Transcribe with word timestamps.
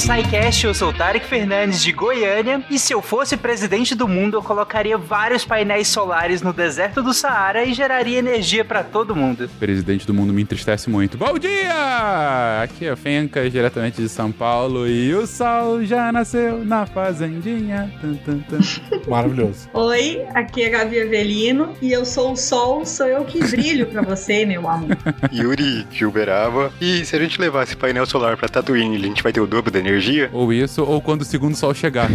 SciCast, 0.00 0.64
eu 0.64 0.72
sou 0.72 0.94
Tarek 0.94 1.26
Fernandes 1.26 1.82
de 1.82 1.92
Goiânia 1.92 2.64
e 2.70 2.78
se 2.78 2.90
eu 2.90 3.02
fosse 3.02 3.36
presidente 3.36 3.94
do 3.94 4.08
mundo 4.08 4.38
eu 4.38 4.42
colocaria 4.42 4.96
vários 4.96 5.44
painéis 5.44 5.88
solares 5.88 6.40
no 6.40 6.54
deserto 6.54 7.02
do 7.02 7.12
Saara 7.12 7.64
e 7.64 7.74
geraria 7.74 8.18
energia 8.18 8.64
para 8.64 8.82
todo 8.82 9.14
mundo. 9.14 9.46
Presidente 9.60 10.06
do 10.06 10.14
mundo 10.14 10.32
me 10.32 10.40
entristece 10.40 10.88
muito. 10.88 11.18
Bom 11.18 11.38
dia! 11.38 12.62
Aqui 12.62 12.86
é 12.86 12.92
o 12.94 12.96
Fencas, 12.96 13.52
diretamente 13.52 14.00
de 14.00 14.08
São 14.08 14.32
Paulo 14.32 14.88
e 14.88 15.14
o 15.14 15.26
sol 15.26 15.84
já 15.84 16.10
nasceu 16.10 16.64
na 16.64 16.86
fazendinha. 16.86 17.92
Tum, 18.00 18.14
tum, 18.14 18.40
tum. 18.48 18.60
Maravilhoso. 19.06 19.68
Oi, 19.74 20.24
aqui 20.32 20.62
é 20.62 20.70
Gabi 20.70 20.98
Avelino 20.98 21.74
e 21.82 21.92
eu 21.92 22.06
sou 22.06 22.32
o 22.32 22.36
sol, 22.36 22.86
sou 22.86 23.06
eu 23.06 23.22
que 23.26 23.38
brilho 23.44 23.84
pra 23.84 24.00
você, 24.00 24.46
meu 24.46 24.66
amor. 24.66 24.96
Yuri 25.30 25.84
de 25.84 26.06
Uberaba. 26.06 26.72
E 26.80 27.04
se 27.04 27.14
a 27.14 27.18
gente 27.18 27.38
levar 27.38 27.64
esse 27.64 27.76
painel 27.76 28.06
solar 28.06 28.38
pra 28.38 28.48
Tatooine, 28.48 28.96
a 28.96 29.00
gente 29.00 29.22
vai 29.22 29.30
ter 29.30 29.40
o 29.42 29.46
dobro 29.46 29.70
da 29.70 29.78
energia? 29.78 29.89
Ou 30.32 30.52
isso, 30.52 30.84
ou 30.84 31.00
quando 31.00 31.22
o 31.22 31.24
segundo 31.24 31.56
sol 31.56 31.74
chegar. 31.74 32.08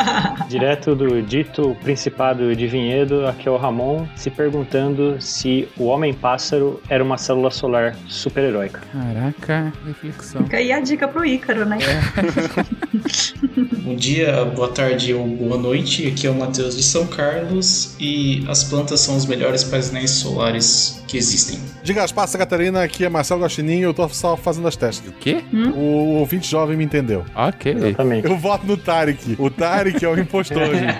Direto 0.48 0.94
do 0.94 1.22
dito 1.22 1.76
Principado 1.82 2.54
de 2.54 2.66
Vinhedo, 2.66 3.26
aqui 3.26 3.48
é 3.48 3.50
o 3.50 3.56
Ramon, 3.56 4.06
se 4.16 4.30
perguntando 4.30 5.16
se 5.20 5.68
o 5.76 5.84
Homem-Pássaro 5.86 6.80
era 6.88 7.02
uma 7.02 7.16
célula 7.16 7.50
solar 7.50 7.96
super-heróica. 8.08 8.80
Caraca, 8.92 9.72
reflexão. 9.86 10.42
Fica 10.44 10.58
aí 10.58 10.72
a 10.72 10.80
dica 10.80 11.08
pro 11.08 11.24
Ícaro, 11.24 11.64
né? 11.64 11.78
Bom 13.84 13.96
dia, 13.96 14.44
boa 14.44 14.68
tarde 14.68 15.12
ou 15.12 15.26
boa 15.26 15.58
noite. 15.58 16.06
Aqui 16.06 16.26
é 16.26 16.30
o 16.30 16.34
Matheus 16.34 16.76
de 16.76 16.84
São 16.84 17.04
Carlos 17.04 17.96
e 17.98 18.44
as 18.48 18.62
plantas 18.62 19.00
são 19.00 19.16
os 19.16 19.26
melhores 19.26 19.64
painéis 19.64 20.12
solares 20.12 21.02
que 21.08 21.16
existem. 21.16 21.58
De 21.82 21.92
Gaspar, 21.92 22.28
Santa 22.28 22.38
Catarina, 22.38 22.84
aqui 22.84 23.04
é 23.04 23.08
Marcelo 23.08 23.42
Guaxininho, 23.42 23.88
eu 23.88 23.94
tô 23.94 24.08
só 24.08 24.36
fazendo 24.36 24.68
as 24.68 24.76
testes. 24.76 25.08
O 25.08 25.12
quê? 25.12 25.42
O 25.74 26.18
ouvinte 26.20 26.48
jovem 26.48 26.76
me 26.76 26.84
entendeu. 26.84 27.24
Ok. 27.34 27.72
Exatamente. 27.72 28.28
Eu 28.28 28.38
voto 28.38 28.64
no 28.64 28.76
Tarek. 28.76 29.34
O 29.36 29.50
Tarek 29.50 30.04
é 30.04 30.08
o 30.08 30.16
impostor, 30.16 30.62
gente. 30.76 30.94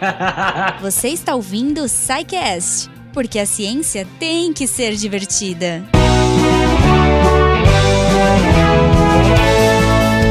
Você 0.80 1.08
está 1.08 1.36
ouvindo 1.36 1.82
o 1.82 1.88
SciCast, 1.88 2.90
porque 3.12 3.38
a 3.38 3.46
ciência 3.46 4.04
tem 4.18 4.52
que 4.52 4.66
ser 4.66 4.96
divertida. 4.96 5.84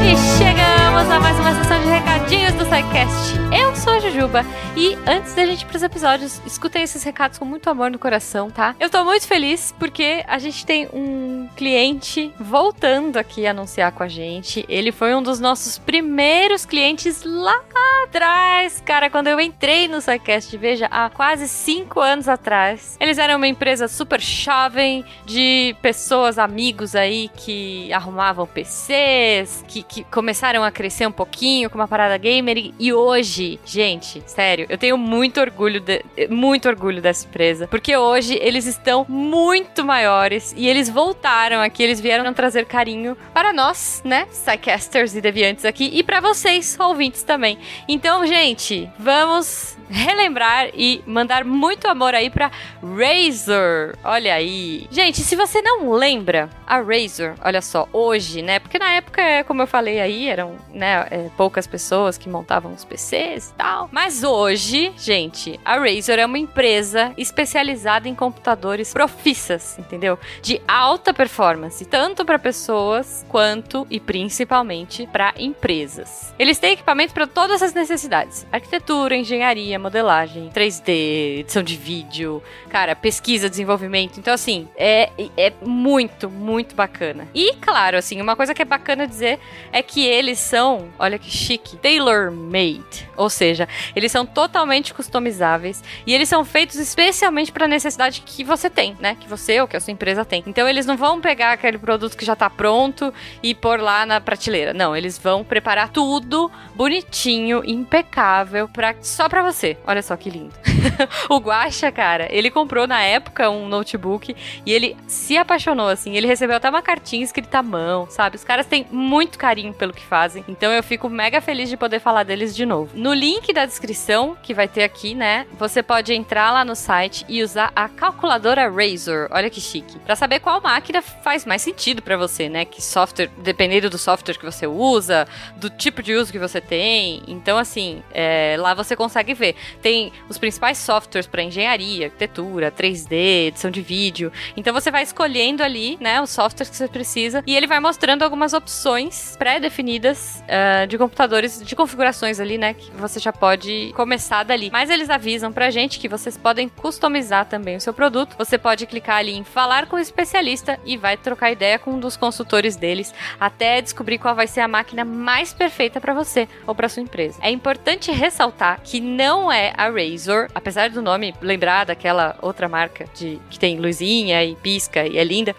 E 0.04 0.16
chegamos 0.38 1.10
a 1.10 1.18
mais 1.18 1.38
uma 1.38 1.54
sessão 1.62 1.80
de 1.80 1.88
recadinhos 1.88 2.41
do 2.56 2.64
SciCast. 2.64 3.34
Eu 3.56 3.74
sou 3.76 3.94
a 3.94 4.00
Jujuba 4.00 4.44
e 4.76 4.96
antes 5.06 5.34
da 5.34 5.46
gente 5.46 5.62
ir 5.62 5.66
pros 5.66 5.82
episódios, 5.82 6.40
escutem 6.46 6.82
esses 6.82 7.02
recados 7.02 7.38
com 7.38 7.44
muito 7.44 7.68
amor 7.70 7.90
no 7.90 7.98
coração, 7.98 8.50
tá? 8.50 8.74
Eu 8.80 8.90
tô 8.90 9.04
muito 9.04 9.26
feliz 9.26 9.74
porque 9.78 10.24
a 10.26 10.38
gente 10.38 10.64
tem 10.64 10.88
um 10.92 11.48
cliente 11.56 12.32
voltando 12.38 13.16
aqui 13.16 13.46
a 13.46 13.50
anunciar 13.50 13.92
com 13.92 14.02
a 14.02 14.08
gente. 14.08 14.64
Ele 14.68 14.90
foi 14.90 15.14
um 15.14 15.22
dos 15.22 15.40
nossos 15.40 15.78
primeiros 15.78 16.64
clientes 16.64 17.22
lá 17.24 17.60
atrás, 18.04 18.82
cara, 18.84 19.08
quando 19.08 19.28
eu 19.28 19.40
entrei 19.40 19.88
no 19.88 20.00
SciCast, 20.00 20.56
veja, 20.56 20.86
há 20.90 21.08
quase 21.08 21.48
cinco 21.48 22.00
anos 22.00 22.28
atrás. 22.28 22.96
Eles 23.00 23.18
eram 23.18 23.36
uma 23.36 23.46
empresa 23.46 23.88
super 23.88 24.20
jovem 24.20 25.04
de 25.24 25.74
pessoas, 25.80 26.38
amigos 26.38 26.94
aí 26.94 27.30
que 27.34 27.92
arrumavam 27.92 28.46
PCs, 28.46 29.64
que, 29.66 29.82
que 29.82 30.04
começaram 30.04 30.62
a 30.62 30.70
crescer 30.70 31.06
um 31.06 31.12
pouquinho 31.12 31.70
com 31.70 31.78
uma 31.78 31.88
parada 31.88 32.18
gamer 32.42 32.72
e- 32.78 32.92
hoje, 32.92 33.58
gente, 33.64 34.22
sério, 34.26 34.66
eu 34.68 34.76
tenho 34.76 34.98
muito 34.98 35.40
orgulho, 35.40 35.80
de- 35.80 36.04
muito 36.28 36.68
orgulho 36.68 37.00
dessa 37.00 37.26
empresa, 37.26 37.66
porque 37.68 37.96
hoje 37.96 38.38
eles 38.42 38.66
estão 38.66 39.06
muito 39.08 39.84
maiores 39.84 40.52
e 40.56 40.66
eles 40.68 40.88
voltaram 40.88 41.60
aqui, 41.62 41.82
eles 41.82 42.00
vieram 42.00 42.32
trazer 42.34 42.66
carinho 42.66 43.16
para 43.32 43.52
nós, 43.52 44.02
né, 44.04 44.26
Psycasters 44.26 45.14
e 45.14 45.20
Deviantes 45.20 45.64
aqui 45.64 45.90
e 45.92 46.02
para 46.02 46.20
vocês, 46.20 46.76
ouvintes 46.80 47.22
também. 47.22 47.58
Então, 47.88 48.26
gente, 48.26 48.90
vamos 48.98 49.76
relembrar 49.88 50.70
e 50.74 51.02
mandar 51.06 51.44
muito 51.44 51.86
amor 51.86 52.14
aí 52.14 52.30
pra 52.30 52.50
Razer. 52.82 53.94
Olha 54.02 54.34
aí. 54.34 54.86
Gente, 54.90 55.20
se 55.20 55.36
você 55.36 55.60
não 55.60 55.90
lembra, 55.92 56.48
a 56.66 56.80
Razer, 56.80 57.34
olha 57.44 57.60
só, 57.60 57.86
hoje, 57.92 58.40
né? 58.40 58.58
Porque 58.58 58.78
na 58.78 58.90
época, 58.94 59.22
como 59.46 59.60
eu 59.60 59.66
falei 59.66 60.00
aí, 60.00 60.28
eram 60.28 60.56
né, 60.72 61.06
é, 61.10 61.28
poucas 61.36 61.66
pessoas 61.66 62.16
que 62.22 62.28
montavam 62.28 62.72
os 62.72 62.84
PCs 62.84 63.50
e 63.50 63.54
tal. 63.54 63.88
Mas 63.90 64.22
hoje, 64.22 64.92
gente, 64.96 65.58
a 65.64 65.76
Razer 65.76 66.20
é 66.20 66.26
uma 66.26 66.38
empresa 66.38 67.12
especializada 67.16 68.08
em 68.08 68.14
computadores 68.14 68.92
profissas, 68.92 69.76
entendeu? 69.78 70.18
De 70.40 70.62
alta 70.68 71.12
performance, 71.12 71.84
tanto 71.84 72.24
para 72.24 72.38
pessoas 72.38 73.26
quanto 73.28 73.86
e 73.90 73.98
principalmente 73.98 75.06
para 75.06 75.34
empresas. 75.36 76.32
Eles 76.38 76.58
têm 76.58 76.72
equipamento 76.72 77.12
para 77.12 77.26
todas 77.26 77.60
as 77.62 77.74
necessidades: 77.74 78.46
arquitetura, 78.52 79.16
engenharia, 79.16 79.78
modelagem, 79.78 80.48
3D, 80.50 81.40
edição 81.40 81.62
de 81.62 81.76
vídeo, 81.76 82.42
cara, 82.68 82.94
pesquisa, 82.94 83.50
desenvolvimento. 83.50 84.18
Então, 84.20 84.32
assim, 84.32 84.68
é, 84.76 85.10
é 85.36 85.52
muito, 85.60 86.30
muito 86.30 86.74
bacana. 86.76 87.26
E, 87.34 87.54
claro, 87.56 87.96
assim, 87.96 88.20
uma 88.20 88.36
coisa 88.36 88.54
que 88.54 88.62
é 88.62 88.64
bacana 88.64 89.06
dizer 89.06 89.40
é 89.72 89.82
que 89.82 90.04
eles 90.06 90.38
são, 90.38 90.88
olha 90.98 91.18
que 91.18 91.30
chique, 91.30 91.76
tailor-made. 92.12 93.08
Ou 93.16 93.30
seja, 93.30 93.68
eles 93.96 94.12
são 94.12 94.26
totalmente 94.26 94.92
customizáveis 94.92 95.82
e 96.06 96.14
eles 96.14 96.28
são 96.28 96.44
feitos 96.44 96.76
especialmente 96.76 97.50
para 97.50 97.64
a 97.64 97.68
necessidade 97.68 98.22
que 98.24 98.44
você 98.44 98.68
tem, 98.68 98.96
né? 99.00 99.16
Que 99.18 99.28
você 99.28 99.60
ou 99.60 99.68
que 99.68 99.76
a 99.76 99.80
sua 99.80 99.92
empresa 99.92 100.24
tem. 100.24 100.42
Então, 100.46 100.68
eles 100.68 100.86
não 100.86 100.96
vão 100.96 101.20
pegar 101.20 101.52
aquele 101.52 101.78
produto 101.78 102.16
que 102.16 102.24
já 102.24 102.36
tá 102.36 102.48
pronto 102.50 103.12
e 103.42 103.54
pôr 103.54 103.80
lá 103.80 104.04
na 104.06 104.20
prateleira. 104.20 104.72
Não, 104.72 104.96
eles 104.96 105.18
vão 105.18 105.44
preparar 105.44 105.90
tudo 105.90 106.50
bonitinho, 106.74 107.62
impecável, 107.64 108.68
pra, 108.68 108.94
só 109.00 109.28
pra 109.28 109.42
você. 109.42 109.76
Olha 109.86 110.02
só 110.02 110.16
que 110.16 110.30
lindo. 110.30 110.54
o 111.28 111.38
Guaxa, 111.38 111.90
cara, 111.90 112.28
ele 112.30 112.50
comprou 112.50 112.86
na 112.86 113.02
época 113.02 113.50
um 113.50 113.68
notebook 113.68 114.34
e 114.64 114.72
ele 114.72 114.96
se 115.06 115.36
apaixonou, 115.36 115.88
assim. 115.88 116.16
Ele 116.16 116.26
recebeu 116.26 116.56
até 116.56 116.68
uma 116.68 116.82
cartinha 116.82 117.24
escrita 117.24 117.58
à 117.58 117.62
mão, 117.62 118.06
sabe? 118.08 118.36
Os 118.36 118.44
caras 118.44 118.66
têm 118.66 118.86
muito 118.90 119.38
carinho 119.38 119.72
pelo 119.72 119.92
que 119.92 120.04
fazem. 120.04 120.44
Então 120.48 120.72
eu 120.72 120.82
fico 120.82 121.08
mega 121.08 121.40
feliz 121.40 121.68
de 121.68 121.76
poder 121.76 122.00
falar 122.00 122.22
deles 122.22 122.54
de 122.54 122.66
novo. 122.66 122.90
No 122.94 123.12
link 123.12 123.52
da 123.52 123.66
descrição, 123.66 124.36
que 124.42 124.54
vai 124.54 124.68
ter 124.68 124.82
aqui, 124.82 125.14
né? 125.14 125.46
Você 125.58 125.82
pode 125.82 126.12
entrar 126.12 126.52
lá 126.52 126.64
no 126.64 126.74
site 126.74 127.24
e 127.28 127.42
usar 127.42 127.72
a 127.74 127.88
calculadora 127.88 128.70
Razor. 128.70 129.28
Olha 129.30 129.50
que 129.50 129.60
chique. 129.60 129.98
Pra 130.00 130.16
saber 130.16 130.40
qual 130.40 130.60
máquina 130.60 131.02
faz 131.02 131.44
mais 131.44 131.62
sentido 131.62 132.02
pra 132.02 132.16
você, 132.16 132.48
né? 132.48 132.64
Que 132.64 132.82
software, 132.82 133.30
dependendo 133.38 133.88
do 133.88 133.98
software 133.98 134.36
que 134.36 134.44
você 134.44 134.66
usa, 134.66 135.26
do 135.56 135.70
tipo 135.70 136.02
de 136.02 136.14
uso 136.14 136.32
que 136.32 136.38
você 136.38 136.60
tem. 136.60 137.22
Então, 137.26 137.58
assim, 137.58 138.02
é, 138.12 138.56
lá 138.58 138.74
você 138.74 138.96
consegue 138.96 139.34
ver. 139.34 139.54
Tem 139.80 140.12
os 140.28 140.38
principais 140.38 140.71
softwares 140.74 141.26
para 141.26 141.42
engenharia, 141.42 142.06
arquitetura, 142.06 142.70
3D, 142.70 143.48
edição 143.48 143.70
de 143.70 143.82
vídeo. 143.82 144.32
Então 144.56 144.72
você 144.72 144.90
vai 144.90 145.02
escolhendo 145.02 145.62
ali, 145.62 145.96
né, 146.00 146.20
os 146.20 146.30
softwares 146.30 146.70
que 146.70 146.76
você 146.76 146.88
precisa 146.88 147.42
e 147.46 147.56
ele 147.56 147.66
vai 147.66 147.80
mostrando 147.80 148.22
algumas 148.22 148.52
opções 148.52 149.36
pré-definidas 149.36 150.42
ah, 150.48 150.86
de 150.86 150.98
computadores, 150.98 151.62
de 151.62 151.76
configurações 151.76 152.40
ali, 152.40 152.58
né, 152.58 152.74
que 152.74 152.90
você 152.92 153.18
já 153.18 153.32
pode 153.32 153.92
começar 153.94 154.42
dali. 154.42 154.70
Mas 154.70 154.90
eles 154.90 155.10
avisam 155.10 155.52
pra 155.52 155.70
gente 155.70 155.98
que 155.98 156.08
vocês 156.08 156.36
podem 156.36 156.68
customizar 156.68 157.46
também 157.46 157.76
o 157.76 157.80
seu 157.80 157.92
produto. 157.92 158.36
Você 158.38 158.58
pode 158.58 158.86
clicar 158.86 159.16
ali 159.16 159.36
em 159.36 159.44
falar 159.44 159.86
com 159.86 159.96
o 159.96 159.98
especialista 159.98 160.78
e 160.84 160.96
vai 160.96 161.16
trocar 161.16 161.52
ideia 161.52 161.78
com 161.78 161.92
um 161.92 162.00
dos 162.00 162.16
consultores 162.16 162.76
deles 162.76 163.14
até 163.38 163.80
descobrir 163.80 164.18
qual 164.18 164.34
vai 164.34 164.46
ser 164.46 164.60
a 164.60 164.68
máquina 164.68 165.04
mais 165.04 165.52
perfeita 165.52 166.00
para 166.00 166.14
você 166.14 166.48
ou 166.66 166.74
para 166.74 166.88
sua 166.88 167.02
empresa. 167.02 167.38
É 167.42 167.50
importante 167.50 168.10
ressaltar 168.10 168.80
que 168.82 169.00
não 169.00 169.50
é 169.50 169.72
a 169.76 169.88
Razor, 169.88 170.48
apesar 170.62 170.90
do 170.90 171.02
nome 171.02 171.34
lembrar 171.42 171.84
daquela 171.84 172.36
outra 172.40 172.68
marca 172.68 173.04
de 173.14 173.38
que 173.50 173.58
tem 173.58 173.78
luzinha 173.78 174.44
e 174.44 174.54
pisca 174.54 175.04
e 175.04 175.18
é 175.18 175.24
linda, 175.24 175.56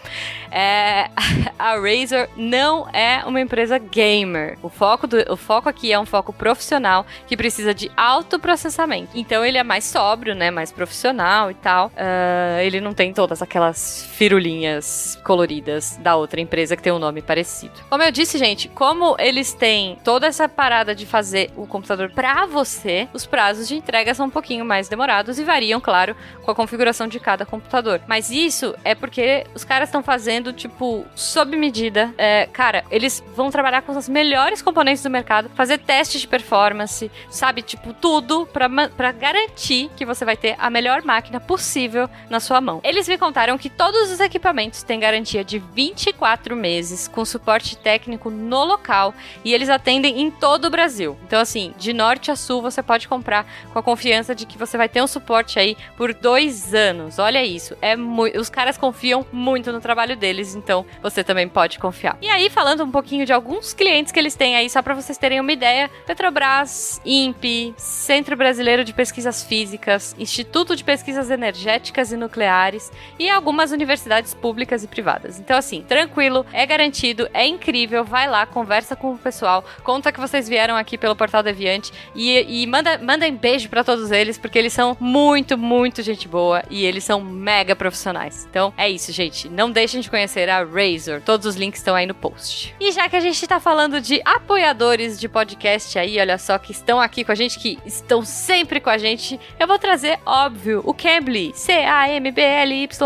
é, 0.54 1.10
a 1.58 1.76
Razer 1.76 2.30
não 2.38 2.88
é 2.94 3.24
uma 3.26 3.42
empresa 3.42 3.78
gamer. 3.78 4.58
O 4.62 4.70
foco, 4.70 5.08
do, 5.08 5.18
o 5.32 5.36
foco 5.36 5.68
aqui 5.68 5.92
é 5.92 6.00
um 6.00 6.06
foco 6.06 6.32
profissional 6.32 7.06
que 7.28 7.36
precisa 7.36 7.74
de 7.74 7.92
alto 7.98 8.40
processamento. 8.40 9.10
Então 9.16 9.44
ele 9.44 9.58
é 9.58 9.64
mais 9.64 9.84
sóbrio, 9.84 10.36
né? 10.36 10.52
Mais 10.52 10.72
profissional 10.72 11.50
e 11.50 11.56
tal. 11.56 11.92
Ah, 11.98 12.64
ele 12.64 12.80
não 12.80 12.94
tem 12.94 13.14
todas 13.14 13.42
aquelas 13.42 14.08
firulinhas 14.14 15.20
coloridas 15.24 15.98
da 15.98 16.16
outra 16.16 16.40
empresa 16.40 16.76
que 16.76 16.84
tem 16.84 16.94
um 16.94 17.00
nome 17.00 17.22
parecido. 17.22 17.74
Como 17.90 18.04
eu 18.04 18.12
disse, 18.12 18.38
gente, 18.38 18.68
como 18.68 19.16
eles 19.20 19.54
têm 19.54 19.98
toda 20.04 20.28
essa 20.28 20.48
parada 20.48 20.94
de 20.94 21.06
fazer 21.06 21.50
o 21.56 21.66
computador 21.66 22.12
pra 22.12 22.46
você, 22.46 23.08
os 23.14 23.26
prazos 23.26 23.68
de 23.68 23.76
entrega 23.76 24.14
são 24.14 24.28
um 24.28 24.30
pouquinho 24.30 24.66
mais 24.66 24.88
demorados 24.88 25.40
e 25.40 25.44
variam, 25.44 25.80
claro, 25.80 26.16
com 26.44 26.52
a 26.52 26.56
configuração 26.56 27.08
de 27.08 27.20
cada 27.20 27.46
computador. 27.46 28.02
Mas 28.08 28.30
isso 28.30 28.76
é 28.84 28.94
porque 28.94 29.46
os 29.56 29.64
caras 29.64 29.90
estão 29.90 30.04
fazendo, 30.04 30.43
tipo, 30.52 31.06
sob 31.16 31.56
medida. 31.56 32.14
É, 32.18 32.48
cara, 32.52 32.84
eles 32.90 33.24
vão 33.36 33.52
trabalhar 33.52 33.84
com 33.84 33.96
os 33.96 34.10
melhores 34.10 34.62
componentes 34.62 35.04
do 35.04 35.10
mercado, 35.10 35.50
fazer 35.56 35.78
testes 35.78 36.22
de 36.22 36.28
performance, 36.28 37.10
sabe? 37.30 37.62
Tipo, 37.62 37.94
tudo 37.94 38.48
para 38.48 39.12
garantir 39.12 39.90
que 39.96 40.06
você 40.06 40.26
vai 40.26 40.36
ter 40.36 40.56
a 40.58 40.70
melhor 40.70 41.04
máquina 41.04 41.40
possível 41.40 42.10
na 42.30 42.40
sua 42.40 42.60
mão. 42.60 42.82
Eles 42.84 43.08
me 43.08 43.18
contaram 43.18 43.58
que 43.58 43.70
todos 43.70 44.12
os 44.12 44.20
equipamentos 44.20 44.84
têm 44.84 45.00
garantia 45.00 45.44
de 45.44 45.60
24 45.60 46.56
meses, 46.56 47.08
com 47.08 47.24
suporte 47.24 47.78
técnico 47.78 48.30
no 48.30 48.64
local, 48.64 49.14
e 49.46 49.54
eles 49.54 49.70
atendem 49.70 50.22
em 50.22 50.32
todo 50.32 50.66
o 50.66 50.70
Brasil. 50.70 51.18
Então, 51.26 51.40
assim, 51.40 51.74
de 51.78 51.94
norte 51.94 52.32
a 52.32 52.36
sul, 52.36 52.62
você 52.62 52.82
pode 52.82 53.08
comprar 53.08 53.46
com 53.72 53.78
a 53.78 53.84
confiança 53.84 54.34
de 54.34 54.46
que 54.46 54.58
você 54.58 54.78
vai 54.78 54.90
ter 54.90 55.02
um 55.02 55.08
suporte 55.08 55.60
aí 55.60 55.78
por 55.96 56.14
dois 56.14 56.74
anos. 56.74 57.20
Olha 57.20 57.44
isso, 57.44 57.78
é 57.82 57.96
os 58.38 58.50
caras 58.50 58.78
confiam 58.78 59.26
muito 59.32 59.72
no 59.72 59.80
trabalho 59.80 60.16
deles, 60.16 60.33
então 60.56 60.86
você 61.02 61.24
também 61.24 61.48
pode 61.48 61.80
confiar. 61.80 62.18
E 62.22 62.30
aí, 62.30 62.50
falando 62.50 62.84
um 62.84 62.92
pouquinho 62.92 63.26
de 63.26 63.34
alguns 63.34 63.74
clientes 63.74 64.12
que 64.12 64.20
eles 64.20 64.36
têm 64.36 64.56
aí, 64.56 64.70
só 64.70 64.82
para 64.82 64.94
vocês 64.94 65.18
terem 65.18 65.40
uma 65.40 65.52
ideia: 65.52 65.90
Petrobras, 66.06 67.02
INPE, 67.06 67.74
Centro 67.78 68.36
Brasileiro 68.36 68.84
de 68.84 68.94
Pesquisas 68.94 69.44
Físicas, 69.44 70.16
Instituto 70.18 70.76
de 70.76 70.84
Pesquisas 70.84 71.30
Energéticas 71.30 72.12
e 72.12 72.18
Nucleares 72.18 72.92
e 73.20 73.30
algumas 73.30 73.72
universidades 73.72 74.34
públicas 74.34 74.84
e 74.84 74.88
privadas. 74.88 75.40
Então, 75.40 75.58
assim, 75.58 75.82
tranquilo, 75.82 76.46
é 76.52 76.66
garantido, 76.66 77.30
é 77.34 77.46
incrível. 77.46 78.04
Vai 78.04 78.28
lá, 78.28 78.46
conversa 78.46 78.96
com 78.96 79.14
o 79.14 79.18
pessoal, 79.18 79.64
conta 79.84 80.12
que 80.12 80.20
vocês 80.20 80.48
vieram 80.48 80.76
aqui 80.76 80.98
pelo 80.98 81.16
Portal 81.16 81.44
Deviante 81.44 81.92
e, 82.16 82.64
e 82.64 82.68
manda, 82.68 82.98
mandem 82.98 83.36
beijo 83.36 83.70
para 83.70 83.84
todos 83.84 84.12
eles, 84.12 84.38
porque 84.38 84.58
eles 84.58 84.74
são 84.74 84.98
muito, 85.00 85.58
muito 85.58 86.02
gente 86.02 86.28
boa 86.28 86.64
e 86.70 86.86
eles 86.86 87.04
são 87.04 87.22
mega 87.22 87.76
profissionais. 87.76 88.48
Então, 88.50 88.74
é 88.78 88.90
isso, 88.90 89.12
gente. 89.12 89.50
Não 89.50 89.72
deixem 89.72 90.02
de 90.02 90.10
conhecer 90.10 90.23
a 90.24 90.64
Razor. 90.64 91.22
Todos 91.22 91.46
os 91.46 91.56
links 91.56 91.80
estão 91.80 91.96
aí 91.96 92.06
no 92.06 92.16
post. 92.16 92.76
E 92.80 92.92
já 92.92 93.08
que 93.08 93.16
a 93.16 93.20
gente 93.20 93.46
tá 93.48 93.60
falando 93.60 94.02
de 94.02 94.22
apoiadores 94.26 95.20
de 95.20 95.30
podcast 95.30 96.00
aí, 96.00 96.20
olha 96.20 96.38
só, 96.38 96.58
que 96.58 96.72
estão 96.72 97.00
aqui 97.00 97.24
com 97.24 97.32
a 97.32 97.36
gente, 97.36 97.60
que 97.60 97.78
estão 97.86 98.26
sempre 98.26 98.80
com 98.80 98.90
a 98.90 98.98
gente, 98.98 99.40
eu 99.60 99.68
vou 99.68 99.78
trazer, 99.78 100.20
óbvio, 100.26 100.82
o 100.84 100.94
Cambly, 100.94 101.52
C-A-M-B-L-Y.com. 101.56 103.04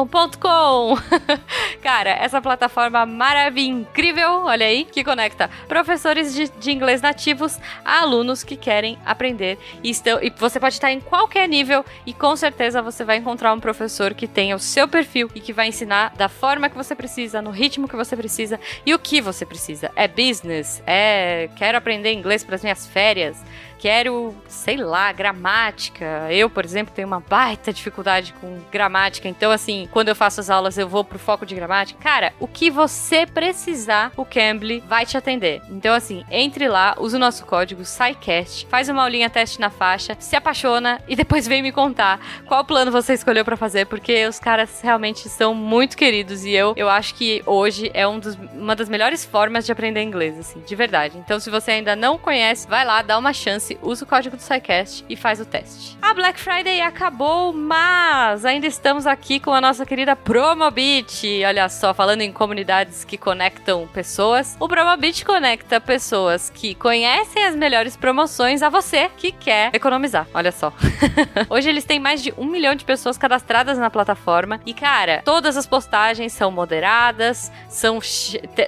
Cara, 1.84 2.12
essa 2.12 2.42
plataforma 2.42 3.06
maravilhosa, 3.06 3.58
incrível, 3.58 4.44
olha 4.46 4.66
aí, 4.66 4.86
que 4.86 5.04
conecta 5.04 5.50
professores 5.68 6.34
de, 6.34 6.50
de 6.50 6.72
inglês 6.72 7.02
nativos 7.02 7.60
a 7.84 8.02
alunos 8.02 8.44
que 8.44 8.56
querem 8.56 8.98
aprender. 9.06 9.58
E, 9.84 9.90
estão, 9.90 10.22
e 10.22 10.30
você 10.30 10.60
pode 10.60 10.76
estar 10.76 10.92
em 10.92 11.00
qualquer 11.00 11.48
nível 11.48 11.84
e 12.06 12.14
com 12.14 12.36
certeza 12.36 12.82
você 12.82 13.04
vai 13.04 13.18
encontrar 13.18 13.54
um 13.54 13.60
professor 13.60 14.14
que 14.14 14.28
tenha 14.28 14.56
o 14.56 14.60
seu 14.60 14.88
perfil 14.88 15.30
e 15.34 15.40
que 15.40 15.54
vai 15.54 15.68
ensinar 15.68 16.14
da 16.16 16.30
forma 16.30 16.70
que 16.70 16.76
você 16.76 16.94
precisa, 16.94 17.07
no 17.42 17.52
ritmo 17.52 17.88
que 17.88 17.96
você 17.96 18.16
precisa 18.16 18.60
e 18.86 18.94
o 18.94 19.00
que 19.00 19.22
você 19.22 19.46
precisa. 19.46 19.92
É 19.96 20.08
business, 20.08 20.82
é 20.86 21.50
quero 21.56 21.78
aprender 21.78 22.12
inglês 22.14 22.44
para 22.44 22.56
as 22.56 22.62
minhas 22.62 22.86
férias, 22.88 23.38
quero, 23.80 24.36
sei 24.48 24.78
lá, 24.78 25.12
gramática. 25.12 26.28
Eu, 26.32 26.50
por 26.50 26.66
exemplo, 26.66 26.94
tenho 26.94 27.08
uma 27.08 27.20
baita 27.20 27.72
dificuldade 27.72 28.34
com 28.40 28.60
gramática. 28.72 29.28
Então, 29.28 29.52
assim, 29.52 29.88
quando 29.92 30.10
eu 30.10 30.16
faço 30.16 30.40
as 30.40 30.50
aulas, 30.50 30.78
eu 30.78 30.88
vou 30.88 31.04
pro 31.04 31.20
foco 31.20 31.46
de 31.46 31.56
gramática. 31.56 32.00
Cara, 32.02 32.34
o 32.40 32.48
que 32.48 32.70
você 32.70 33.26
precisar, 33.26 34.12
o 34.16 34.26
Cambly 34.26 34.84
vai 34.88 35.06
te 35.06 35.18
atender. 35.18 35.62
Então, 35.70 35.94
assim, 35.94 36.24
entre 36.30 36.68
lá, 36.68 36.96
usa 37.00 37.18
o 37.18 37.20
nosso 37.20 37.46
código 37.46 37.86
SciCast, 37.86 38.68
faz 38.70 38.90
uma 38.90 39.04
aulinha 39.04 39.30
teste 39.30 39.60
na 39.60 39.70
faixa, 39.70 40.16
se 40.20 40.36
apaixona 40.36 41.02
e 41.08 41.16
depois 41.16 41.48
vem 41.48 41.62
me 41.62 41.72
contar 41.72 42.20
qual 42.46 42.64
plano 42.66 42.92
você 42.92 43.14
escolheu 43.14 43.46
para 43.46 43.58
fazer, 43.58 43.86
porque 43.86 44.26
os 44.28 44.40
caras 44.40 44.82
realmente 44.82 45.30
são 45.30 45.54
muito 45.54 45.98
queridos 45.98 46.46
e 46.46 46.52
eu, 46.52 46.74
eu 46.76 46.90
acho 46.90 47.16
que 47.16 47.42
hoje 47.46 47.92
é 47.94 48.08
um 48.08 48.20
dos, 48.20 48.36
uma 48.54 48.76
das 48.76 48.90
melhores 48.90 49.26
formas 49.26 49.66
de 49.66 49.72
aprender 49.72 50.02
inglês, 50.02 50.38
assim, 50.38 50.60
de 50.60 50.76
verdade. 50.76 51.18
Então, 51.18 51.40
se 51.40 51.50
você 51.50 51.72
ainda 51.72 51.96
não 51.96 52.18
conhece, 52.18 52.68
vai 52.68 52.86
lá, 52.86 53.02
dá 53.02 53.18
uma 53.18 53.34
chance 53.34 53.67
usa 53.82 54.06
o 54.06 54.08
código 54.08 54.38
do 54.38 54.42
SciCast 54.42 55.04
e 55.10 55.16
faz 55.16 55.40
o 55.40 55.46
teste. 55.46 55.98
A 56.02 56.14
Black 56.14 56.40
Friday 56.40 56.82
acabou, 56.82 57.52
mas 57.52 58.46
ainda 58.46 58.68
estamos 58.68 59.08
aqui 59.08 59.40
com 59.40 59.54
a 59.54 59.60
nossa 59.60 59.86
querida 59.86 60.16
Promobit. 60.16 61.44
Olha 61.46 61.68
só, 61.70 61.94
falando 61.94 62.22
em 62.22 62.32
comunidades 62.32 63.04
que 63.04 63.18
conectam 63.18 63.88
pessoas, 63.88 64.56
o 64.60 64.68
Promobit 64.68 65.26
conecta 65.26 65.82
pessoas 65.82 66.50
que 66.50 66.76
conhecem 66.76 67.44
as 67.44 67.56
melhores 67.56 67.98
promoções 67.98 68.62
a 68.62 68.70
você 68.70 69.10
que 69.18 69.32
quer 69.32 69.72
economizar. 69.74 70.28
Olha 70.34 70.52
só. 70.52 70.72
Hoje 71.50 71.70
eles 71.70 71.84
têm 71.84 72.00
mais 72.00 72.22
de 72.22 72.34
um 72.38 72.46
milhão 72.46 72.76
de 72.76 72.86
pessoas 72.86 73.18
cadastradas 73.18 73.78
na 73.78 73.90
plataforma 73.90 74.62
e, 74.66 74.74
cara, 74.74 75.22
todas 75.26 75.58
as 75.58 75.66
postagens 75.66 76.32
são 76.34 76.52
moderadas, 76.52 77.52
são 77.68 78.00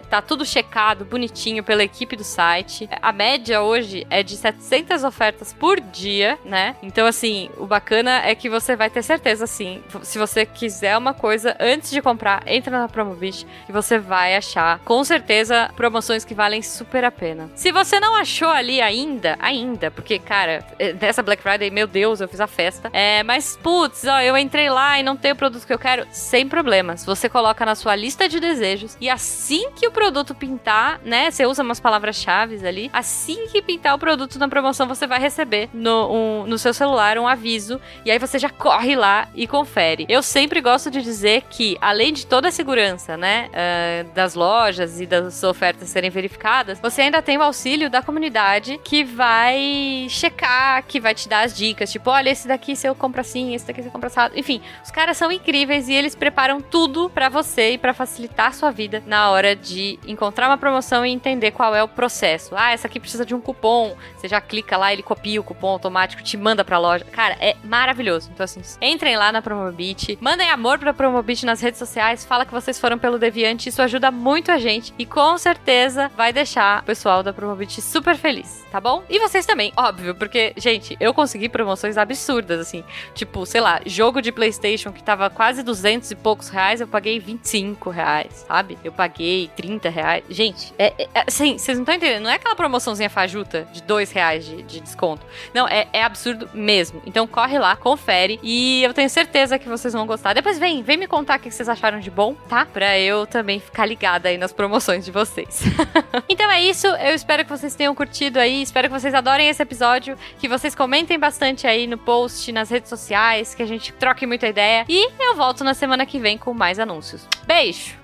tá 0.09 0.21
tudo 0.21 0.45
checado 0.45 1.05
bonitinho 1.05 1.63
pela 1.63 1.83
equipe 1.83 2.15
do 2.15 2.23
site. 2.23 2.89
A 3.01 3.11
média 3.11 3.61
hoje 3.61 4.05
é 4.09 4.23
de 4.23 4.35
700 4.35 4.88
muitas 4.89 5.03
ofertas 5.03 5.53
por 5.53 5.79
dia, 5.79 6.39
né? 6.43 6.75
Então, 6.81 7.05
assim, 7.05 7.51
o 7.57 7.67
bacana 7.67 8.23
é 8.25 8.33
que 8.33 8.49
você 8.49 8.75
vai 8.75 8.89
ter 8.89 9.03
certeza, 9.03 9.43
assim, 9.43 9.83
se 10.01 10.17
você 10.17 10.47
quiser 10.47 10.97
uma 10.97 11.13
coisa 11.13 11.55
antes 11.59 11.91
de 11.91 12.01
comprar, 12.01 12.41
entra 12.47 12.79
na 12.79 12.87
Promobit 12.87 13.45
e 13.67 13.71
você 13.71 13.99
vai 13.99 14.35
achar, 14.35 14.79
com 14.79 15.03
certeza, 15.03 15.69
promoções 15.75 16.25
que 16.25 16.33
valem 16.33 16.63
super 16.63 17.03
a 17.03 17.11
pena. 17.11 17.51
Se 17.53 17.71
você 17.71 17.99
não 17.99 18.15
achou 18.15 18.49
ali 18.49 18.81
ainda, 18.81 19.37
ainda, 19.39 19.91
porque, 19.91 20.17
cara, 20.17 20.65
é, 20.79 20.91
nessa 20.93 21.21
Black 21.21 21.43
Friday, 21.43 21.69
meu 21.69 21.85
Deus, 21.85 22.19
eu 22.19 22.27
fiz 22.27 22.41
a 22.41 22.47
festa. 22.47 22.89
É, 22.91 23.21
mas, 23.21 23.59
putz, 23.61 24.05
ó, 24.05 24.19
eu 24.21 24.35
entrei 24.35 24.71
lá 24.71 24.99
e 24.99 25.03
não 25.03 25.15
tem 25.15 25.33
o 25.33 25.35
produto 25.35 25.67
que 25.67 25.73
eu 25.73 25.79
quero, 25.79 26.07
sem 26.11 26.49
problemas. 26.49 27.05
Você 27.05 27.29
coloca 27.29 27.63
na 27.63 27.75
sua 27.75 27.95
lista 27.95 28.27
de 28.27 28.39
desejos 28.39 28.97
e 28.99 29.07
assim 29.07 29.69
que 29.75 29.87
o 29.87 29.91
produto 29.91 30.33
pintar, 30.33 30.99
né? 31.05 31.29
Você 31.29 31.45
usa 31.45 31.61
umas 31.61 31.79
palavras-chave 31.79 32.65
ali, 32.67 32.89
assim 32.91 33.45
que 33.51 33.61
pintar 33.61 33.93
o 33.93 33.99
produto 33.99 34.39
na 34.39 34.47
promoção 34.47 34.78
promoção, 34.79 34.87
você 34.87 35.07
vai 35.07 35.19
receber 35.19 35.69
no, 35.73 36.11
um, 36.11 36.47
no 36.47 36.57
seu 36.57 36.73
celular 36.73 37.17
um 37.17 37.27
aviso 37.27 37.79
e 38.05 38.11
aí 38.11 38.19
você 38.19 38.39
já 38.39 38.49
corre 38.49 38.95
lá 38.95 39.27
e 39.35 39.47
confere. 39.47 40.05
Eu 40.07 40.21
sempre 40.21 40.61
gosto 40.61 40.89
de 40.89 41.01
dizer 41.01 41.43
que, 41.49 41.77
além 41.81 42.13
de 42.13 42.25
toda 42.25 42.47
a 42.47 42.51
segurança, 42.51 43.17
né, 43.17 43.49
uh, 43.49 44.13
das 44.13 44.35
lojas 44.35 45.01
e 45.01 45.05
das 45.05 45.43
ofertas 45.43 45.89
serem 45.89 46.09
verificadas, 46.09 46.79
você 46.79 47.01
ainda 47.01 47.21
tem 47.21 47.37
o 47.37 47.43
auxílio 47.43 47.89
da 47.89 48.01
comunidade 48.01 48.79
que 48.83 49.03
vai 49.03 50.07
checar, 50.09 50.83
que 50.87 50.99
vai 50.99 51.13
te 51.13 51.27
dar 51.27 51.41
as 51.41 51.55
dicas, 51.55 51.91
tipo, 51.91 52.09
olha, 52.09 52.29
esse 52.29 52.47
daqui 52.47 52.75
você 52.75 52.93
compra 52.93 53.21
assim, 53.21 53.53
esse 53.53 53.67
daqui 53.67 53.81
você 53.81 53.89
compra 53.89 54.07
assado. 54.07 54.37
Enfim, 54.37 54.61
os 54.83 54.91
caras 54.91 55.17
são 55.17 55.31
incríveis 55.31 55.89
e 55.89 55.93
eles 55.93 56.15
preparam 56.15 56.61
tudo 56.61 57.09
para 57.09 57.29
você 57.29 57.71
e 57.71 57.77
para 57.77 57.93
facilitar 57.93 58.47
a 58.47 58.51
sua 58.51 58.71
vida 58.71 59.03
na 59.05 59.29
hora 59.29 59.55
de 59.55 59.99
encontrar 60.07 60.47
uma 60.47 60.57
promoção 60.57 61.05
e 61.05 61.11
entender 61.11 61.51
qual 61.51 61.75
é 61.75 61.83
o 61.83 61.87
processo. 61.87 62.55
Ah, 62.55 62.71
essa 62.71 62.87
aqui 62.87 62.99
precisa 62.99 63.25
de 63.25 63.33
um 63.33 63.41
cupom. 63.41 63.95
Você 64.15 64.27
já 64.27 64.39
clica 64.39 64.68
clica 64.69 64.77
lá, 64.77 64.93
ele 64.93 65.01
copia 65.01 65.41
o 65.41 65.43
cupom 65.43 65.69
automático, 65.69 66.21
te 66.21 66.37
manda 66.37 66.63
pra 66.63 66.77
loja. 66.77 67.03
Cara, 67.05 67.35
é 67.39 67.55
maravilhoso. 67.63 68.29
Então, 68.31 68.43
assim, 68.43 68.61
entrem 68.81 69.17
lá 69.17 69.31
na 69.31 69.41
Promobit, 69.41 70.17
mandem 70.21 70.49
amor 70.49 70.77
pra 70.77 70.93
Promobit 70.93 71.45
nas 71.45 71.59
redes 71.59 71.79
sociais, 71.79 72.23
fala 72.23 72.45
que 72.45 72.51
vocês 72.51 72.79
foram 72.79 72.99
pelo 72.99 73.17
Deviante, 73.17 73.69
isso 73.69 73.81
ajuda 73.81 74.11
muito 74.11 74.51
a 74.51 74.57
gente 74.57 74.93
e 74.99 75.05
com 75.05 75.37
certeza 75.37 76.11
vai 76.15 76.31
deixar 76.31 76.81
o 76.81 76.85
pessoal 76.85 77.23
da 77.23 77.33
Promobit 77.33 77.81
super 77.81 78.15
feliz, 78.15 78.65
tá 78.71 78.79
bom? 78.79 79.03
E 79.09 79.19
vocês 79.19 79.45
também, 79.45 79.73
óbvio, 79.75 80.13
porque, 80.13 80.53
gente, 80.57 80.95
eu 80.99 81.13
consegui 81.13 81.49
promoções 81.49 81.97
absurdas, 81.97 82.59
assim, 82.59 82.83
tipo, 83.15 83.45
sei 83.45 83.61
lá, 83.61 83.81
jogo 83.85 84.21
de 84.21 84.31
PlayStation 84.31 84.91
que 84.91 85.01
tava 85.01 85.29
quase 85.29 85.63
200 85.63 86.11
e 86.11 86.15
poucos 86.15 86.49
reais, 86.49 86.81
eu 86.81 86.87
paguei 86.87 87.19
25 87.19 87.89
reais, 87.89 88.45
sabe? 88.47 88.77
Eu 88.83 88.91
paguei 88.91 89.49
30 89.55 89.89
reais. 89.89 90.23
Gente, 90.29 90.73
é, 90.77 90.93
é 91.13 91.23
assim, 91.27 91.57
vocês 91.57 91.77
não 91.77 91.83
estão 91.83 91.95
entendendo, 91.95 92.23
não 92.23 92.29
é 92.29 92.35
aquela 92.35 92.55
promoçãozinha 92.55 93.09
fajuta 93.09 93.67
de 93.71 93.81
2 93.83 94.11
reais 94.11 94.45
de, 94.45 94.58
de 94.61 94.79
desconto. 94.79 95.25
Não, 95.53 95.67
é, 95.67 95.87
é 95.93 96.03
absurdo 96.03 96.49
mesmo. 96.53 97.01
Então 97.05 97.27
corre 97.27 97.57
lá, 97.57 97.75
confere 97.75 98.39
e 98.43 98.83
eu 98.83 98.93
tenho 98.93 99.09
certeza 99.09 99.59
que 99.59 99.67
vocês 99.67 99.93
vão 99.93 100.05
gostar. 100.05 100.33
Depois 100.33 100.59
vem, 100.59 100.83
vem 100.83 100.97
me 100.97 101.07
contar 101.07 101.39
o 101.39 101.41
que 101.41 101.51
vocês 101.51 101.67
acharam 101.69 101.99
de 101.99 102.09
bom, 102.09 102.35
tá? 102.47 102.65
Pra 102.65 102.97
eu 102.99 103.25
também 103.25 103.59
ficar 103.59 103.85
ligada 103.85 104.29
aí 104.29 104.37
nas 104.37 104.51
promoções 104.51 105.05
de 105.05 105.11
vocês. 105.11 105.63
então 106.27 106.49
é 106.51 106.61
isso, 106.61 106.87
eu 106.87 107.13
espero 107.13 107.43
que 107.43 107.49
vocês 107.49 107.75
tenham 107.75 107.93
curtido 107.95 108.39
aí, 108.39 108.61
espero 108.61 108.87
que 108.87 108.99
vocês 108.99 109.13
adorem 109.13 109.47
esse 109.47 109.61
episódio, 109.61 110.17
que 110.39 110.47
vocês 110.47 110.75
comentem 110.75 111.17
bastante 111.17 111.67
aí 111.67 111.87
no 111.87 111.97
post, 111.97 112.51
nas 112.51 112.69
redes 112.69 112.89
sociais, 112.89 113.53
que 113.53 113.63
a 113.63 113.65
gente 113.65 113.93
troque 113.93 114.25
muita 114.25 114.47
ideia. 114.47 114.85
E 114.87 115.09
eu 115.19 115.35
volto 115.35 115.63
na 115.63 115.73
semana 115.73 116.05
que 116.05 116.19
vem 116.19 116.37
com 116.37 116.53
mais 116.53 116.79
anúncios. 116.79 117.27
Beijo! 117.45 117.95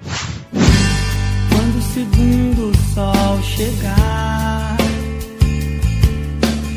Quando 1.50 1.77
o 1.77 1.81
segundo 1.81 2.77
sol 2.93 3.41
chegar 3.43 4.34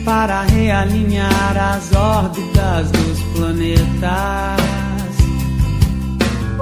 para 0.08 0.44
realinhar 0.44 1.54
as 1.58 1.94
órbitas 1.94 2.90
dos 2.92 3.20
planetas. 3.34 4.87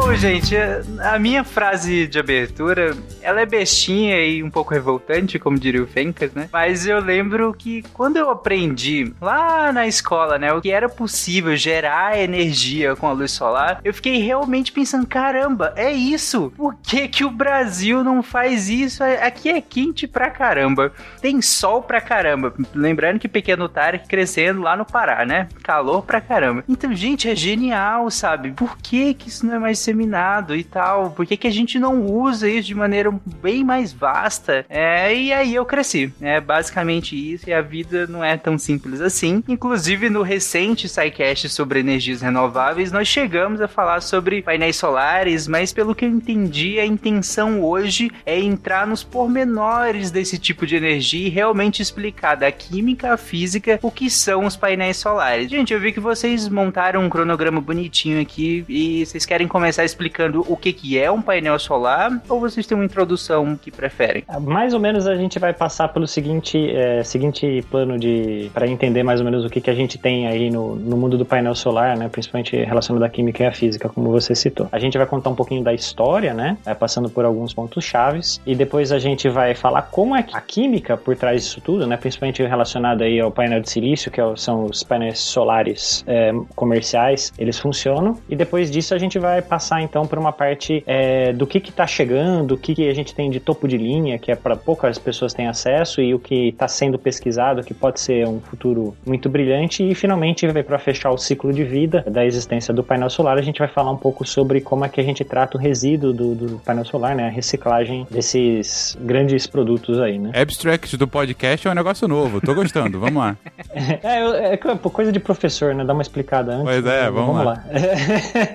Bom, 0.07 0.15
gente, 0.15 0.55
a 1.03 1.19
minha 1.19 1.43
frase 1.43 2.07
de 2.07 2.17
abertura, 2.17 2.97
ela 3.21 3.41
é 3.41 3.45
bestinha 3.45 4.25
e 4.25 4.41
um 4.41 4.49
pouco 4.49 4.73
revoltante, 4.73 5.37
como 5.37 5.59
diria 5.59 5.83
o 5.83 5.87
Fencas, 5.87 6.33
né? 6.33 6.49
Mas 6.53 6.87
eu 6.87 7.01
lembro 7.01 7.53
que 7.53 7.83
quando 7.93 8.17
eu 8.17 8.31
aprendi 8.31 9.13
lá 9.21 9.73
na 9.73 9.85
escola, 9.89 10.39
né, 10.39 10.53
o 10.53 10.61
que 10.61 10.71
era 10.71 10.89
possível 10.89 11.57
gerar 11.57 12.17
energia 12.17 12.95
com 12.95 13.09
a 13.09 13.13
luz 13.13 13.33
solar, 13.33 13.81
eu 13.83 13.93
fiquei 13.93 14.19
realmente 14.19 14.71
pensando, 14.71 15.09
caramba, 15.09 15.73
é 15.75 15.93
isso? 15.93 16.53
Por 16.57 16.77
que 16.77 17.09
que 17.09 17.25
o 17.25 17.31
Brasil 17.31 18.05
não 18.05 18.23
faz 18.23 18.69
isso? 18.69 19.03
Aqui 19.03 19.49
é 19.49 19.61
quente 19.61 20.07
pra 20.07 20.31
caramba. 20.31 20.93
Tem 21.21 21.43
sol 21.43 21.83
pra 21.83 22.01
caramba. 22.01 22.55
Lembrando 22.73 23.19
que 23.19 23.27
Pequeno 23.27 23.69
Tarek 23.69 24.07
crescendo 24.07 24.63
lá 24.63 24.77
no 24.77 24.85
Pará, 24.85 25.27
né? 25.27 25.49
Calor 25.65 26.03
pra 26.03 26.21
caramba. 26.21 26.63
Então, 26.69 26.95
gente, 26.95 27.29
é 27.29 27.35
genial, 27.35 28.09
sabe? 28.09 28.53
Por 28.53 28.79
que 28.79 29.13
que 29.13 29.29
isso 29.29 29.45
não 29.45 29.55
é 29.55 29.59
mais 29.59 29.81
disseminado 29.97 30.55
e 30.55 30.63
tal? 30.63 31.11
Por 31.11 31.27
que 31.27 31.37
que 31.37 31.47
a 31.47 31.53
gente 31.53 31.79
não 31.79 32.05
usa 32.05 32.49
isso 32.49 32.69
de 32.69 32.75
maneira 32.75 33.13
bem 33.43 33.65
mais 33.65 33.93
vasta? 33.93 34.67
É, 34.69 35.15
e 35.15 35.33
aí 35.33 35.55
eu 35.55 35.65
cresci. 35.65 36.13
É 36.21 36.41
basicamente 36.41 37.17
isso 37.17 37.49
e 37.49 37.53
a 37.53 37.63
vida 37.63 38.07
não 38.07 38.23
é 38.23 38.37
tão 38.37 38.59
simples 38.59 39.01
assim. 39.01 39.43
Inclusive, 39.49 40.11
no 40.11 40.23
recente 40.23 40.89
SciCast 40.89 41.49
sobre 41.49 41.81
energias 41.81 42.21
renováveis, 42.21 42.93
nós 42.93 43.09
chegamos 43.09 43.61
a 43.61 43.69
falar 43.69 44.03
sobre 44.03 44.43
painéis 44.43 44.77
solares, 44.77 45.49
mas 45.49 45.73
pelo 45.73 45.95
que 45.95 46.05
eu 46.05 46.11
entendi, 46.11 46.79
a 46.79 46.85
intenção 46.85 47.63
hoje 47.63 48.11
é 48.25 48.39
entrar 48.39 48.87
nos 48.87 49.03
pormenores 49.03 50.11
desse 50.11 50.39
tipo 50.39 50.67
de 50.67 50.77
energia 50.77 51.27
e 51.27 51.31
realmente 51.31 51.81
explicar 51.81 52.35
da 52.35 52.53
química 52.53 53.15
à 53.15 53.17
física 53.17 53.79
o 53.83 53.91
que 53.91 54.11
são 54.11 54.45
os 54.45 54.57
painéis 54.57 54.99
solares. 54.99 55.51
Gente, 55.51 55.73
eu 55.73 55.81
vi 55.81 55.93
que 55.93 56.01
vocês 56.01 56.49
montaram 56.49 57.03
um 57.03 57.09
cronograma 57.09 57.61
bonitinho 57.61 58.21
aqui 58.21 58.65
e 58.69 59.07
vocês 59.07 59.25
querem 59.25 59.47
começar 59.47 59.76
explicando 59.85 60.45
o 60.49 60.57
que, 60.57 60.73
que 60.73 60.99
é 60.99 61.11
um 61.11 61.23
painel 61.23 61.59
solar 61.59 62.23
ou 62.29 62.41
vocês 62.41 62.67
têm 62.67 62.77
uma 62.77 62.85
introdução 62.85 63.57
que 63.57 63.71
preferem? 63.71 64.25
Mais 64.41 64.75
ou 64.75 64.81
menos 64.81 65.07
a 65.07 65.17
gente 65.17 65.39
vai 65.39 65.53
passar 65.53 65.89
pelo 65.89 66.07
seguinte, 66.07 66.71
é, 66.71 67.03
seguinte 67.03 67.65
plano 67.71 67.99
de 67.99 68.51
para 68.55 68.67
entender 68.67 69.03
mais 69.03 69.21
ou 69.21 69.25
menos 69.25 69.45
o 69.45 69.51
que, 69.51 69.61
que 69.61 69.71
a 69.71 69.75
gente 69.75 69.99
tem 69.99 70.27
aí 70.27 70.51
no, 70.51 70.77
no 70.77 70.97
mundo 70.97 71.19
do 71.19 71.25
painel 71.25 71.55
solar, 71.55 71.97
né, 71.97 72.09
principalmente 72.09 72.57
relacionado 72.57 73.03
à 73.03 73.09
química 73.09 73.43
e 73.43 73.47
à 73.47 73.53
física, 73.53 73.89
como 73.89 74.11
você 74.11 74.35
citou. 74.35 74.69
A 74.71 74.79
gente 74.79 74.97
vai 74.97 75.07
contar 75.07 75.31
um 75.31 75.35
pouquinho 75.35 75.63
da 75.63 75.75
história, 75.75 76.33
né, 76.33 76.57
passando 76.79 77.11
por 77.11 77.25
alguns 77.25 77.53
pontos 77.53 77.85
chaves 77.85 78.41
e 78.47 78.55
depois 78.55 78.93
a 78.93 78.99
gente 78.99 79.29
vai 79.29 79.55
falar 79.55 79.83
como 79.83 80.15
é 80.17 80.25
a 80.33 80.41
química 80.41 80.97
por 80.97 81.17
trás 81.17 81.43
disso 81.43 81.61
tudo, 81.61 81.87
né, 81.87 81.97
principalmente 81.97 82.43
relacionado 82.43 83.03
aí 83.03 83.21
ao 83.21 83.31
painel 83.31 83.61
de 83.61 83.71
silício, 83.71 84.11
que 84.11 84.21
é 84.21 84.37
são 84.37 84.65
os 84.65 84.83
painéis 84.83 85.19
solares 85.19 86.05
é, 86.07 86.33
comerciais, 86.55 87.33
eles 87.39 87.59
funcionam 87.59 88.19
e 88.29 88.37
depois 88.37 88.71
disso 88.71 88.95
a 88.95 88.99
gente 88.99 89.19
vai 89.19 89.43
passar 89.43 89.66
então 89.81 90.07
por 90.07 90.19
uma 90.19 90.33
parte 90.33 90.83
é, 90.87 91.33
do 91.33 91.47
que 91.47 91.59
está 91.59 91.87
chegando, 91.87 92.53
o 92.53 92.59
que, 92.59 92.75
que 92.75 92.89
a 92.89 92.95
gente 92.95 93.15
tem 93.15 93.31
de 93.31 93.41
topo 93.41 93.67
de 93.69 93.77
linha, 93.77 94.19
que 94.19 94.31
é 94.31 94.37
para 94.37 94.57
poucas 94.57 94.99
pessoas 94.99 95.33
têm 95.33 95.47
acesso 95.47 96.01
e 96.01 96.15
o 96.15 96.19
que 96.19 96.49
está 96.49 96.69
sendo 96.69 96.99
pesquisado, 96.99 97.63
que 97.63 97.75
pode 97.75 98.01
ser 98.01 98.27
um 98.27 98.41
futuro 98.41 98.97
muito 99.07 99.29
brilhante 99.29 99.89
e 99.89 99.95
finalmente 99.95 100.47
para 100.63 100.79
fechar 100.79 101.11
o 101.11 101.19
ciclo 101.19 101.53
de 101.53 101.65
vida 101.65 102.05
da 102.09 102.25
existência 102.25 102.73
do 102.73 102.83
painel 102.83 103.11
solar, 103.11 103.39
a 103.39 103.43
gente 103.43 103.59
vai 103.59 103.69
falar 103.69 103.91
um 103.91 103.97
pouco 103.97 104.27
sobre 104.27 104.61
como 104.61 104.85
é 104.85 104.89
que 104.89 105.01
a 105.01 105.05
gente 105.05 105.25
trata 105.25 105.57
o 105.57 105.61
resíduo 105.61 106.13
do, 106.13 106.35
do 106.35 106.59
painel 106.59 106.85
solar, 106.85 107.15
né, 107.15 107.27
a 107.27 107.31
reciclagem 107.31 108.07
desses 108.11 108.97
grandes 109.01 109.47
produtos 109.47 109.99
aí, 110.01 110.19
né? 110.19 110.31
Abstract 110.35 110.97
do 110.97 111.07
podcast 111.07 111.67
é 111.67 111.71
um 111.71 111.75
negócio 111.75 112.07
novo, 112.09 112.41
tô 112.41 112.55
gostando, 112.55 112.99
vamos 112.99 113.23
lá. 113.23 113.37
é, 114.03 114.55
é, 114.55 114.57
coisa 114.57 115.13
de 115.13 115.21
professor, 115.21 115.75
né? 115.75 115.85
Dá 115.85 115.93
uma 115.93 116.03
explicada 116.03 116.53
antes. 116.53 116.65
Pois 116.65 116.87
é, 116.87 117.11
vamos, 117.11 117.37
vamos 117.37 117.45
lá. 117.45 117.53
lá. 117.53 117.65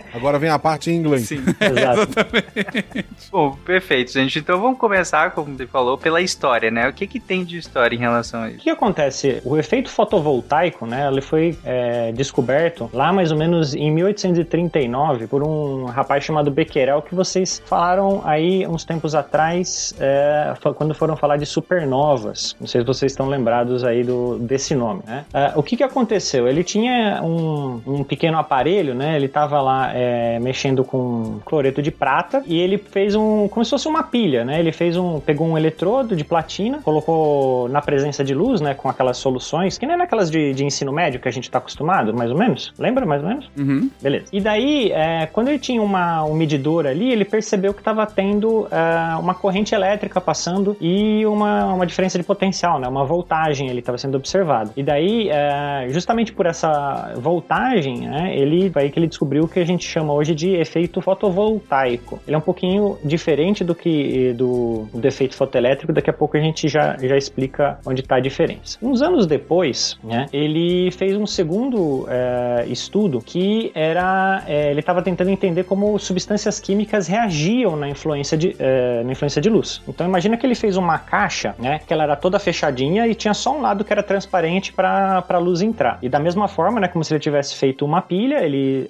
Agora 0.13 0.39
vem 0.39 0.49
a 0.49 0.57
parte 0.57 0.91
inglês. 1.01 1.27
Sim, 1.27 1.43
exatamente. 1.59 3.05
Bom, 3.31 3.51
perfeito, 3.65 4.11
gente. 4.11 4.39
Então 4.39 4.59
vamos 4.59 4.79
começar, 4.79 5.31
como 5.31 5.55
você 5.55 5.67
falou, 5.67 5.97
pela 5.97 6.21
história, 6.21 6.71
né? 6.71 6.87
O 6.87 6.93
que 6.93 7.07
que 7.07 7.19
tem 7.19 7.43
de 7.43 7.57
história 7.57 7.95
em 7.95 7.99
relação 7.99 8.43
a 8.43 8.49
isso? 8.49 8.59
O 8.59 8.61
que 8.61 8.69
acontece? 8.69 9.41
O 9.43 9.57
efeito 9.57 9.89
fotovoltaico, 9.89 10.85
né? 10.85 11.07
Ele 11.07 11.21
foi 11.21 11.57
é, 11.65 12.11
descoberto 12.11 12.89
lá 12.93 13.11
mais 13.11 13.31
ou 13.31 13.37
menos 13.37 13.73
em 13.73 13.91
1839 13.91 15.27
por 15.27 15.43
um 15.43 15.85
rapaz 15.85 16.23
chamado 16.23 16.51
Becquerel 16.51 17.01
que 17.01 17.15
vocês 17.15 17.61
falaram 17.65 18.21
aí 18.25 18.65
uns 18.67 18.85
tempos 18.85 19.15
atrás 19.15 19.93
é, 19.99 20.53
quando 20.75 20.93
foram 20.93 21.15
falar 21.15 21.37
de 21.37 21.45
supernovas. 21.45 22.55
Não 22.59 22.67
sei 22.67 22.81
se 22.81 22.87
vocês 22.87 23.11
estão 23.11 23.27
lembrados 23.27 23.83
aí 23.83 24.03
do, 24.03 24.37
desse 24.39 24.75
nome, 24.75 25.01
né? 25.05 25.25
É, 25.33 25.53
o 25.55 25.63
que 25.63 25.77
que 25.77 25.83
aconteceu? 25.83 26.47
Ele 26.47 26.63
tinha 26.63 27.21
um, 27.23 27.81
um 27.85 28.03
pequeno 28.03 28.37
aparelho, 28.37 28.93
né? 28.93 29.15
Ele 29.15 29.25
estava 29.25 29.61
lá 29.61 29.91
é, 29.93 30.39
mexendo 30.39 30.83
com 30.91 31.39
cloreto 31.45 31.81
de 31.81 31.89
prata 31.89 32.43
e 32.45 32.59
ele 32.59 32.77
fez 32.77 33.15
um 33.15 33.47
como 33.47 33.63
se 33.63 33.71
fosse 33.71 33.87
uma 33.87 34.03
pilha, 34.03 34.43
né? 34.43 34.59
Ele 34.59 34.73
fez 34.73 34.97
um 34.97 35.21
pegou 35.21 35.47
um 35.47 35.57
eletrodo 35.57 36.17
de 36.17 36.25
platina, 36.25 36.81
colocou 36.83 37.69
na 37.69 37.81
presença 37.81 38.25
de 38.25 38.33
luz, 38.33 38.59
né? 38.59 38.73
Com 38.73 38.89
aquelas 38.89 39.15
soluções 39.17 39.77
que 39.77 39.85
nem 39.85 39.95
naquelas 39.95 40.29
de, 40.29 40.53
de 40.53 40.65
ensino 40.65 40.91
médio 40.91 41.21
que 41.21 41.29
a 41.29 41.31
gente 41.31 41.45
está 41.45 41.59
acostumado, 41.59 42.13
mais 42.13 42.29
ou 42.29 42.37
menos. 42.37 42.73
Lembra 42.77 43.05
mais 43.05 43.23
ou 43.23 43.29
menos? 43.29 43.49
Uhum. 43.57 43.89
Beleza. 44.01 44.25
E 44.33 44.41
daí, 44.41 44.91
é, 44.91 45.27
quando 45.27 45.47
ele 45.47 45.59
tinha 45.59 45.81
uma, 45.81 46.25
um 46.25 46.33
medidor 46.33 46.85
ali, 46.85 47.09
ele 47.09 47.23
percebeu 47.23 47.73
que 47.73 47.79
estava 47.79 48.05
tendo 48.05 48.67
é, 48.69 49.15
uma 49.15 49.33
corrente 49.33 49.73
elétrica 49.73 50.19
passando 50.19 50.75
e 50.81 51.25
uma, 51.25 51.73
uma 51.73 51.85
diferença 51.85 52.17
de 52.17 52.23
potencial, 52.25 52.79
né? 52.79 52.87
Uma 52.89 53.05
voltagem 53.05 53.69
ele 53.69 53.79
estava 53.79 53.97
sendo 53.97 54.15
observado. 54.17 54.71
E 54.75 54.83
daí, 54.83 55.29
é, 55.29 55.87
justamente 55.89 56.33
por 56.33 56.45
essa 56.45 57.13
voltagem, 57.15 58.01
né? 58.01 58.35
Ele 58.35 58.69
aí 58.75 58.91
que 58.91 58.99
ele 58.99 59.07
descobriu 59.07 59.43
o 59.43 59.47
que 59.47 59.59
a 59.59 59.65
gente 59.65 59.87
chama 59.87 60.13
hoje 60.13 60.35
de 60.35 60.49
efeito 60.55 60.80
fotovoltaico. 61.01 62.19
Ele 62.27 62.35
é 62.35 62.37
um 62.37 62.41
pouquinho 62.41 62.97
diferente 63.03 63.63
do 63.63 63.75
que 63.75 64.33
do, 64.33 64.87
do 64.93 65.07
efeito 65.07 65.35
fotoelétrico. 65.35 65.93
Daqui 65.93 66.09
a 66.09 66.13
pouco 66.13 66.37
a 66.37 66.39
gente 66.39 66.67
já, 66.67 66.97
já 66.97 67.17
explica 67.17 67.79
onde 67.85 68.01
está 68.01 68.15
a 68.15 68.19
diferença. 68.19 68.77
Uns 68.81 69.01
anos 69.01 69.25
depois, 69.25 69.97
né? 70.03 70.27
Ele 70.31 70.91
fez 70.91 71.15
um 71.15 71.25
segundo 71.25 72.05
é, 72.09 72.65
estudo 72.67 73.21
que 73.21 73.71
era 73.75 74.43
é, 74.47 74.71
ele 74.71 74.79
estava 74.79 75.01
tentando 75.01 75.29
entender 75.29 75.63
como 75.63 75.97
substâncias 75.99 76.59
químicas 76.59 77.07
reagiam 77.07 77.75
na 77.75 77.89
influência 77.89 78.37
de, 78.37 78.55
é, 78.59 79.03
na 79.03 79.11
influência 79.11 79.41
de 79.41 79.49
luz. 79.49 79.81
Então 79.87 80.05
imagina 80.05 80.37
que 80.37 80.45
ele 80.45 80.55
fez 80.55 80.77
uma 80.77 80.97
caixa, 80.97 81.55
né? 81.59 81.79
Que 81.85 81.93
ela 81.93 82.03
era 82.03 82.15
toda 82.15 82.39
fechadinha 82.39 83.07
e 83.07 83.15
tinha 83.15 83.33
só 83.33 83.55
um 83.55 83.61
lado 83.61 83.83
que 83.83 83.91
era 83.91 84.03
transparente 84.03 84.73
para 84.73 85.23
a 85.27 85.37
luz 85.37 85.61
entrar. 85.61 85.99
E 86.01 86.09
da 86.09 86.19
mesma 86.19 86.47
forma, 86.47 86.79
né? 86.79 86.87
Como 86.87 87.03
se 87.03 87.13
ele 87.13 87.19
tivesse 87.19 87.55
feito 87.55 87.85
uma 87.85 88.01
pilha, 88.01 88.43
ele 88.43 88.87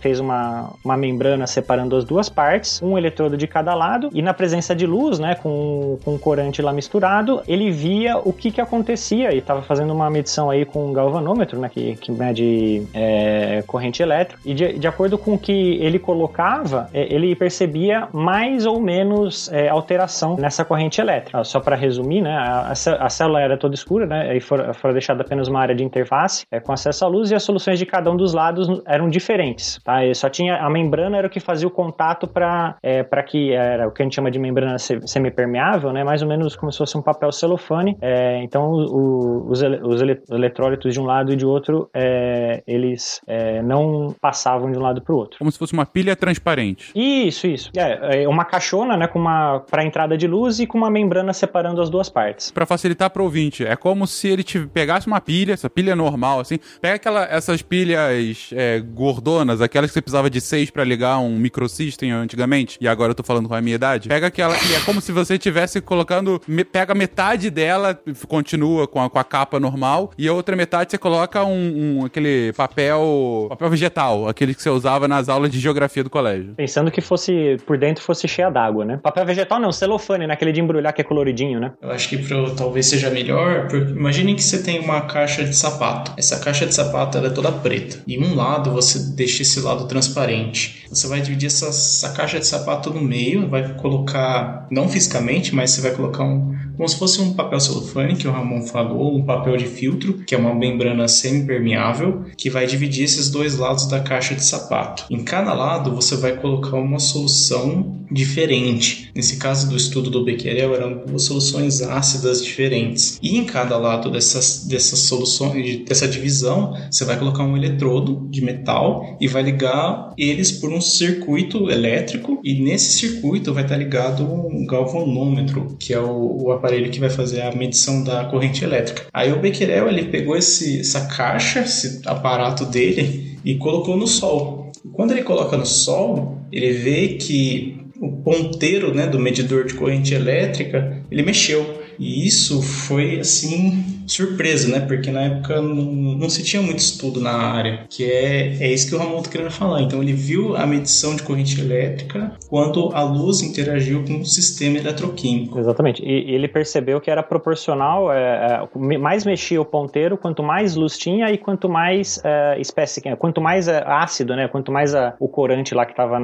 fez 0.00 0.20
uma, 0.20 0.72
uma 0.84 0.96
membrana 0.96 1.13
separando 1.46 1.96
as 1.96 2.04
duas 2.04 2.28
partes, 2.28 2.80
um 2.82 2.96
eletrodo 2.96 3.36
de 3.36 3.46
cada 3.46 3.74
lado, 3.74 4.10
e 4.12 4.22
na 4.22 4.34
presença 4.34 4.74
de 4.74 4.86
luz, 4.86 5.18
né? 5.18 5.34
Com, 5.34 5.98
com 6.04 6.18
corante 6.18 6.62
lá 6.62 6.72
misturado, 6.72 7.42
ele 7.46 7.70
via 7.70 8.18
o 8.18 8.32
que 8.32 8.50
que 8.50 8.60
acontecia 8.60 9.34
e 9.34 9.38
estava 9.38 9.62
fazendo 9.62 9.92
uma 9.92 10.10
medição 10.10 10.50
aí 10.50 10.64
com 10.64 10.86
um 10.86 10.92
galvanômetro, 10.92 11.58
né? 11.58 11.68
Que, 11.68 11.96
que 11.96 12.12
mede 12.12 12.86
é, 12.92 13.62
corrente 13.66 14.02
elétrica. 14.02 14.40
E 14.44 14.54
de, 14.54 14.78
de 14.78 14.86
acordo 14.86 15.18
com 15.18 15.34
o 15.34 15.38
que 15.38 15.78
ele 15.80 15.98
colocava, 15.98 16.88
é, 16.92 17.12
ele 17.14 17.34
percebia 17.34 18.08
mais 18.12 18.66
ou 18.66 18.80
menos 18.80 19.52
é, 19.52 19.68
alteração 19.68 20.36
nessa 20.36 20.64
corrente 20.64 21.00
elétrica. 21.00 21.42
Só 21.44 21.60
para 21.60 21.76
resumir, 21.76 22.20
né? 22.20 22.36
A, 22.36 22.72
a, 22.72 23.08
célula 23.10 23.40
era 23.40 23.56
toda 23.56 23.74
escura, 23.74 24.06
né? 24.06 24.36
E 24.36 24.40
foi 24.40 24.92
deixada 24.92 25.22
apenas 25.22 25.48
uma 25.48 25.60
área 25.60 25.74
de 25.74 25.84
interface 25.84 26.44
é, 26.50 26.60
com 26.60 26.72
acesso 26.72 27.04
à 27.04 27.08
luz 27.08 27.30
e 27.30 27.34
as 27.34 27.42
soluções 27.42 27.78
de 27.78 27.86
cada 27.86 28.10
um 28.10 28.16
dos 28.16 28.32
lados 28.32 28.82
eram 28.86 29.08
diferentes, 29.08 29.80
tá? 29.84 30.04
E 30.04 30.14
só 30.14 30.28
tinha 30.28 30.56
a 30.56 30.70
membrana 30.70 31.03
era 31.12 31.26
o 31.26 31.30
que 31.30 31.40
fazia 31.40 31.66
o 31.66 31.70
contato 31.70 32.26
para 32.26 32.76
é, 32.82 33.04
que 33.22 33.52
era 33.52 33.88
o 33.88 33.90
que 33.90 34.02
a 34.02 34.04
gente 34.04 34.14
chama 34.14 34.30
de 34.30 34.38
membrana 34.38 34.78
semipermeável, 34.78 35.92
né? 35.92 36.04
Mais 36.04 36.22
ou 36.22 36.28
menos 36.28 36.54
como 36.56 36.70
se 36.70 36.78
fosse 36.78 36.96
um 36.96 37.02
papel 37.02 37.32
celofane. 37.32 37.96
É, 38.00 38.42
então 38.42 38.70
o, 38.72 39.50
os, 39.50 39.62
ele, 39.62 39.80
os 39.82 40.00
eletrólitos 40.30 40.92
de 40.92 41.00
um 41.00 41.04
lado 41.04 41.32
e 41.32 41.36
de 41.36 41.46
outro 41.46 41.88
é, 41.94 42.62
eles 42.66 43.20
é, 43.26 43.62
não 43.62 44.14
passavam 44.20 44.70
de 44.70 44.78
um 44.78 44.82
lado 44.82 45.02
para 45.02 45.14
o 45.14 45.18
outro. 45.18 45.38
Como 45.38 45.50
se 45.50 45.58
fosse 45.58 45.72
uma 45.72 45.86
pilha 45.86 46.14
transparente. 46.14 46.92
Isso, 46.94 47.46
isso. 47.46 47.70
É, 47.76 48.22
é 48.22 48.28
uma 48.28 48.44
caixona, 48.44 48.96
né? 48.96 49.06
Com 49.06 49.18
uma 49.18 49.60
para 49.70 49.84
entrada 49.84 50.16
de 50.16 50.26
luz 50.26 50.60
e 50.60 50.66
com 50.66 50.78
uma 50.78 50.90
membrana 50.90 51.32
separando 51.32 51.80
as 51.80 51.90
duas 51.90 52.08
partes. 52.08 52.50
Para 52.50 52.66
facilitar 52.66 53.10
para 53.10 53.22
o 53.22 53.24
ouvinte, 53.24 53.64
é 53.64 53.76
como 53.76 54.06
se 54.06 54.28
ele 54.28 54.42
te 54.42 54.60
pegasse 54.66 55.06
uma 55.06 55.20
pilha, 55.20 55.52
essa 55.52 55.70
pilha 55.70 55.96
normal, 55.96 56.40
assim, 56.40 56.58
pega 56.80 56.96
aquela, 56.96 57.24
essas 57.24 57.62
pilhas 57.62 58.50
é, 58.52 58.80
gordonas, 58.80 59.60
aquelas 59.60 59.90
que 59.90 59.94
você 59.94 60.02
precisava 60.02 60.30
de 60.30 60.40
seis 60.40 60.70
para 60.70 60.84
ligar 60.94 61.18
um 61.18 61.36
microsystem 61.36 62.10
antigamente, 62.10 62.78
e 62.80 62.88
agora 62.88 63.10
eu 63.10 63.14
tô 63.14 63.22
falando 63.22 63.48
com 63.48 63.54
a 63.54 63.60
minha 63.60 63.74
idade. 63.74 64.08
Pega 64.08 64.28
aquela, 64.28 64.54
e 64.54 64.74
é 64.74 64.80
como 64.80 65.00
se 65.00 65.12
você 65.12 65.34
estivesse 65.34 65.80
colocando, 65.80 66.40
me, 66.48 66.64
pega 66.64 66.94
metade 66.94 67.50
dela, 67.50 67.98
continua 68.26 68.88
com 68.88 69.02
a, 69.02 69.10
com 69.10 69.18
a 69.18 69.24
capa 69.24 69.60
normal, 69.60 70.10
e 70.16 70.26
a 70.26 70.32
outra 70.32 70.56
metade 70.56 70.90
você 70.90 70.98
coloca 70.98 71.44
um, 71.44 71.98
um 72.00 72.04
aquele 72.06 72.52
papel, 72.54 73.46
papel 73.50 73.70
vegetal, 73.70 74.28
aquele 74.28 74.54
que 74.54 74.62
você 74.62 74.70
usava 74.70 75.06
nas 75.06 75.28
aulas 75.28 75.50
de 75.50 75.58
geografia 75.58 76.02
do 76.02 76.10
colégio. 76.10 76.54
Pensando 76.54 76.90
que 76.90 77.00
fosse, 77.00 77.58
por 77.66 77.76
dentro 77.76 78.02
fosse 78.02 78.26
cheia 78.26 78.50
d'água, 78.50 78.84
né? 78.84 78.98
Papel 79.02 79.26
vegetal 79.26 79.60
não, 79.60 79.70
celofane, 79.70 80.26
naquele 80.26 80.50
né? 80.50 80.54
de 80.54 80.60
embrulhar 80.60 80.92
que 80.92 81.00
é 81.00 81.04
coloridinho, 81.04 81.60
né? 81.60 81.72
Eu 81.82 81.90
acho 81.90 82.08
que 82.08 82.16
pro, 82.18 82.54
talvez 82.54 82.86
seja 82.86 83.10
melhor, 83.10 83.68
porque 83.68 83.92
imaginem 83.92 84.34
que 84.34 84.42
você 84.42 84.62
tem 84.62 84.80
uma 84.80 84.94
uma 84.94 85.00
caixa 85.02 85.44
de 85.44 85.54
sapato. 85.54 86.12
Essa 86.16 86.38
caixa 86.38 86.66
de 86.66 86.74
sapato 86.74 87.18
ela 87.18 87.26
é 87.26 87.30
toda 87.30 87.50
preta. 87.50 88.02
E 88.06 88.18
um 88.18 88.34
lado 88.34 88.70
você 88.70 88.98
deixa 89.14 89.42
esse 89.42 89.60
lado 89.60 89.88
transparente. 89.88 90.83
Você 90.94 91.06
vai 91.08 91.20
dividir 91.20 91.46
essa, 91.46 91.66
essa 91.66 92.10
caixa 92.12 92.38
de 92.38 92.46
sapato 92.46 92.90
no 92.90 93.00
meio, 93.00 93.48
vai 93.48 93.74
colocar, 93.74 94.66
não 94.70 94.88
fisicamente, 94.88 95.54
mas 95.54 95.70
você 95.70 95.80
vai 95.80 95.92
colocar 95.92 96.24
um, 96.24 96.56
como 96.76 96.88
se 96.88 96.98
fosse 96.98 97.20
um 97.20 97.32
papel 97.34 97.60
celofane, 97.60 98.16
que 98.16 98.28
o 98.28 98.32
Ramon 98.32 98.62
falou, 98.62 99.16
um 99.16 99.24
papel 99.24 99.56
de 99.56 99.66
filtro, 99.66 100.24
que 100.26 100.34
é 100.34 100.38
uma 100.38 100.54
membrana 100.54 101.08
semi-permeável, 101.08 102.24
que 102.36 102.50
vai 102.50 102.66
dividir 102.66 103.04
esses 103.04 103.30
dois 103.30 103.56
lados 103.56 103.86
da 103.86 104.00
caixa 104.00 104.34
de 104.34 104.44
sapato. 104.44 105.04
Em 105.10 105.22
cada 105.22 105.52
lado 105.54 105.94
você 105.94 106.16
vai 106.16 106.36
colocar 106.36 106.76
uma 106.76 106.98
solução 106.98 108.04
diferente. 108.10 109.10
Nesse 109.14 109.36
caso 109.36 109.68
do 109.68 109.76
estudo 109.76 110.10
do 110.10 110.24
Becquerel, 110.24 110.74
eram 110.74 111.04
duas 111.06 111.24
soluções 111.24 111.82
ácidas 111.82 112.44
diferentes. 112.44 113.18
E 113.22 113.36
em 113.36 113.44
cada 113.44 113.76
lado 113.76 114.10
dessas, 114.10 114.64
dessas 114.66 115.00
soluções, 115.00 115.84
dessa 115.84 116.06
divisão, 116.06 116.74
você 116.90 117.04
vai 117.04 117.18
colocar 117.18 117.44
um 117.44 117.56
eletrodo 117.56 118.26
de 118.30 118.42
metal 118.42 119.16
e 119.20 119.26
vai 119.26 119.42
ligar 119.42 120.12
eles 120.16 120.52
por 120.52 120.72
um 120.72 120.80
circuito 120.80 121.70
elétrico. 121.70 122.40
E 122.44 122.60
nesse 122.60 122.98
circuito 122.98 123.52
vai 123.52 123.64
estar 123.64 123.76
ligado 123.76 124.24
um 124.24 124.66
galvanômetro, 124.66 125.76
que 125.78 125.92
é 125.92 126.00
o, 126.00 126.44
o 126.44 126.52
aparelho 126.64 126.90
que 126.90 126.98
vai 126.98 127.10
fazer 127.10 127.42
a 127.42 127.54
medição 127.54 128.02
da 128.02 128.24
corrente 128.24 128.64
elétrica. 128.64 129.04
Aí 129.12 129.30
o 129.32 129.38
Becquerel 129.38 129.88
ele 129.88 130.04
pegou 130.04 130.36
esse, 130.36 130.80
essa 130.80 131.06
caixa, 131.06 131.60
esse 131.60 132.00
aparato 132.06 132.64
dele 132.64 133.38
e 133.44 133.56
colocou 133.56 133.96
no 133.96 134.06
sol. 134.06 134.72
Quando 134.92 135.12
ele 135.12 135.22
coloca 135.22 135.56
no 135.56 135.66
sol, 135.66 136.38
ele 136.50 136.72
vê 136.72 137.08
que 137.08 137.78
o 138.00 138.10
ponteiro 138.22 138.94
né, 138.94 139.06
do 139.06 139.18
medidor 139.18 139.66
de 139.66 139.74
corrente 139.74 140.14
elétrica 140.14 141.02
ele 141.10 141.22
mexeu. 141.22 141.84
E 141.98 142.26
isso 142.26 142.62
foi 142.62 143.20
assim 143.20 143.84
surpresa, 144.06 144.68
né? 144.68 144.80
Porque 144.80 145.10
na 145.10 145.22
época 145.22 145.60
não, 145.60 145.84
não 145.84 146.28
se 146.28 146.42
tinha 146.42 146.62
muito 146.62 146.78
estudo 146.78 147.20
na 147.20 147.32
área, 147.32 147.84
que 147.88 148.04
é, 148.04 148.56
é 148.60 148.72
isso 148.72 148.88
que 148.88 148.94
o 148.94 148.98
Ramon 148.98 149.18
está 149.18 149.30
querendo 149.30 149.50
falar. 149.50 149.82
Então 149.82 150.02
ele 150.02 150.12
viu 150.12 150.56
a 150.56 150.66
medição 150.66 151.16
de 151.16 151.22
corrente 151.22 151.60
elétrica 151.60 152.32
quando 152.48 152.90
a 152.94 153.02
luz 153.02 153.42
interagiu 153.42 154.04
com 154.04 154.20
o 154.20 154.24
sistema 154.24 154.78
eletroquímico. 154.78 155.58
Exatamente. 155.58 156.02
E, 156.02 156.34
ele 156.34 156.48
percebeu 156.48 157.00
que 157.00 157.10
era 157.10 157.22
proporcional, 157.22 158.12
é, 158.12 158.66
é, 158.74 158.98
mais 158.98 159.24
mexia 159.24 159.60
o 159.60 159.64
ponteiro, 159.64 160.16
quanto 160.16 160.42
mais 160.42 160.74
luz 160.74 160.98
tinha 160.98 161.30
e 161.30 161.38
quanto 161.38 161.68
mais 161.68 162.20
é, 162.24 162.60
espécie, 162.60 163.02
quanto 163.16 163.40
mais 163.40 163.68
é, 163.68 163.82
ácido, 163.86 164.34
né? 164.36 164.48
Quanto 164.48 164.70
mais 164.70 164.92
o 165.18 165.28
corante 165.28 165.74
lá 165.74 165.84
que 165.84 165.92
estava 165.92 166.18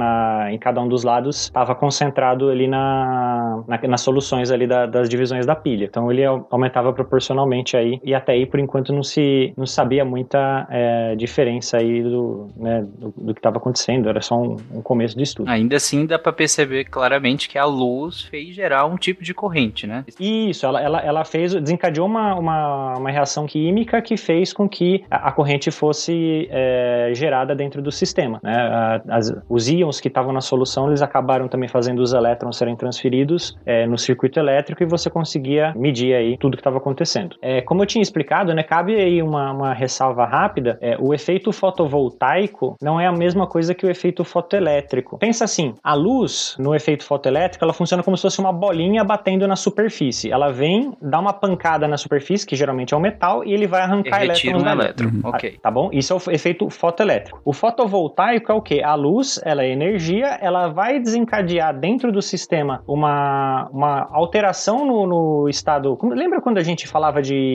em 0.51 0.57
cada 0.57 0.81
um 0.81 0.87
dos 0.87 1.03
lados 1.03 1.43
estava 1.43 1.75
concentrado 1.75 2.49
ali 2.49 2.67
na, 2.67 3.63
na, 3.67 3.77
nas 3.87 4.01
soluções 4.01 4.51
ali 4.51 4.67
da, 4.67 4.85
das 4.85 5.09
divisões 5.09 5.45
da 5.45 5.55
pilha. 5.55 5.85
Então 5.85 6.11
ele 6.11 6.23
aumentava 6.25 6.93
proporcionalmente 6.93 7.70
aí 7.77 7.99
e 8.03 8.13
até 8.13 8.33
aí 8.33 8.45
por 8.45 8.59
enquanto 8.59 8.93
não 8.93 9.03
se 9.03 9.53
não 9.57 9.65
sabia 9.65 10.03
muita 10.05 10.67
é, 10.69 11.15
diferença 11.15 11.77
aí 11.77 12.01
do, 12.01 12.47
né, 12.55 12.85
do, 12.97 13.13
do, 13.15 13.33
que 13.33 13.39
estava 13.39 13.57
acontecendo. 13.57 14.09
Era 14.09 14.21
só 14.21 14.35
um, 14.35 14.57
um, 14.73 14.81
começo 14.81 15.17
de 15.17 15.23
estudo. 15.23 15.49
Ainda 15.49 15.75
assim 15.75 16.05
dá 16.05 16.17
para 16.17 16.31
perceber 16.31 16.85
claramente 16.85 17.49
que 17.49 17.57
a 17.57 17.65
luz 17.65 18.21
fez 18.21 18.55
gerar 18.55 18.85
um 18.85 18.95
tipo 18.95 19.23
de 19.23 19.33
corrente, 19.33 19.85
né? 19.85 20.05
Isso. 20.19 20.65
Ela, 20.65 20.81
ela, 20.81 20.99
ela 20.99 21.25
fez 21.25 21.53
desencadeou 21.53 22.07
uma, 22.07 22.35
uma, 22.35 22.97
uma 22.97 23.11
reação 23.11 23.45
química 23.45 24.01
que 24.01 24.17
fez 24.17 24.53
com 24.53 24.67
que 24.67 25.03
a, 25.09 25.29
a 25.29 25.31
corrente 25.31 25.71
fosse 25.71 26.47
é, 26.51 27.11
gerada 27.13 27.55
dentro 27.55 27.81
do 27.81 27.91
sistema. 27.91 28.39
Né? 28.43 29.01
As, 29.09 29.33
os 29.49 29.69
íons 29.69 29.99
que 29.99 30.07
estavam 30.07 30.33
na 30.33 30.41
solução 30.41 30.87
eles 30.87 31.01
acabaram 31.01 31.47
também 31.47 31.69
fazendo 31.69 31.99
os 31.99 32.13
elétrons 32.13 32.57
serem 32.57 32.75
transferidos 32.75 33.57
é, 33.65 33.85
no 33.85 33.97
circuito 33.97 34.39
elétrico 34.39 34.83
e 34.83 34.85
você 34.85 35.09
conseguia 35.09 35.41
conseguia 35.51 35.73
medir 35.75 36.13
aí 36.13 36.37
tudo 36.37 36.57
que 36.57 36.61
estava 36.61 36.77
acontecendo. 36.77 37.35
É, 37.41 37.60
como 37.61 37.81
eu 37.81 37.85
tinha 37.85 38.01
explicado, 38.01 38.53
né, 38.53 38.63
cabe 38.63 38.95
aí 38.95 39.21
uma, 39.21 39.51
uma 39.51 39.73
ressalva 39.73 40.25
rápida, 40.25 40.77
é, 40.81 40.97
o 40.99 41.13
efeito 41.13 41.51
fotovoltaico 41.51 42.75
não 42.81 42.99
é 42.99 43.07
a 43.07 43.11
mesma 43.11 43.47
coisa 43.47 43.73
que 43.73 43.85
o 43.85 43.89
efeito 43.89 44.23
fotoelétrico. 44.23 45.17
Pensa 45.17 45.45
assim, 45.45 45.73
a 45.83 45.93
luz 45.93 46.55
no 46.59 46.75
efeito 46.75 47.03
fotoelétrico, 47.03 47.63
ela 47.63 47.73
funciona 47.73 48.03
como 48.03 48.17
se 48.17 48.23
fosse 48.23 48.39
uma 48.39 48.51
bolinha 48.51 49.03
batendo 49.03 49.47
na 49.47 49.55
superfície. 49.55 50.31
Ela 50.31 50.51
vem, 50.51 50.93
dá 51.01 51.19
uma 51.19 51.33
pancada 51.33 51.87
na 51.87 51.97
superfície, 51.97 52.45
que 52.45 52.55
geralmente 52.55 52.93
é 52.93 52.97
o 52.97 52.99
metal, 52.99 53.43
e 53.43 53.53
ele 53.53 53.67
vai 53.67 53.81
arrancar 53.81 54.23
elétrons 54.23 54.63
um 54.63 54.67
elétron. 54.67 55.07
Uhum. 55.07 55.21
Ok. 55.23 55.59
Tá 55.61 55.71
bom? 55.71 55.89
Isso 55.91 56.13
é 56.13 56.15
o 56.15 56.31
efeito 56.33 56.69
fotoelétrico. 56.69 57.41
O 57.43 57.53
fotovoltaico 57.53 58.51
é 58.51 58.55
o 58.55 58.61
quê? 58.61 58.81
A 58.83 58.95
luz, 58.95 59.39
ela 59.43 59.63
é 59.63 59.69
energia, 59.69 60.37
ela 60.41 60.67
vai 60.67 60.99
desencadear 60.99 61.77
dentro 61.77 62.11
do 62.11 62.21
sistema 62.21 62.83
uma, 62.87 63.69
uma 63.71 64.07
alteração 64.11 64.85
no, 64.85 65.07
no 65.07 65.49
estado. 65.49 65.97
Lembra 66.03 66.41
quando 66.41 66.57
a 66.57 66.63
gente 66.63 66.87
falava 66.87 67.21
de. 67.21 67.50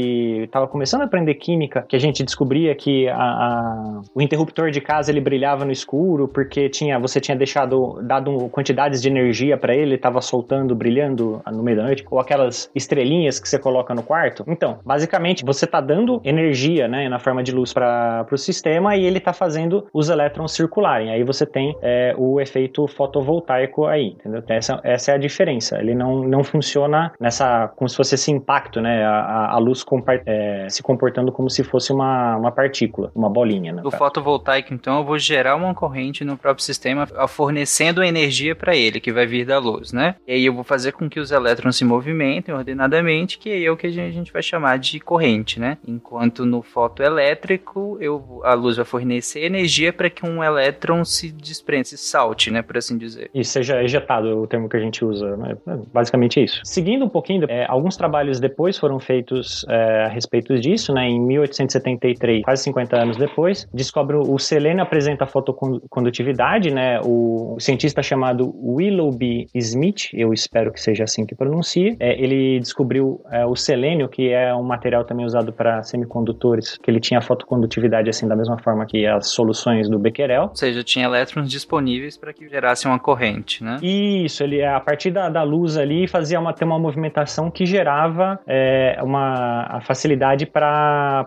Tava 0.51 0.67
começando 0.67 1.03
a 1.03 1.05
aprender 1.05 1.35
química, 1.35 1.85
que 1.89 1.97
a 1.97 1.99
gente 1.99 2.23
descobria 2.23 2.75
que 2.75 3.09
a, 3.09 3.17
a, 3.17 4.01
o 4.15 4.23
interruptor 4.23 4.71
de 4.71 4.81
casa 4.81 5.11
ele 5.11 5.21
brilhava 5.21 5.65
no 5.65 5.73
escuro 5.73 6.29
porque 6.29 6.69
tinha, 6.69 6.99
você 6.99 7.21
tinha 7.21 7.37
deixado, 7.37 8.01
dado 8.03 8.49
quantidades 8.51 9.03
de 9.03 9.09
energia 9.09 9.57
para 9.57 9.75
ele, 9.75 9.95
estava 9.95 10.21
soltando, 10.21 10.75
brilhando 10.75 11.41
no 11.53 11.63
meio 11.63 11.77
da 11.77 11.85
noite, 11.85 12.05
ou 12.11 12.21
aquelas 12.21 12.71
estrelinhas 12.75 13.41
que 13.41 13.49
você 13.49 13.59
coloca 13.59 13.95
no 13.95 14.03
quarto. 14.03 14.45
Então, 14.47 14.79
basicamente, 14.85 15.45
você 15.45 15.65
está 15.65 15.81
dando 15.81 16.21
energia, 16.25 16.89
né, 16.89 17.09
na 17.09 17.19
forma 17.19 17.43
de 17.43 17.53
luz 17.53 17.73
para 17.73 18.27
o 18.31 18.39
sistema 18.39 18.97
e 18.97 19.05
ele 19.05 19.19
está 19.19 19.33
fazendo 19.33 19.87
os 19.93 20.09
elétrons 20.09 20.53
circularem. 20.53 21.11
Aí 21.11 21.23
você 21.23 21.47
tem 21.47 21.77
é, 21.83 22.15
o 22.17 22.41
efeito 22.41 22.87
fotovoltaico 22.87 23.87
aí, 23.87 24.09
entendeu? 24.09 24.43
Essa, 24.49 24.81
essa 24.83 25.13
é 25.13 25.15
a 25.15 25.19
diferença. 25.19 25.79
Ele 25.79 25.95
não, 25.95 26.23
não 26.23 26.43
funciona 26.45 27.13
nessa 27.21 27.69
como 27.77 27.89
se 27.89 27.97
fosse 27.97 28.15
esse 28.15 28.31
impacto, 28.31 28.81
né? 28.81 29.05
A, 29.05 29.53
a 29.53 29.59
luz 29.59 29.83
é, 30.27 30.69
se 30.69 30.83
comportando 30.83 31.31
como 31.33 31.49
se 31.49 31.63
fosse 31.63 31.93
uma, 31.93 32.37
uma 32.37 32.53
partícula, 32.53 33.11
uma 33.15 33.29
bolinha. 33.29 33.73
Né, 33.73 33.83
o 33.85 33.91
fotovoltaico, 33.91 34.75
então, 34.75 34.99
eu 34.99 35.05
vou 35.05 35.19
gerar 35.19 35.57
uma 35.57 35.75
corrente 35.75 36.25
no 36.25 36.37
próprio 36.37 36.65
sistema, 36.65 37.07
fornecendo 37.29 38.03
energia 38.03 38.55
para 38.55 38.75
ele, 38.75 39.01
que 39.01 39.13
vai 39.13 39.27
vir 39.27 39.47
da 39.47 39.59
luz, 39.59 39.93
né? 39.93 40.17
E 40.27 40.33
aí 40.33 40.45
eu 40.45 40.55
vou 40.55 40.65
fazer 40.65 40.93
com 40.93 41.09
que 41.09 41.21
os 41.21 41.31
elétrons 41.31 41.77
se 41.77 41.85
movimentem 41.85 42.55
ordenadamente, 42.55 43.39
que 43.39 43.65
é 43.65 43.71
o 43.71 43.77
que 43.77 43.87
a 43.87 43.91
gente 43.91 44.33
vai 44.33 44.43
chamar 44.43 44.79
de 44.79 44.99
corrente, 45.01 45.61
né? 45.61 45.79
Enquanto 45.87 46.45
no 46.45 46.63
fotoelétrico, 46.63 47.99
eu, 48.01 48.41
a 48.45 48.55
luz 48.55 48.77
vai 48.77 48.85
fornecer 48.85 49.45
energia 49.45 49.93
para 49.93 50.11
que 50.11 50.27
um 50.27 50.43
elétron 50.43 51.05
se 51.05 51.31
desprenda, 51.31 51.85
se 51.85 51.99
salte, 51.99 52.51
né? 52.51 52.63
Por 52.63 52.77
assim 52.77 52.97
dizer. 52.97 53.31
E 53.35 53.45
seja 53.45 53.83
ejetado, 53.83 54.29
é 54.29 54.35
o 54.35 54.47
termo 54.47 54.69
que 54.69 54.77
a 54.77 54.81
gente 54.81 55.05
usa, 55.05 55.37
né? 55.37 55.57
Basicamente 55.93 56.41
é 56.41 56.45
isso. 56.45 56.61
Seguindo 56.65 57.05
um 57.05 57.09
pouquinho, 57.09 57.45
é, 57.49 57.67
alguns 57.69 57.97
trabalhos 57.97 58.41
depois 58.41 58.79
foram 58.79 58.99
feitos 58.99 59.65
é, 59.77 60.05
a 60.05 60.09
respeito 60.09 60.59
disso, 60.59 60.93
né? 60.93 61.07
Em 61.07 61.21
1873, 61.21 62.43
quase 62.43 62.63
50 62.63 62.97
anos 62.97 63.17
depois, 63.17 63.69
descobre 63.73 64.17
o 64.17 64.39
selênio 64.39 64.83
apresenta 64.83 65.27
fotocondutividade, 65.27 66.73
né? 66.73 67.01
O 67.05 67.57
cientista 67.59 68.03
chamado 68.03 68.55
Willoughby 68.63 69.49
Smith, 69.55 70.09
eu 70.15 70.33
espero 70.33 70.73
que 70.73 70.81
seja 70.81 71.05
assim 71.05 71.27
que 71.27 71.35
pronuncie, 71.35 71.97
é, 72.01 72.21
ele 72.21 72.59
descobriu 72.61 73.21
é, 73.31 73.45
o 73.45 73.55
selênio, 73.55 74.09
que 74.09 74.31
é 74.31 74.55
um 74.55 74.63
material 74.63 75.05
também 75.05 75.27
usado 75.27 75.53
para 75.53 75.83
semicondutores, 75.83 76.79
que 76.79 76.91
ele 76.91 77.01
tinha 77.01 77.21
fotocondutividade 77.21 78.09
assim 78.09 78.27
da 78.27 78.37
mesma 78.37 78.59
forma 78.59 78.87
que 78.87 79.07
as 79.07 79.29
soluções 79.29 79.89
do 79.89 79.99
Becquerel. 79.99 80.45
Ou 80.45 80.57
seja, 80.57 80.83
tinha 80.83 81.05
elétrons 81.05 81.51
disponíveis 81.51 82.17
para 82.17 82.33
que 82.33 82.49
gerasse 82.49 82.87
uma 82.87 82.99
corrente, 82.99 83.63
né? 83.63 83.79
Isso, 83.83 84.43
ele 84.43 84.65
a 84.65 84.81
partir 84.81 85.11
da, 85.11 85.29
da 85.29 85.43
luz 85.43 85.77
ali 85.77 86.07
fazia 86.09 86.41
uma, 86.41 86.53
ter 86.53 86.65
uma 86.65 86.79
movimentação 86.79 87.51
que 87.51 87.67
gerava 87.67 88.39
é, 88.47 88.99
uma 89.03 89.66
facilidade 89.81 90.47
para 90.47 91.27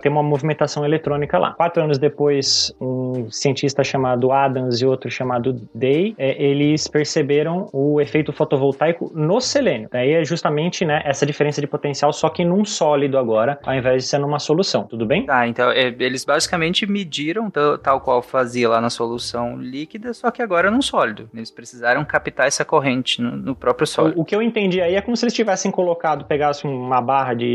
ter 0.00 0.08
uma 0.08 0.22
movimentação 0.22 0.84
eletrônica 0.84 1.38
lá. 1.38 1.52
Quatro 1.52 1.82
anos 1.82 1.98
depois, 1.98 2.74
um 2.80 3.30
cientista 3.30 3.82
chamado 3.82 4.32
Adams 4.32 4.80
e 4.80 4.86
outro 4.86 5.10
chamado 5.10 5.60
Day, 5.74 6.14
é, 6.18 6.42
eles 6.42 6.88
perceberam 6.88 7.68
o 7.72 8.00
efeito 8.00 8.32
fotovoltaico 8.32 9.10
no 9.14 9.40
selênio. 9.40 9.88
Daí 9.90 10.12
é 10.12 10.24
justamente 10.24 10.84
né, 10.84 11.02
essa 11.04 11.24
diferença 11.24 11.60
de 11.60 11.66
potencial, 11.66 12.12
só 12.12 12.28
que 12.28 12.44
num 12.44 12.64
sólido 12.64 13.18
agora, 13.18 13.58
ao 13.64 13.74
invés 13.74 14.04
de 14.04 14.08
ser 14.08 14.18
numa 14.18 14.38
solução. 14.38 14.84
Tudo 14.84 15.06
bem? 15.06 15.26
Tá, 15.26 15.46
então 15.46 15.70
é, 15.70 15.94
eles 15.98 16.24
basicamente 16.24 16.86
mediram 16.86 17.50
tal 17.82 18.00
qual 18.00 18.22
fazia 18.22 18.68
lá 18.68 18.80
na 18.80 18.90
solução 18.90 19.56
líquida, 19.58 20.12
só 20.12 20.30
que 20.30 20.42
agora 20.42 20.70
num 20.70 20.82
sólido. 20.82 21.28
Eles 21.34 21.50
precisaram 21.50 22.04
captar 22.04 22.46
essa 22.46 22.64
corrente 22.64 23.20
no, 23.20 23.36
no 23.36 23.54
próprio 23.54 23.86
sólido. 23.86 24.18
O, 24.18 24.22
o, 24.22 24.24
que 24.24 24.34
eu 24.34 24.42
entendi 24.42 24.80
aí 24.80 24.94
é 24.94 25.00
como 25.00 25.16
se 25.16 25.24
eles 25.24 25.34
tivessem 25.34 25.70
colocado, 25.70 26.24
pegasse 26.24 26.66
uma 26.66 27.00
barra 27.00 27.34
de, 27.34 27.46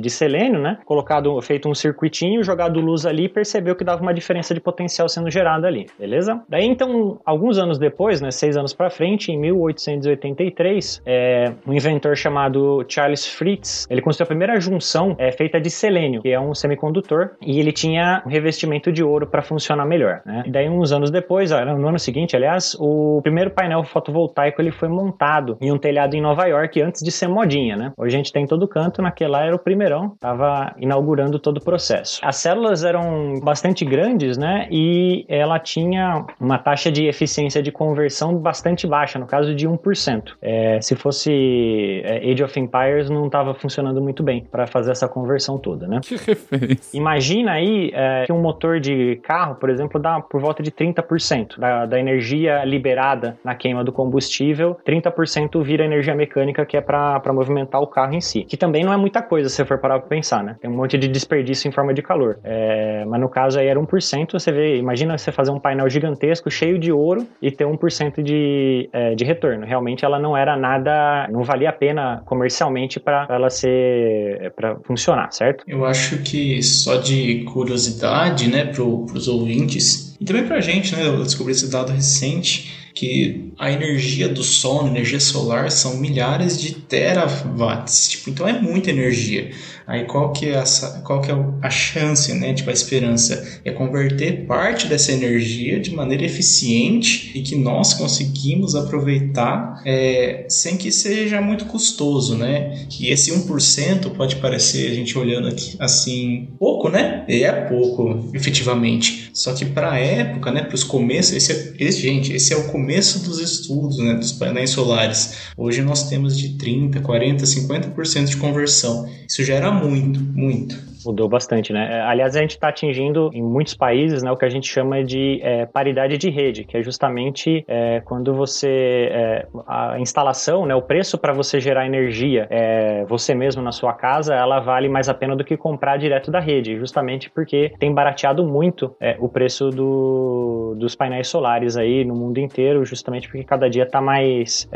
de 0.00 0.10
selênio, 0.10 0.60
né? 0.60 0.78
Colocado, 0.84 1.40
feito 1.40 1.68
um 1.68 1.74
circuitinho, 1.74 2.42
jogado 2.42 2.80
luz 2.80 3.06
ali 3.06 3.24
e 3.24 3.28
percebeu 3.28 3.74
que 3.74 3.84
dava 3.84 4.02
uma 4.02 4.14
diferença 4.14 4.54
de 4.54 4.60
potencial 4.60 5.08
sendo 5.08 5.30
gerada 5.30 5.66
ali, 5.66 5.86
beleza? 5.98 6.42
Daí 6.48 6.66
então, 6.66 7.20
alguns 7.24 7.58
anos 7.58 7.78
depois, 7.78 8.20
né, 8.20 8.30
seis 8.30 8.56
anos 8.56 8.72
para 8.72 8.90
frente, 8.90 9.32
em 9.32 9.38
1883, 9.38 11.02
é, 11.06 11.52
um 11.66 11.72
inventor 11.72 12.16
chamado 12.16 12.84
Charles 12.88 13.26
Fritz, 13.26 13.86
ele 13.88 14.02
construiu 14.02 14.26
a 14.26 14.28
primeira 14.28 14.60
junção 14.60 15.14
é, 15.18 15.32
feita 15.32 15.60
de 15.60 15.70
selênio, 15.70 16.22
que 16.22 16.30
é 16.30 16.38
um 16.38 16.54
semicondutor, 16.54 17.30
e 17.40 17.58
ele 17.58 17.72
tinha 17.72 18.22
um 18.26 18.28
revestimento 18.28 18.92
de 18.92 19.02
ouro 19.02 19.26
para 19.26 19.42
funcionar 19.42 19.86
melhor, 19.86 20.20
né? 20.24 20.42
E 20.46 20.50
daí 20.50 20.68
uns 20.68 20.92
anos 20.92 21.10
depois, 21.10 21.50
no 21.50 21.88
ano 21.88 21.98
seguinte, 21.98 22.36
aliás, 22.36 22.76
o 22.78 23.20
primeiro 23.22 23.50
painel 23.50 23.84
fotovoltaico 23.84 24.60
ele 24.60 24.70
foi 24.70 24.88
montado 24.88 25.56
em 25.60 25.72
um 25.72 25.78
telhado 25.78 26.14
em 26.14 26.20
Nova 26.20 26.46
York 26.46 26.80
antes 26.80 27.02
de 27.02 27.10
ser 27.10 27.28
modinha, 27.28 27.76
né? 27.76 27.92
Hoje 27.96 28.14
a 28.14 28.18
gente 28.18 28.32
tem 28.32 28.46
todo 28.46 28.68
canto, 28.68 29.02
naquele 29.02 29.30
lá 29.30 29.44
era 29.44 29.54
primeirão, 29.60 30.12
estava 30.14 30.74
inaugurando 30.78 31.38
todo 31.38 31.58
o 31.58 31.64
processo. 31.64 32.20
As 32.22 32.36
células 32.36 32.84
eram 32.84 33.40
bastante 33.42 33.84
grandes, 33.84 34.36
né? 34.36 34.66
E 34.70 35.24
ela 35.28 35.58
tinha 35.58 36.24
uma 36.40 36.58
taxa 36.58 36.90
de 36.90 37.06
eficiência 37.06 37.62
de 37.62 37.70
conversão 37.70 38.36
bastante 38.36 38.86
baixa, 38.86 39.18
no 39.18 39.26
caso 39.26 39.54
de 39.54 39.68
1%. 39.68 40.32
É, 40.40 40.80
se 40.80 40.96
fosse 40.96 42.02
é, 42.04 42.30
Age 42.30 42.42
of 42.42 42.58
Empires, 42.58 43.10
não 43.10 43.26
estava 43.26 43.54
funcionando 43.54 44.00
muito 44.00 44.22
bem 44.22 44.46
para 44.50 44.66
fazer 44.66 44.92
essa 44.92 45.08
conversão 45.08 45.58
toda, 45.58 45.86
né? 45.86 46.00
Que 46.02 46.16
referência. 46.16 46.96
Imagina 46.96 47.52
aí 47.52 47.90
é, 47.94 48.24
que 48.26 48.32
um 48.32 48.40
motor 48.40 48.80
de 48.80 49.16
carro, 49.22 49.54
por 49.56 49.70
exemplo, 49.70 50.00
dá 50.00 50.20
por 50.20 50.40
volta 50.40 50.62
de 50.62 50.70
30% 50.70 51.58
da, 51.58 51.86
da 51.86 51.98
energia 51.98 52.64
liberada 52.64 53.38
na 53.44 53.54
queima 53.54 53.84
do 53.84 53.92
combustível, 53.92 54.76
30% 54.86 55.62
vira 55.62 55.84
energia 55.84 56.14
mecânica 56.14 56.64
que 56.64 56.76
é 56.76 56.80
para 56.80 57.32
movimentar 57.32 57.80
o 57.80 57.86
carro 57.86 58.14
em 58.14 58.20
si. 58.20 58.44
Que 58.44 58.56
também 58.56 58.84
não 58.84 58.92
é 58.92 58.96
muita 58.96 59.22
coisa 59.22 59.48
se 59.50 59.56
você 59.56 59.64
for 59.64 59.78
parar 59.78 59.98
para 59.98 60.08
pensar, 60.08 60.42
né? 60.42 60.56
Tem 60.60 60.70
um 60.70 60.76
monte 60.76 60.96
de 60.96 61.08
desperdício 61.08 61.68
em 61.68 61.72
forma 61.72 61.92
de 61.92 62.02
calor. 62.02 62.38
É, 62.44 63.04
mas 63.06 63.20
no 63.20 63.28
caso 63.28 63.58
aí 63.58 63.66
era 63.66 63.78
1%, 63.78 64.32
você 64.32 64.52
vê, 64.52 64.76
imagina 64.76 65.18
você 65.18 65.32
fazer 65.32 65.50
um 65.50 65.60
painel 65.60 65.88
gigantesco, 65.88 66.50
cheio 66.50 66.78
de 66.78 66.92
ouro 66.92 67.26
e 67.42 67.50
ter 67.50 67.64
1% 67.64 68.22
de, 68.22 68.88
é, 68.92 69.14
de 69.14 69.24
retorno. 69.24 69.66
Realmente 69.66 70.04
ela 70.04 70.18
não 70.18 70.36
era 70.36 70.56
nada, 70.56 71.28
não 71.30 71.42
valia 71.42 71.70
a 71.70 71.72
pena 71.72 72.22
comercialmente 72.24 73.00
para 73.00 73.26
ela 73.28 73.50
ser, 73.50 74.52
para 74.56 74.76
funcionar, 74.84 75.32
certo? 75.32 75.64
Eu 75.66 75.84
acho 75.84 76.18
que 76.22 76.62
só 76.62 76.96
de 76.96 77.44
curiosidade, 77.44 78.48
né, 78.48 78.64
para 78.64 78.82
os 78.82 79.28
ouvintes, 79.28 80.09
e 80.20 80.24
também 80.24 80.46
para 80.46 80.56
a 80.56 80.60
gente, 80.60 80.94
né, 80.94 81.06
eu 81.06 81.22
descobri 81.22 81.52
esse 81.52 81.68
dado 81.68 81.92
recente, 81.92 82.70
que 82.94 83.52
a 83.58 83.70
energia 83.72 84.28
do 84.28 84.44
sol, 84.44 84.84
a 84.84 84.88
energia 84.88 85.18
solar, 85.18 85.70
são 85.70 85.96
milhares 85.96 86.60
de 86.60 86.74
terawatts. 86.74 88.08
Tipo, 88.10 88.30
então 88.30 88.46
é 88.46 88.60
muita 88.60 88.90
energia. 88.90 89.50
Aí 89.86 90.04
qual 90.04 90.32
que 90.32 90.46
é, 90.46 90.54
essa, 90.54 91.00
qual 91.00 91.20
que 91.20 91.30
é 91.30 91.34
a 91.62 91.70
chance, 91.70 92.32
né, 92.34 92.54
tipo 92.54 92.70
a 92.70 92.72
esperança? 92.72 93.60
É 93.64 93.70
converter 93.70 94.46
parte 94.46 94.86
dessa 94.86 95.12
energia 95.12 95.80
de 95.80 95.94
maneira 95.94 96.24
eficiente 96.24 97.32
e 97.34 97.42
que 97.42 97.56
nós 97.56 97.94
conseguimos 97.94 98.74
aproveitar 98.74 99.82
é, 99.84 100.46
sem 100.48 100.76
que 100.76 100.92
seja 100.92 101.40
muito 101.40 101.64
custoso, 101.66 102.36
né? 102.36 102.86
E 103.00 103.08
esse 103.10 103.32
1% 103.32 104.10
pode 104.16 104.36
parecer, 104.36 104.90
a 104.90 104.94
gente 104.94 105.16
olhando 105.18 105.48
aqui 105.48 105.76
assim, 105.78 106.48
pouco, 106.58 106.88
né? 106.88 107.24
E 107.28 107.42
é 107.42 107.52
pouco, 107.52 108.30
efetivamente. 108.34 109.30
Só 109.32 109.52
que 109.52 109.64
para 109.64 109.92
a 109.92 109.98
época, 109.98 110.50
né, 110.50 110.62
para 110.62 110.74
os 110.74 110.84
começos, 110.84 111.34
esse, 111.34 111.52
é, 111.52 111.74
esse, 111.78 112.00
gente, 112.00 112.32
esse 112.32 112.52
é 112.52 112.56
o 112.56 112.68
começo 112.68 113.20
dos 113.20 113.38
estudos, 113.40 113.98
né, 113.98 114.14
dos 114.14 114.32
painéis 114.32 114.70
solares. 114.70 115.34
Hoje 115.56 115.82
nós 115.82 116.08
temos 116.08 116.36
de 116.36 116.50
30, 116.56 117.00
40, 117.00 117.44
50% 117.44 118.24
de 118.26 118.36
conversão. 118.36 119.08
Isso 119.28 119.44
já 119.44 119.54
era 119.54 119.69
muito, 119.72 120.20
muito. 120.20 120.89
Mudou 121.04 121.28
bastante, 121.28 121.72
né? 121.72 121.88
É, 121.90 122.00
aliás, 122.02 122.36
a 122.36 122.40
gente 122.40 122.52
está 122.52 122.68
atingindo 122.68 123.30
em 123.32 123.42
muitos 123.42 123.74
países 123.74 124.22
né, 124.22 124.30
o 124.30 124.36
que 124.36 124.44
a 124.44 124.48
gente 124.48 124.68
chama 124.68 125.02
de 125.02 125.40
é, 125.42 125.66
paridade 125.66 126.18
de 126.18 126.30
rede, 126.30 126.64
que 126.64 126.76
é 126.76 126.82
justamente 126.82 127.64
é, 127.66 128.00
quando 128.00 128.34
você. 128.34 129.08
É, 129.10 129.46
a 129.66 129.98
instalação, 129.98 130.66
né, 130.66 130.74
o 130.74 130.82
preço 130.82 131.18
para 131.18 131.32
você 131.32 131.60
gerar 131.60 131.86
energia 131.86 132.46
é, 132.50 133.04
você 133.06 133.34
mesmo 133.34 133.62
na 133.62 133.72
sua 133.72 133.92
casa, 133.92 134.34
ela 134.34 134.60
vale 134.60 134.88
mais 134.88 135.08
a 135.08 135.14
pena 135.14 135.34
do 135.34 135.44
que 135.44 135.56
comprar 135.56 135.96
direto 135.96 136.30
da 136.30 136.40
rede, 136.40 136.76
justamente 136.76 137.30
porque 137.30 137.72
tem 137.78 137.92
barateado 137.92 138.44
muito 138.44 138.94
é, 139.00 139.16
o 139.18 139.28
preço 139.28 139.70
do, 139.70 140.74
dos 140.78 140.94
painéis 140.94 141.28
solares 141.28 141.76
aí 141.76 142.04
no 142.04 142.14
mundo 142.14 142.38
inteiro, 142.38 142.84
justamente 142.84 143.28
porque 143.28 143.44
cada 143.44 143.68
dia 143.68 143.84
está 143.84 144.00
mais 144.00 144.68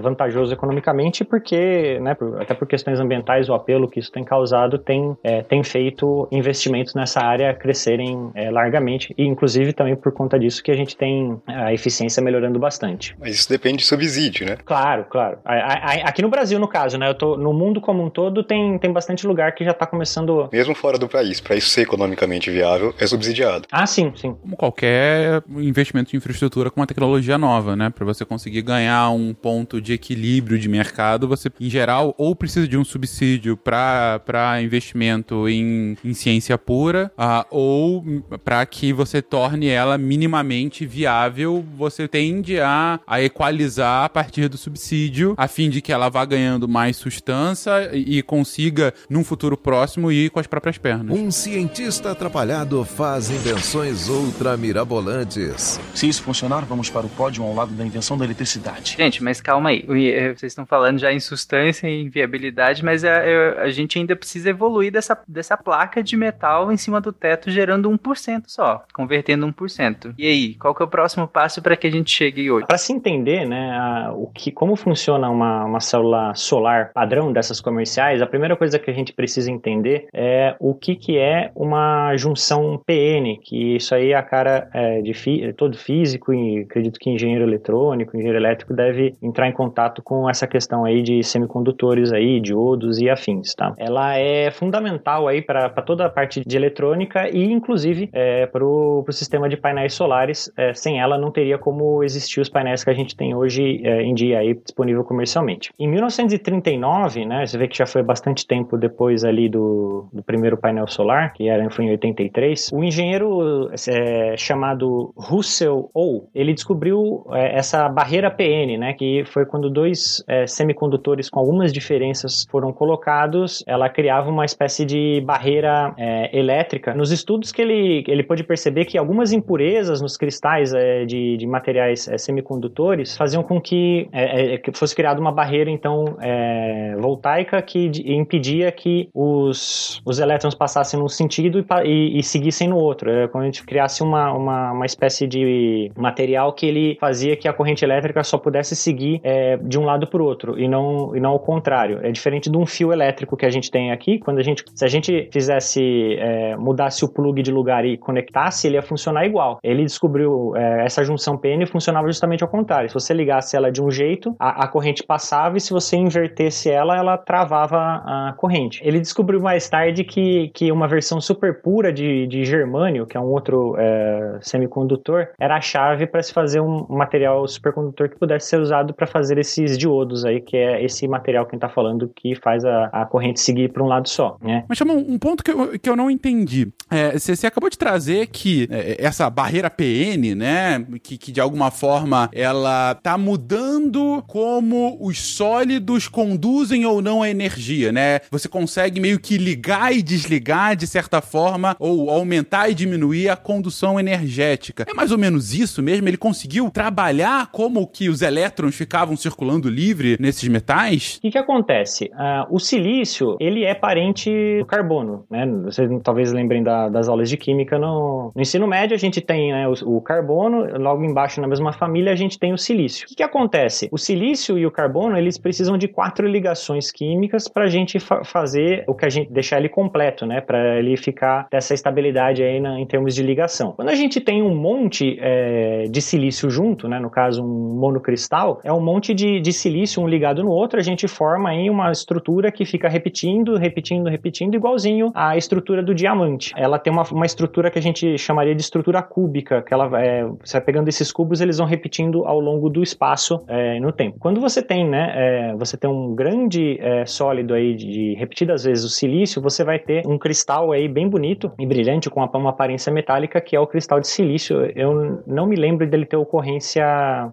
vantajoso 0.00 0.52
economicamente, 0.52 1.24
porque, 1.24 1.98
né, 2.00 2.16
até 2.38 2.54
por 2.54 2.66
questões 2.66 3.00
ambientais, 3.00 3.48
o 3.48 3.54
apelo 3.54 3.88
que 3.88 3.98
isso 3.98 4.10
tem 4.10 4.24
causado 4.24 4.78
tem 4.78 5.16
é, 5.30 5.42
tem 5.42 5.62
feito 5.62 6.26
investimentos 6.32 6.94
nessa 6.94 7.20
área 7.20 7.54
crescerem 7.54 8.30
é, 8.34 8.50
largamente 8.50 9.14
e 9.16 9.24
inclusive 9.24 9.72
também 9.72 9.94
por 9.94 10.12
conta 10.12 10.38
disso 10.38 10.62
que 10.62 10.70
a 10.70 10.74
gente 10.74 10.96
tem 10.96 11.40
a 11.46 11.72
eficiência 11.72 12.20
melhorando 12.22 12.58
bastante. 12.58 13.14
Mas 13.18 13.36
isso 13.36 13.48
depende 13.48 13.78
de 13.78 13.84
subsídio, 13.84 14.46
né? 14.46 14.56
Claro, 14.64 15.04
claro. 15.08 15.38
A, 15.44 15.54
a, 15.54 15.92
aqui 16.08 16.20
no 16.20 16.28
Brasil, 16.28 16.58
no 16.58 16.66
caso, 16.66 16.98
né? 16.98 17.08
Eu 17.08 17.14
tô, 17.14 17.36
no 17.36 17.52
mundo 17.52 17.80
como 17.80 18.02
um 18.02 18.10
todo 18.10 18.42
tem, 18.42 18.78
tem 18.78 18.92
bastante 18.92 19.26
lugar 19.26 19.54
que 19.54 19.64
já 19.64 19.70
está 19.70 19.86
começando. 19.86 20.48
Mesmo 20.52 20.74
fora 20.74 20.98
do 20.98 21.08
país, 21.08 21.40
para 21.40 21.54
isso 21.54 21.68
ser 21.68 21.82
economicamente 21.82 22.50
viável, 22.50 22.92
é 22.98 23.06
subsidiado. 23.06 23.66
Ah, 23.70 23.86
sim, 23.86 24.12
sim. 24.16 24.34
Como 24.34 24.56
qualquer 24.56 25.42
investimento 25.48 26.10
de 26.10 26.16
infraestrutura 26.16 26.70
com 26.70 26.80
uma 26.80 26.86
tecnologia 26.86 27.38
nova, 27.38 27.76
né? 27.76 27.90
Para 27.90 28.04
você 28.04 28.24
conseguir 28.24 28.62
ganhar 28.62 29.10
um 29.10 29.32
ponto 29.32 29.80
de 29.80 29.92
equilíbrio 29.92 30.58
de 30.58 30.68
mercado, 30.68 31.28
você, 31.28 31.48
em 31.60 31.70
geral, 31.70 32.14
ou 32.18 32.34
precisa 32.34 32.66
de 32.66 32.76
um 32.76 32.84
subsídio 32.84 33.56
para 33.56 34.60
investimento 34.62 35.19
em, 35.48 35.96
em 36.04 36.14
ciência 36.14 36.56
pura, 36.56 37.10
uh, 37.18 37.46
ou 37.50 38.04
para 38.44 38.64
que 38.66 38.92
você 38.92 39.22
torne 39.22 39.68
ela 39.68 39.96
minimamente 39.98 40.86
viável, 40.86 41.64
você 41.76 42.08
tende 42.08 42.60
a, 42.60 43.00
a 43.06 43.22
equalizar 43.22 44.04
a 44.04 44.08
partir 44.08 44.48
do 44.48 44.56
subsídio, 44.56 45.34
a 45.36 45.48
fim 45.48 45.70
de 45.70 45.80
que 45.80 45.92
ela 45.92 46.08
vá 46.08 46.24
ganhando 46.24 46.68
mais 46.68 46.96
sustância 46.96 47.90
e, 47.92 48.18
e 48.18 48.22
consiga, 48.22 48.92
num 49.08 49.24
futuro 49.24 49.56
próximo, 49.56 50.10
ir 50.10 50.30
com 50.30 50.40
as 50.40 50.46
próprias 50.46 50.78
pernas. 50.78 51.18
Um 51.18 51.30
cientista 51.30 52.10
atrapalhado 52.10 52.84
faz 52.84 53.30
invenções 53.30 54.08
ultra 54.08 54.56
mirabolantes. 54.56 55.80
Se 55.94 56.08
isso 56.08 56.22
funcionar, 56.22 56.64
vamos 56.64 56.90
para 56.90 57.06
o 57.06 57.08
pódio 57.08 57.44
ao 57.44 57.54
lado 57.54 57.72
da 57.72 57.84
invenção 57.84 58.16
da 58.16 58.24
eletricidade. 58.24 58.96
Gente, 58.98 59.22
mas 59.22 59.40
calma 59.40 59.70
aí. 59.70 59.84
Eh, 59.88 60.34
vocês 60.34 60.52
estão 60.52 60.66
falando 60.66 60.98
já 60.98 61.12
em 61.12 61.20
sustância 61.20 61.88
e 61.88 62.02
em 62.02 62.08
viabilidade, 62.08 62.84
mas 62.84 63.04
a, 63.04 63.08
eh, 63.08 63.56
a, 63.58 63.62
a 63.62 63.70
gente 63.70 63.98
ainda 63.98 64.14
precisa 64.16 64.50
evoluir 64.50 64.92
dessa 64.92 65.09
dessa, 65.10 65.18
dessa 65.26 65.56
placa 65.56 66.02
de 66.02 66.16
metal 66.16 66.72
em 66.72 66.76
cima 66.76 67.00
do 67.00 67.12
teto, 67.12 67.50
gerando 67.50 67.90
1% 67.90 68.44
só, 68.46 68.84
convertendo 68.94 69.46
1%. 69.46 70.14
E 70.16 70.26
aí, 70.26 70.54
qual 70.54 70.74
que 70.74 70.82
é 70.82 70.84
o 70.84 70.88
próximo 70.88 71.26
passo 71.26 71.62
para 71.62 71.76
que 71.76 71.86
a 71.86 71.90
gente 71.90 72.10
chegue 72.10 72.50
hoje? 72.50 72.66
Para 72.66 72.78
se 72.78 72.92
entender, 72.92 73.46
né, 73.46 73.72
a, 73.72 74.12
o 74.14 74.26
que, 74.28 74.50
como 74.50 74.76
funciona 74.76 75.28
uma, 75.28 75.64
uma 75.64 75.80
célula 75.80 76.34
solar 76.34 76.92
padrão 76.92 77.32
dessas 77.32 77.60
comerciais, 77.60 78.22
a 78.22 78.26
primeira 78.26 78.56
coisa 78.56 78.78
que 78.78 78.90
a 78.90 78.94
gente 78.94 79.12
precisa 79.12 79.50
entender 79.50 80.06
é 80.12 80.54
o 80.58 80.74
que, 80.74 80.94
que 80.94 81.18
é 81.18 81.50
uma 81.54 82.16
junção 82.16 82.80
PN, 82.86 83.38
que 83.42 83.76
isso 83.76 83.94
aí 83.94 84.14
a 84.14 84.22
cara 84.22 84.68
é, 84.72 85.00
de 85.02 85.14
fi, 85.14 85.52
todo 85.54 85.76
físico 85.76 86.32
e 86.32 86.60
acredito 86.60 86.98
que 86.98 87.10
engenheiro 87.10 87.44
eletrônico, 87.44 88.16
engenheiro 88.16 88.38
elétrico 88.38 88.74
deve 88.74 89.14
entrar 89.22 89.48
em 89.48 89.52
contato 89.52 90.02
com 90.02 90.28
essa 90.28 90.46
questão 90.46 90.84
aí 90.84 91.02
de 91.02 91.22
semicondutores 91.22 92.12
aí, 92.12 92.40
diodos 92.40 92.98
e 92.98 93.08
afins, 93.08 93.54
tá? 93.54 93.74
Ela 93.76 94.16
é 94.16 94.50
fundamental 94.50 94.99
fundamental 95.00 95.26
aí 95.26 95.42
para 95.42 95.68
toda 95.82 96.06
a 96.06 96.10
parte 96.10 96.42
de 96.46 96.56
eletrônica 96.56 97.28
e 97.28 97.44
inclusive 97.44 98.08
é, 98.12 98.46
para 98.46 98.64
o 98.64 99.04
sistema 99.10 99.48
de 99.48 99.56
painéis 99.56 99.94
solares. 99.94 100.50
É, 100.56 100.74
sem 100.74 101.00
ela 101.00 101.18
não 101.18 101.30
teria 101.30 101.58
como 101.58 102.04
existir 102.04 102.40
os 102.40 102.48
painéis 102.48 102.84
que 102.84 102.90
a 102.90 102.94
gente 102.94 103.16
tem 103.16 103.34
hoje 103.34 103.80
é, 103.84 104.02
em 104.02 104.14
dia 104.14 104.38
aí 104.38 104.54
disponível 104.54 105.02
comercialmente. 105.02 105.72
Em 105.78 105.88
1939, 105.88 107.24
né, 107.24 107.46
você 107.46 107.58
vê 107.58 107.66
que 107.66 107.76
já 107.76 107.86
foi 107.86 108.02
bastante 108.02 108.46
tempo 108.46 108.76
depois 108.76 109.24
ali 109.24 109.48
do, 109.48 110.06
do 110.12 110.22
primeiro 110.22 110.56
painel 110.56 110.86
solar, 110.86 111.32
que 111.32 111.48
era 111.48 111.70
foi 111.70 111.84
em 111.84 111.90
83, 111.90 112.70
o 112.72 112.82
engenheiro 112.82 113.70
é, 113.88 114.36
chamado 114.36 115.12
Russell 115.16 115.88
O, 115.94 116.24
ele 116.34 116.52
descobriu 116.52 117.24
é, 117.32 117.56
essa 117.56 117.88
barreira 117.88 118.30
PN, 118.30 118.76
né, 118.78 118.92
que 118.92 119.24
foi 119.26 119.46
quando 119.46 119.70
dois 119.70 120.24
é, 120.26 120.46
semicondutores 120.46 121.30
com 121.30 121.38
algumas 121.38 121.72
diferenças 121.72 122.44
foram 122.50 122.72
colocados, 122.72 123.62
ela 123.66 123.88
criava 123.88 124.28
uma 124.28 124.44
espécie 124.44 124.84
de 124.90 125.20
barreira 125.20 125.94
é, 125.96 126.36
elétrica. 126.36 126.92
Nos 126.94 127.12
estudos 127.12 127.52
que 127.52 127.62
ele, 127.62 128.04
ele 128.08 128.24
pôde 128.24 128.42
perceber 128.42 128.84
que 128.84 128.98
algumas 128.98 129.32
impurezas 129.32 130.00
nos 130.00 130.16
cristais 130.16 130.74
é, 130.74 131.04
de, 131.04 131.36
de 131.36 131.46
materiais 131.46 132.08
é, 132.08 132.18
semicondutores 132.18 133.16
faziam 133.16 133.42
com 133.42 133.60
que, 133.60 134.08
é, 134.12 134.54
é, 134.54 134.58
que 134.58 134.76
fosse 134.76 134.94
criada 134.94 135.20
uma 135.20 135.30
barreira, 135.30 135.70
então, 135.70 136.16
é, 136.20 136.96
voltaica 136.98 137.62
que 137.62 137.88
de, 137.88 138.12
impedia 138.12 138.72
que 138.72 139.08
os, 139.14 140.02
os 140.04 140.18
elétrons 140.18 140.54
passassem 140.54 140.98
num 140.98 141.08
sentido 141.08 141.60
e, 141.60 141.64
e, 141.88 142.18
e 142.18 142.22
seguissem 142.22 142.68
no 142.68 142.76
outro. 142.76 143.10
É 143.10 143.28
como 143.28 143.42
a 143.42 143.46
gente 143.46 143.64
criasse 143.64 144.02
uma, 144.02 144.32
uma, 144.32 144.72
uma 144.72 144.86
espécie 144.86 145.26
de 145.26 145.90
material 145.96 146.52
que 146.52 146.66
ele 146.66 146.96
fazia 147.00 147.36
que 147.36 147.46
a 147.46 147.52
corrente 147.52 147.84
elétrica 147.84 148.24
só 148.24 148.38
pudesse 148.38 148.74
seguir 148.74 149.20
de 149.62 149.78
um 149.78 149.84
lado 149.84 150.06
para 150.06 150.22
o 150.22 150.24
outro 150.24 150.58
e 150.58 150.66
não, 150.66 151.14
e 151.14 151.20
não 151.20 151.30
ao 151.30 151.38
contrário. 151.38 152.00
É 152.02 152.10
diferente 152.10 152.50
de 152.50 152.56
um 152.56 152.66
fio 152.66 152.92
elétrico 152.92 153.36
que 153.36 153.46
a 153.46 153.50
gente 153.50 153.70
tem 153.70 153.92
aqui, 153.92 154.18
quando 154.18 154.38
a 154.38 154.42
gente 154.42 154.64
Se 154.80 154.84
a 154.86 154.88
gente 154.88 155.28
fizesse, 155.30 156.16
é, 156.18 156.56
mudasse 156.56 157.04
o 157.04 157.08
plug 157.12 157.42
de 157.42 157.52
lugar 157.52 157.84
e 157.84 157.98
conectasse, 157.98 158.66
ele 158.66 158.76
ia 158.76 158.82
funcionar 158.82 159.26
igual. 159.26 159.58
Ele 159.62 159.82
descobriu 159.82 160.56
é, 160.56 160.86
essa 160.86 161.04
junção 161.04 161.36
PN 161.36 161.66
funcionava 161.66 162.06
justamente 162.06 162.42
ao 162.42 162.48
contrário. 162.48 162.88
Se 162.88 162.94
você 162.94 163.12
ligasse 163.12 163.54
ela 163.54 163.70
de 163.70 163.82
um 163.82 163.90
jeito, 163.90 164.34
a, 164.38 164.64
a 164.64 164.68
corrente 164.68 165.02
passava 165.02 165.58
e 165.58 165.60
se 165.60 165.70
você 165.70 165.98
invertesse 165.98 166.70
ela, 166.70 166.96
ela 166.96 167.18
travava 167.18 167.76
a 167.78 168.32
corrente. 168.38 168.80
Ele 168.82 168.98
descobriu 168.98 169.38
mais 169.38 169.68
tarde 169.68 170.02
que, 170.02 170.48
que 170.54 170.72
uma 170.72 170.88
versão 170.88 171.20
super 171.20 171.60
pura 171.60 171.92
de, 171.92 172.26
de 172.26 172.42
germânio, 172.46 173.06
que 173.06 173.18
é 173.18 173.20
um 173.20 173.30
outro 173.30 173.76
é, 173.78 174.38
semicondutor, 174.40 175.28
era 175.38 175.58
a 175.58 175.60
chave 175.60 176.06
para 176.06 176.22
se 176.22 176.32
fazer 176.32 176.62
um 176.62 176.86
material 176.88 177.46
supercondutor 177.46 178.08
que 178.08 178.18
pudesse 178.18 178.48
ser 178.48 178.58
usado 178.58 178.94
para 178.94 179.06
fazer 179.06 179.36
esses 179.36 179.76
diodos 179.76 180.24
aí, 180.24 180.40
que 180.40 180.56
é 180.56 180.82
esse 180.82 181.06
material 181.06 181.44
que 181.44 181.50
a 181.50 181.56
gente 181.56 181.64
está 181.64 181.68
falando 181.68 182.10
que 182.16 182.34
faz 182.34 182.64
a, 182.64 182.86
a 182.86 183.04
corrente 183.04 183.40
seguir 183.40 183.70
para 183.70 183.82
um 183.82 183.86
lado 183.86 184.08
só, 184.08 184.38
né? 184.40 184.64
Mas 184.70 184.78
chama 184.78 184.94
um 184.94 185.18
ponto 185.18 185.42
que 185.42 185.50
eu, 185.50 185.76
que 185.80 185.90
eu 185.90 185.96
não 185.96 186.08
entendi. 186.08 186.68
É, 186.88 187.18
você, 187.18 187.44
acabou 187.44 187.68
de 187.68 187.76
trazer 187.76 188.28
que 188.28 188.68
é, 188.70 189.04
essa 189.04 189.28
barreira 189.28 189.68
PN, 189.68 190.36
né, 190.36 190.86
que, 191.02 191.18
que 191.18 191.32
de 191.32 191.40
alguma 191.40 191.72
forma 191.72 192.30
ela 192.32 192.94
tá 192.94 193.18
mudando 193.18 194.22
como 194.28 194.96
os 195.00 195.18
sólidos 195.18 196.06
conduzem 196.06 196.86
ou 196.86 197.02
não 197.02 197.20
a 197.20 197.28
energia, 197.28 197.90
né? 197.90 198.20
Você 198.30 198.48
consegue 198.48 199.00
meio 199.00 199.18
que 199.18 199.36
ligar 199.36 199.92
e 199.92 200.02
desligar 200.02 200.76
de 200.76 200.86
certa 200.86 201.20
forma 201.20 201.74
ou 201.80 202.08
aumentar 202.08 202.68
e 202.68 202.74
diminuir 202.74 203.28
a 203.28 203.34
condução 203.34 203.98
energética. 203.98 204.86
É 204.88 204.94
mais 204.94 205.10
ou 205.10 205.18
menos 205.18 205.52
isso 205.52 205.82
mesmo? 205.82 206.06
Ele 206.06 206.16
conseguiu 206.16 206.70
trabalhar 206.70 207.48
como 207.50 207.88
que 207.88 208.08
os 208.08 208.22
elétrons 208.22 208.76
ficavam 208.76 209.16
circulando 209.16 209.68
livre 209.68 210.16
nesses 210.20 210.48
metais? 210.48 211.16
O 211.16 211.22
que, 211.22 211.32
que 211.32 211.38
acontece? 211.38 212.04
Uh, 212.14 212.54
o 212.54 212.60
silício, 212.60 213.36
ele 213.40 213.64
é 213.64 213.74
parente 213.74 214.59
do 214.60 214.66
carbono, 214.66 215.24
né? 215.30 215.46
Vocês 215.64 215.90
talvez 216.04 216.32
lembrem 216.32 216.62
da, 216.62 216.88
das 216.88 217.08
aulas 217.08 217.28
de 217.28 217.36
química 217.36 217.78
no, 217.78 218.30
no, 218.34 218.40
ensino 218.40 218.66
médio, 218.66 218.94
a 218.94 218.98
gente 218.98 219.20
tem 219.20 219.52
né, 219.52 219.66
o, 219.66 219.72
o, 219.96 220.00
carbono, 220.00 220.66
logo 220.78 221.02
embaixo 221.04 221.40
na 221.40 221.48
mesma 221.48 221.72
família 221.72 222.12
a 222.12 222.16
gente 222.16 222.38
tem 222.38 222.52
o 222.52 222.58
silício. 222.58 223.04
O 223.04 223.08
que, 223.08 223.16
que 223.16 223.22
acontece? 223.22 223.88
O 223.90 223.98
silício 223.98 224.58
e 224.58 224.66
o 224.66 224.70
carbono, 224.70 225.16
eles 225.16 225.38
precisam 225.38 225.78
de 225.78 225.88
quatro 225.88 226.26
ligações 226.26 226.90
químicas 226.90 227.48
para 227.48 227.64
a 227.64 227.68
gente 227.68 227.98
fa 227.98 228.22
fazer 228.22 228.84
o 228.86 228.94
que 228.94 229.06
a 229.06 229.08
gente 229.08 229.32
deixar 229.32 229.58
ele 229.58 229.68
completo, 229.68 230.26
né? 230.26 230.40
Para 230.40 230.78
ele 230.78 230.96
ficar 230.96 231.48
dessa 231.50 231.72
estabilidade 231.72 232.42
aí 232.42 232.60
na, 232.60 232.78
em 232.78 232.86
termos 232.86 233.14
de 233.14 233.22
ligação. 233.22 233.72
Quando 233.72 233.88
a 233.88 233.94
gente 233.94 234.20
tem 234.20 234.42
um 234.42 234.54
monte 234.54 235.16
é, 235.20 235.84
de 235.90 236.02
silício 236.02 236.50
junto, 236.50 236.86
né? 236.86 237.00
No 237.00 237.10
caso 237.10 237.42
um 237.42 237.78
monocristal, 237.78 238.60
é 238.62 238.72
um 238.72 238.80
monte 238.80 239.14
de, 239.14 239.40
de 239.40 239.52
silício 239.52 240.02
um 240.02 240.06
ligado 240.06 240.42
no 240.42 240.50
outro, 240.50 240.78
a 240.78 240.82
gente 240.82 241.08
forma 241.08 241.48
aí 241.48 241.70
uma 241.70 241.90
estrutura 241.90 242.52
que 242.52 242.64
fica 242.64 242.88
repetindo, 242.88 243.56
repetindo, 243.56 244.08
repetindo, 244.08 244.49
igualzinho 244.56 245.10
à 245.14 245.36
estrutura 245.36 245.82
do 245.82 245.94
diamante. 245.94 246.52
Ela 246.56 246.78
tem 246.78 246.92
uma, 246.92 247.02
uma 247.10 247.26
estrutura 247.26 247.70
que 247.70 247.78
a 247.78 247.82
gente 247.82 248.18
chamaria 248.18 248.54
de 248.54 248.62
estrutura 248.62 249.02
cúbica, 249.02 249.62
que 249.62 249.72
ela 249.72 249.90
é, 250.00 250.24
você 250.24 250.58
vai 250.58 250.60
pegando 250.62 250.88
esses 250.88 251.12
cubos, 251.12 251.40
eles 251.40 251.58
vão 251.58 251.66
repetindo 251.66 252.24
ao 252.26 252.40
longo 252.40 252.68
do 252.68 252.82
espaço 252.82 253.42
é, 253.48 253.80
no 253.80 253.92
tempo. 253.92 254.18
Quando 254.18 254.40
você 254.40 254.62
tem, 254.62 254.88
né, 254.88 255.12
é, 255.14 255.54
você 255.56 255.76
tem 255.76 255.88
um 255.88 256.14
grande 256.14 256.78
é, 256.80 257.04
sólido 257.06 257.54
aí 257.54 257.74
de 257.74 258.14
repetidas 258.14 258.64
vezes 258.64 258.84
o 258.84 258.88
silício, 258.88 259.42
você 259.42 259.64
vai 259.64 259.78
ter 259.78 260.06
um 260.06 260.18
cristal 260.18 260.72
aí 260.72 260.88
bem 260.88 261.08
bonito 261.08 261.50
e 261.58 261.66
brilhante 261.66 262.08
com 262.10 262.20
uma 262.20 262.50
aparência 262.50 262.92
metálica 262.92 263.40
que 263.40 263.56
é 263.56 263.60
o 263.60 263.66
cristal 263.66 264.00
de 264.00 264.08
silício. 264.08 264.64
Eu 264.76 265.22
não 265.26 265.46
me 265.46 265.56
lembro 265.56 265.86
dele 265.86 266.06
ter 266.06 266.16
ocorrência 266.16 266.84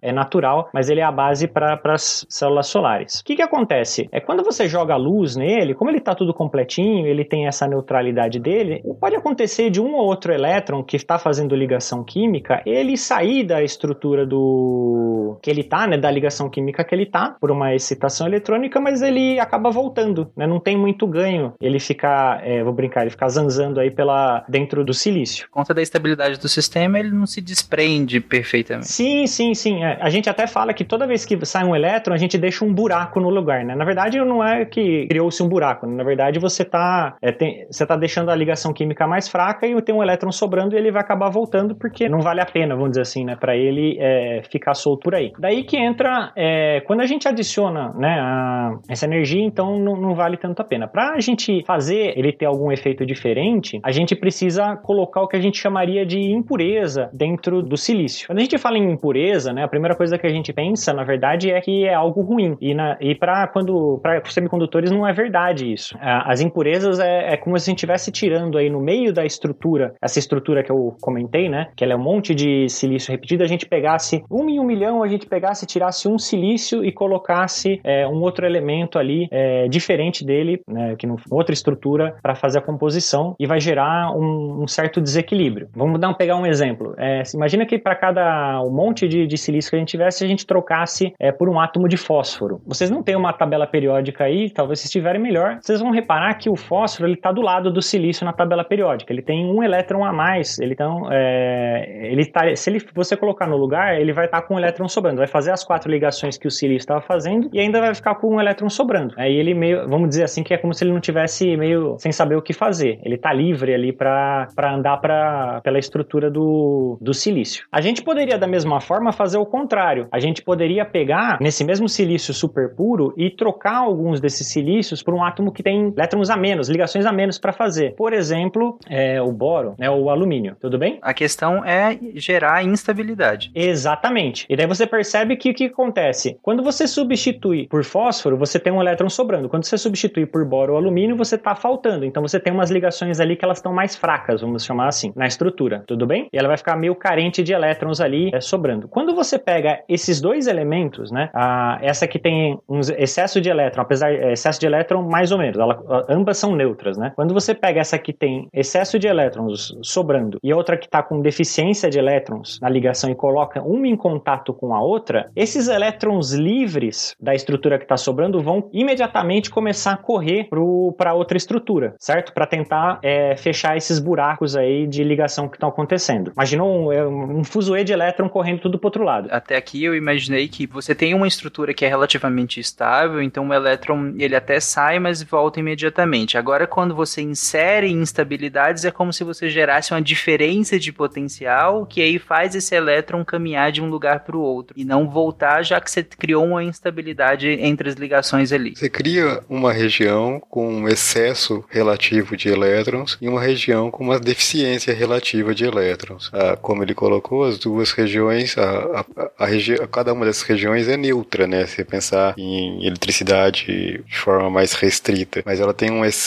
é, 0.02 0.12
natural, 0.12 0.70
mas 0.74 0.90
ele 0.90 1.00
é 1.00 1.04
a 1.04 1.12
base 1.12 1.48
para 1.48 1.80
as 1.86 2.26
células 2.30 2.68
solares. 2.68 3.20
O 3.20 3.24
que, 3.24 3.36
que 3.36 3.42
acontece? 3.42 4.08
É 4.12 4.20
quando 4.20 4.44
você 4.44 4.68
joga 4.68 4.96
luz 4.96 5.36
nele, 5.36 5.74
como 5.74 5.90
ele 5.90 5.98
está 5.98 6.16
tudo 6.16 6.34
completinho, 6.34 6.97
ele 7.06 7.24
tem 7.24 7.48
essa 7.48 7.68
neutralidade 7.68 8.40
dele, 8.40 8.82
pode 9.00 9.16
acontecer 9.16 9.70
de 9.70 9.82
um 9.82 9.94
ou 9.96 10.06
outro 10.06 10.34
elétron 10.34 10.84
que 10.84 10.96
está 10.96 11.18
fazendo 11.18 11.56
ligação 11.56 12.04
química, 12.04 12.62
ele 12.66 12.98
sair 12.98 13.44
da 13.44 13.64
estrutura 13.64 14.26
do 14.26 15.38
que 15.42 15.50
ele 15.50 15.62
está, 15.62 15.88
né, 15.88 15.98
da 15.98 16.10
ligação 16.10 16.50
química 16.50 16.84
que 16.84 16.96
ele 16.96 17.04
está, 17.04 17.36
por 17.40 17.52
uma 17.52 17.74
excitação 17.76 18.28
eletrônica, 18.28 18.80
mas 18.80 19.02
ele 19.02 19.40
acaba 19.40 19.70
voltando, 19.70 20.32
né, 20.36 20.48
não 20.48 20.60
tem 20.60 20.78
muito 20.78 21.06
ganho 21.06 21.54
ele 21.62 21.80
ficar, 21.80 22.46
é, 22.46 22.64
vou 22.64 22.74
brincar, 22.74 23.02
ele 23.02 23.10
ficar 23.10 23.30
zanzando 23.30 23.80
aí 23.80 23.92
pela 23.92 24.46
dentro 24.48 24.84
do 24.84 24.94
silício. 24.94 25.48
Por 25.48 25.54
conta 25.54 25.74
da 25.74 25.82
estabilidade 25.82 26.40
do 26.40 26.48
sistema, 26.48 27.00
ele 27.00 27.12
não 27.12 27.26
se 27.26 27.42
desprende 27.42 28.20
perfeitamente. 28.20 28.88
Sim, 28.88 29.28
sim, 29.28 29.54
sim. 29.54 29.84
É, 29.84 29.98
a 30.02 30.10
gente 30.10 30.30
até 30.30 30.48
fala 30.48 30.74
que 30.74 30.84
toda 30.84 31.08
vez 31.08 31.26
que 31.26 31.38
sai 31.46 31.66
um 31.66 31.76
elétron, 31.76 32.14
a 32.14 32.18
gente 32.18 32.38
deixa 32.38 32.64
um 32.64 32.74
buraco 32.74 33.20
no 33.20 33.30
lugar, 33.30 33.64
né? 33.64 33.76
Na 33.76 33.86
verdade, 33.86 34.18
não 34.20 34.44
é 34.44 34.66
que 34.66 35.08
criou-se 35.08 35.42
um 35.42 35.48
buraco. 35.48 35.86
Né? 35.86 35.96
Na 35.96 36.04
verdade, 36.04 36.40
você 36.40 36.64
está 36.64 36.87
é, 37.22 37.32
você 37.70 37.86
tá 37.86 37.96
deixando 37.96 38.30
a 38.30 38.36
ligação 38.36 38.74
química 38.74 39.08
mais 39.08 39.28
fraca 39.28 39.66
e 39.66 39.82
tem 39.82 39.94
um 39.94 40.04
elétron 40.04 40.32
sobrando 40.32 40.76
e 40.76 40.78
ele 40.78 40.92
vai 40.92 41.02
acabar 41.02 41.30
voltando 41.30 41.76
porque 41.76 42.10
não 42.10 42.20
vale 42.20 42.42
a 42.42 42.46
pena, 42.46 42.76
vamos 42.76 42.92
dizer 42.92 43.02
assim, 43.02 43.24
né? 43.24 43.36
Para 43.36 43.56
ele 43.56 43.98
é, 44.00 44.42
ficar 44.50 44.74
solto 44.74 45.04
por 45.04 45.16
aí. 45.16 45.32
Daí 45.40 45.64
que 45.64 45.78
entra, 45.78 46.32
é, 46.36 46.82
quando 46.82 47.02
a 47.02 47.06
gente 47.06 47.28
adiciona 47.28 47.94
né, 47.94 48.20
a, 48.20 48.72
essa 48.90 49.06
energia, 49.06 49.44
então 49.44 49.80
não, 49.80 49.96
não 49.96 50.16
vale 50.16 50.38
tanto 50.38 50.62
a 50.62 50.66
pena. 50.66 50.88
Para 50.88 51.14
a 51.14 51.20
gente 51.20 51.64
fazer 51.66 52.18
ele 52.18 52.32
ter 52.32 52.46
algum 52.46 52.72
efeito 52.72 53.06
diferente, 53.06 53.80
a 53.84 53.92
gente 53.92 54.16
precisa 54.16 54.76
colocar 54.78 55.22
o 55.22 55.28
que 55.28 55.36
a 55.36 55.42
gente 55.42 55.58
chamaria 55.58 56.06
de 56.06 56.20
impureza 56.20 57.10
dentro 57.14 57.62
do 57.62 57.78
silício. 57.78 58.28
Quando 58.28 58.40
a 58.40 58.42
gente 58.42 58.58
fala 58.58 58.78
em 58.78 58.92
impureza, 58.92 59.54
né, 59.54 59.64
a 59.64 59.68
primeira 59.68 59.96
coisa 59.96 60.18
que 60.18 60.28
a 60.28 60.30
gente 60.30 60.54
pensa, 60.54 60.94
na 60.94 61.04
verdade, 61.04 61.52
é 61.52 61.60
que 61.62 61.86
é 61.86 61.94
algo 61.94 62.22
ruim. 62.22 62.58
E, 62.62 62.76
e 63.02 63.16
para 63.16 63.48
quando 63.48 64.00
para 64.02 64.22
semicondutores 64.26 64.92
não 64.92 65.08
é 65.08 65.14
verdade 65.14 65.72
isso. 65.72 65.98
As 66.02 66.42
impurezas 66.42 66.77
é, 66.84 67.34
é 67.34 67.38
como 67.38 67.58
se 67.60 67.70
a 67.70 67.72
gente 67.72 67.80
estivesse 67.80 68.12
tirando 68.12 68.58
aí 68.58 68.70
no 68.70 68.82
meio 68.82 69.14
da 69.14 69.26
estrutura, 69.26 69.94
essa 70.02 70.20
estrutura 70.20 70.64
que 70.64 70.72
eu 70.72 70.96
comentei, 71.02 71.50
né, 71.50 71.68
que 71.76 71.84
ela 71.84 71.94
é 71.94 71.96
um 71.96 72.04
monte 72.04 72.34
de 72.34 72.68
silício 72.70 73.12
repetido, 73.12 73.44
a 73.44 73.48
gente 73.48 73.66
pegasse 73.66 74.24
um 74.30 74.48
em 74.50 74.60
um 74.60 74.64
milhão, 74.64 75.04
a 75.04 75.08
gente 75.08 75.26
pegasse, 75.26 75.66
tirasse 75.66 76.08
um 76.08 76.18
silício 76.18 76.84
e 76.84 76.92
colocasse 76.92 77.80
é, 77.84 78.08
um 78.08 78.22
outro 78.22 78.46
elemento 78.46 78.98
ali 78.98 79.28
é, 79.32 79.68
diferente 79.68 80.26
dele, 80.26 80.62
né, 80.68 80.96
que 80.98 81.06
não 81.06 81.18
outra 81.32 81.54
estrutura 81.54 82.16
para 82.22 82.36
fazer 82.36 82.60
a 82.60 82.62
composição 82.62 83.36
e 83.40 83.46
vai 83.46 83.60
gerar 83.60 84.12
um, 84.16 84.64
um 84.64 84.68
certo 84.68 85.02
desequilíbrio. 85.02 85.70
Vamos 85.76 86.00
dar 86.00 86.10
um, 86.10 86.14
pegar 86.14 86.36
um 86.36 86.46
exemplo. 86.46 86.94
É, 86.98 87.24
imagina 87.34 87.66
que 87.66 87.78
para 87.78 87.96
cada 87.96 88.62
um 88.64 88.72
monte 88.72 89.08
de, 89.08 89.28
de, 89.28 89.38
silício 89.38 89.70
que 89.70 89.76
a 89.76 89.80
gente 89.80 89.90
tivesse, 89.90 90.24
a 90.24 90.28
gente 90.28 90.46
trocasse 90.46 91.14
é, 91.20 91.32
por 91.32 91.50
um 91.50 91.60
átomo 91.60 91.88
de 91.88 91.98
fósforo. 91.98 92.62
Vocês 92.66 92.90
não 92.90 93.04
têm 93.04 93.16
uma 93.16 93.34
tabela 93.34 93.68
periódica 93.68 94.26
aí, 94.26 94.50
talvez 94.50 94.80
se 94.80 94.86
estiverem 94.86 95.22
melhor, 95.22 95.60
vocês 95.62 95.80
vão 95.80 95.92
reparar 95.92 96.34
que 96.36 96.50
o 96.50 96.56
fósforo 96.68 97.08
ele 97.08 97.16
está 97.16 97.32
do 97.32 97.42
lado 97.42 97.72
do 97.72 97.82
silício 97.82 98.26
na 98.26 98.34
tabela 98.34 98.64
periódica. 98.64 99.12
Ele 99.12 99.22
tem 99.22 99.46
um 99.46 99.64
elétron 99.64 100.04
a 100.04 100.12
mais. 100.14 100.60
Ele 100.60 100.74
então, 100.74 101.08
é, 101.12 102.10
ele 102.12 102.26
tá, 102.26 102.56
se 102.56 102.70
ele, 102.70 102.80
você 102.94 103.18
colocar 103.18 103.48
no 103.48 103.58
lugar, 103.58 104.00
ele 104.00 104.14
vai 104.14 104.26
estar 104.26 104.42
tá 104.42 104.48
com 104.48 104.56
um 104.56 104.60
elétron 104.60 104.88
sobrando. 104.88 105.18
Vai 105.18 105.28
fazer 105.28 105.52
as 105.52 105.64
quatro 105.64 105.90
ligações 105.90 106.38
que 106.38 106.48
o 106.48 106.52
silício 106.52 106.78
estava 106.78 107.02
fazendo 107.02 107.50
e 107.52 107.60
ainda 107.60 107.80
vai 107.80 107.94
ficar 107.96 108.16
com 108.16 108.36
um 108.36 108.40
elétron 108.40 108.70
sobrando. 108.70 109.16
Aí 109.18 109.36
ele 109.36 109.54
meio, 109.54 109.88
vamos 109.90 110.10
dizer 110.10 110.24
assim, 110.24 110.44
que 110.44 110.54
é 110.54 110.58
como 110.58 110.74
se 110.74 110.84
ele 110.84 110.92
não 110.92 111.00
tivesse 111.00 111.58
meio 111.58 111.96
sem 111.98 112.12
saber 112.12 112.36
o 112.36 112.42
que 112.42 112.54
fazer. 112.54 113.00
Ele 113.04 113.16
está 113.16 113.34
livre 113.34 113.74
ali 113.74 113.92
para 113.92 114.48
andar 114.66 114.98
pra, 114.98 115.62
pela 115.64 115.80
estrutura 115.80 116.30
do, 116.30 116.98
do 117.02 117.14
silício. 117.14 117.66
A 117.72 117.82
gente 117.82 118.04
poderia, 118.04 118.38
da 118.38 118.48
mesma 118.48 118.80
forma, 118.80 119.12
fazer 119.12 119.38
o 119.38 119.46
contrário. 119.46 120.08
A 120.12 120.20
gente 120.20 120.44
poderia 120.44 120.86
pegar 120.86 121.38
nesse 121.42 121.64
mesmo 121.64 121.88
silício 121.90 122.34
super 122.34 122.76
puro 122.76 123.14
e 123.18 123.30
trocar 123.30 123.78
alguns 123.78 124.20
desses 124.20 124.48
silícios 124.48 125.02
por 125.02 125.14
um 125.14 125.24
átomo 125.24 125.52
que 125.52 125.64
tem 125.64 125.94
elétrons 125.96 126.30
a 126.30 126.38
menos, 126.38 126.57
ligações 126.68 127.06
a 127.06 127.12
menos 127.12 127.38
para 127.38 127.54
fazer. 127.54 127.94
Por 127.96 128.14
exemplo, 128.14 128.80
é, 128.90 129.22
o 129.22 129.32
boro, 129.32 129.76
né, 129.78 129.90
o 129.90 130.10
alumínio. 130.10 130.56
Tudo 130.60 130.78
bem? 130.78 130.98
A 131.02 131.14
questão 131.14 131.64
é 131.64 131.98
gerar 132.16 132.64
instabilidade. 132.64 133.52
Exatamente. 133.54 134.46
E 134.50 134.56
daí 134.56 134.66
você 134.66 134.88
percebe 134.88 135.36
que 135.36 135.52
o 135.52 135.54
que 135.54 135.66
acontece? 135.66 136.38
Quando 136.42 136.64
você 136.64 136.88
substitui 136.88 137.68
por 137.68 137.84
fósforo, 137.84 138.38
você 138.38 138.60
tem 138.60 138.74
um 138.74 138.82
elétron 138.82 139.10
sobrando. 139.10 139.50
Quando 139.50 139.66
você 139.66 139.78
substitui 139.78 140.26
por 140.26 140.44
boro 140.46 140.74
ou 140.74 140.80
alumínio, 140.80 141.16
você 141.16 141.36
está 141.36 141.56
faltando. 141.56 142.06
Então 142.06 142.22
você 142.22 142.40
tem 142.40 142.54
umas 142.54 142.72
ligações 142.72 143.20
ali 143.20 143.36
que 143.36 143.46
elas 143.46 143.58
estão 143.58 143.74
mais 143.74 143.96
fracas, 143.96 144.42
vamos 144.42 144.66
chamar 144.66 144.88
assim, 144.88 145.14
na 145.16 145.28
estrutura. 145.28 145.84
Tudo 145.88 146.06
bem? 146.06 146.28
E 146.32 146.38
ela 146.38 146.48
vai 146.48 146.58
ficar 146.58 146.76
meio 146.76 146.96
carente 146.96 147.44
de 147.44 147.54
elétrons 147.54 148.02
ali 148.02 148.32
é, 148.34 148.42
sobrando. 148.42 148.88
Quando 148.88 149.14
você 149.14 149.38
pega 149.38 149.82
esses 149.88 150.22
dois 150.22 150.48
elementos, 150.48 151.12
né? 151.12 151.30
A, 151.34 151.78
essa 151.82 152.08
que 152.08 152.20
tem 152.20 152.60
um 152.68 152.80
excesso 152.80 153.40
de 153.42 153.50
elétron, 153.50 153.82
apesar 153.82 154.12
é, 154.12 154.34
excesso 154.34 154.60
de 154.60 154.66
elétron 154.66 155.04
mais 155.04 155.32
ou 155.32 155.38
menos, 155.38 155.58
ela, 155.58 156.06
ambas 156.10 156.38
são 156.38 156.47
neutras, 156.56 156.98
né? 156.98 157.12
Quando 157.16 157.34
você 157.34 157.54
pega 157.54 157.82
essa 157.82 157.98
que 157.98 158.14
tem 158.14 158.48
excesso 158.54 159.00
de 159.00 159.08
elétrons 159.08 159.76
sobrando 159.82 160.40
e 160.44 160.54
outra 160.54 160.78
que 160.78 160.86
está 160.86 161.02
com 161.04 161.22
deficiência 161.22 161.90
de 161.90 162.00
elétrons 162.00 162.60
na 162.62 162.70
ligação 162.70 163.10
e 163.10 163.16
coloca 163.16 163.62
uma 163.62 163.88
em 163.88 163.96
contato 163.96 164.54
com 164.54 164.74
a 164.74 164.82
outra, 164.82 165.30
esses 165.36 165.68
elétrons 165.68 166.34
livres 166.34 167.16
da 167.20 167.34
estrutura 167.34 167.78
que 167.78 167.86
está 167.86 167.98
sobrando 167.98 168.42
vão 168.42 168.70
imediatamente 168.74 169.50
começar 169.50 169.94
a 169.94 169.98
correr 169.98 170.50
para 170.98 171.14
outra 171.14 171.38
estrutura, 171.38 171.96
certo? 172.00 172.34
Para 172.34 172.46
tentar 172.46 173.00
é, 173.02 173.36
fechar 173.36 173.78
esses 173.78 174.00
buracos 174.00 174.56
aí 174.56 174.88
de 174.88 175.04
ligação 175.04 175.48
que 175.48 175.56
estão 175.56 175.70
acontecendo. 175.70 176.32
Imagina 176.36 176.64
um, 176.64 176.92
é, 176.92 177.06
um 177.08 177.42
de 177.84 177.94
elétron 177.94 178.30
correndo 178.30 178.62
tudo 178.62 178.80
para 178.80 178.88
outro 178.88 179.04
lado. 179.04 179.28
Até 179.32 179.56
aqui 179.56 179.84
eu 179.84 179.96
imaginei 179.96 180.48
que 180.48 180.66
você 180.66 180.94
tem 180.96 181.14
uma 181.14 181.28
estrutura 181.28 181.74
que 181.74 181.86
é 181.86 181.88
relativamente 181.88 182.60
estável, 182.60 183.22
então 183.22 183.48
o 183.48 183.54
elétron 183.54 184.14
ele 184.18 184.36
até 184.36 184.60
sai, 184.60 185.00
mas 185.00 185.22
volta 185.24 185.60
imediatamente. 185.60 186.37
Agora, 186.38 186.68
quando 186.68 186.96
você 186.96 187.22
insere 187.22 187.92
instabilidades, 187.92 188.86
é 188.86 188.92
como 188.92 189.12
se 189.12 189.24
você 189.24 189.50
gerasse 189.50 189.94
uma 189.94 190.02
diferença 190.02 190.80
de 190.80 190.92
potencial 190.92 191.86
que 191.86 192.02
aí 192.02 192.20
faz 192.20 192.56
esse 192.56 192.76
elétron 192.76 193.26
caminhar 193.26 193.72
de 193.72 193.82
um 193.82 193.90
lugar 193.90 194.22
para 194.22 194.38
o 194.38 194.42
outro 194.42 194.74
e 194.78 194.86
não 194.86 195.10
voltar, 195.10 195.64
já 195.64 195.82
que 195.82 195.90
você 195.90 196.04
criou 196.04 196.46
uma 196.46 196.64
instabilidade 196.64 197.48
entre 197.48 197.90
as 197.90 197.96
ligações 197.96 198.52
ali. 198.52 198.76
Você 198.76 198.90
cria 198.90 199.44
uma 199.50 199.74
região 199.74 200.40
com 200.50 200.68
um 200.68 200.88
excesso 200.88 201.64
relativo 201.70 202.38
de 202.38 202.50
elétrons 202.50 203.18
e 203.22 203.28
uma 203.28 203.42
região 203.42 203.90
com 203.90 204.04
uma 204.04 204.20
deficiência 204.20 204.94
relativa 204.94 205.54
de 205.54 205.66
elétrons. 205.66 206.30
Ah, 206.34 206.58
como 206.62 206.84
ele 206.84 206.94
colocou, 206.94 207.46
as 207.46 207.58
duas 207.58 207.92
regiões, 207.92 208.58
a, 208.58 209.06
a, 209.16 209.46
a 209.46 209.46
regi 209.46 209.76
cada 209.92 210.14
uma 210.14 210.26
dessas 210.26 210.44
regiões 210.44 210.88
é 210.88 210.98
neutra, 210.98 211.48
né? 211.48 211.66
Se 211.66 211.84
pensar 211.84 212.34
em 212.38 212.86
eletricidade 212.86 214.04
de 214.06 214.18
forma 214.18 214.50
mais 214.50 214.74
restrita, 214.74 215.42
mas 215.46 215.60
ela 215.60 215.74
tem 215.74 215.92
um 215.92 216.06
excesso 216.06 216.27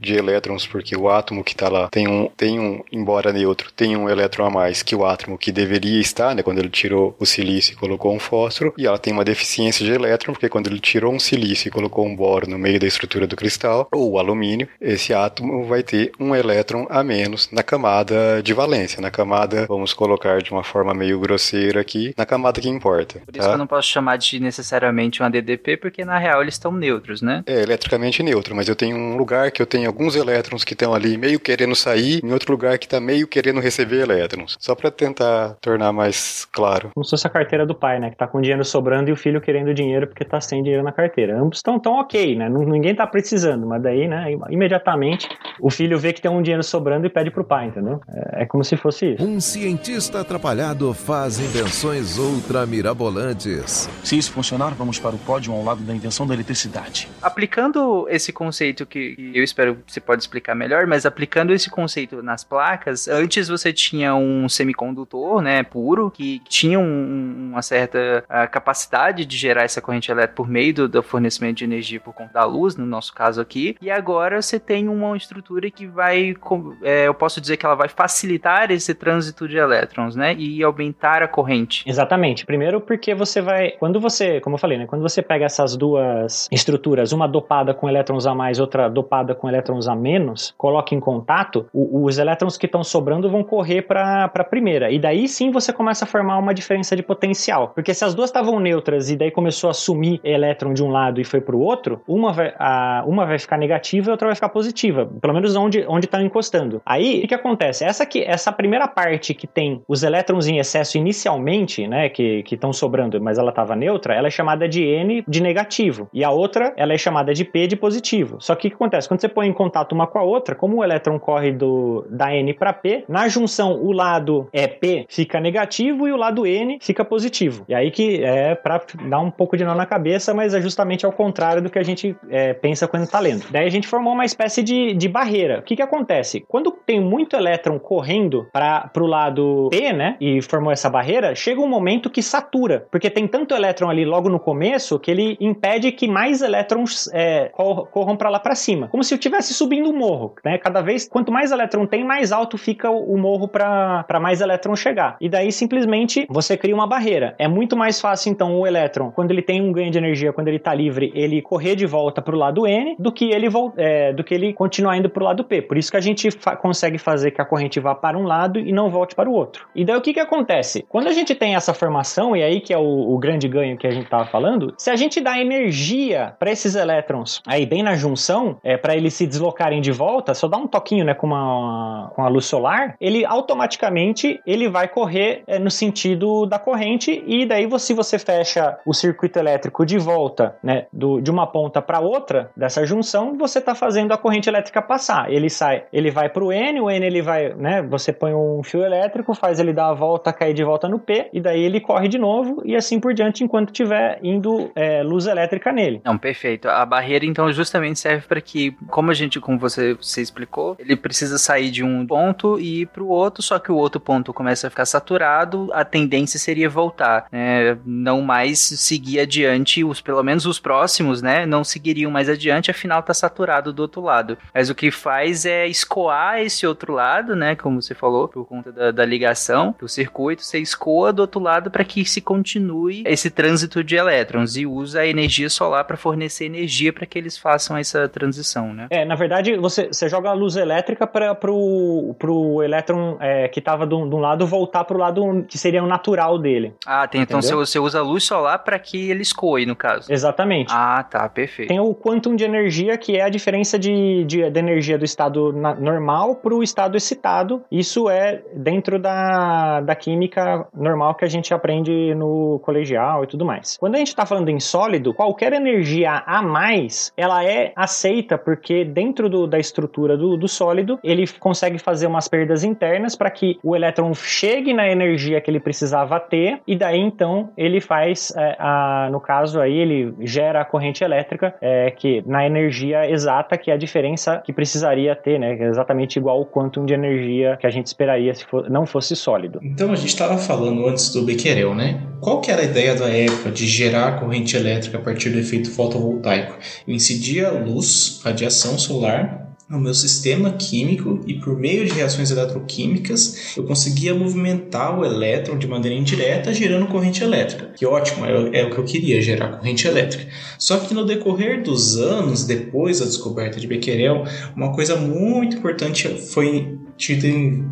de 0.00 0.14
elétrons 0.14 0.66
porque 0.66 0.96
o 0.96 1.08
átomo 1.08 1.44
que 1.44 1.52
está 1.52 1.68
lá 1.68 1.88
tem 1.88 2.08
um, 2.08 2.28
tem 2.36 2.58
um, 2.58 2.82
embora 2.92 3.32
neutro, 3.32 3.70
tem 3.72 3.96
um 3.96 4.08
elétron 4.08 4.46
a 4.46 4.50
mais 4.50 4.82
que 4.82 4.94
o 4.94 5.04
átomo 5.04 5.38
que 5.38 5.52
deveria 5.52 6.00
estar, 6.00 6.34
né? 6.34 6.42
Quando 6.42 6.58
ele 6.58 6.68
tirou 6.68 7.16
o 7.18 7.26
silício 7.26 7.72
e 7.72 7.76
colocou 7.76 8.14
um 8.14 8.18
fósforo, 8.18 8.74
e 8.76 8.86
ela 8.86 8.98
tem 8.98 9.12
uma 9.12 9.24
deficiência 9.24 9.84
de 9.84 9.92
elétron 9.92 10.32
porque 10.32 10.48
quando 10.48 10.66
ele 10.68 10.80
tirou 10.80 11.12
um 11.12 11.18
silício 11.18 11.68
e 11.68 11.70
colocou 11.70 12.06
um 12.06 12.14
boro 12.14 12.48
no 12.48 12.58
meio 12.58 12.78
da 12.78 12.86
estrutura 12.86 13.26
do 13.26 13.36
cristal 13.36 13.88
ou 13.92 14.12
o 14.12 14.18
alumínio, 14.18 14.68
esse 14.80 15.14
átomo 15.14 15.64
vai 15.64 15.82
ter 15.82 16.12
um 16.18 16.34
elétron 16.34 16.86
a 16.90 17.02
menos 17.02 17.48
na 17.52 17.62
camada 17.62 18.42
de 18.42 18.52
valência, 18.52 19.00
na 19.00 19.10
camada, 19.10 19.66
vamos 19.66 19.92
colocar 19.92 20.42
de 20.42 20.50
uma 20.50 20.64
forma 20.64 20.92
meio 20.94 21.18
grosseira 21.20 21.80
aqui, 21.80 22.14
na 22.16 22.26
camada 22.26 22.60
que 22.60 22.68
importa. 22.68 23.20
Por 23.20 23.34
isso 23.34 23.40
tá? 23.40 23.48
que 23.48 23.54
eu 23.54 23.58
não 23.58 23.66
posso 23.66 23.88
chamar 23.88 24.16
de 24.16 24.40
necessariamente 24.40 25.22
um 25.22 25.26
ADDP, 25.26 25.76
porque 25.76 26.04
na 26.04 26.18
real 26.18 26.42
eles 26.42 26.54
estão 26.54 26.72
neutros, 26.72 27.22
né? 27.22 27.42
É, 27.46 27.62
eletricamente 27.62 28.22
neutro, 28.22 28.54
mas 28.54 28.68
eu 28.68 28.76
tenho 28.76 28.96
um 28.96 29.16
lugar 29.16 29.27
que 29.52 29.62
eu 29.62 29.66
tenho 29.66 29.86
alguns 29.86 30.16
elétrons 30.16 30.64
que 30.64 30.72
estão 30.72 30.94
ali 30.94 31.16
meio 31.16 31.38
querendo 31.38 31.74
sair, 31.74 32.20
em 32.24 32.32
outro 32.32 32.52
lugar 32.52 32.78
que 32.78 32.86
está 32.86 33.00
meio 33.00 33.26
querendo 33.26 33.60
receber 33.60 34.00
elétrons. 34.00 34.56
Só 34.58 34.74
para 34.74 34.90
tentar 34.90 35.56
tornar 35.60 35.92
mais 35.92 36.46
claro. 36.50 36.90
Como 36.94 37.04
se 37.04 37.10
fosse 37.10 37.26
a 37.26 37.30
carteira 37.30 37.66
do 37.66 37.74
pai, 37.74 37.98
né? 37.98 38.10
Que 38.10 38.16
tá 38.16 38.26
com 38.26 38.40
dinheiro 38.40 38.64
sobrando 38.64 39.10
e 39.10 39.12
o 39.12 39.16
filho 39.16 39.40
querendo 39.40 39.72
dinheiro 39.74 40.06
porque 40.06 40.24
tá 40.24 40.40
sem 40.40 40.62
dinheiro 40.62 40.82
na 40.82 40.92
carteira. 40.92 41.38
Ambos 41.38 41.58
estão 41.58 41.78
tão 41.78 41.94
ok, 41.94 42.36
né? 42.36 42.48
Ninguém 42.48 42.94
tá 42.94 43.06
precisando, 43.06 43.66
mas 43.66 43.82
daí, 43.82 44.08
né, 44.08 44.26
imediatamente 44.50 45.28
o 45.60 45.70
filho 45.70 45.98
vê 45.98 46.12
que 46.12 46.20
tem 46.20 46.30
um 46.30 46.42
dinheiro 46.42 46.62
sobrando 46.62 47.06
e 47.06 47.10
pede 47.10 47.30
pro 47.30 47.44
pai, 47.44 47.66
entendeu? 47.66 48.00
É, 48.08 48.42
é 48.42 48.46
como 48.46 48.64
se 48.64 48.76
fosse 48.76 49.14
isso. 49.14 49.24
Um 49.24 49.40
cientista 49.40 50.20
atrapalhado 50.20 50.92
faz 50.94 51.38
invenções 51.38 52.18
ultra 52.18 52.66
mirabolantes. 52.66 53.88
Se 54.04 54.16
isso 54.16 54.32
funcionar, 54.32 54.74
vamos 54.74 54.98
para 54.98 55.14
o 55.14 55.18
pódio 55.18 55.52
ao 55.52 55.62
lado 55.64 55.82
da 55.82 55.94
invenção 55.94 56.26
da 56.26 56.34
eletricidade. 56.34 57.08
Aplicando 57.22 58.06
esse 58.08 58.32
conceito 58.32 58.86
que 58.86 59.14
eu 59.18 59.42
espero 59.42 59.76
que 59.84 59.92
você 59.92 60.00
pode 60.00 60.22
explicar 60.22 60.54
melhor, 60.54 60.86
mas 60.86 61.04
aplicando 61.04 61.52
esse 61.52 61.68
conceito 61.68 62.22
nas 62.22 62.44
placas, 62.44 63.08
antes 63.08 63.48
você 63.48 63.72
tinha 63.72 64.14
um 64.14 64.48
semicondutor, 64.48 65.42
né, 65.42 65.62
puro, 65.62 66.10
que 66.10 66.40
tinha 66.48 66.78
um, 66.78 67.50
uma 67.50 67.62
certa 67.62 68.24
capacidade 68.50 69.24
de 69.24 69.36
gerar 69.36 69.64
essa 69.64 69.80
corrente 69.80 70.10
elétrica 70.10 70.36
por 70.36 70.48
meio 70.48 70.72
do, 70.72 70.88
do 70.88 71.02
fornecimento 71.02 71.58
de 71.58 71.64
energia 71.64 71.98
por 71.98 72.14
conta 72.14 72.34
da 72.34 72.44
luz, 72.44 72.76
no 72.76 72.86
nosso 72.86 73.12
caso 73.12 73.40
aqui, 73.40 73.76
e 73.80 73.90
agora 73.90 74.40
você 74.40 74.60
tem 74.60 74.88
uma 74.88 75.16
estrutura 75.16 75.70
que 75.70 75.86
vai, 75.86 76.36
é, 76.82 77.08
eu 77.08 77.14
posso 77.14 77.40
dizer 77.40 77.56
que 77.56 77.66
ela 77.66 77.74
vai 77.74 77.88
facilitar 77.88 78.70
esse 78.70 78.94
trânsito 78.94 79.48
de 79.48 79.56
elétrons, 79.56 80.14
né, 80.14 80.34
e 80.34 80.62
aumentar 80.62 81.22
a 81.22 81.28
corrente. 81.28 81.82
Exatamente. 81.88 82.46
Primeiro 82.46 82.80
porque 82.80 83.14
você 83.14 83.40
vai, 83.40 83.72
quando 83.72 84.00
você, 84.00 84.40
como 84.40 84.54
eu 84.54 84.60
falei, 84.60 84.78
né, 84.78 84.86
quando 84.86 85.02
você 85.02 85.22
pega 85.22 85.44
essas 85.44 85.76
duas 85.76 86.48
estruturas, 86.52 87.12
uma 87.12 87.26
dopada 87.26 87.74
com 87.74 87.88
elétrons 87.88 88.26
a 88.26 88.34
mais, 88.34 88.60
outra 88.60 88.88
dopada 88.88 89.07
com 89.34 89.48
elétrons 89.48 89.88
a 89.88 89.94
menos, 89.94 90.54
coloca 90.56 90.94
em 90.94 91.00
contato, 91.00 91.66
o, 91.72 92.04
os 92.04 92.18
elétrons 92.18 92.56
que 92.56 92.66
estão 92.66 92.84
sobrando 92.84 93.30
vão 93.30 93.42
correr 93.42 93.82
para 93.82 94.24
a 94.24 94.44
primeira, 94.44 94.90
e 94.90 94.98
daí 94.98 95.28
sim 95.28 95.50
você 95.50 95.72
começa 95.72 96.04
a 96.04 96.08
formar 96.08 96.38
uma 96.38 96.54
diferença 96.54 96.94
de 96.94 97.02
potencial, 97.02 97.72
porque 97.74 97.94
se 97.94 98.04
as 98.04 98.14
duas 98.14 98.30
estavam 98.30 98.60
neutras 98.60 99.10
e 99.10 99.16
daí 99.16 99.30
começou 99.30 99.70
a 99.70 99.74
sumir 99.74 100.20
elétron 100.22 100.72
de 100.72 100.82
um 100.82 100.90
lado 100.90 101.20
e 101.20 101.24
foi 101.24 101.40
para 101.40 101.56
o 101.56 101.60
outro, 101.60 102.00
uma 102.06 102.32
vai, 102.32 102.54
a, 102.58 103.04
uma 103.06 103.26
vai 103.26 103.38
ficar 103.38 103.56
negativa 103.56 104.08
e 104.08 104.10
outra 104.10 104.28
vai 104.28 104.34
ficar 104.34 104.48
positiva, 104.48 105.06
pelo 105.20 105.34
menos 105.34 105.56
onde 105.56 105.86
está 106.04 106.20
encostando. 106.22 106.80
Aí 106.84 107.18
o 107.18 107.20
que, 107.22 107.28
que 107.28 107.34
acontece? 107.34 107.84
Essa 107.84 108.04
que 108.06 108.22
essa 108.22 108.52
primeira 108.52 108.88
parte 108.88 109.34
que 109.34 109.46
tem 109.46 109.82
os 109.88 110.02
elétrons 110.02 110.46
em 110.46 110.58
excesso 110.58 110.98
inicialmente, 110.98 111.86
né, 111.86 112.08
que 112.08 112.44
estão 112.50 112.72
sobrando, 112.72 113.20
mas 113.20 113.38
ela 113.38 113.50
estava 113.50 113.76
neutra, 113.76 114.14
ela 114.14 114.28
é 114.28 114.30
chamada 114.30 114.68
de 114.68 114.82
N 114.82 115.24
de 115.26 115.42
negativo. 115.42 116.08
E 116.12 116.24
a 116.24 116.30
outra, 116.30 116.72
ela 116.76 116.92
é 116.92 116.98
chamada 116.98 117.32
de 117.32 117.44
P 117.44 117.66
de 117.66 117.76
positivo. 117.76 118.38
Só 118.40 118.54
que 118.54 118.68
o 118.68 118.70
que 118.70 118.76
acontece? 118.76 118.97
Quando 119.06 119.20
você 119.20 119.28
põe 119.28 119.46
em 119.46 119.52
contato 119.52 119.92
uma 119.92 120.06
com 120.06 120.18
a 120.18 120.22
outra, 120.22 120.54
como 120.54 120.78
o 120.78 120.84
elétron 120.84 121.18
corre 121.18 121.52
do, 121.52 122.06
da 122.10 122.34
N 122.34 122.52
para 122.54 122.72
P, 122.72 123.04
na 123.08 123.28
junção 123.28 123.78
o 123.82 123.92
lado 123.92 124.48
é 124.52 124.66
P 124.66 125.06
fica 125.08 125.40
negativo 125.40 126.06
e 126.08 126.12
o 126.12 126.16
lado 126.16 126.46
N 126.46 126.78
fica 126.80 127.04
positivo. 127.04 127.64
E 127.68 127.74
aí 127.74 127.90
que 127.90 128.22
é 128.22 128.54
para 128.54 128.80
dar 129.08 129.20
um 129.20 129.30
pouco 129.30 129.56
de 129.56 129.64
nó 129.64 129.74
na 129.74 129.86
cabeça, 129.86 130.34
mas 130.34 130.54
é 130.54 130.60
justamente 130.60 131.04
ao 131.04 131.12
contrário 131.12 131.62
do 131.62 131.70
que 131.70 131.78
a 131.78 131.82
gente 131.82 132.16
é, 132.28 132.52
pensa 132.52 132.88
quando 132.88 133.04
está 133.04 133.20
lendo. 133.20 133.44
Daí 133.50 133.66
a 133.66 133.70
gente 133.70 133.86
formou 133.86 134.12
uma 134.12 134.24
espécie 134.24 134.62
de, 134.62 134.94
de 134.94 135.08
barreira. 135.08 135.60
O 135.60 135.62
que, 135.62 135.76
que 135.76 135.82
acontece? 135.82 136.44
Quando 136.48 136.70
tem 136.70 137.00
muito 137.00 137.36
elétron 137.36 137.78
correndo 137.78 138.46
para 138.52 138.90
o 138.96 139.06
lado 139.06 139.68
P, 139.70 139.92
né, 139.92 140.16
e 140.20 140.40
formou 140.42 140.72
essa 140.72 140.88
barreira, 140.88 141.34
chega 141.34 141.60
um 141.60 141.68
momento 141.68 142.10
que 142.10 142.22
satura, 142.22 142.86
porque 142.90 143.10
tem 143.10 143.26
tanto 143.26 143.54
elétron 143.54 143.88
ali 143.88 144.04
logo 144.04 144.28
no 144.28 144.40
começo 144.40 144.98
que 144.98 145.10
ele 145.10 145.36
impede 145.40 145.92
que 145.92 146.08
mais 146.08 146.42
elétrons 146.42 147.08
é, 147.12 147.50
corram 147.90 148.16
para 148.16 148.30
lá 148.30 148.38
para 148.38 148.54
cima, 148.54 148.87
como 148.88 149.04
se 149.04 149.14
eu 149.14 149.16
estivesse 149.16 149.54
subindo 149.54 149.90
um 149.90 149.96
morro, 149.96 150.34
né? 150.44 150.58
Cada 150.58 150.80
vez, 150.80 151.08
quanto 151.08 151.32
mais 151.32 151.50
elétron 151.50 151.86
tem, 151.86 152.04
mais 152.04 152.32
alto 152.32 152.58
fica 152.58 152.90
o, 152.90 153.16
morro 153.16 153.48
para 153.48 154.20
mais 154.20 154.40
elétron 154.40 154.74
chegar. 154.76 155.16
E 155.20 155.28
daí 155.28 155.52
simplesmente 155.52 156.26
você 156.28 156.56
cria 156.56 156.74
uma 156.74 156.86
barreira. 156.86 157.34
É 157.38 157.48
muito 157.48 157.76
mais 157.76 158.00
fácil 158.00 158.30
então 158.30 158.58
o 158.58 158.66
elétron, 158.66 159.10
quando 159.10 159.30
ele 159.30 159.42
tem 159.42 159.60
um 159.60 159.72
ganho 159.72 159.90
de 159.90 159.98
energia, 159.98 160.32
quando 160.32 160.48
ele 160.48 160.56
está 160.56 160.74
livre, 160.74 161.12
ele 161.14 161.42
correr 161.42 161.74
de 161.74 161.86
volta 161.86 162.22
para 162.22 162.34
o 162.34 162.38
lado 162.38 162.66
N, 162.66 162.96
do 162.98 163.12
que 163.12 163.30
ele 163.30 163.48
é, 163.76 164.12
do 164.12 164.24
que 164.24 164.34
ele 164.34 164.52
continuar 164.52 164.96
indo 164.96 165.10
para 165.10 165.22
o 165.22 165.26
lado 165.26 165.44
P. 165.44 165.62
Por 165.62 165.76
isso 165.76 165.90
que 165.90 165.96
a 165.96 166.00
gente 166.00 166.30
fa 166.30 166.56
consegue 166.56 166.98
fazer 166.98 167.30
que 167.30 167.40
a 167.40 167.44
corrente 167.44 167.80
vá 167.80 167.94
para 167.94 168.16
um 168.18 168.24
lado 168.24 168.58
e 168.58 168.72
não 168.72 168.90
volte 168.90 169.14
para 169.14 169.28
o 169.28 169.32
outro. 169.32 169.66
E 169.74 169.84
daí 169.84 169.96
o 169.96 170.00
que 170.00 170.12
que 170.12 170.20
acontece? 170.20 170.84
Quando 170.88 171.08
a 171.08 171.12
gente 171.12 171.34
tem 171.34 171.54
essa 171.54 171.74
formação 171.74 172.36
e 172.36 172.42
aí 172.42 172.60
que 172.60 172.72
é 172.72 172.78
o, 172.78 173.14
o 173.14 173.18
grande 173.18 173.48
ganho 173.48 173.76
que 173.76 173.86
a 173.86 173.90
gente 173.90 174.04
estava 174.04 174.26
falando, 174.26 174.74
se 174.76 174.90
a 174.90 174.96
gente 174.96 175.20
dá 175.20 175.38
energia 175.38 176.34
para 176.38 176.50
esses 176.50 176.74
elétrons 176.74 177.40
aí 177.46 177.66
bem 177.66 177.82
na 177.82 177.94
junção, 177.94 178.58
é 178.62 178.76
para 178.78 178.96
eles 178.96 179.14
se 179.14 179.26
deslocarem 179.26 179.80
de 179.80 179.92
volta, 179.92 180.34
só 180.34 180.48
dá 180.48 180.56
um 180.56 180.66
toquinho, 180.66 181.04
né, 181.04 181.14
com 181.14 181.26
uma 181.26 182.10
com 182.14 182.22
a 182.22 182.28
luz 182.28 182.46
solar, 182.46 182.96
ele 183.00 183.24
automaticamente 183.24 184.40
ele 184.46 184.68
vai 184.68 184.88
correr 184.88 185.42
é, 185.46 185.58
no 185.58 185.70
sentido 185.70 186.46
da 186.46 186.58
corrente 186.58 187.22
e 187.26 187.46
daí 187.46 187.68
se 187.78 187.92
você 187.92 188.18
fecha 188.18 188.78
o 188.86 188.94
circuito 188.94 189.38
elétrico 189.38 189.84
de 189.84 189.98
volta, 189.98 190.56
né, 190.62 190.86
do, 190.92 191.20
de 191.20 191.30
uma 191.30 191.46
ponta 191.46 191.82
para 191.82 192.00
outra 192.00 192.50
dessa 192.56 192.84
junção, 192.84 193.36
você 193.36 193.58
está 193.58 193.74
fazendo 193.74 194.12
a 194.12 194.18
corrente 194.18 194.48
elétrica 194.48 194.80
passar. 194.80 195.30
Ele 195.30 195.50
sai, 195.50 195.84
ele 195.92 196.10
vai 196.10 196.28
para 196.28 196.44
o 196.44 196.52
N, 196.52 196.80
o 196.80 196.90
N 196.90 197.06
ele 197.06 197.22
vai, 197.22 197.54
né, 197.54 197.82
você 197.82 198.12
põe 198.12 198.34
um 198.34 198.62
fio 198.62 198.84
elétrico, 198.84 199.34
faz 199.34 199.60
ele 199.60 199.72
dar 199.72 199.90
a 199.90 199.94
volta, 199.94 200.32
cair 200.32 200.54
de 200.54 200.64
volta 200.64 200.88
no 200.88 200.98
P 200.98 201.28
e 201.32 201.40
daí 201.40 201.62
ele 201.62 201.80
corre 201.80 202.08
de 202.08 202.18
novo 202.18 202.62
e 202.64 202.74
assim 202.74 202.98
por 202.98 203.12
diante 203.12 203.44
enquanto 203.44 203.72
tiver 203.72 204.18
indo 204.22 204.70
é, 204.74 205.02
luz 205.02 205.26
elétrica 205.26 205.72
nele. 205.72 206.00
Não, 206.04 206.16
perfeito. 206.16 206.68
A 206.68 206.84
barreira 206.84 207.24
então 207.24 207.50
justamente 207.52 207.98
serve 207.98 208.26
para 208.26 208.40
que, 208.40 208.67
como 208.88 209.10
a 209.10 209.14
gente, 209.14 209.40
como 209.40 209.58
você, 209.58 209.94
você 209.94 210.20
explicou, 210.20 210.76
ele 210.78 210.96
precisa 210.96 211.38
sair 211.38 211.70
de 211.70 211.82
um 211.82 212.06
ponto 212.06 212.58
e 212.58 212.82
ir 212.82 212.86
para 212.86 213.02
o 213.02 213.08
outro, 213.08 213.42
só 213.42 213.58
que 213.58 213.70
o 213.70 213.76
outro 213.76 214.00
ponto 214.00 214.32
começa 214.32 214.66
a 214.66 214.70
ficar 214.70 214.86
saturado, 214.86 215.70
a 215.72 215.84
tendência 215.84 216.38
seria 216.38 216.68
voltar, 216.68 217.26
né? 217.30 217.78
não 217.84 218.22
mais 218.22 218.58
seguir 218.58 219.20
adiante, 219.20 219.84
os 219.84 220.00
pelo 220.00 220.22
menos 220.22 220.46
os 220.46 220.58
próximos, 220.58 221.22
né, 221.22 221.46
não 221.46 221.64
seguiriam 221.64 222.10
mais 222.10 222.28
adiante, 222.28 222.70
afinal 222.70 223.02
tá 223.02 223.14
saturado 223.14 223.72
do 223.72 223.80
outro 223.80 224.00
lado. 224.00 224.38
Mas 224.54 224.70
o 224.70 224.74
que 224.74 224.90
faz 224.90 225.44
é 225.44 225.66
escoar 225.66 226.40
esse 226.40 226.66
outro 226.66 226.92
lado, 226.92 227.34
né, 227.34 227.54
como 227.54 227.80
você 227.80 227.94
falou, 227.94 228.28
por 228.28 228.46
conta 228.46 228.72
da, 228.72 228.90
da 228.90 229.04
ligação 229.04 229.74
do 229.78 229.88
circuito, 229.88 230.42
você 230.42 230.58
escoa 230.58 231.12
do 231.12 231.20
outro 231.20 231.40
lado 231.40 231.70
para 231.70 231.84
que 231.84 232.04
se 232.04 232.20
continue 232.20 233.02
esse 233.06 233.30
trânsito 233.30 233.82
de 233.82 233.96
elétrons 233.96 234.56
e 234.56 234.66
usa 234.66 235.00
a 235.00 235.06
energia 235.06 235.50
solar 235.50 235.84
para 235.84 235.96
fornecer 235.96 236.44
energia 236.44 236.92
para 236.92 237.06
que 237.06 237.18
eles 237.18 237.36
façam 237.36 237.76
essa 237.76 238.08
transição, 238.08 238.57
né? 238.66 238.86
É, 238.90 239.04
na 239.04 239.14
verdade, 239.14 239.56
você, 239.56 239.88
você 239.88 240.08
joga 240.08 240.30
a 240.30 240.32
luz 240.32 240.56
elétrica 240.56 241.06
para 241.06 241.34
pro, 241.34 242.14
pro 242.18 242.62
elétron 242.62 243.16
é, 243.20 243.48
que 243.48 243.58
estava 243.58 243.86
de 243.86 243.94
um 243.94 244.18
lado 244.18 244.46
voltar 244.46 244.84
para 244.84 244.96
o 244.96 245.00
lado 245.00 245.44
que 245.48 245.58
seria 245.58 245.82
o 245.82 245.86
natural 245.86 246.38
dele. 246.38 246.74
Ah, 246.86 247.06
tem. 247.06 247.22
Então 247.22 247.40
você, 247.40 247.54
você 247.54 247.78
usa 247.78 248.00
a 248.00 248.02
luz 248.02 248.24
solar 248.24 248.58
para 248.60 248.78
que 248.78 249.10
ele 249.10 249.22
escoe, 249.22 249.66
no 249.66 249.76
caso. 249.76 250.12
Exatamente. 250.12 250.72
Ah, 250.74 251.02
tá, 251.02 251.28
perfeito. 251.28 251.68
Tem 251.68 251.80
o 251.80 251.94
quantum 251.94 252.34
de 252.34 252.44
energia, 252.44 252.96
que 252.96 253.16
é 253.16 253.22
a 253.22 253.28
diferença 253.28 253.78
de, 253.78 254.24
de, 254.24 254.50
de 254.50 254.58
energia 254.58 254.98
do 254.98 255.04
estado 255.04 255.52
na, 255.52 255.74
normal 255.74 256.36
para 256.36 256.54
o 256.54 256.62
estado 256.62 256.96
excitado. 256.96 257.62
Isso 257.70 258.08
é 258.08 258.42
dentro 258.54 258.98
da, 258.98 259.80
da 259.80 259.94
química 259.94 260.66
normal 260.74 261.14
que 261.14 261.24
a 261.24 261.28
gente 261.28 261.52
aprende 261.52 262.14
no 262.14 262.60
colegial 262.60 263.24
e 263.24 263.26
tudo 263.26 263.44
mais. 263.44 263.76
Quando 263.78 263.96
a 263.96 263.98
gente 263.98 264.08
está 264.08 264.24
falando 264.24 264.48
em 264.48 264.60
sólido, 264.60 265.12
qualquer 265.12 265.52
energia 265.52 266.22
a 266.26 266.42
mais, 266.42 267.12
ela 267.16 267.44
é 267.44 267.72
aceita 267.76 268.37
porque 268.38 268.84
dentro 268.84 269.28
do, 269.28 269.46
da 269.46 269.58
estrutura 269.58 270.16
do, 270.16 270.36
do 270.36 270.48
sólido, 270.48 270.98
ele 271.02 271.26
consegue 271.38 271.78
fazer 271.78 272.06
umas 272.06 272.28
perdas 272.28 272.64
internas 272.64 273.14
para 273.16 273.30
que 273.30 273.58
o 273.62 273.74
elétron 273.74 274.14
chegue 274.14 274.72
na 274.72 274.88
energia 274.88 275.40
que 275.40 275.50
ele 275.50 275.60
precisava 275.60 276.18
ter, 276.20 276.60
e 276.66 276.76
daí 276.76 276.98
então 276.98 277.50
ele 277.56 277.80
faz, 277.80 278.32
é, 278.36 278.56
a, 278.58 279.08
no 279.10 279.20
caso 279.20 279.60
aí, 279.60 279.76
ele 279.78 280.14
gera 280.20 280.60
a 280.60 280.64
corrente 280.64 281.02
elétrica, 281.02 281.54
é, 281.60 281.90
que 281.90 282.22
na 282.26 282.46
energia 282.46 283.10
exata, 283.10 283.56
que 283.56 283.70
é 283.70 283.74
a 283.74 283.76
diferença 283.76 284.42
que 284.44 284.52
precisaria 284.52 285.14
ter, 285.14 285.38
né? 285.38 285.58
Exatamente 285.60 286.18
igual 286.18 286.40
o 286.40 286.46
quantum 286.46 286.84
de 286.84 286.94
energia 286.94 287.56
que 287.60 287.66
a 287.66 287.70
gente 287.70 287.86
esperaria 287.86 288.34
se 288.34 288.44
for, 288.44 288.68
não 288.70 288.86
fosse 288.86 289.14
sólido. 289.16 289.60
Então 289.62 289.92
a 289.92 289.96
gente 289.96 290.08
estava 290.08 290.38
falando 290.38 290.86
antes 290.86 291.10
do 291.12 291.22
Becquerel, 291.22 291.74
né? 291.74 292.00
Qual 292.20 292.40
que 292.40 292.50
era 292.50 292.62
a 292.62 292.64
ideia 292.64 292.94
da 292.94 293.08
época 293.08 293.50
de 293.50 293.66
gerar 293.66 294.18
corrente 294.18 294.56
elétrica 294.56 294.98
a 294.98 295.00
partir 295.00 295.30
do 295.30 295.38
efeito 295.38 295.70
fotovoltaico? 295.70 296.58
Incidia 296.86 297.50
luz, 297.50 298.20
radiação 298.28 298.78
solar 298.78 299.48
no 299.68 299.78
meu 299.78 299.92
sistema 299.92 300.52
químico 300.52 301.20
e 301.26 301.34
por 301.34 301.58
meio 301.58 301.84
de 301.84 301.92
reações 301.92 302.30
eletroquímicas 302.30 303.54
eu 303.56 303.64
conseguia 303.64 304.14
movimentar 304.14 304.98
o 304.98 305.04
elétron 305.04 305.58
de 305.58 305.66
maneira 305.66 305.94
indireta 305.94 306.54
gerando 306.54 306.86
corrente 306.86 307.22
elétrica. 307.22 307.72
Que 307.76 307.84
ótimo, 307.84 308.24
é, 308.24 308.60
é, 308.60 308.64
o 308.64 308.70
que 308.70 308.78
eu 308.78 308.84
queria, 308.84 309.20
gerar 309.20 309.58
corrente 309.58 309.86
elétrica. 309.86 310.26
Só 310.58 310.78
que 310.78 310.94
no 310.94 311.04
decorrer 311.04 311.62
dos 311.62 311.98
anos, 311.98 312.44
depois 312.44 313.00
da 313.00 313.06
descoberta 313.06 313.60
de 313.60 313.66
Becquerel, 313.66 314.24
uma 314.56 314.72
coisa 314.72 314.96
muito 314.96 315.58
importante 315.58 316.08
foi 316.08 316.78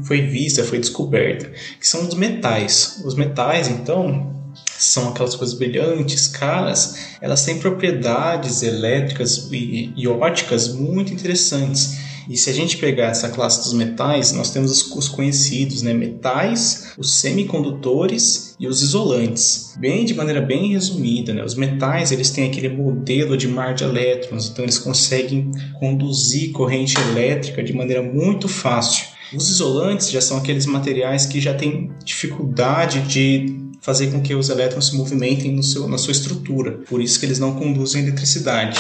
foi 0.05 0.21
vista, 0.21 0.63
foi 0.63 0.79
descoberta, 0.79 1.51
que 1.81 1.89
são 1.89 2.07
os 2.07 2.15
metais. 2.15 3.03
Os 3.05 3.17
metais, 3.17 3.67
então, 3.67 4.36
são 4.79 5.09
aquelas 5.09 5.35
coisas 5.35 5.57
brilhantes, 5.57 6.29
caras, 6.29 6.97
elas 7.21 7.45
têm 7.45 7.59
propriedades 7.59 8.63
elétricas 8.63 9.49
e, 9.51 9.93
e 9.97 10.09
óticas 10.09 10.73
muito 10.73 11.13
interessantes. 11.13 12.07
E 12.29 12.37
se 12.37 12.51
a 12.51 12.53
gente 12.53 12.77
pegar 12.79 13.07
essa 13.07 13.29
classe 13.29 13.63
dos 13.63 13.73
metais, 13.73 14.33
nós 14.33 14.51
temos 14.51 14.93
os, 14.93 15.09
conhecidos, 15.09 15.83
né? 15.83 15.93
Metais, 15.93 16.93
os 16.99 17.21
semicondutores 17.21 18.57
e 18.59 18.67
os 18.67 18.83
isolantes. 18.83 19.75
Bem 19.79 20.05
de 20.05 20.13
maneira 20.13 20.41
bem 20.41 20.73
resumida, 20.73 21.33
né? 21.33 21.45
Os 21.45 21.55
metais, 21.55 22.11
eles 22.11 22.31
têm 22.31 22.49
aquele 22.49 22.69
modelo 22.69 23.37
de 23.37 23.47
mar 23.47 23.75
de 23.75 23.85
elétrons, 23.85 24.49
então 24.49 24.65
eles 24.65 24.79
conseguem 24.79 25.53
conduzir 25.79 26.51
corrente 26.51 26.97
elétrica 27.11 27.63
de 27.63 27.73
maneira 27.73 28.03
muito 28.03 28.49
fácil. 28.49 29.07
Os 29.33 29.49
isolantes 29.49 30.11
já 30.11 30.21
são 30.21 30.39
aqueles 30.39 30.67
materiais 30.67 31.27
que 31.27 31.41
já 31.41 31.55
têm 31.55 31.91
dificuldade 32.05 33.03
de 33.03 33.66
fazer 33.87 34.09
com 34.09 34.21
que 34.21 34.35
os 34.35 34.49
elétrons 34.49 34.89
se 34.89 34.97
movimentem 34.97 35.63
seu, 35.63 35.87
na 35.89 35.97
sua 35.97 36.11
estrutura. 36.11 36.73
Por 36.89 37.01
isso 37.01 37.21
que 37.21 37.25
eles 37.25 37.39
não 37.39 37.55
conduzem 37.55 38.03
eletricidade. 38.03 38.77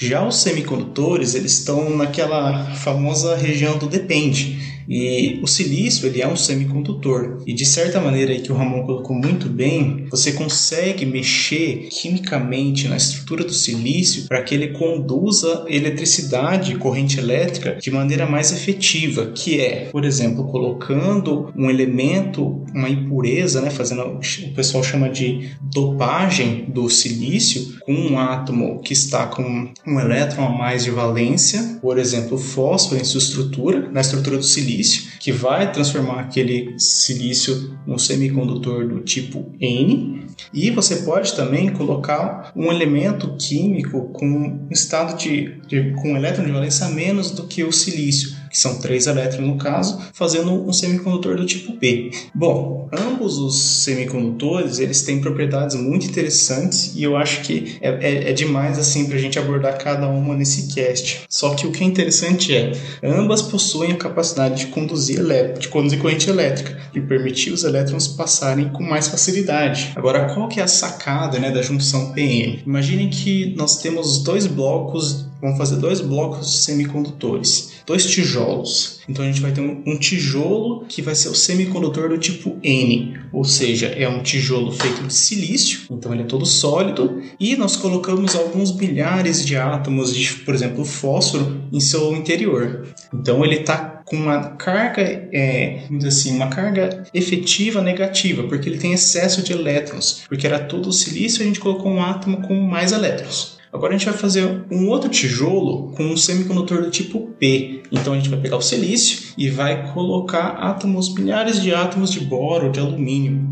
Já 0.00 0.26
os 0.26 0.34
semicondutores, 0.38 1.36
eles 1.36 1.58
estão 1.58 1.96
naquela 1.96 2.74
famosa 2.74 3.36
região 3.36 3.78
do 3.78 3.88
depende, 3.88 4.57
e 4.88 5.38
o 5.42 5.46
silício, 5.46 6.06
ele 6.06 6.22
é 6.22 6.26
um 6.26 6.36
semicondutor. 6.36 7.42
E 7.46 7.52
de 7.52 7.66
certa 7.66 8.00
maneira 8.00 8.32
aí 8.32 8.40
que 8.40 8.50
o 8.50 8.54
Ramon 8.54 8.84
colocou 8.84 9.14
muito 9.14 9.48
bem, 9.48 10.06
você 10.10 10.32
consegue 10.32 11.04
mexer 11.04 11.88
quimicamente 11.90 12.88
na 12.88 12.96
estrutura 12.96 13.44
do 13.44 13.52
silício 13.52 14.26
para 14.26 14.42
que 14.42 14.54
ele 14.54 14.68
conduza 14.68 15.66
eletricidade, 15.68 16.76
corrente 16.76 17.18
elétrica, 17.18 17.74
de 17.74 17.90
maneira 17.90 18.26
mais 18.26 18.50
efetiva, 18.52 19.26
que 19.26 19.60
é, 19.60 19.88
por 19.92 20.04
exemplo, 20.04 20.44
colocando 20.44 21.52
um 21.54 21.68
elemento, 21.68 22.64
uma 22.74 22.88
impureza, 22.88 23.60
né, 23.60 23.70
fazendo 23.70 23.98
o 24.02 24.54
pessoal 24.54 24.82
chama 24.82 25.10
de 25.10 25.50
dopagem 25.60 26.66
do 26.68 26.88
silício 26.88 27.78
com 27.80 27.92
um 27.92 28.18
átomo 28.18 28.80
que 28.80 28.92
está 28.92 29.26
com 29.26 29.72
um 29.86 30.00
elétron 30.00 30.46
a 30.46 30.50
mais 30.50 30.84
de 30.84 30.90
valência, 30.90 31.78
por 31.82 31.98
exemplo, 31.98 32.38
fósforo 32.38 33.00
em 33.00 33.04
sua 33.04 33.18
estrutura, 33.18 33.90
na 33.90 34.00
estrutura 34.00 34.36
do 34.36 34.42
silício 34.42 34.77
silício, 34.78 35.18
que 35.18 35.32
vai 35.32 35.72
transformar 35.72 36.20
aquele 36.20 36.78
silício 36.78 37.76
num 37.86 37.98
semicondutor 37.98 38.86
do 38.86 39.00
tipo 39.00 39.52
N. 39.60 40.26
E 40.52 40.70
você 40.70 40.96
pode 40.96 41.34
também 41.34 41.72
colocar 41.72 42.52
um 42.54 42.70
elemento 42.70 43.36
químico 43.36 44.12
com 44.12 44.68
estado 44.70 45.18
de, 45.18 45.60
de 45.66 45.92
com 45.94 46.16
elétron 46.16 46.44
de 46.44 46.52
valência 46.52 46.88
menos 46.88 47.32
do 47.32 47.46
que 47.46 47.64
o 47.64 47.72
silício 47.72 48.37
são 48.58 48.78
três 48.78 49.06
elétrons 49.06 49.46
no 49.46 49.56
caso, 49.56 50.00
fazendo 50.12 50.52
um 50.52 50.72
semicondutor 50.72 51.36
do 51.36 51.46
tipo 51.46 51.74
P. 51.74 52.10
Bom, 52.34 52.88
ambos 52.92 53.38
os 53.38 53.56
semicondutores 53.84 54.80
eles 54.80 55.02
têm 55.02 55.20
propriedades 55.20 55.76
muito 55.76 56.06
interessantes 56.06 56.92
e 56.96 57.02
eu 57.04 57.16
acho 57.16 57.42
que 57.42 57.78
é, 57.80 57.88
é, 57.88 58.30
é 58.30 58.32
demais 58.32 58.76
assim 58.76 59.06
para 59.06 59.16
a 59.16 59.20
gente 59.20 59.38
abordar 59.38 59.78
cada 59.78 60.08
uma 60.08 60.34
nesse 60.34 60.74
cast. 60.74 61.22
Só 61.28 61.54
que 61.54 61.68
o 61.68 61.70
que 61.70 61.84
é 61.84 61.86
interessante 61.86 62.54
é, 62.54 62.72
ambas 63.04 63.42
possuem 63.42 63.92
a 63.92 63.96
capacidade 63.96 64.64
de 64.64 64.66
conduzir, 64.66 65.20
de 65.58 65.68
conduzir 65.68 66.00
corrente 66.00 66.28
elétrica 66.28 66.76
e 66.92 67.00
permitir 67.00 67.52
os 67.52 67.62
elétrons 67.62 68.08
passarem 68.08 68.70
com 68.70 68.82
mais 68.82 69.06
facilidade. 69.06 69.92
Agora, 69.94 70.34
qual 70.34 70.48
que 70.48 70.58
é 70.58 70.64
a 70.64 70.68
sacada 70.68 71.38
né, 71.38 71.52
da 71.52 71.62
junção 71.62 72.12
PN? 72.12 72.60
Imaginem 72.66 73.08
que 73.08 73.54
nós 73.56 73.80
temos 73.80 74.24
dois 74.24 74.46
blocos 74.46 75.28
vamos 75.40 75.58
fazer 75.58 75.76
dois 75.76 76.00
blocos 76.00 76.64
semicondutores, 76.64 77.82
dois 77.86 78.06
tijolos. 78.06 79.00
Então 79.08 79.24
a 79.24 79.28
gente 79.28 79.40
vai 79.40 79.52
ter 79.52 79.60
um, 79.60 79.98
tijolo 79.98 80.84
que 80.86 81.00
vai 81.00 81.14
ser 81.14 81.28
o 81.28 81.34
semicondutor 81.34 82.08
do 82.08 82.18
tipo 82.18 82.56
N, 82.62 83.18
ou 83.32 83.44
seja, 83.44 83.86
é 83.86 84.08
um 84.08 84.22
tijolo 84.22 84.72
feito 84.72 85.02
de 85.02 85.14
silício, 85.14 85.80
então 85.90 86.12
ele 86.12 86.22
é 86.22 86.26
todo 86.26 86.44
sólido, 86.44 87.22
e 87.38 87.56
nós 87.56 87.76
colocamos 87.76 88.34
alguns 88.34 88.70
bilhares 88.70 89.44
de 89.44 89.56
átomos 89.56 90.14
de, 90.14 90.32
por 90.44 90.54
exemplo, 90.54 90.84
fósforo 90.84 91.62
em 91.72 91.80
seu 91.80 92.14
interior. 92.14 92.86
Então 93.14 93.44
ele 93.44 93.56
está 93.56 93.98
com 94.04 94.16
uma 94.16 94.50
carga, 94.56 95.02
é, 95.02 95.82
assim, 96.06 96.34
uma 96.34 96.48
carga 96.48 97.04
efetiva 97.12 97.82
negativa, 97.82 98.42
porque 98.44 98.68
ele 98.68 98.78
tem 98.78 98.92
excesso 98.92 99.42
de 99.42 99.52
elétrons, 99.52 100.24
porque 100.28 100.46
era 100.46 100.58
todo 100.58 100.92
silício 100.92 101.42
a 101.42 101.46
gente 101.46 101.60
colocou 101.60 101.92
um 101.92 102.02
átomo 102.02 102.40
com 102.42 102.54
mais 102.54 102.92
elétrons. 102.92 103.57
Agora 103.72 103.94
a 103.94 103.98
gente 103.98 104.06
vai 104.08 104.18
fazer 104.18 104.64
um 104.70 104.88
outro 104.88 105.10
tijolo 105.10 105.92
com 105.96 106.04
um 106.04 106.16
semicondutor 106.16 106.82
do 106.82 106.90
tipo 106.90 107.20
P. 107.38 107.82
Então 107.92 108.12
a 108.12 108.16
gente 108.16 108.28
vai 108.28 108.40
pegar 108.40 108.56
o 108.56 108.62
silício 108.62 109.34
e 109.36 109.50
vai 109.50 109.92
colocar 109.92 110.48
átomos, 110.48 111.14
milhares 111.14 111.60
de 111.60 111.74
átomos 111.74 112.10
de 112.10 112.20
boro, 112.20 112.70
de 112.70 112.80
alumínio 112.80 113.46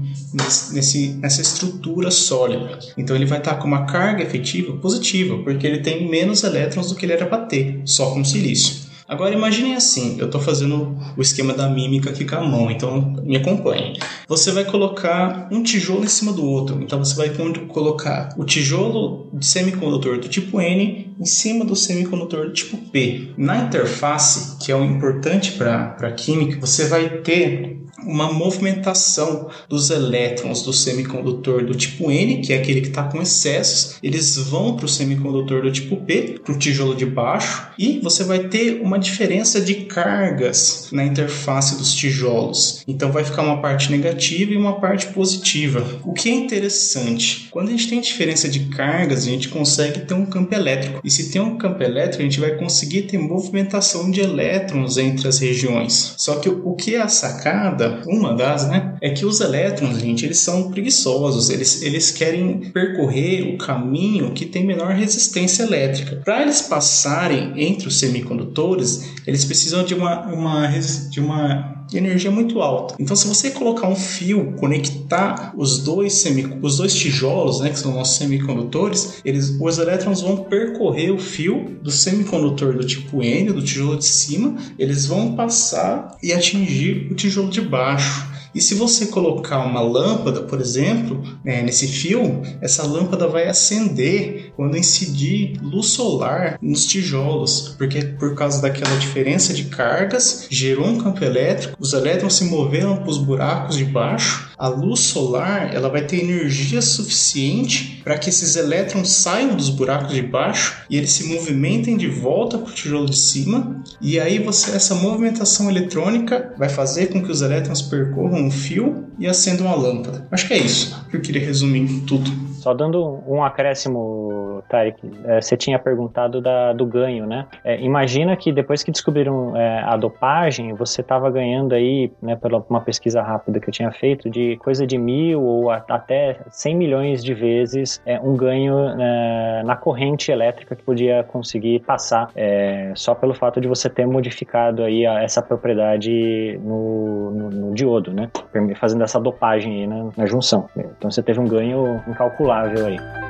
nesse, 0.73 1.09
nessa 1.15 1.43
estrutura 1.43 2.11
sólida. 2.11 2.79
Então 2.97 3.15
ele 3.15 3.27
vai 3.27 3.39
estar 3.39 3.57
com 3.57 3.67
uma 3.67 3.85
carga 3.85 4.23
efetiva 4.23 4.77
positiva, 4.77 5.39
porque 5.39 5.67
ele 5.67 5.81
tem 5.81 6.09
menos 6.09 6.43
elétrons 6.43 6.89
do 6.89 6.95
que 6.95 7.05
ele 7.05 7.13
era 7.13 7.27
para 7.27 7.45
ter, 7.45 7.83
só 7.85 8.11
com 8.11 8.25
silício. 8.25 8.86
Agora 9.09 9.35
imaginem 9.35 9.77
assim, 9.77 10.19
eu 10.19 10.27
estou 10.27 10.41
fazendo 10.41 10.99
o 11.17 11.23
esquema 11.23 11.55
da 11.55 11.69
mímica 11.69 12.11
aqui 12.11 12.25
com 12.25 12.37
a 12.37 12.41
mão, 12.41 12.71
então 12.71 13.15
me 13.23 13.37
acompanhe. 13.37 13.99
Você 14.27 14.51
vai 14.51 14.65
colocar 14.65 15.49
um 15.53 15.63
tijolo 15.63 16.05
em 16.05 16.09
cima 16.09 16.33
do 16.33 16.45
outro, 16.45 16.83
então 16.83 16.99
você 16.99 17.15
vai 17.15 17.31
colocar 17.69 18.35
o 18.37 18.45
tijolo 18.45 19.29
de 19.33 19.47
semicondutor 19.47 20.19
do 20.19 20.29
tipo 20.29 20.61
N 20.61 21.15
em 21.19 21.25
cima 21.25 21.65
do 21.65 21.77
semicondutor 21.77 22.47
do 22.47 22.53
tipo 22.53 22.77
P. 22.77 23.31
Na 23.37 23.59
interface, 23.59 24.57
que 24.59 24.73
é 24.73 24.77
o 24.77 24.85
importante 24.85 25.53
para 25.53 25.97
a 26.01 26.11
química, 26.11 26.61
você 26.61 26.87
vai 26.87 27.09
ter 27.19 27.86
uma 28.05 28.33
movimentação 28.33 29.49
dos 29.69 29.91
elétrons 29.91 30.63
do 30.63 30.73
semicondutor 30.73 31.65
do 31.65 31.75
tipo 31.75 32.11
N, 32.11 32.41
que 32.43 32.53
é 32.53 32.59
aquele 32.59 32.81
que 32.81 32.89
está 32.89 33.05
com 33.05 33.21
excessos, 33.21 33.97
eles 34.03 34.37
vão 34.37 34.77
para 34.77 34.87
o 34.87 34.89
semicondutor 34.89 35.63
do 35.63 35.73
tipo 35.73 35.97
P, 35.97 36.41
para 36.45 36.55
o 36.55 36.59
tijolo 36.59 36.95
de 36.95 37.07
baixo, 37.07 37.69
e 37.79 38.01
você 38.03 38.25
vai 38.25 38.41
ter 38.41 38.81
uma 38.83 38.99
diferença 38.99 39.61
de 39.61 39.75
cargas 39.87 40.89
na 40.93 41.05
interface 41.05 41.77
dos 41.77 41.95
tijolos. 41.95 42.83
Então 42.87 43.13
vai 43.13 43.25
ficar 43.25 43.43
uma 43.43 43.61
parte 43.61 43.91
negativa 43.91 44.53
e 44.53 44.57
uma 44.57 44.81
parte 44.81 45.07
positiva. 45.09 45.85
O 46.05 46.13
que 46.13 46.29
é 46.29 46.33
interessante, 46.33 47.49
quando 47.51 47.69
a 47.69 47.71
gente 47.73 47.89
tem 47.89 48.01
diferença 48.01 48.49
de 48.49 48.61
cargas, 48.67 49.27
a 49.27 49.31
gente 49.31 49.49
consegue 49.49 50.01
ter 50.01 50.15
um 50.15 50.27
campo 50.27 50.55
elétrico. 50.55 51.01
E 51.03 51.11
se 51.11 51.31
tem 51.31 51.41
um 51.41 51.57
campo 51.57 51.83
elétrico, 51.83 52.23
a 52.23 52.25
gente 52.25 52.41
vai 52.41 52.57
conseguir 52.57 53.03
ter 53.03 53.19
movimentação 53.19 54.11
de 54.11 54.21
elétrons 54.21 54.97
entre 54.99 55.29
as 55.29 55.39
regiões. 55.39 56.15
Só 56.17 56.37
que 56.37 56.49
o 56.49 56.75
que 56.75 56.95
é 56.95 57.01
a 57.01 57.09
sacada 57.09 57.86
uma 58.07 58.35
das, 58.35 58.69
né, 58.69 58.97
é 59.01 59.11
que 59.11 59.25
os 59.25 59.41
elétrons, 59.41 59.99
gente, 59.99 60.25
eles 60.25 60.39
são 60.39 60.71
preguiçosos, 60.71 61.51
eles, 61.51 61.83
eles 61.83 62.11
querem 62.11 62.71
percorrer 62.71 63.55
o 63.55 63.59
caminho 63.59 64.33
que 64.33 64.47
tem 64.47 64.65
menor 64.65 64.93
resistência 64.93 65.63
elétrica. 65.63 66.17
Para 66.25 66.43
eles 66.43 66.63
passarem 66.63 67.53
entre 67.57 67.89
os 67.89 67.99
semicondutores, 67.99 69.13
eles 69.27 69.45
precisam 69.45 69.85
de 69.85 69.95
uma, 69.95 70.27
uma, 70.27 70.67
de 70.69 71.21
uma 71.21 71.76
energia 71.99 72.31
muito 72.31 72.61
alta. 72.61 72.95
Então, 72.99 73.17
se 73.17 73.27
você 73.27 73.51
colocar 73.51 73.89
um 73.89 73.97
fio, 73.97 74.55
conectar 74.59 75.53
os 75.57 75.79
dois, 75.79 76.15
semi, 76.15 76.59
os 76.63 76.79
dois 76.79 76.95
tijolos, 76.95 77.61
né, 77.61 77.71
que 77.71 77.79
são 77.79 77.95
nossos 77.95 78.17
semicondutores, 78.17 79.21
eles, 79.25 79.57
os 79.61 79.79
elétrons 79.79 80.21
vão 80.21 80.37
percorrer 80.45 81.11
o 81.11 81.19
fio 81.19 81.77
do 81.83 81.91
semicondutor 81.91 82.75
do 82.75 82.87
tipo 82.87 83.23
N, 83.23 83.53
do 83.53 83.63
tijolo 83.63 83.97
de 83.97 84.05
cima, 84.05 84.57
eles 84.79 85.07
vão 85.07 85.35
passar 85.35 86.17
e 86.23 86.33
atingir 86.33 87.09
o 87.11 87.15
tijolo 87.15 87.51
de 87.51 87.61
baixo. 87.61 88.37
E 88.57 88.61
se 88.63 88.75
você 88.75 89.09
colocar 89.09 89.59
uma 89.59 89.83
lâmpada, 89.83 90.41
por 90.41 90.59
exemplo, 90.59 91.23
né, 91.45 91.61
nesse 91.61 91.87
fio, 91.87 92.41
essa 92.63 92.87
lâmpada 92.87 93.29
vai 93.29 93.47
acender 93.47 94.46
quando 94.57 94.77
incidir 94.77 95.61
luz 95.63 95.89
solar 95.89 96.59
nos 96.63 96.87
tijolos, 96.87 97.75
porque 97.77 98.03
por 98.03 98.35
causa 98.35 98.63
daquela 98.63 98.97
diferença 98.97 99.53
de 99.53 99.65
cargas 99.65 100.47
gerou 100.51 100.87
um 100.87 100.99
campo 100.99 101.23
elétrico, 101.23 101.77
os 101.79 101.93
elétrons 101.93 102.35
se 102.35 102.45
moveram 102.45 102.97
para 102.97 103.11
os 103.11 103.19
buracos 103.19 103.77
de 103.77 103.85
baixo. 103.85 104.51
A 104.57 104.69
luz 104.69 105.01
solar 105.01 105.75
ela 105.75 105.91
vai 105.91 106.07
ter 106.07 106.23
energia 106.23 106.81
suficiente 106.81 108.01
para 108.03 108.17
que 108.17 108.31
esses 108.31 108.57
elétrons 108.57 109.11
saiam 109.11 109.55
dos 109.55 109.69
buracos 109.69 110.15
de 110.15 110.23
baixo 110.23 110.79
e 110.89 110.97
eles 110.97 111.13
se 111.13 111.25
movimentem 111.25 111.97
de 111.97 112.09
volta 112.09 112.57
para 112.57 112.71
o 112.71 112.75
tijolo 112.75 113.07
de 113.07 113.17
cima. 113.19 113.85
E 114.01 114.19
aí 114.19 114.39
você 114.39 114.71
essa 114.71 114.95
movimentação 114.95 115.69
eletrônica 115.69 116.55
vai 116.57 116.71
fazer 116.71 117.09
com 117.09 117.23
que 117.23 117.31
os 117.31 117.43
elétrons 117.43 117.83
percorram 117.83 118.47
um 118.47 118.51
fio 118.51 119.05
e 119.19 119.27
acendam 119.27 119.69
a 119.69 119.75
lâmpada. 119.75 120.27
Acho 120.31 120.47
que 120.47 120.55
é 120.55 120.59
isso 120.59 121.05
que 121.11 121.17
eu 121.17 121.21
queria 121.21 121.45
resumir 121.45 122.03
tudo. 122.07 122.56
Só 122.67 122.75
dando 122.75 123.23
um 123.29 123.45
acréscimo, 123.45 124.61
Tarek, 124.69 125.01
é, 125.25 125.41
você 125.41 125.57
tinha 125.57 125.79
perguntado 125.79 126.41
da, 126.41 126.73
do 126.73 126.85
ganho, 126.85 127.25
né? 127.25 127.47
É, 127.63 127.81
imagina 127.81 128.37
que 128.37 128.51
depois 128.51 128.83
que 128.83 128.91
descobriram 128.91 129.57
é, 129.57 129.85
a 129.85 129.97
dopagem, 129.97 130.75
você 130.75 131.01
estava 131.01 131.31
ganhando 131.31 131.77
aí, 131.77 132.11
né, 132.21 132.35
pela 132.35 132.59
uma 132.69 132.81
pesquisa 132.81 133.23
rápida 133.23 133.61
que 133.61 133.69
eu 133.69 133.73
tinha 133.73 133.93
feito, 133.93 134.29
de 134.29 134.57
coisa 134.57 134.85
de 134.85 134.99
mil 134.99 135.45
ou 135.45 135.71
a, 135.71 135.77
até 135.77 136.41
100 136.51 136.77
milhões 136.77 137.23
de 137.23 137.35
vezes 137.35 138.03
é, 138.05 138.19
um 138.19 138.37
ganho 138.37 138.77
é, 139.01 139.63
na 139.65 139.77
corrente 139.77 140.33
elétrica 140.33 140.75
que 140.75 140.83
podia 140.83 141.23
conseguir 141.23 141.85
passar 141.85 142.31
é, 142.35 142.91
só 142.97 143.15
pelo 143.15 143.33
fato 143.33 143.61
de 143.61 143.69
você 143.69 143.89
ter 143.89 144.09
modificado 144.09 144.83
aí 144.83 145.07
a, 145.07 145.23
essa 145.23 145.41
propriedade 145.41 146.59
no, 146.65 147.31
no, 147.31 147.51
no, 147.51 147.75
diodo, 147.75 148.13
né? 148.13 148.29
Fazendo 148.75 149.05
essa 149.05 149.21
dopagem 149.21 149.83
aí 149.83 150.11
na 150.17 150.27
junção. 150.27 150.69
Então 150.77 151.09
você 151.09 151.23
teve 151.23 151.39
um 151.39 151.47
ganho 151.47 152.03
incalculável 152.09 152.56
aí. 152.87 153.26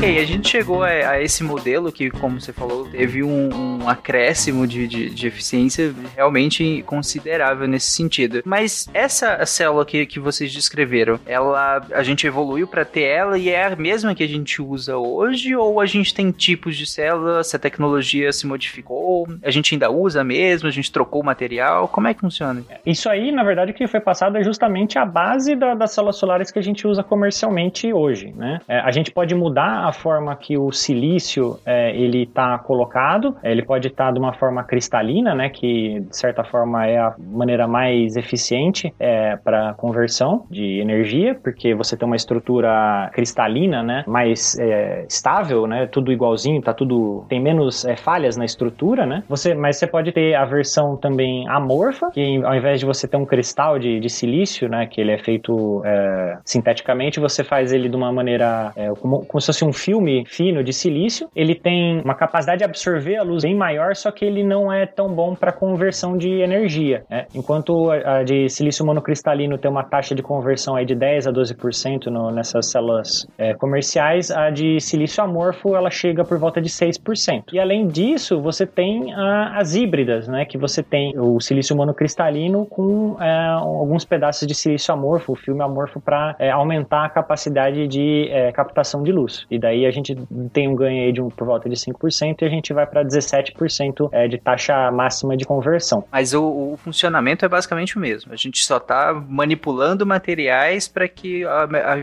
Ok, 0.00 0.18
a 0.18 0.24
gente 0.24 0.48
chegou 0.48 0.82
a, 0.82 0.88
a, 0.88 1.22
esse 1.22 1.44
modelo 1.44 1.92
que, 1.92 2.08
como 2.10 2.40
você 2.40 2.54
falou, 2.54 2.88
teve 2.88 3.22
um, 3.22 3.82
um 3.82 3.86
acréscimo 3.86 4.66
de, 4.66 4.88
de, 4.88 5.10
de, 5.10 5.26
eficiência 5.26 5.94
realmente 6.16 6.82
considerável 6.86 7.68
nesse 7.68 7.88
sentido. 7.88 8.40
Mas 8.46 8.88
essa 8.94 9.44
célula 9.44 9.84
que, 9.84 10.06
que 10.06 10.18
vocês 10.18 10.50
descreveram, 10.54 11.20
ela 11.26 11.86
a 11.92 12.02
gente 12.02 12.26
evoluiu 12.26 12.66
para 12.66 12.82
ter 12.82 13.02
ela 13.02 13.36
e 13.36 13.50
é 13.50 13.66
a 13.66 13.76
mesma 13.76 14.14
que 14.14 14.22
a 14.22 14.26
gente 14.26 14.62
usa 14.62 14.96
hoje? 14.96 15.54
Ou 15.54 15.78
a 15.78 15.84
gente 15.84 16.14
tem 16.14 16.30
tipos 16.30 16.78
de 16.78 16.86
célula, 16.86 17.44
se 17.44 17.54
a 17.54 17.58
tecnologia 17.58 18.32
se 18.32 18.46
modificou, 18.46 19.28
a 19.44 19.50
gente 19.50 19.74
ainda 19.74 19.90
usa 19.90 20.24
mesmo, 20.24 20.66
a 20.66 20.72
gente 20.72 20.90
trocou 20.90 21.20
o 21.20 21.26
material? 21.26 21.86
Como 21.88 22.08
é 22.08 22.14
que 22.14 22.20
funciona? 22.20 22.64
Isso 22.86 23.06
aí, 23.10 23.30
na 23.30 23.44
verdade, 23.44 23.72
o 23.72 23.74
que 23.74 23.86
foi 23.86 24.00
passado 24.00 24.38
é 24.38 24.42
justamente 24.42 24.98
a 24.98 25.04
base 25.04 25.54
da, 25.54 25.74
das 25.74 25.92
células 25.92 26.16
solares 26.16 26.50
que 26.50 26.58
a 26.58 26.62
gente 26.62 26.86
usa 26.86 27.02
comercialmente 27.02 27.92
hoje, 27.92 28.32
né? 28.34 28.62
É, 28.66 28.80
a 28.80 28.90
gente 28.90 29.10
pode 29.10 29.34
mudar 29.34 29.89
a 29.89 29.89
forma 29.92 30.34
que 30.36 30.56
o 30.56 30.70
silício 30.72 31.58
é, 31.64 31.94
ele 31.96 32.22
está 32.22 32.58
colocado. 32.58 33.36
É, 33.42 33.50
ele 33.50 33.62
pode 33.62 33.88
estar 33.88 34.06
tá 34.06 34.12
de 34.12 34.18
uma 34.18 34.32
forma 34.32 34.62
cristalina, 34.64 35.34
né, 35.34 35.48
que 35.48 36.00
de 36.00 36.16
certa 36.16 36.44
forma 36.44 36.86
é 36.86 36.98
a 36.98 37.14
maneira 37.18 37.66
mais 37.66 38.16
eficiente 38.16 38.92
é, 38.98 39.36
para 39.36 39.74
conversão 39.74 40.46
de 40.50 40.80
energia, 40.80 41.38
porque 41.42 41.74
você 41.74 41.96
tem 41.96 42.06
uma 42.06 42.16
estrutura 42.16 43.10
cristalina, 43.12 43.82
né, 43.82 44.04
mais 44.06 44.58
é, 44.58 45.04
estável, 45.08 45.66
né, 45.66 45.86
tudo 45.86 46.12
igualzinho, 46.12 46.60
tá 46.62 46.72
tudo 46.72 47.24
tem 47.28 47.40
menos 47.40 47.84
é, 47.84 47.96
falhas 47.96 48.36
na 48.36 48.44
estrutura, 48.44 49.06
né. 49.06 49.22
Você, 49.28 49.54
mas 49.54 49.76
você 49.76 49.86
pode 49.86 50.12
ter 50.12 50.34
a 50.34 50.44
versão 50.44 50.96
também 50.96 51.48
amorfa, 51.48 52.10
que 52.10 52.42
ao 52.44 52.54
invés 52.54 52.80
de 52.80 52.86
você 52.86 53.06
ter 53.06 53.16
um 53.16 53.26
cristal 53.26 53.78
de, 53.78 54.00
de 54.00 54.08
silício, 54.08 54.68
né, 54.68 54.86
que 54.86 55.00
ele 55.00 55.12
é 55.12 55.18
feito 55.18 55.82
é, 55.84 56.38
sinteticamente, 56.44 57.20
você 57.20 57.44
faz 57.44 57.72
ele 57.72 57.88
de 57.88 57.96
uma 57.96 58.12
maneira 58.12 58.72
como, 59.00 59.24
como 59.26 59.40
se 59.40 59.46
fosse 59.46 59.64
um 59.64 59.72
filme 59.80 60.24
fino 60.26 60.62
de 60.62 60.72
silício. 60.72 61.28
Ele 61.34 61.54
tem 61.54 62.00
uma 62.02 62.14
capacidade 62.14 62.58
de 62.58 62.64
absorver 62.64 63.16
a 63.16 63.22
luz 63.22 63.42
bem 63.42 63.54
maior, 63.54 63.96
só 63.96 64.10
que 64.10 64.24
ele 64.24 64.44
não 64.44 64.72
é 64.72 64.86
tão 64.86 65.08
bom 65.08 65.34
para 65.34 65.52
conversão 65.52 66.16
de 66.16 66.28
energia. 66.40 67.04
Né? 67.08 67.26
Enquanto 67.34 67.90
a 67.90 68.22
de 68.22 68.48
silício 68.48 68.84
monocristalino 68.84 69.56
tem 69.56 69.70
uma 69.70 69.84
taxa 69.84 70.14
de 70.14 70.22
conversão 70.22 70.76
aí 70.76 70.84
de 70.84 70.94
10 70.94 71.26
a 71.26 71.32
12% 71.32 72.06
no, 72.06 72.30
nessas 72.30 72.70
células 72.70 73.26
é, 73.38 73.54
comerciais, 73.54 74.30
a 74.30 74.50
de 74.50 74.80
silício 74.80 75.22
amorfo 75.22 75.74
ela 75.74 75.90
chega 75.90 76.24
por 76.24 76.38
volta 76.38 76.60
de 76.60 76.68
6%. 76.68 77.52
E 77.52 77.58
além 77.58 77.88
disso, 77.88 78.40
você 78.40 78.66
tem 78.66 79.12
a, 79.14 79.58
as 79.58 79.74
híbridas, 79.74 80.28
né? 80.28 80.44
que 80.44 80.58
você 80.58 80.82
tem 80.82 81.18
o 81.18 81.40
silício 81.40 81.74
monocristalino 81.76 82.66
com 82.66 83.16
é, 83.20 83.46
alguns 83.48 84.04
pedaços 84.04 84.46
de 84.46 84.54
silício 84.54 84.92
amorfo, 84.92 85.34
filme 85.34 85.62
amorfo, 85.62 86.00
para 86.00 86.36
é, 86.38 86.50
aumentar 86.50 87.04
a 87.04 87.08
capacidade 87.08 87.86
de 87.86 88.28
é, 88.30 88.52
captação 88.52 89.02
de 89.02 89.12
luz. 89.12 89.46
E 89.50 89.58
daí 89.58 89.69
a 89.86 89.90
gente 89.90 90.16
tem 90.52 90.68
um 90.68 90.74
ganho 90.74 91.04
aí 91.04 91.12
de 91.12 91.20
um, 91.20 91.28
por 91.28 91.46
volta 91.46 91.68
de 91.68 91.76
5% 91.76 92.42
e 92.42 92.44
a 92.44 92.48
gente 92.48 92.72
vai 92.72 92.86
para 92.86 93.04
17% 93.04 94.08
é, 94.12 94.28
de 94.28 94.38
taxa 94.38 94.90
máxima 94.90 95.36
de 95.36 95.44
conversão. 95.44 96.04
Mas 96.10 96.34
o, 96.34 96.72
o, 96.72 96.76
funcionamento 96.76 97.44
é 97.44 97.48
basicamente 97.48 97.96
o 97.96 98.00
mesmo. 98.00 98.32
A 98.32 98.36
gente 98.36 98.62
só 98.64 98.76
está 98.76 99.12
manipulando 99.28 100.06
materiais 100.06 100.88
para 100.88 101.08
que 101.08 101.44
a, 101.44 101.64
a, 101.64 101.98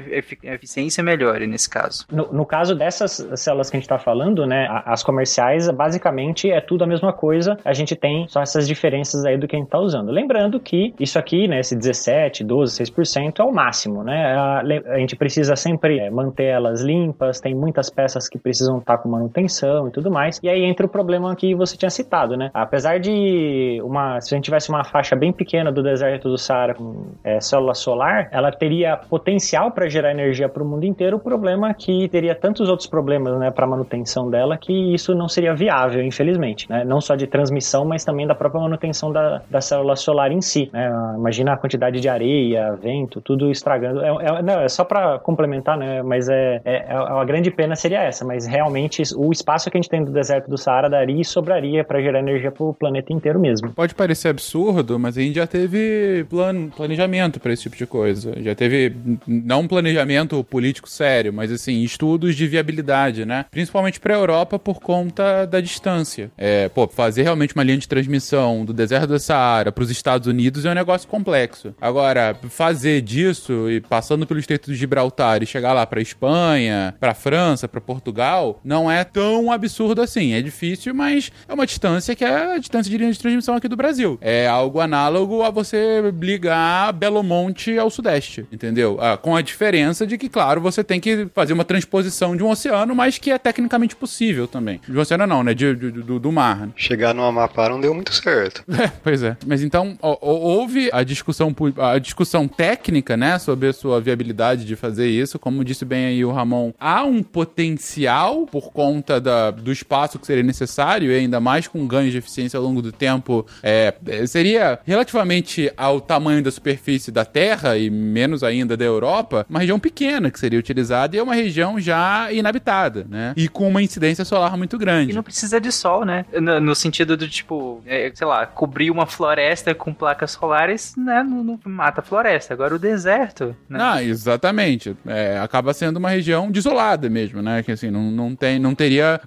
eficiência 0.53 1.03
melhore 1.03 1.47
nesse 1.47 1.69
caso. 1.69 2.05
No, 2.11 2.31
no, 2.31 2.45
caso 2.45 2.75
dessas 2.75 3.27
células 3.35 3.69
que 3.69 3.77
a 3.77 3.79
gente 3.79 3.85
está 3.85 3.97
falando, 3.97 4.45
né, 4.45 4.67
as 4.85 5.03
comerciais, 5.03 5.69
basicamente 5.69 6.49
é 6.49 6.61
tudo 6.61 6.83
a 6.83 6.87
mesma 6.87 7.11
coisa. 7.11 7.57
A 7.63 7.73
gente 7.73 7.95
tem 7.95 8.27
só 8.27 8.41
essas 8.41 8.67
diferenças 8.67 9.25
aí 9.25 9.37
do 9.37 9.47
que 9.47 9.55
a 9.55 9.59
gente 9.59 9.67
está 9.67 9.79
usando. 9.79 10.11
Lembrando 10.11 10.59
que 10.59 10.93
isso 10.99 11.17
aqui, 11.17 11.47
né, 11.47 11.59
esse 11.59 11.75
17, 11.75 12.43
12, 12.43 12.83
6% 12.83 13.39
é 13.39 13.43
o 13.43 13.51
máximo, 13.51 14.03
né? 14.03 14.35
A, 14.35 14.61
a 14.93 14.99
gente 14.99 15.15
precisa 15.15 15.55
sempre 15.55 15.99
é, 15.99 16.09
manter 16.09 16.45
elas 16.45 16.81
limpas, 16.81 17.39
tem 17.39 17.55
muitas 17.57 17.89
peças 17.89 18.29
que 18.29 18.37
precisam 18.37 18.77
estar 18.77 18.97
com 18.97 19.09
manutenção 19.09 19.87
e 19.87 19.91
tudo 19.91 20.11
mais. 20.11 20.39
E 20.41 20.49
aí 20.49 20.63
entra 20.63 20.85
o 20.85 20.89
problema 20.89 21.35
que 21.35 21.55
você 21.55 21.75
tinha 21.75 21.89
citado, 21.89 22.37
né? 22.37 22.49
Apesar 22.53 22.99
de 22.99 23.81
uma, 23.83 24.19
se 24.21 24.33
a 24.33 24.37
gente 24.37 24.45
tivesse 24.45 24.69
uma 24.69 24.83
faixa 24.83 25.15
bem 25.15 25.33
pequena 25.33 25.71
do 25.71 25.81
deserto 25.83 26.29
do 26.29 26.37
Saara 26.37 26.73
com 26.73 27.07
é, 27.23 27.39
célula 27.39 27.73
solar, 27.73 28.29
ela 28.31 28.51
teria 28.51 28.97
potencial 28.97 29.71
para 29.71 29.89
gerar 29.89 30.11
energia 30.11 30.47
para 30.47 30.63
o 30.63 30.65
mundo 30.65 30.85
inteiro. 30.85 31.17
O 31.17 31.19
problema 31.19 31.69
é 31.69 31.73
que 31.73 32.07
teria 32.09 32.35
tantos 32.35 32.69
outros 32.69 32.87
problemas, 32.87 33.37
né, 33.39 33.51
para 33.51 33.65
manutenção 33.67 34.29
dela 34.29 34.57
que 34.57 34.93
isso 34.93 35.13
não 35.15 35.27
seria 35.27 35.53
viável, 35.53 36.03
infelizmente, 36.03 36.69
né? 36.69 36.83
Não 36.83 37.01
só 37.01 37.15
de 37.15 37.27
transmissão, 37.27 37.85
mas 37.85 38.03
também 38.03 38.27
da 38.27 38.35
própria 38.35 38.61
manutenção 38.61 39.11
da, 39.11 39.41
da 39.49 39.61
célula 39.61 39.95
solar 39.95 40.31
em 40.31 40.41
si. 40.41 40.69
Né? 40.71 40.89
Imagina 41.17 41.53
a 41.53 41.57
quantidade 41.57 41.99
de 41.99 42.09
areia, 42.09 42.75
vento, 42.75 43.21
tudo 43.21 43.49
estragando. 43.51 44.01
É, 44.01 44.07
é, 44.07 44.41
não, 44.41 44.59
é 44.61 44.67
só 44.67 44.83
para 44.83 45.19
complementar, 45.19 45.77
né? 45.77 46.01
Mas 46.03 46.29
é, 46.29 46.61
é, 46.63 46.75
é 46.87 46.93
a 46.93 47.23
grande 47.25 47.46
pena 47.51 47.75
seria 47.75 48.01
essa, 48.03 48.25
mas 48.25 48.45
realmente 48.45 49.03
o 49.15 49.31
espaço 49.31 49.69
que 49.69 49.77
a 49.77 49.81
gente 49.81 49.89
tem 49.89 50.03
do 50.03 50.11
deserto 50.11 50.49
do 50.49 50.57
Saara 50.57 50.89
daria 50.89 51.21
e 51.21 51.25
sobraria 51.25 51.83
para 51.83 52.01
gerar 52.01 52.19
energia 52.19 52.51
para 52.51 52.63
o 52.63 52.73
planeta 52.73 53.13
inteiro 53.13 53.39
mesmo. 53.39 53.71
Pode 53.71 53.95
parecer 53.95 54.29
absurdo, 54.29 54.97
mas 54.99 55.17
a 55.17 55.21
gente 55.21 55.35
já 55.35 55.47
teve 55.47 56.25
plan 56.29 56.69
planejamento 56.69 57.39
para 57.39 57.53
esse 57.53 57.63
tipo 57.63 57.75
de 57.75 57.85
coisa. 57.85 58.33
Já 58.41 58.55
teve 58.55 58.93
não 59.27 59.61
um 59.61 59.67
planejamento 59.67 60.43
político 60.43 60.89
sério, 60.89 61.33
mas 61.33 61.51
assim, 61.51 61.81
estudos 61.81 62.35
de 62.35 62.47
viabilidade, 62.47 63.25
né? 63.25 63.45
Principalmente 63.51 63.99
para 63.99 64.15
a 64.15 64.17
Europa 64.17 64.59
por 64.59 64.79
conta 64.79 65.45
da 65.45 65.59
distância. 65.59 66.31
É, 66.37 66.69
pô, 66.69 66.87
fazer 66.87 67.23
realmente 67.23 67.53
uma 67.55 67.63
linha 67.63 67.77
de 67.77 67.87
transmissão 67.87 68.65
do 68.65 68.73
deserto 68.73 69.07
do 69.07 69.19
Saara 69.19 69.71
para 69.71 69.83
os 69.83 69.91
Estados 69.91 70.27
Unidos 70.27 70.65
é 70.65 70.71
um 70.71 70.75
negócio 70.75 71.07
complexo. 71.07 71.73
Agora, 71.79 72.35
fazer 72.49 73.01
disso 73.01 73.69
e 73.69 73.81
passando 73.81 74.25
pelo 74.25 74.39
Estreito 74.39 74.71
de 74.71 74.77
Gibraltar 74.77 75.41
e 75.41 75.45
chegar 75.45 75.73
lá 75.73 75.85
para 75.85 76.01
Espanha, 76.01 76.95
para 76.99 77.13
França, 77.13 77.36
para 77.69 77.81
Portugal, 77.81 78.59
não 78.63 78.89
é 78.89 79.03
tão 79.03 79.51
absurdo 79.51 80.01
assim. 80.01 80.33
É 80.33 80.41
difícil, 80.41 80.93
mas 80.93 81.31
é 81.47 81.53
uma 81.53 81.65
distância 81.65 82.15
que 82.15 82.23
é 82.23 82.55
a 82.55 82.57
distância 82.57 82.89
de 82.89 82.97
linha 82.97 83.11
de 83.11 83.19
transmissão 83.19 83.55
aqui 83.55 83.67
do 83.67 83.75
Brasil. 83.75 84.17
É 84.21 84.47
algo 84.47 84.79
análogo 84.79 85.43
a 85.43 85.49
você 85.49 86.01
ligar 86.19 86.91
Belo 86.93 87.23
Monte 87.23 87.77
ao 87.77 87.89
Sudeste, 87.89 88.45
entendeu? 88.51 88.97
Ah, 88.99 89.17
com 89.17 89.35
a 89.35 89.41
diferença 89.41 90.05
de 90.05 90.17
que, 90.17 90.29
claro, 90.29 90.61
você 90.61 90.83
tem 90.83 90.99
que 90.99 91.27
fazer 91.33 91.53
uma 91.53 91.65
transposição 91.65 92.35
de 92.35 92.43
um 92.43 92.49
oceano, 92.49 92.95
mas 92.95 93.17
que 93.17 93.31
é 93.31 93.37
tecnicamente 93.37 93.95
possível 93.95 94.47
também. 94.47 94.79
De 94.87 94.97
um 94.97 95.01
oceano 95.01 95.27
não, 95.27 95.43
né? 95.43 95.53
De, 95.53 95.75
de, 95.75 95.91
do, 95.91 96.19
do 96.19 96.31
mar. 96.31 96.69
Chegar 96.75 97.13
no 97.13 97.23
Amapá 97.23 97.69
não 97.69 97.79
deu 97.79 97.93
muito 97.93 98.13
certo. 98.13 98.63
É, 98.77 98.91
pois 99.03 99.23
é. 99.23 99.35
Mas 99.43 99.63
então, 99.63 99.97
ó, 99.99 100.15
houve 100.21 100.87
a 100.93 101.01
discussão, 101.01 101.55
a 101.77 101.97
discussão 101.97 102.47
técnica, 102.47 103.17
né, 103.17 103.39
sobre 103.39 103.69
a 103.69 103.73
sua 103.73 103.99
viabilidade 103.99 104.65
de 104.65 104.75
fazer 104.75 105.07
isso. 105.07 105.39
Como 105.39 105.65
disse 105.65 105.83
bem 105.83 106.05
aí 106.05 106.23
o 106.23 106.31
Ramon, 106.31 106.71
há 106.79 107.03
um 107.03 107.23
potencial 107.27 108.45
por 108.45 108.71
conta 108.71 109.19
da, 109.19 109.51
do 109.51 109.71
espaço 109.71 110.19
que 110.19 110.25
seria 110.25 110.43
necessário, 110.43 111.11
e 111.11 111.15
ainda 111.15 111.39
mais 111.39 111.67
com 111.67 111.85
ganhos 111.87 112.11
de 112.11 112.17
eficiência 112.17 112.57
ao 112.57 112.63
longo 112.63 112.81
do 112.81 112.91
tempo, 112.91 113.45
é, 113.61 113.93
seria 114.25 114.79
relativamente 114.85 115.71
ao 115.77 116.01
tamanho 116.01 116.43
da 116.43 116.51
superfície 116.51 117.11
da 117.11 117.25
Terra 117.25 117.77
e 117.77 117.89
menos 117.89 118.43
ainda 118.43 118.77
da 118.77 118.85
Europa, 118.85 119.45
uma 119.49 119.59
região 119.59 119.79
pequena 119.79 120.31
que 120.31 120.39
seria 120.39 120.59
utilizada 120.59 121.15
e 121.15 121.19
é 121.19 121.23
uma 121.23 121.35
região 121.35 121.79
já 121.79 122.31
inabitada, 122.31 123.05
né? 123.09 123.33
E 123.35 123.47
com 123.47 123.67
uma 123.67 123.81
incidência 123.81 124.23
solar 124.25 124.55
muito 124.57 124.77
grande. 124.77 125.11
E 125.11 125.15
não 125.15 125.23
precisa 125.23 125.59
de 125.59 125.71
sol, 125.71 126.05
né? 126.05 126.25
No, 126.33 126.59
no 126.59 126.75
sentido 126.75 127.17
do 127.17 127.27
tipo, 127.27 127.81
é, 127.85 128.11
sei 128.13 128.27
lá, 128.27 128.45
cobrir 128.45 128.91
uma 128.91 129.05
floresta 129.05 129.73
com 129.75 129.93
placas 129.93 130.31
solares, 130.31 130.95
né? 130.95 131.23
Não, 131.23 131.43
não 131.43 131.59
mata 131.65 132.01
a 132.01 132.03
floresta. 132.03 132.53
Agora 132.53 132.75
o 132.75 132.79
deserto, 132.79 133.55
né? 133.69 133.79
Ah, 133.81 134.03
exatamente. 134.03 134.95
É, 135.05 135.39
acaba 135.39 135.73
sendo 135.73 135.97
uma 135.97 136.09
região 136.09 136.49
desolada 136.49 137.09
mesmo, 137.17 137.41
né? 137.41 137.63
Que 137.63 137.71
assim, 137.71 137.89
não, 137.89 138.11
não 138.11 138.35
tem, 138.35 138.59
não 138.59 138.75
teria. 138.75 139.19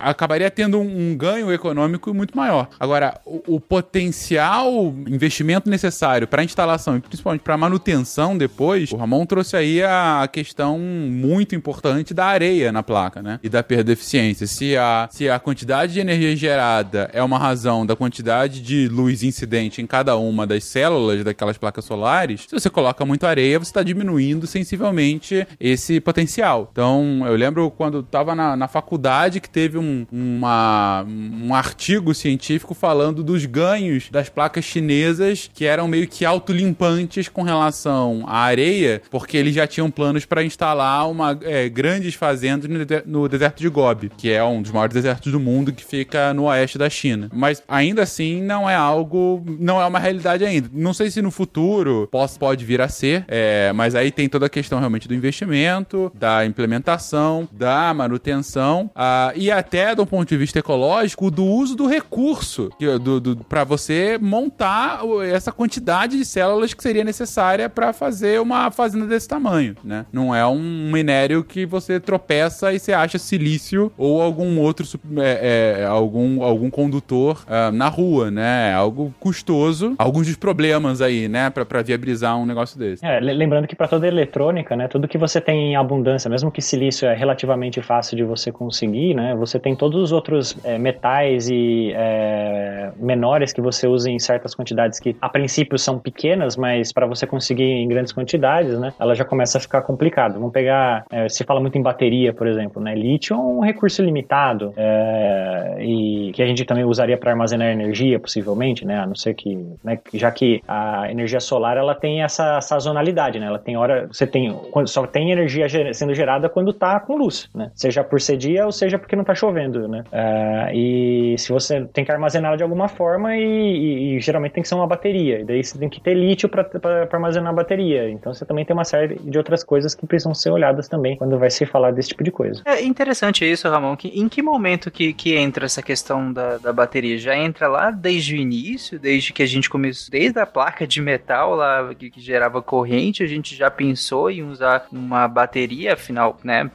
Acabaria 0.00 0.50
tendo 0.50 0.78
um, 0.78 1.10
um 1.10 1.16
ganho 1.16 1.52
econômico 1.52 2.14
muito 2.14 2.36
maior. 2.36 2.68
Agora, 2.80 3.20
o, 3.26 3.56
o 3.56 3.60
potencial 3.60 4.94
investimento 5.06 5.68
necessário 5.68 6.26
para 6.26 6.42
instalação 6.42 6.96
e 6.96 7.00
principalmente 7.00 7.42
para 7.42 7.56
manutenção 7.56 8.36
depois, 8.38 8.90
o 8.92 8.96
Ramon 8.96 9.26
trouxe 9.26 9.56
aí 9.56 9.82
a 9.82 10.28
questão 10.32 10.78
muito 10.78 11.54
importante 11.54 12.14
da 12.14 12.24
areia 12.26 12.72
na 12.72 12.82
placa, 12.82 13.22
né? 13.22 13.38
E 13.42 13.48
da 13.48 13.62
perda 13.62 13.84
de 13.84 13.92
eficiência. 13.92 14.46
Se 14.46 14.76
a, 14.76 15.08
se 15.10 15.28
a 15.28 15.38
quantidade 15.38 15.92
de 15.92 16.00
energia 16.00 16.34
gerada 16.34 17.10
é 17.12 17.22
uma 17.22 17.38
razão 17.38 17.84
da 17.84 17.94
quantidade 17.94 18.62
de 18.62 18.88
luz 18.88 19.22
incidente 19.22 19.82
em 19.82 19.86
cada 19.86 20.16
uma 20.16 20.46
das 20.46 20.64
células 20.64 21.22
daquelas 21.22 21.58
placas 21.58 21.84
solares, 21.84 22.46
se 22.48 22.52
você 22.52 22.70
coloca 22.70 23.04
muito 23.04 23.26
areia, 23.26 23.58
você 23.58 23.70
está 23.70 23.82
diminuindo 23.82 24.46
sensivelmente 24.46 25.46
esse 25.60 26.00
potencial. 26.00 26.68
Então, 26.72 27.25
eu 27.26 27.36
lembro 27.36 27.70
quando 27.70 28.00
estava 28.00 28.34
na, 28.34 28.56
na 28.56 28.68
faculdade 28.68 29.40
que 29.40 29.48
teve 29.48 29.78
um, 29.78 30.06
uma, 30.10 31.04
um 31.06 31.54
artigo 31.54 32.14
científico 32.14 32.74
falando 32.74 33.22
dos 33.22 33.44
ganhos 33.46 34.08
das 34.10 34.28
placas 34.28 34.64
chinesas 34.64 35.50
que 35.52 35.64
eram 35.64 35.88
meio 35.88 36.06
que 36.06 36.24
autolimpantes 36.24 37.28
com 37.28 37.42
relação 37.42 38.24
à 38.26 38.38
areia, 38.38 39.02
porque 39.10 39.36
eles 39.36 39.54
já 39.54 39.66
tinham 39.66 39.90
planos 39.90 40.24
para 40.24 40.42
instalar 40.42 41.08
uma, 41.10 41.38
é, 41.42 41.68
grandes 41.68 42.14
fazendas 42.14 42.68
no, 42.68 42.84
de, 42.84 43.02
no 43.06 43.28
deserto 43.28 43.60
de 43.60 43.68
Gobi, 43.68 44.10
que 44.16 44.30
é 44.30 44.42
um 44.44 44.62
dos 44.62 44.70
maiores 44.70 44.94
desertos 44.94 45.32
do 45.32 45.40
mundo 45.40 45.72
que 45.72 45.84
fica 45.84 46.32
no 46.34 46.44
oeste 46.44 46.78
da 46.78 46.88
China. 46.88 47.28
Mas 47.32 47.62
ainda 47.68 48.02
assim 48.02 48.42
não 48.42 48.68
é 48.68 48.74
algo, 48.74 49.42
não 49.58 49.80
é 49.80 49.86
uma 49.86 49.98
realidade 49.98 50.44
ainda. 50.44 50.68
Não 50.72 50.92
sei 50.92 51.10
se 51.10 51.22
no 51.22 51.30
futuro 51.30 52.08
pode 52.38 52.64
vir 52.64 52.80
a 52.80 52.88
ser, 52.88 53.24
é, 53.28 53.72
mas 53.72 53.94
aí 53.94 54.10
tem 54.10 54.28
toda 54.28 54.46
a 54.46 54.48
questão 54.48 54.78
realmente 54.78 55.08
do 55.08 55.14
investimento, 55.14 56.10
da 56.14 56.44
implementação, 56.44 57.05
da 57.52 57.92
manutenção 57.94 58.90
uh, 58.94 59.32
e 59.36 59.50
até 59.50 59.94
do 59.94 60.06
ponto 60.06 60.28
de 60.28 60.36
vista 60.36 60.58
ecológico 60.58 61.30
do 61.30 61.44
uso 61.44 61.76
do 61.76 61.86
recurso 61.86 62.70
do, 63.02 63.20
do 63.20 63.36
para 63.36 63.64
você 63.64 64.18
montar 64.20 65.00
essa 65.32 65.52
quantidade 65.52 66.16
de 66.16 66.24
células 66.24 66.74
que 66.74 66.82
seria 66.82 67.04
necessária 67.04 67.68
para 67.68 67.92
fazer 67.92 68.40
uma 68.40 68.70
fazenda 68.70 69.06
desse 69.06 69.28
tamanho, 69.28 69.76
né? 69.84 70.06
Não 70.12 70.34
é 70.34 70.46
um 70.46 70.90
minério 70.90 71.44
que 71.44 71.66
você 71.66 72.00
tropeça 72.00 72.72
e 72.72 72.78
você 72.78 72.92
acha 72.92 73.18
silício 73.18 73.92
ou 73.96 74.22
algum 74.22 74.58
outro 74.58 74.86
é, 75.18 75.80
é, 75.82 75.86
algum, 75.86 76.42
algum 76.42 76.70
condutor 76.70 77.44
uh, 77.46 77.72
na 77.72 77.88
rua, 77.88 78.30
né? 78.30 78.70
É 78.70 78.74
algo 78.74 79.14
custoso, 79.20 79.94
alguns 79.98 80.26
dos 80.26 80.36
problemas 80.36 81.00
aí, 81.00 81.28
né, 81.28 81.50
para 81.50 81.82
viabilizar 81.82 82.36
um 82.38 82.46
negócio 82.46 82.78
desse. 82.78 83.04
É, 83.04 83.20
lembrando 83.20 83.66
que 83.66 83.76
para 83.76 83.88
toda 83.88 84.06
eletrônica, 84.06 84.76
né, 84.76 84.88
tudo 84.88 85.08
que 85.08 85.18
você 85.18 85.40
tem 85.40 85.72
em 85.72 85.76
abundância, 85.76 86.30
mesmo 86.30 86.50
que 86.50 86.62
silício 86.62 86.95
é 87.04 87.14
relativamente 87.14 87.82
fácil 87.82 88.16
de 88.16 88.24
você 88.24 88.52
conseguir, 88.52 89.14
né, 89.14 89.34
você 89.34 89.58
tem 89.58 89.74
todos 89.74 90.00
os 90.00 90.12
outros 90.12 90.56
é, 90.64 90.78
metais 90.78 91.48
e 91.48 91.92
é, 91.94 92.90
menores 92.96 93.52
que 93.52 93.60
você 93.60 93.86
usa 93.86 94.10
em 94.10 94.18
certas 94.18 94.54
quantidades 94.54 95.00
que 95.00 95.16
a 95.20 95.28
princípio 95.28 95.78
são 95.78 95.98
pequenas, 95.98 96.56
mas 96.56 96.92
para 96.92 97.06
você 97.06 97.26
conseguir 97.26 97.64
em 97.64 97.88
grandes 97.88 98.12
quantidades, 98.12 98.78
né, 98.78 98.92
ela 98.98 99.14
já 99.14 99.24
começa 99.24 99.58
a 99.58 99.60
ficar 99.60 99.82
complicado. 99.82 100.34
Vamos 100.34 100.52
pegar, 100.52 101.04
é, 101.10 101.28
se 101.28 101.44
fala 101.44 101.60
muito 101.60 101.76
em 101.76 101.82
bateria, 101.82 102.32
por 102.32 102.46
exemplo, 102.46 102.80
né, 102.80 102.94
lítio 102.94 103.34
é 103.34 103.38
um 103.38 103.60
recurso 103.60 104.02
limitado 104.02 104.72
é, 104.76 105.76
e 105.80 106.30
que 106.32 106.42
a 106.42 106.46
gente 106.46 106.64
também 106.64 106.84
usaria 106.84 107.18
para 107.18 107.32
armazenar 107.32 107.68
energia, 107.68 108.18
possivelmente, 108.20 108.84
né, 108.84 109.00
a 109.00 109.06
não 109.06 109.14
ser 109.14 109.34
que, 109.34 109.56
né, 109.82 109.98
já 110.14 110.30
que 110.30 110.62
a 110.66 111.10
energia 111.10 111.40
solar 111.40 111.76
ela 111.76 111.94
tem 111.94 112.22
essa 112.22 112.60
sazonalidade, 112.60 113.38
né, 113.38 113.46
ela 113.46 113.58
tem 113.58 113.76
hora, 113.76 114.06
você 114.10 114.26
tem, 114.26 114.54
só 114.86 115.06
tem 115.06 115.32
energia 115.32 115.66
sendo 115.92 116.14
gerada 116.14 116.48
quando 116.48 116.72
tá 116.94 117.00
com 117.00 117.16
luz, 117.16 117.48
né, 117.54 117.70
seja 117.74 118.02
por 118.02 118.20
ser 118.20 118.36
dia 118.36 118.64
ou 118.64 118.72
seja 118.72 118.98
porque 118.98 119.16
não 119.16 119.24
tá 119.24 119.34
chovendo, 119.34 119.88
né, 119.88 120.04
é, 120.12 120.70
e 120.74 121.38
se 121.38 121.52
você 121.52 121.84
tem 121.92 122.04
que 122.04 122.12
armazená-la 122.12 122.56
de 122.56 122.62
alguma 122.62 122.88
forma 122.88 123.36
e, 123.36 123.42
e, 123.42 124.16
e, 124.16 124.20
geralmente 124.20 124.52
tem 124.52 124.62
que 124.62 124.68
ser 124.68 124.74
uma 124.74 124.86
bateria, 124.86 125.40
e 125.40 125.44
daí 125.44 125.62
você 125.62 125.78
tem 125.78 125.88
que 125.88 126.00
ter 126.00 126.14
lítio 126.14 126.48
para 126.48 126.68
armazenar 127.12 127.52
a 127.52 127.56
bateria, 127.56 128.08
então 128.10 128.32
você 128.32 128.44
também 128.44 128.64
tem 128.64 128.74
uma 128.74 128.84
série 128.84 129.16
de 129.16 129.38
outras 129.38 129.62
coisas 129.62 129.94
que 129.94 130.06
precisam 130.06 130.34
ser 130.34 130.50
olhadas 130.50 130.88
também 130.88 131.16
quando 131.16 131.38
vai 131.38 131.50
se 131.50 131.66
falar 131.66 131.90
desse 131.90 132.10
tipo 132.10 132.22
de 132.22 132.30
coisa. 132.30 132.62
É 132.64 132.82
interessante 132.82 133.50
isso, 133.50 133.68
Ramon, 133.68 133.96
que 133.96 134.08
em 134.08 134.28
que 134.28 134.42
momento 134.42 134.90
que, 134.90 135.12
que 135.12 135.34
entra 135.34 135.66
essa 135.66 135.82
questão 135.82 136.32
da, 136.32 136.58
da 136.58 136.72
bateria? 136.72 137.18
Já 137.18 137.36
entra 137.36 137.68
lá 137.68 137.90
desde 137.90 138.34
o 138.34 138.36
início, 138.36 138.98
desde 138.98 139.32
que 139.32 139.42
a 139.42 139.46
gente 139.46 139.68
começou, 139.68 140.10
desde 140.10 140.38
a 140.38 140.46
placa 140.46 140.86
de 140.86 141.00
metal 141.00 141.54
lá 141.54 141.94
que, 141.94 142.10
que 142.10 142.20
gerava 142.20 142.62
corrente, 142.62 143.22
a 143.22 143.26
gente 143.26 143.54
já 143.54 143.70
pensou 143.70 144.30
em 144.30 144.42
usar 144.42 144.86
uma 144.92 145.26
bateria, 145.28 145.94
afinal, 145.94 146.38
né? 146.42 146.70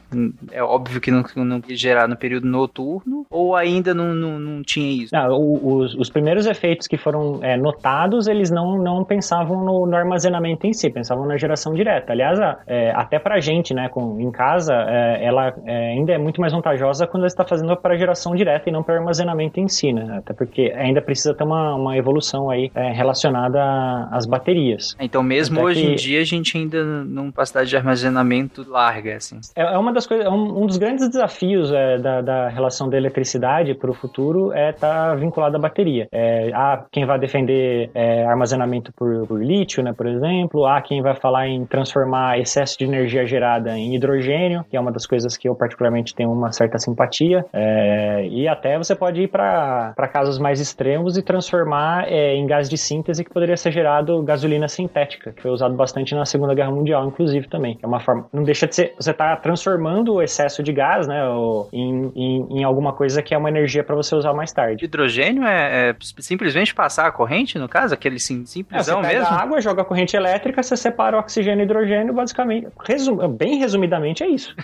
É 0.50 0.62
óbvio 0.62 1.00
que 1.00 1.10
não, 1.10 1.24
não 1.36 1.62
ia 1.68 1.76
gerar 1.76 2.08
no 2.08 2.16
período 2.16 2.46
noturno, 2.46 3.26
ou 3.30 3.56
ainda 3.56 3.94
não, 3.94 4.14
não, 4.14 4.38
não 4.38 4.62
tinha 4.62 5.04
isso? 5.04 5.14
Não, 5.14 5.28
os, 5.32 5.94
os 5.94 6.10
primeiros 6.10 6.46
efeitos 6.46 6.86
que 6.86 6.96
foram 6.96 7.40
é, 7.42 7.56
notados, 7.56 8.26
eles 8.26 8.50
não, 8.50 8.78
não 8.78 9.04
pensavam 9.04 9.64
no, 9.64 9.86
no, 9.86 9.96
armazenamento 9.96 10.66
em 10.66 10.72
si, 10.72 10.90
pensavam 10.90 11.26
na 11.26 11.36
geração 11.36 11.74
direta. 11.74 12.12
Aliás, 12.12 12.38
é, 12.66 12.92
até 12.92 13.18
pra 13.18 13.40
gente, 13.40 13.74
né, 13.74 13.88
com, 13.88 14.20
em 14.20 14.30
casa, 14.30 14.74
é, 14.74 15.24
ela 15.24 15.54
é, 15.64 15.92
ainda 15.92 16.12
é 16.12 16.18
muito 16.18 16.40
mais 16.40 16.52
vantajosa 16.52 17.06
quando 17.06 17.22
você 17.22 17.28
está 17.28 17.44
fazendo 17.44 17.76
para 17.76 17.96
geração 17.96 18.34
direta 18.34 18.68
e 18.68 18.72
não 18.72 18.82
para 18.82 18.96
armazenamento 18.96 19.60
em 19.60 19.68
si, 19.68 19.92
né? 19.92 20.18
Até 20.18 20.32
porque 20.32 20.72
ainda 20.76 21.00
precisa 21.00 21.34
ter 21.34 21.44
uma, 21.44 21.74
uma 21.74 21.96
evolução 21.96 22.50
aí 22.50 22.70
é, 22.74 22.92
relacionada 22.92 23.60
às 24.10 24.26
baterias. 24.26 24.96
Então, 25.00 25.22
mesmo 25.22 25.56
Até 25.56 25.66
hoje 25.66 25.82
que... 25.82 25.92
em 25.92 25.94
dia, 25.94 26.20
a 26.20 26.24
gente 26.24 26.56
ainda 26.56 26.84
numa 26.84 27.32
capacidade 27.32 27.68
de 27.68 27.76
armazenamento 27.76 28.64
larga, 28.68 29.16
assim. 29.16 29.40
É, 29.56 29.62
é 29.62 29.78
uma 29.92 29.94
das 29.94 30.06
coisas, 30.06 30.26
um, 30.26 30.62
um 30.62 30.66
dos 30.66 30.78
grandes 30.78 31.06
desafios 31.08 31.70
é, 31.70 31.98
da, 31.98 32.22
da 32.22 32.48
relação 32.48 32.88
da 32.88 32.96
eletricidade 32.96 33.74
para 33.74 33.90
o 33.90 33.94
futuro 33.94 34.52
é 34.52 34.70
estar 34.70 35.10
tá 35.10 35.14
vinculado 35.14 35.56
à 35.56 35.60
bateria. 35.60 36.08
É, 36.10 36.50
há 36.54 36.84
quem 36.90 37.04
vai 37.04 37.18
defender 37.18 37.90
é, 37.94 38.24
armazenamento 38.24 38.90
por, 38.94 39.26
por 39.26 39.42
lítio, 39.42 39.82
né, 39.82 39.92
por 39.92 40.06
exemplo. 40.06 40.64
Há 40.64 40.80
quem 40.80 41.02
vai 41.02 41.14
falar 41.14 41.46
em 41.46 41.66
transformar 41.66 42.38
excesso 42.38 42.78
de 42.78 42.84
energia 42.84 43.26
gerada 43.26 43.76
em 43.76 43.94
hidrogênio, 43.94 44.64
que 44.70 44.76
é 44.76 44.80
uma 44.80 44.90
das 44.90 45.06
coisas 45.06 45.36
que 45.36 45.46
eu 45.48 45.54
particularmente 45.54 46.14
tenho 46.14 46.32
uma 46.32 46.50
certa 46.52 46.78
simpatia. 46.78 47.44
É, 47.52 48.26
e 48.26 48.48
até 48.48 48.78
você 48.78 48.94
pode 48.94 49.20
ir 49.20 49.28
para 49.28 49.94
casos 50.10 50.38
mais 50.38 50.58
extremos 50.58 51.18
e 51.18 51.22
transformar 51.22 52.08
é, 52.08 52.34
em 52.34 52.46
gás 52.46 52.68
de 52.68 52.78
síntese 52.78 53.22
que 53.22 53.30
poderia 53.30 53.56
ser 53.56 53.72
gerado 53.72 54.22
gasolina 54.22 54.68
sintética, 54.68 55.32
que 55.32 55.42
foi 55.42 55.50
usado 55.50 55.74
bastante 55.74 56.14
na 56.14 56.24
Segunda 56.24 56.54
Guerra 56.54 56.70
Mundial, 56.70 57.06
inclusive 57.06 57.46
também. 57.48 57.78
É 57.82 57.86
uma 57.86 58.00
forma, 58.00 58.26
não 58.32 58.42
deixa 58.42 58.66
de 58.66 58.74
ser, 58.74 58.94
você 58.98 59.10
está 59.10 59.36
transformando 59.36 59.81
o 59.82 60.22
excesso 60.22 60.62
de 60.62 60.72
gás, 60.72 61.06
né, 61.06 61.20
em, 61.72 62.12
em, 62.14 62.58
em 62.58 62.64
alguma 62.64 62.92
coisa 62.92 63.22
que 63.22 63.34
é 63.34 63.38
uma 63.38 63.48
energia 63.48 63.82
para 63.82 63.94
você 63.94 64.14
usar 64.14 64.32
mais 64.32 64.52
tarde. 64.52 64.84
Hidrogênio 64.84 65.44
é, 65.44 65.90
é, 65.90 65.96
simplesmente 66.18 66.74
passar 66.74 67.06
a 67.06 67.12
corrente, 67.12 67.58
no 67.58 67.68
caso, 67.68 67.94
aquele 67.94 68.18
sim, 68.18 68.44
simplesão 68.46 69.00
é, 69.00 69.02
você 69.02 69.18
mesmo? 69.18 69.34
água, 69.34 69.60
joga 69.60 69.82
a 69.82 69.84
corrente 69.84 70.16
elétrica, 70.16 70.62
você 70.62 70.76
separa 70.76 71.16
o 71.16 71.20
oxigênio 71.20 71.62
e 71.62 71.64
hidrogênio, 71.64 72.12
basicamente, 72.12 72.68
resum, 72.84 73.28
bem 73.28 73.58
resumidamente 73.58 74.22
é 74.22 74.28
isso. 74.28 74.54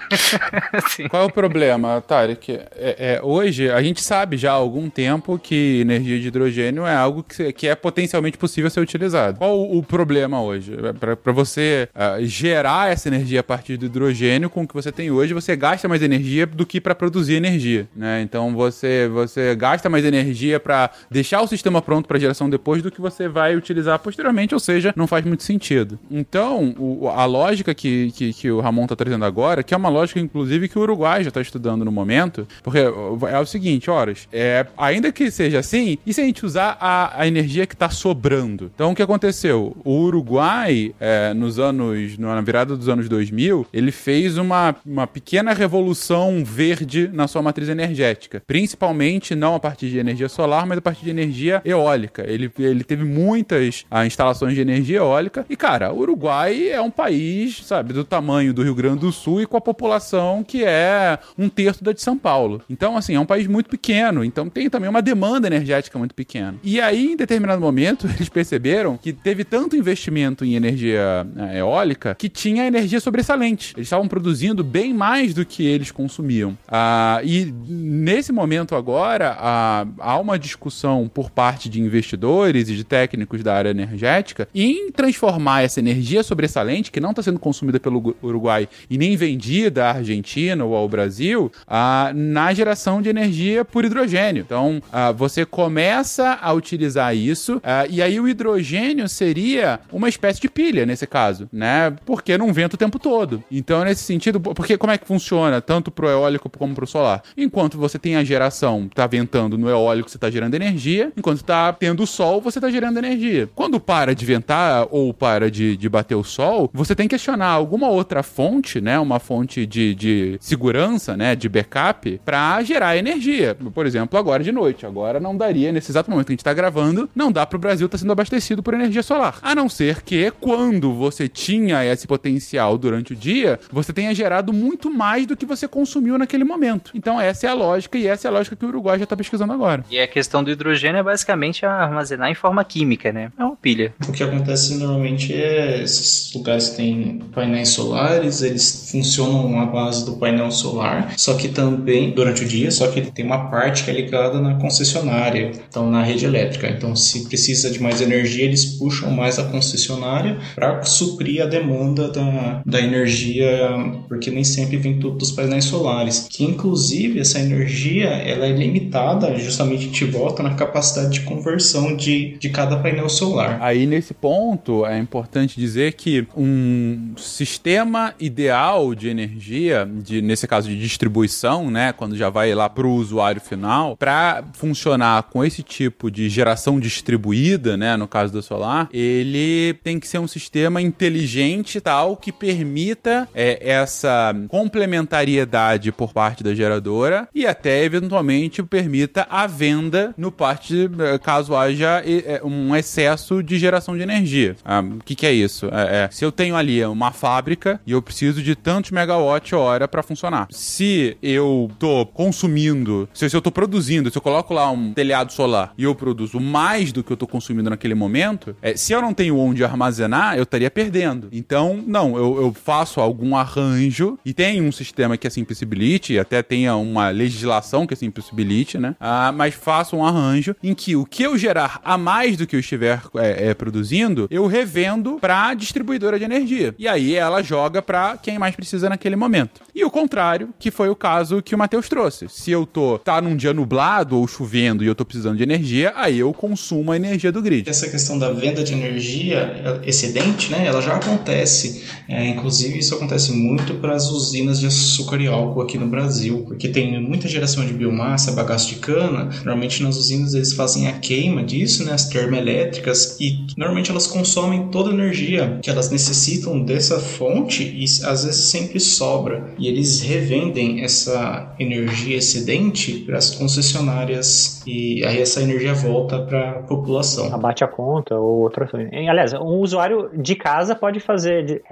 Qual 1.11 1.23
é 1.23 1.27
o 1.27 1.33
problema, 1.33 2.01
Tarek? 2.01 2.53
É, 2.53 2.69
é, 2.99 3.21
hoje, 3.23 3.71
a 3.71 3.83
gente 3.83 4.03
sabe 4.03 4.37
já 4.37 4.53
há 4.53 4.55
algum 4.55 4.89
tempo 4.89 5.39
que 5.39 5.81
energia 5.81 6.19
de 6.19 6.29
hidrogênio 6.29 6.87
é 6.87 6.95
algo 6.95 7.23
que, 7.23 7.53
que 7.53 7.69
é 7.69 7.75
potencialmente 7.75 8.39
possível 8.39 8.71
ser 8.71 8.81
utilizado. 8.81 9.39
Qual 9.39 9.59
o, 9.59 9.79
o 9.79 9.83
problema 9.83 10.43
hoje? 10.43 10.75
É, 10.75 11.15
Para 11.15 11.33
você 11.33 11.89
uh, 11.95 12.25
gerar 12.25 12.91
essa 12.91 13.09
energia 13.09 13.41
a 13.41 13.45
partir 13.45 13.77
do 13.77 13.87
hidrogênio 13.87 14.51
com 14.51 14.63
o 14.63 14.69
que 14.69 14.75
você 14.75 14.93
tem 14.93 15.08
hoje, 15.11 15.35
você 15.35 15.57
gasta 15.57 15.89
mais 15.89 16.03
energia 16.03 16.47
do 16.47 16.67
que 16.67 16.81
para 16.81 16.95
produzir 16.95 17.35
energia, 17.35 17.89
né? 17.95 18.23
Então 18.23 18.55
você, 18.55 19.09
você 19.09 19.55
gasta 19.55 19.89
mais 19.89 20.05
energia 20.05 20.59
para 20.59 20.91
deixar 21.11 21.41
o 21.43 21.47
sistema 21.47 21.81
pronto 21.81 22.07
para 22.07 22.19
geração 22.19 22.49
depois 22.49 22.83
do 22.83 22.91
que 22.91 23.01
você 23.01 23.29
vai 23.29 23.57
utilizar 23.57 23.99
posteriormente, 23.99 24.55
ou 24.55 24.61
seja, 24.61 24.93
não 24.97 25.07
faz 25.07 25.25
muito 25.25 25.43
sentido. 25.43 25.99
Então, 26.11 26.75
o, 26.79 27.09
a 27.09 27.25
lógica 27.25 27.75
que, 27.75 28.11
que, 28.13 28.33
que 28.33 28.51
o 28.51 28.61
Ramon 28.61 28.85
está 28.85 28.97
trazendo 28.97 29.25
agora, 29.25 29.63
que 29.63 29.75
é 29.75 29.77
uma 29.77 29.89
lógica, 29.89 30.21
inclusive, 30.21 30.69
que 30.69 30.79
o 30.79 30.83
Uruguai 30.83 31.23
já 31.23 31.29
está 31.29 31.41
estudando 31.41 31.85
no 31.85 31.93
momento, 31.93 32.47
porque 32.63 32.79
é 32.79 33.39
o 33.39 33.47
seguinte, 33.47 33.91
horas, 33.91 34.29
é, 34.33 34.67
ainda 34.77 35.13
que 35.13 35.31
seja 35.31 35.59
assim, 35.59 35.99
e 36.07 36.13
se 36.13 36.21
a 36.21 36.25
gente 36.25 36.45
usar 36.45 36.77
a, 36.81 37.23
a 37.23 37.27
energia 37.27 37.67
que 37.67 37.75
está 37.75 37.91
sobrando? 37.91 38.71
Então, 38.75 38.93
o 38.93 38.95
que 38.95 39.03
aconteceu? 39.03 39.77
O 39.85 40.01
Uruguai, 40.03 40.95
é, 40.99 41.33
nos 41.35 41.59
anos, 41.59 42.17
na 42.19 42.41
virada 42.41 42.77
dos 42.77 42.89
anos 42.89 43.09
2000, 43.09 43.67
ele 43.73 43.93
fez 43.93 44.39
uma 44.39 44.75
uma 44.85 44.98
pequena 45.07 45.53
revolução 45.53 46.43
verde 46.45 47.09
na 47.13 47.29
sua 47.29 47.43
matriz 47.43 47.69
energética. 47.69 48.43
Principalmente 48.47 49.35
não 49.35 49.55
a 49.55 49.61
partir 49.61 49.89
de 49.89 49.99
energia 49.99 50.29
solar, 50.29 50.67
mas 50.67 50.79
a 50.79 50.83
partir 50.83 51.05
de 51.05 51.11
energia 51.11 51.61
eólica. 51.65 52.25
Ele, 52.27 52.51
ele 52.59 52.85
teve 52.85 53.05
muitas 53.05 53.85
ah, 53.91 54.07
instalações 54.07 54.55
de 54.55 54.61
energia 54.61 54.99
eólica. 54.99 55.45
E, 55.49 55.57
cara, 55.57 55.93
o 55.93 55.99
Uruguai 55.99 56.71
é 56.71 56.81
um 56.81 56.91
país, 56.91 57.65
sabe, 57.65 57.93
do 57.93 58.05
tamanho 58.05 58.53
do 58.53 58.63
Rio 58.63 58.75
Grande 58.75 59.01
do 59.01 59.13
Sul 59.13 59.43
e 59.43 59.47
com 59.47 59.57
a 59.57 59.61
população 59.61 60.43
que 60.43 60.65
é 60.65 61.19
um 61.37 61.49
terço 61.49 61.83
da 61.83 61.93
de 61.93 62.03
São 62.03 62.17
Paulo. 62.17 62.63
Então, 62.71 62.97
assim, 62.97 63.15
é 63.15 63.21
um 63.21 63.27
país 63.27 63.47
muito 63.47 63.69
pequeno. 63.69 64.25
Então 64.25 64.49
tem 64.49 64.71
também 64.71 64.89
uma 64.89 65.03
demanda 65.03 65.47
energética 65.47 65.99
muito 65.99 66.15
pequena. 66.15 66.55
E 66.63 66.81
aí, 66.81 67.13
em 67.13 67.17
determinado 67.17 67.61
momento, 67.61 68.07
eles 68.17 68.29
perceberam 68.29 68.97
que 68.97 69.13
teve 69.13 69.45
tanto 69.45 69.77
investimento 69.77 70.45
em 70.45 70.55
energia 70.55 71.27
eh, 71.37 71.59
eólica 71.59 72.15
que 72.15 72.29
tinha 72.29 72.67
energia 72.67 73.01
sobressalente. 73.01 73.75
Eles 73.77 73.87
estavam 73.87 74.09
produzindo 74.09 74.63
bem 74.63 74.78
mais 74.93 75.35
do 75.35 75.45
que 75.45 75.65
eles 75.65 75.91
consumiam. 75.91 76.57
Ah, 76.69 77.21
e 77.25 77.53
nesse 77.67 78.33
momento 78.33 78.75
agora, 78.75 79.37
ah, 79.39 79.87
há 79.99 80.19
uma 80.19 80.39
discussão 80.39 81.11
por 81.13 81.31
parte 81.31 81.69
de 81.69 81.81
investidores 81.81 82.69
e 82.69 82.75
de 82.75 82.85
técnicos 82.85 83.43
da 83.43 83.55
área 83.55 83.71
energética 83.71 84.49
em 84.55 84.91
transformar 84.91 85.63
essa 85.63 85.81
energia 85.81 86.23
sobressalente, 86.23 86.91
que 86.91 87.01
não 87.01 87.11
está 87.11 87.23
sendo 87.23 87.39
consumida 87.39 87.81
pelo 87.81 88.17
Uruguai 88.23 88.69
e 88.89 88.99
nem 88.99 89.17
vendida 89.17 89.87
à 89.87 89.93
Argentina 89.93 90.65
ou 90.65 90.75
ao 90.75 90.89
Brasil, 90.89 91.51
ah, 91.67 92.13
na 92.15 92.53
geração 92.53 93.01
de 93.03 93.09
energia 93.09 93.65
por 93.65 93.85
hidrogênio. 93.85 94.43
Então, 94.43 94.83
ah, 94.93 95.13
você 95.13 95.45
começa 95.45 96.39
a 96.41 96.53
utilizar 96.53 97.15
isso, 97.17 97.61
ah, 97.63 97.87
e 97.89 98.03
aí 98.03 98.21
o 98.21 98.29
hidrogênio 98.29 99.09
seria 99.09 99.81
uma 99.93 100.09
espécie 100.09 100.41
de 100.41 100.49
pilha 100.49 100.85
nesse 100.85 101.07
caso, 101.07 101.49
né? 101.53 101.95
Porque 102.05 102.37
não 102.37 102.53
venta 102.53 102.75
o 102.75 102.79
tempo 102.79 102.99
todo. 102.99 103.43
Então, 103.51 103.85
nesse 103.85 104.03
sentido, 104.03 104.41
porque 104.41 104.68
como 104.77 104.93
é 104.93 104.99
que 104.99 105.07
funciona 105.07 105.61
tanto 105.61 105.91
pro 105.91 106.09
eólico 106.09 106.51
como 106.51 106.75
pro 106.75 106.87
solar? 106.87 107.23
Enquanto 107.37 107.79
você 107.79 107.99
tem 107.99 108.17
a 108.17 108.25
geração, 108.25 108.89
tá 108.93 109.07
ventando 109.07 109.57
no 109.57 109.69
eólico, 109.69 110.11
você 110.11 110.19
tá 110.19 110.31
gerando 110.31 110.55
energia, 110.55 111.13
enquanto 111.17 111.43
tá 111.43 111.73
tendo 111.73 112.03
o 112.03 112.07
sol, 112.07 112.41
você 112.41 112.61
tá 112.61 112.71
gerando 112.71 112.99
energia. 112.99 113.49
Quando 113.55 113.81
para 113.81 114.15
de 114.15 114.25
ventar 114.25 114.87
ou 114.91 115.15
para 115.15 115.51
de, 115.51 115.77
de 115.77 115.89
bater 115.89 116.15
o 116.15 116.25
sol, 116.25 116.71
você 116.73 116.95
tem 116.95 117.09
que 117.09 117.15
acionar 117.15 117.51
alguma 117.51 117.89
outra 117.89 118.23
fonte, 118.23 118.81
né? 118.81 118.99
Uma 118.99 119.19
fonte 119.19 119.65
de, 119.65 119.95
de 119.95 120.37
segurança, 120.41 121.17
né? 121.17 121.35
De 121.35 121.49
backup, 121.49 122.21
para 122.25 122.63
gerar 122.63 122.97
energia. 122.97 123.57
Por 123.75 123.87
exemplo, 123.87 124.19
agora 124.19 124.43
de 124.43 124.53
noite. 124.53 124.85
Agora 124.85 125.21
não 125.21 125.37
daria, 125.37 125.73
nesse 125.73 125.91
exato 125.91 126.11
momento 126.11 126.27
que 126.27 126.33
a 126.33 126.35
gente 126.35 126.45
tá 126.45 126.53
gravando, 126.53 127.09
não 127.15 127.31
dá 127.31 127.47
pro 127.47 127.59
Brasil 127.59 127.87
estar 127.87 127.97
tá 127.97 128.01
sendo 128.01 128.13
abastecido 128.13 128.63
por 128.63 128.75
energia 128.75 129.03
solar. 129.03 129.39
A 129.43 129.55
não 129.55 129.69
ser 129.69 130.03
que 130.03 130.31
quando 130.41 130.93
você 130.93 131.29
tinha 131.29 131.85
esse 131.85 132.07
potencial 132.07 132.77
durante 132.77 133.13
o 133.13 133.17
dia, 133.17 133.59
você 133.71 133.93
tenha 133.93 134.15
gerado 134.15 134.53
muito 134.59 134.91
mais 134.91 135.27
do 135.27 135.37
que 135.37 135.47
você 135.47 135.69
consumiu 135.69 136.19
naquele 136.19 136.45
momento. 136.45 136.91
Então 136.95 137.21
essa 137.21 137.47
é 137.47 137.51
a 137.51 137.55
lógica 137.55 137.97
e 137.97 138.07
essa 138.07 138.27
é 138.27 138.31
a 138.31 138.33
lógica 138.33 138.57
que 138.57 138.65
o 138.65 138.69
Uruguai 138.69 138.99
já 138.99 139.05
está 139.05 139.17
pesquisando 139.17 139.53
agora. 139.53 139.85
E 139.91 139.99
a 139.99 140.07
questão 140.07 140.43
do 140.43 140.51
hidrogênio 140.51 140.99
é 140.99 141.03
basicamente 141.03 141.65
armazenar 141.65 142.31
em 142.31 142.35
forma 142.35 142.65
química, 142.65 143.13
né? 143.13 143.31
É 143.39 143.45
uma 143.45 143.57
pilha. 143.57 143.95
O 144.09 144.13
que 144.13 144.23
acontece 144.23 144.75
normalmente 144.75 145.33
é 145.33 145.83
esses 145.83 146.33
lugares 146.35 146.71
têm 146.71 147.21
painéis 147.33 147.71
solares, 147.71 148.43
eles 148.43 148.91
funcionam 148.91 149.61
à 149.61 149.67
base 149.67 150.05
do 150.05 150.17
painel 150.17 150.51
solar, 150.51 151.15
só 151.17 151.35
que 151.35 151.49
também 151.49 152.11
durante 152.11 152.45
o 152.45 152.49
dia, 152.49 152.71
só 152.71 152.89
que 152.89 153.01
ele 153.01 153.11
tem 153.11 153.25
uma 153.25 153.51
parte 153.51 153.85
que 153.85 153.91
é 153.91 153.95
ligada 153.95 154.41
na 154.41 154.55
concessionária, 154.55 155.53
então 155.69 155.91
na 155.91 156.03
rede 156.03 156.25
elétrica. 156.25 156.69
Então 156.69 156.97
se 156.97 157.29
precisa 157.29 157.71
de 157.71 157.81
mais 157.81 158.01
energia, 158.01 158.45
eles 158.45 158.65
puxam 158.65 159.11
mais 159.11 159.39
a 159.39 159.45
concessionária 159.45 160.39
para 160.55 160.83
suprir 160.83 161.43
a 161.43 161.47
demanda 161.47 162.09
da, 162.09 162.63
da 162.65 162.81
energia, 162.81 163.71
porque 164.09 164.31
nem 164.31 164.45
sempre 164.49 164.77
vem 164.77 164.99
tudo 164.99 165.19
dos 165.19 165.33
painéis 165.33 165.65
solares. 165.65 166.27
Que 166.31 166.45
inclusive 166.45 167.21
essa 167.21 167.39
energia 167.39 168.09
ela 168.09 168.47
é 168.47 168.53
limitada, 168.53 169.37
justamente 169.39 169.81
a 169.81 169.87
gente 169.87 170.05
volta 170.05 170.43
na 170.43 170.55
capacidade 170.55 171.13
de 171.13 171.21
conversão 171.21 171.97
de, 171.97 172.37
de 172.39 172.49
cada 172.49 172.77
painel 172.77 173.09
solar. 173.09 173.59
Aí 173.61 173.87
nesse 173.87 174.15
ponto 174.15 174.87
é 174.87 174.99
importante 174.99 175.59
dizer 175.59 175.93
que 175.95 176.27
um 176.37 177.13
sistema 177.17 178.15
ideal 178.19 178.95
de 178.95 179.09
energia, 179.09 179.89
de, 180.03 180.21
nesse 180.23 180.47
caso 180.47 180.69
de 180.69 180.79
distribuição, 180.79 181.71
né, 181.71 181.93
quando 181.93 182.17
já 182.17 182.29
vai 182.29 182.55
lá 182.55 182.69
para 182.69 182.87
o 182.87 182.95
usuário 182.95 183.41
final, 183.41 183.97
para 183.97 184.45
funcionar 184.53 185.25
com 185.25 185.45
esse 185.45 185.63
tipo 185.63 186.11
de 186.11 186.29
geração 186.29 186.79
distribuída, 186.79 187.77
né, 187.77 187.97
no 187.97 188.09
caso 188.09 188.33
do 188.33 188.43
solar, 188.43 188.89
ele 188.93 189.75
tem 189.83 189.99
que 189.99 190.09
ser 190.09 190.19
um 190.19 190.29
sistema 190.29 190.81
inteligente 190.81 191.81
tal 191.81 192.17
que 192.17 192.33
permita 192.33 193.29
é, 193.35 193.71
essa 193.71 194.35
complementariedade 194.47 195.91
por 195.91 196.13
parte 196.13 196.43
da 196.45 196.55
geradora 196.55 197.29
e 197.35 197.47
até 197.47 197.85
eventualmente 197.85 198.63
permita 198.63 199.27
a 199.31 199.47
venda 199.47 200.15
no 200.17 200.31
parte 200.31 200.91
eh, 200.99 201.19
caso 201.19 201.55
haja 201.57 202.03
eh, 202.05 202.41
um 202.45 202.75
excesso 202.77 203.43
de 203.43 203.59
geração 203.59 203.97
de 203.97 204.03
energia. 204.03 204.57
Ah, 204.65 204.81
o 204.81 205.03
que, 205.05 205.15
que, 205.15 205.27
é 205.27 205.33
isso? 205.33 205.67
É, 205.67 206.05
é, 206.05 206.09
se 206.11 206.25
eu 206.25 206.31
tenho 206.31 206.57
ali 206.57 206.85
uma 206.85 207.13
fábrica 207.13 207.81
e 207.87 207.93
eu 207.93 208.03
preciso 208.03 208.43
de 208.43 208.55
tantos 208.55 208.91
megawatt 208.91 209.55
hora 209.55 209.89
para 209.89 210.03
funcionar. 210.03 210.49
Se 210.51 211.17
eu 211.23 211.71
tô 211.79 212.07
consumindo, 212.07 213.09
se, 213.13 213.29
se 213.29 213.37
eu 213.37 213.43
tô 213.43 213.51
produzindo, 213.51 214.11
se 214.11 214.19
eu 214.19 214.23
coloco 214.23 214.55
lá 214.55 214.71
um 214.71 214.93
telhado 214.93 215.33
solar 215.33 215.73
e 215.77 215.85
eu 215.85 215.95
produzo 215.95 216.41
mais 216.41 216.93
do 216.93 217.03
que 217.03 217.13
eu 217.13 217.17
tô 217.17 217.27
consumindo 217.27 217.71
naquele 217.71 217.95
momento, 217.95 218.57
é, 218.63 218.77
se 218.77 218.93
eu 218.93 219.01
não 219.01 219.15
tenho 219.15 219.37
onde 219.37 219.65
armazenar, 219.65 220.37
eu 220.37 220.43
estaria 220.43 220.71
perdendo. 220.71 221.29
Então, 221.33 221.83
não, 221.87 222.17
eu, 222.17 222.41
eu 222.41 222.53
faço 222.53 223.01
algum 223.01 223.37
arranjo 223.37 224.19
e 224.29 224.35
tem 224.35 224.61
um 224.61 224.71
sistema 224.71 225.17
que 225.17 225.27
assim 225.27 225.43
possibilite, 225.43 226.19
até 226.19 226.43
tenha 226.43 226.77
uma 226.77 227.09
legislação 227.09 227.87
que 227.87 227.95
assim 227.95 228.11
possibilite, 228.11 228.77
né? 228.77 228.95
Ah, 229.01 229.33
mas 229.33 229.55
faço 229.55 229.97
um 229.97 230.05
arranjo 230.05 230.55
em 230.63 230.75
que 230.75 230.95
o 230.95 231.07
que 231.07 231.23
eu 231.23 231.39
gerar 231.39 231.81
a 231.83 231.97
mais 231.97 232.37
do 232.37 232.47
que 232.47 232.55
eu 232.55 232.61
estiver 232.61 233.01
é, 233.17 233.49
é, 233.49 233.55
produzindo, 233.55 234.29
eu 234.31 234.47
revendo 234.47 235.17
para 235.19 235.55
distribuidora 235.55 236.19
de 236.19 236.27
energia. 236.27 236.75
E 236.79 236.87
aí 236.87 237.15
ela 237.15 237.43
joga 237.43 237.81
para 237.81 238.19
quem 238.19 238.39
mais 238.39 238.55
precisa 238.55 238.91
naquele 238.91 239.17
momento. 239.17 239.63
E 239.75 239.83
o 239.83 239.91
contrário, 239.91 240.51
que 240.59 240.71
foi 240.71 240.91
o 240.91 240.97
caso 240.97 241.41
que 241.41 241.55
o 241.55 241.59
Matheus 241.59 241.89
trouxe. 241.89 242.29
Se 242.29 242.51
eu 242.51 242.67
tô 242.67 242.99
tá 242.99 243.23
num 243.23 243.35
dia 243.35 243.55
nublado 243.55 244.19
ou 244.19 244.29
chovendo 244.29 244.85
e 244.85 244.87
eu 244.87 244.95
tô 244.95 245.07
precisando 245.07 245.39
de 245.39 245.43
energia, 245.43 245.95
aí 245.97 246.19
eu 246.19 246.35
consumo 246.35 246.93
a 246.93 246.97
energia 246.97 247.33
do 247.33 247.41
grid. 247.41 247.71
Essa 247.71 247.89
questão 247.89 248.19
da 248.19 248.31
venda 248.31 248.63
de 248.63 248.75
energia 248.75 249.81
excedente, 249.87 250.51
né, 250.51 250.67
ela 250.67 250.83
já 250.83 250.97
acontece. 250.97 251.83
É, 252.07 252.29
inclusive 252.29 252.79
isso 252.79 252.95
acontece 252.95 253.33
muito 253.33 253.73
para 253.77 253.95
as 253.95 254.18
usinas 254.23 254.61
de 254.61 254.67
açúcar 254.67 255.21
e 255.21 255.27
álcool 255.27 255.63
aqui 255.63 255.79
no 255.79 255.87
Brasil, 255.87 256.45
porque 256.47 256.69
tem 256.69 257.01
muita 257.01 257.29
geração 257.29 257.65
de 257.65 257.73
biomassa, 257.73 258.33
bagaço 258.33 258.69
de 258.69 258.77
cana. 258.77 259.31
Normalmente 259.45 259.83
nas 259.83 259.97
usinas 259.97 260.35
eles 260.35 260.53
fazem 260.53 260.89
a 260.89 260.93
queima 260.93 261.43
disso, 261.43 261.85
né, 261.85 261.93
as 261.93 262.09
termoelétricas, 262.09 263.17
e 263.21 263.47
normalmente 263.57 263.91
elas 263.91 264.07
consomem 264.07 264.69
toda 264.69 264.91
a 264.91 264.95
energia 264.95 265.59
que 265.63 265.71
elas 265.71 265.91
necessitam 265.91 266.63
dessa 266.63 266.99
fonte 266.99 267.63
e 267.63 267.85
às 267.85 268.25
vezes 268.25 268.49
sempre 268.49 268.81
sobra. 268.81 269.55
E 269.59 269.69
eles 269.69 270.01
revendem 270.01 270.83
essa 270.83 271.55
energia 271.59 272.17
excedente 272.17 272.93
para 273.07 273.19
as 273.19 273.31
concessionárias 273.31 274.63
e 274.67 275.05
aí 275.05 275.21
essa 275.21 275.43
energia 275.43 275.75
volta 275.75 276.19
para 276.21 276.51
a 276.51 276.53
população. 276.63 277.33
Abate 277.33 277.65
a 277.65 277.69
conta 277.69 278.17
ou 278.17 278.41
outra 278.41 278.67
coisa. 278.67 278.89
Aliás, 278.93 279.33
um 279.35 279.61
usuário 279.61 280.11
de 280.15 280.35
casa 280.35 280.75
pode 280.75 281.01
fazer 281.01 281.63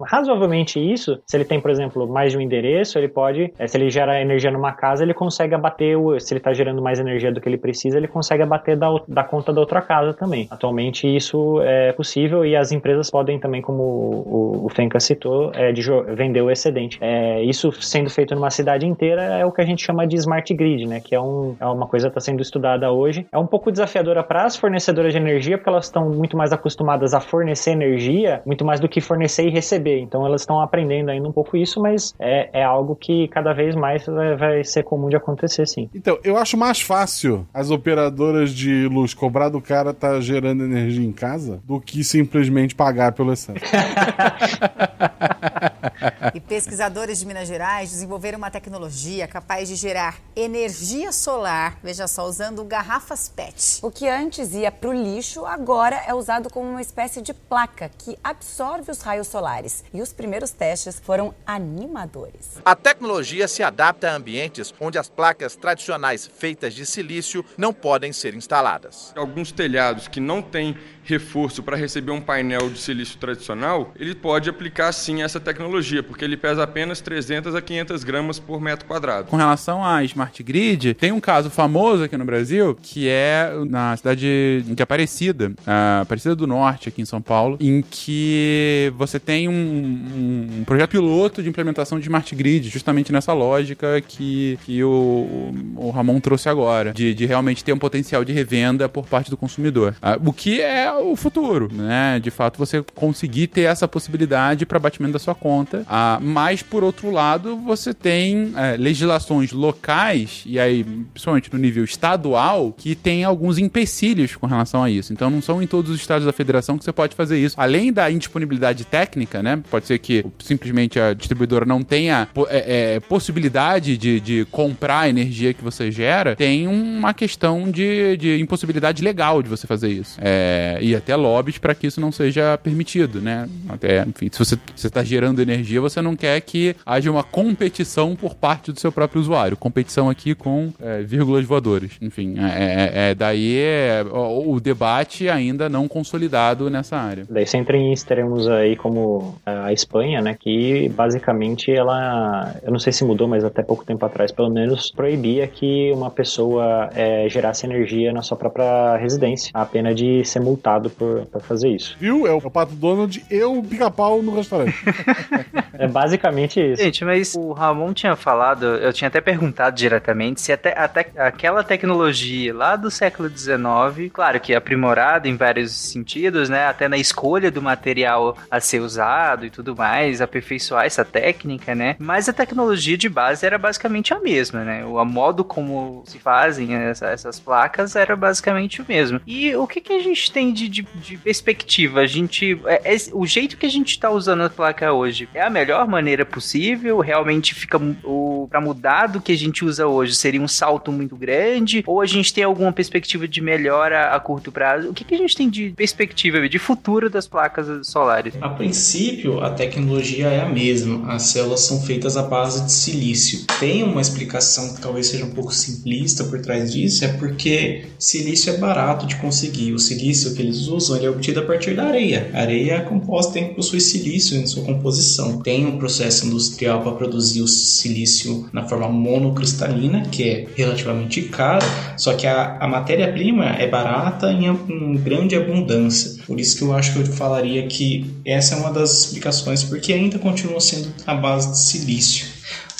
razoavelmente 0.00 0.78
isso. 0.78 1.18
Se 1.26 1.36
ele 1.36 1.44
tem, 1.44 1.60
por 1.60 1.70
exemplo, 1.70 1.85
mais 2.08 2.32
de 2.32 2.38
um 2.38 2.40
endereço, 2.40 2.98
ele 2.98 3.08
pode, 3.08 3.52
eh, 3.58 3.66
se 3.66 3.76
ele 3.76 3.90
gera 3.90 4.20
energia 4.20 4.50
numa 4.50 4.72
casa, 4.72 5.02
ele 5.02 5.14
consegue 5.14 5.54
abater, 5.54 5.98
o, 5.98 6.18
se 6.18 6.32
ele 6.32 6.38
está 6.38 6.52
gerando 6.52 6.82
mais 6.82 6.98
energia 6.98 7.32
do 7.32 7.40
que 7.40 7.48
ele 7.48 7.58
precisa, 7.58 7.96
ele 7.96 8.08
consegue 8.08 8.42
abater 8.42 8.76
da, 8.76 8.88
da 9.08 9.24
conta 9.24 9.52
da 9.52 9.60
outra 9.60 9.80
casa 9.80 10.12
também. 10.14 10.46
Atualmente 10.50 11.06
isso 11.06 11.60
é 11.62 11.92
possível 11.92 12.44
e 12.44 12.56
as 12.56 12.72
empresas 12.72 13.10
podem 13.10 13.38
também, 13.38 13.62
como 13.62 13.82
o, 13.82 14.66
o 14.66 14.68
Fenka 14.68 15.00
citou, 15.00 15.50
é, 15.54 15.72
de 15.72 15.82
vender 16.14 16.42
o 16.42 16.50
excedente. 16.50 16.98
É, 17.00 17.42
isso 17.42 17.72
sendo 17.72 18.10
feito 18.10 18.34
numa 18.34 18.50
cidade 18.50 18.86
inteira 18.86 19.22
é 19.22 19.44
o 19.44 19.52
que 19.52 19.60
a 19.60 19.64
gente 19.64 19.84
chama 19.84 20.06
de 20.06 20.16
smart 20.16 20.52
grid, 20.54 20.86
né? 20.86 21.00
Que 21.00 21.14
é, 21.14 21.20
um, 21.20 21.56
é 21.60 21.66
uma 21.66 21.86
coisa 21.86 22.08
que 22.08 22.10
está 22.10 22.20
sendo 22.20 22.40
estudada 22.40 22.90
hoje. 22.90 23.26
É 23.32 23.38
um 23.38 23.46
pouco 23.46 23.70
desafiadora 23.70 24.22
para 24.22 24.44
as 24.44 24.56
fornecedoras 24.56 25.12
de 25.12 25.18
energia, 25.18 25.56
porque 25.56 25.68
elas 25.68 25.86
estão 25.86 26.08
muito 26.08 26.36
mais 26.36 26.52
acostumadas 26.52 27.14
a 27.14 27.20
fornecer 27.20 27.72
energia, 27.72 28.42
muito 28.44 28.64
mais 28.64 28.80
do 28.80 28.88
que 28.88 29.00
fornecer 29.00 29.46
e 29.46 29.50
receber. 29.50 30.00
Então 30.00 30.24
elas 30.26 30.42
estão 30.42 30.60
aprendendo 30.60 31.10
ainda 31.10 31.28
um 31.28 31.32
pouco 31.32 31.56
isso, 31.56 31.65
mas 31.74 32.14
é, 32.18 32.60
é 32.60 32.64
algo 32.64 32.94
que 32.94 33.28
cada 33.28 33.52
vez 33.52 33.74
mais 33.74 34.04
vai, 34.06 34.36
vai 34.36 34.64
ser 34.64 34.82
comum 34.82 35.08
de 35.08 35.16
acontecer, 35.16 35.66
sim. 35.66 35.88
Então, 35.94 36.18
eu 36.22 36.36
acho 36.36 36.56
mais 36.56 36.80
fácil 36.80 37.46
as 37.52 37.70
operadoras 37.70 38.50
de 38.50 38.86
luz 38.88 39.14
cobrar 39.14 39.48
do 39.48 39.60
cara 39.60 39.92
tá 39.92 40.20
gerando 40.20 40.64
energia 40.64 41.04
em 41.04 41.12
casa 41.12 41.60
do 41.64 41.80
que 41.80 42.04
simplesmente 42.04 42.74
pagar 42.74 43.12
pelo 43.12 43.32
excesso. 43.32 43.64
e 46.34 46.40
pesquisadores 46.40 47.18
de 47.18 47.26
Minas 47.26 47.48
Gerais 47.48 47.90
desenvolveram 47.90 48.38
uma 48.38 48.50
tecnologia 48.50 49.26
capaz 49.26 49.68
de 49.68 49.76
gerar 49.76 50.18
energia 50.34 51.12
solar, 51.12 51.78
veja 51.82 52.06
só, 52.06 52.26
usando 52.26 52.64
garrafas 52.64 53.28
PET. 53.28 53.80
O 53.82 53.90
que 53.90 54.08
antes 54.08 54.52
ia 54.52 54.70
para 54.70 54.90
o 54.90 54.92
lixo, 54.92 55.44
agora 55.44 55.96
é 56.06 56.14
usado 56.14 56.50
como 56.50 56.68
uma 56.68 56.82
espécie 56.82 57.20
de 57.22 57.32
placa 57.32 57.90
que 57.98 58.18
absorve 58.22 58.90
os 58.90 59.00
raios 59.00 59.28
solares. 59.28 59.84
E 59.92 60.02
os 60.02 60.12
primeiros 60.12 60.50
testes 60.50 61.00
foram 61.00 61.34
animadores. 61.46 62.58
A 62.64 62.74
tecnologia 62.74 63.48
se 63.48 63.62
adapta 63.62 64.10
a 64.10 64.14
ambientes 64.14 64.74
onde 64.80 64.98
as 64.98 65.08
placas 65.08 65.56
tradicionais 65.56 66.26
feitas 66.26 66.74
de 66.74 66.84
silício 66.84 67.44
não 67.56 67.72
podem 67.72 68.12
ser 68.12 68.34
instaladas. 68.34 69.12
Alguns 69.16 69.52
telhados 69.52 70.08
que 70.08 70.20
não 70.20 70.42
têm 70.42 70.76
reforço 71.02 71.62
para 71.62 71.76
receber 71.76 72.10
um 72.10 72.20
painel 72.20 72.68
de 72.68 72.78
silício 72.78 73.18
tradicional, 73.18 73.92
ele 73.96 74.14
pode 74.14 74.50
aplicar 74.50 74.92
sim 74.92 75.22
essa 75.22 75.38
tecnologia, 75.38 75.85
porque 76.06 76.24
ele 76.24 76.36
pesa 76.36 76.62
apenas 76.62 77.00
300 77.00 77.54
a 77.54 77.62
500 77.62 78.04
gramas 78.04 78.38
por 78.38 78.60
metro 78.60 78.86
quadrado. 78.86 79.28
Com 79.28 79.36
relação 79.36 79.84
à 79.84 80.02
Smart 80.04 80.42
Grid, 80.42 80.94
tem 80.94 81.12
um 81.12 81.20
caso 81.20 81.50
famoso 81.50 82.04
aqui 82.04 82.16
no 82.16 82.24
Brasil, 82.24 82.76
que 82.80 83.08
é 83.08 83.50
na 83.68 83.96
cidade 83.96 84.62
de 84.62 84.82
Aparecida, 84.82 85.52
Aparecida 86.00 86.34
do 86.34 86.46
Norte, 86.46 86.88
aqui 86.88 87.02
em 87.02 87.04
São 87.04 87.20
Paulo, 87.20 87.56
em 87.60 87.82
que 87.82 88.92
você 88.96 89.18
tem 89.18 89.48
um, 89.48 89.52
um, 89.52 90.48
um 90.60 90.64
projeto 90.64 90.90
piloto 90.90 91.42
de 91.42 91.48
implementação 91.48 91.98
de 91.98 92.04
Smart 92.04 92.34
Grid, 92.34 92.68
justamente 92.68 93.12
nessa 93.12 93.32
lógica 93.32 94.00
que, 94.00 94.58
que 94.64 94.82
o, 94.82 95.54
o 95.76 95.90
Ramon 95.90 96.20
trouxe 96.20 96.48
agora, 96.48 96.92
de, 96.92 97.14
de 97.14 97.26
realmente 97.26 97.64
ter 97.64 97.72
um 97.72 97.78
potencial 97.78 98.24
de 98.24 98.32
revenda 98.32 98.88
por 98.88 99.06
parte 99.06 99.30
do 99.30 99.36
consumidor. 99.36 99.94
Ah, 100.00 100.18
o 100.24 100.32
que 100.32 100.60
é 100.60 100.92
o 100.92 101.16
futuro, 101.16 101.68
né? 101.72 102.18
De 102.20 102.30
fato, 102.30 102.58
você 102.58 102.84
conseguir 102.94 103.48
ter 103.48 103.62
essa 103.62 103.86
possibilidade 103.86 104.66
para 104.66 104.78
batimento 104.78 105.12
da 105.12 105.18
sua 105.18 105.34
conta. 105.34 105.75
Ah, 105.88 106.18
mas, 106.22 106.62
por 106.62 106.84
outro 106.84 107.10
lado, 107.10 107.56
você 107.56 107.92
tem 107.92 108.52
é, 108.56 108.76
legislações 108.76 109.52
locais, 109.52 110.42
e 110.46 110.58
aí, 110.58 110.84
principalmente 111.12 111.52
no 111.52 111.58
nível 111.58 111.84
estadual, 111.84 112.72
que 112.76 112.94
tem 112.94 113.24
alguns 113.24 113.58
empecilhos 113.58 114.36
com 114.36 114.46
relação 114.46 114.82
a 114.82 114.90
isso. 114.90 115.12
Então, 115.12 115.30
não 115.30 115.42
são 115.42 115.62
em 115.62 115.66
todos 115.66 115.90
os 115.90 116.00
estados 116.00 116.26
da 116.26 116.32
federação 116.32 116.78
que 116.78 116.84
você 116.84 116.92
pode 116.92 117.14
fazer 117.14 117.38
isso. 117.38 117.54
Além 117.58 117.92
da 117.92 118.10
indisponibilidade 118.10 118.84
técnica, 118.84 119.42
né? 119.42 119.62
Pode 119.70 119.86
ser 119.86 119.98
que 119.98 120.24
simplesmente 120.38 120.98
a 120.98 121.14
distribuidora 121.14 121.64
não 121.64 121.82
tenha 121.82 122.28
é, 122.48 122.94
é, 122.94 123.00
possibilidade 123.00 123.96
de, 123.96 124.20
de 124.20 124.44
comprar 124.50 125.00
a 125.00 125.08
energia 125.08 125.52
que 125.52 125.62
você 125.62 125.90
gera, 125.90 126.36
tem 126.36 126.66
uma 126.66 127.12
questão 127.14 127.70
de, 127.70 128.16
de 128.16 128.40
impossibilidade 128.40 129.02
legal 129.02 129.42
de 129.42 129.48
você 129.48 129.66
fazer 129.66 129.88
isso. 129.88 130.18
É, 130.20 130.78
e 130.80 130.94
até 130.94 131.14
lobbies 131.16 131.58
para 131.58 131.74
que 131.74 131.86
isso 131.86 132.00
não 132.00 132.12
seja 132.12 132.58
permitido, 132.58 133.20
né? 133.20 133.48
Até, 133.68 134.02
enfim, 134.02 134.28
se 134.30 134.38
você 134.38 134.58
está 134.74 135.02
gerando 135.02 135.40
energia, 135.40 135.65
você 135.80 136.00
não 136.00 136.16
quer 136.16 136.40
que 136.40 136.74
haja 136.84 137.10
uma 137.10 137.22
competição 137.22 138.14
por 138.14 138.34
parte 138.34 138.72
do 138.72 138.80
seu 138.80 138.92
próprio 138.92 139.20
usuário. 139.20 139.56
Competição 139.56 140.08
aqui 140.08 140.34
com 140.34 140.72
é, 140.80 141.02
vírgulas 141.02 141.44
voadoras. 141.44 141.92
Enfim, 142.00 142.36
é, 142.38 142.90
é, 143.04 143.10
é 143.10 143.14
daí 143.14 143.58
é, 143.58 144.04
o, 144.10 144.54
o, 144.54 144.60
debate 144.60 145.28
ainda 145.28 145.68
não 145.68 145.88
consolidado 145.88 146.70
nessa 146.70 146.96
área. 146.96 147.26
Daí 147.28 147.46
você 147.46 147.56
entra 147.56 147.76
em 147.76 147.92
extremos 147.92 148.48
aí 148.48 148.76
como 148.76 149.36
a 149.44 149.72
Espanha, 149.72 150.20
né? 150.20 150.36
Que 150.38 150.88
basicamente 150.90 151.70
ela, 151.70 152.54
eu 152.62 152.72
não 152.72 152.78
sei 152.78 152.92
se 152.92 153.04
mudou, 153.04 153.28
mas 153.28 153.44
até 153.44 153.62
pouco 153.62 153.84
tempo 153.84 154.04
atrás, 154.04 154.32
pelo 154.32 154.50
menos, 154.50 154.90
proibia 154.90 155.46
que 155.46 155.92
uma 155.92 156.10
pessoa 156.10 156.90
é, 156.94 157.28
gerasse 157.28 157.66
energia 157.66 158.12
na 158.12 158.22
sua 158.22 158.36
própria 158.36 158.96
residência, 158.96 159.50
a 159.54 159.64
pena 159.64 159.94
de 159.94 160.24
ser 160.24 160.40
multado 160.40 160.90
por, 160.90 161.26
por 161.26 161.42
fazer 161.42 161.68
isso. 161.70 161.96
Viu? 161.98 162.26
É 162.26 162.32
o 162.32 162.40
Pato 162.50 162.74
Donald 162.74 163.22
e 163.30 163.42
o 163.42 163.62
pica-pau 163.62 164.22
no 164.22 164.34
restaurante. 164.34 164.76
é 165.72 165.86
basicamente 165.86 166.60
isso. 166.60 166.82
Gente, 166.82 167.04
mas 167.04 167.34
o 167.34 167.52
Ramon 167.52 167.92
tinha 167.92 168.16
falado, 168.16 168.64
eu 168.64 168.92
tinha 168.92 169.08
até 169.08 169.20
perguntado 169.20 169.76
diretamente 169.76 170.40
se 170.40 170.52
até, 170.52 170.76
até 170.78 171.10
aquela 171.16 171.62
tecnologia 171.62 172.54
lá 172.54 172.76
do 172.76 172.90
século 172.90 173.28
XIX, 173.28 174.10
claro 174.12 174.40
que 174.40 174.54
aprimorada 174.54 175.28
em 175.28 175.36
vários 175.36 175.72
sentidos, 175.72 176.48
né? 176.48 176.66
Até 176.66 176.88
na 176.88 176.96
escolha 176.96 177.50
do 177.50 177.62
material 177.62 178.36
a 178.50 178.60
ser 178.60 178.80
usado 178.80 179.46
e 179.46 179.50
tudo 179.50 179.74
mais, 179.76 180.20
aperfeiçoar 180.20 180.84
essa 180.84 181.04
técnica, 181.04 181.74
né? 181.74 181.96
Mas 181.98 182.28
a 182.28 182.32
tecnologia 182.32 182.96
de 182.96 183.08
base 183.08 183.44
era 183.44 183.58
basicamente 183.58 184.12
a 184.12 184.18
mesma, 184.18 184.64
né? 184.64 184.84
O 184.84 185.04
modo 185.04 185.44
como 185.44 186.02
se 186.06 186.18
fazem 186.18 186.74
essa, 186.74 187.06
essas 187.06 187.38
placas 187.38 187.96
era 187.96 188.16
basicamente 188.16 188.82
o 188.82 188.84
mesmo. 188.88 189.20
E 189.26 189.54
o 189.54 189.66
que, 189.66 189.80
que 189.80 189.92
a 189.92 190.00
gente 190.00 190.30
tem 190.30 190.52
de, 190.52 190.68
de, 190.68 190.82
de 190.82 191.16
perspectiva? 191.16 192.00
A 192.00 192.06
gente. 192.06 192.60
É, 192.66 192.94
é, 192.94 192.96
o 193.12 193.26
jeito 193.26 193.56
que 193.56 193.66
a 193.66 193.70
gente 193.70 193.90
está 193.90 194.10
usando 194.10 194.42
a 194.42 194.50
placa 194.50 194.92
hoje 194.92 195.28
é 195.34 195.42
a 195.46 195.50
melhor 195.50 195.86
maneira 195.86 196.24
possível? 196.24 197.00
Realmente 197.00 197.54
fica. 197.54 197.80
O, 198.04 198.46
pra 198.50 198.60
mudar 198.60 199.06
do 199.06 199.20
que 199.20 199.32
a 199.32 199.36
gente 199.36 199.64
usa 199.64 199.86
hoje 199.86 200.14
seria 200.14 200.40
um 200.40 200.48
salto 200.48 200.92
muito 200.92 201.16
grande? 201.16 201.82
Ou 201.86 202.00
a 202.00 202.06
gente 202.06 202.32
tem 202.32 202.44
alguma 202.44 202.72
perspectiva 202.72 203.26
de 203.26 203.40
melhora 203.40 204.14
a 204.14 204.20
curto 204.20 204.52
prazo? 204.52 204.90
O 204.90 204.94
que, 204.94 205.04
que 205.04 205.14
a 205.14 205.18
gente 205.18 205.36
tem 205.36 205.48
de 205.48 205.70
perspectiva, 205.70 206.48
de 206.48 206.58
futuro 206.58 207.08
das 207.08 207.26
placas 207.26 207.86
solares? 207.86 208.34
A 208.40 208.48
princípio, 208.48 209.40
a 209.40 209.50
tecnologia 209.50 210.28
é 210.28 210.40
a 210.40 210.48
mesma. 210.48 211.12
As 211.12 211.22
células 211.24 211.60
são 211.60 211.80
feitas 211.80 212.16
à 212.16 212.22
base 212.22 212.64
de 212.64 212.72
silício. 212.72 213.46
Tem 213.58 213.82
uma 213.82 214.00
explicação 214.00 214.74
que 214.74 214.80
talvez 214.80 215.06
seja 215.06 215.24
um 215.24 215.30
pouco 215.30 215.52
simplista 215.52 216.24
por 216.24 216.40
trás 216.40 216.72
disso, 216.72 217.04
é 217.04 217.08
porque 217.08 217.86
silício 217.98 218.52
é 218.52 218.58
barato 218.58 219.06
de 219.06 219.16
conseguir. 219.16 219.72
O 219.72 219.78
silício 219.78 220.34
que 220.34 220.42
eles 220.42 220.66
usam 220.66 220.96
ele 220.96 221.06
é 221.06 221.10
obtido 221.10 221.40
a 221.40 221.44
partir 221.44 221.74
da 221.74 221.84
areia. 221.84 222.30
A 222.34 222.40
areia 222.40 222.74
é 222.74 222.80
composta, 222.80 223.32
tem, 223.32 223.54
possui 223.54 223.80
silício 223.80 224.36
em 224.36 224.46
sua 224.46 224.64
composição. 224.64 225.35
Tem 225.42 225.66
um 225.66 225.78
processo 225.78 226.26
industrial 226.26 226.82
para 226.82 226.92
produzir 226.92 227.42
o 227.42 227.48
silício 227.48 228.48
na 228.52 228.66
forma 228.68 228.88
monocristalina, 228.88 230.02
que 230.02 230.22
é 230.22 230.46
relativamente 230.54 231.22
caro, 231.22 231.64
só 231.96 232.14
que 232.14 232.26
a, 232.26 232.58
a 232.58 232.68
matéria-prima 232.68 233.46
é 233.46 233.66
barata 233.68 234.30
em, 234.32 234.46
em 234.46 234.96
grande 234.96 235.36
abundância. 235.36 236.22
Por 236.26 236.40
isso 236.40 236.56
que 236.56 236.62
eu 236.62 236.72
acho 236.72 236.92
que 236.92 237.00
eu 237.00 237.06
falaria 237.06 237.66
que 237.66 238.10
essa 238.24 238.54
é 238.54 238.58
uma 238.58 238.72
das 238.72 239.00
explicações, 239.00 239.64
porque 239.64 239.92
ainda 239.92 240.18
continua 240.18 240.60
sendo 240.60 240.88
a 241.06 241.14
base 241.14 241.52
de 241.52 241.58
silício. 241.58 242.35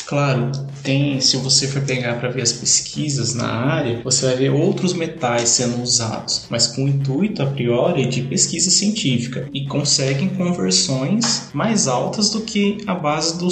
Claro, 0.07 0.53
tem, 0.85 1.21
se 1.21 1.37
você 1.37 1.67
for 1.67 1.83
pegar 1.83 2.15
para 2.21 2.29
ver 2.29 2.43
as 2.43 2.53
pesquisas 2.53 3.35
na 3.35 3.49
área, 3.49 4.01
você 4.05 4.27
vai 4.27 4.37
ver 4.37 4.51
outros 4.51 4.93
metais 4.93 5.49
sendo 5.49 5.83
usados, 5.83 6.47
mas 6.49 6.69
com 6.69 6.85
o 6.85 6.89
intuito 6.89 7.43
a 7.43 7.47
priori 7.47 8.07
de 8.07 8.23
pesquisa 8.23 8.71
científica 8.71 9.49
e 9.53 9.67
conseguem 9.67 10.29
conversões 10.29 11.51
mais 11.53 11.89
altas 11.89 12.31
do 12.31 12.43
que 12.43 12.79
a 12.87 12.95
base 12.95 13.37
do, 13.37 13.49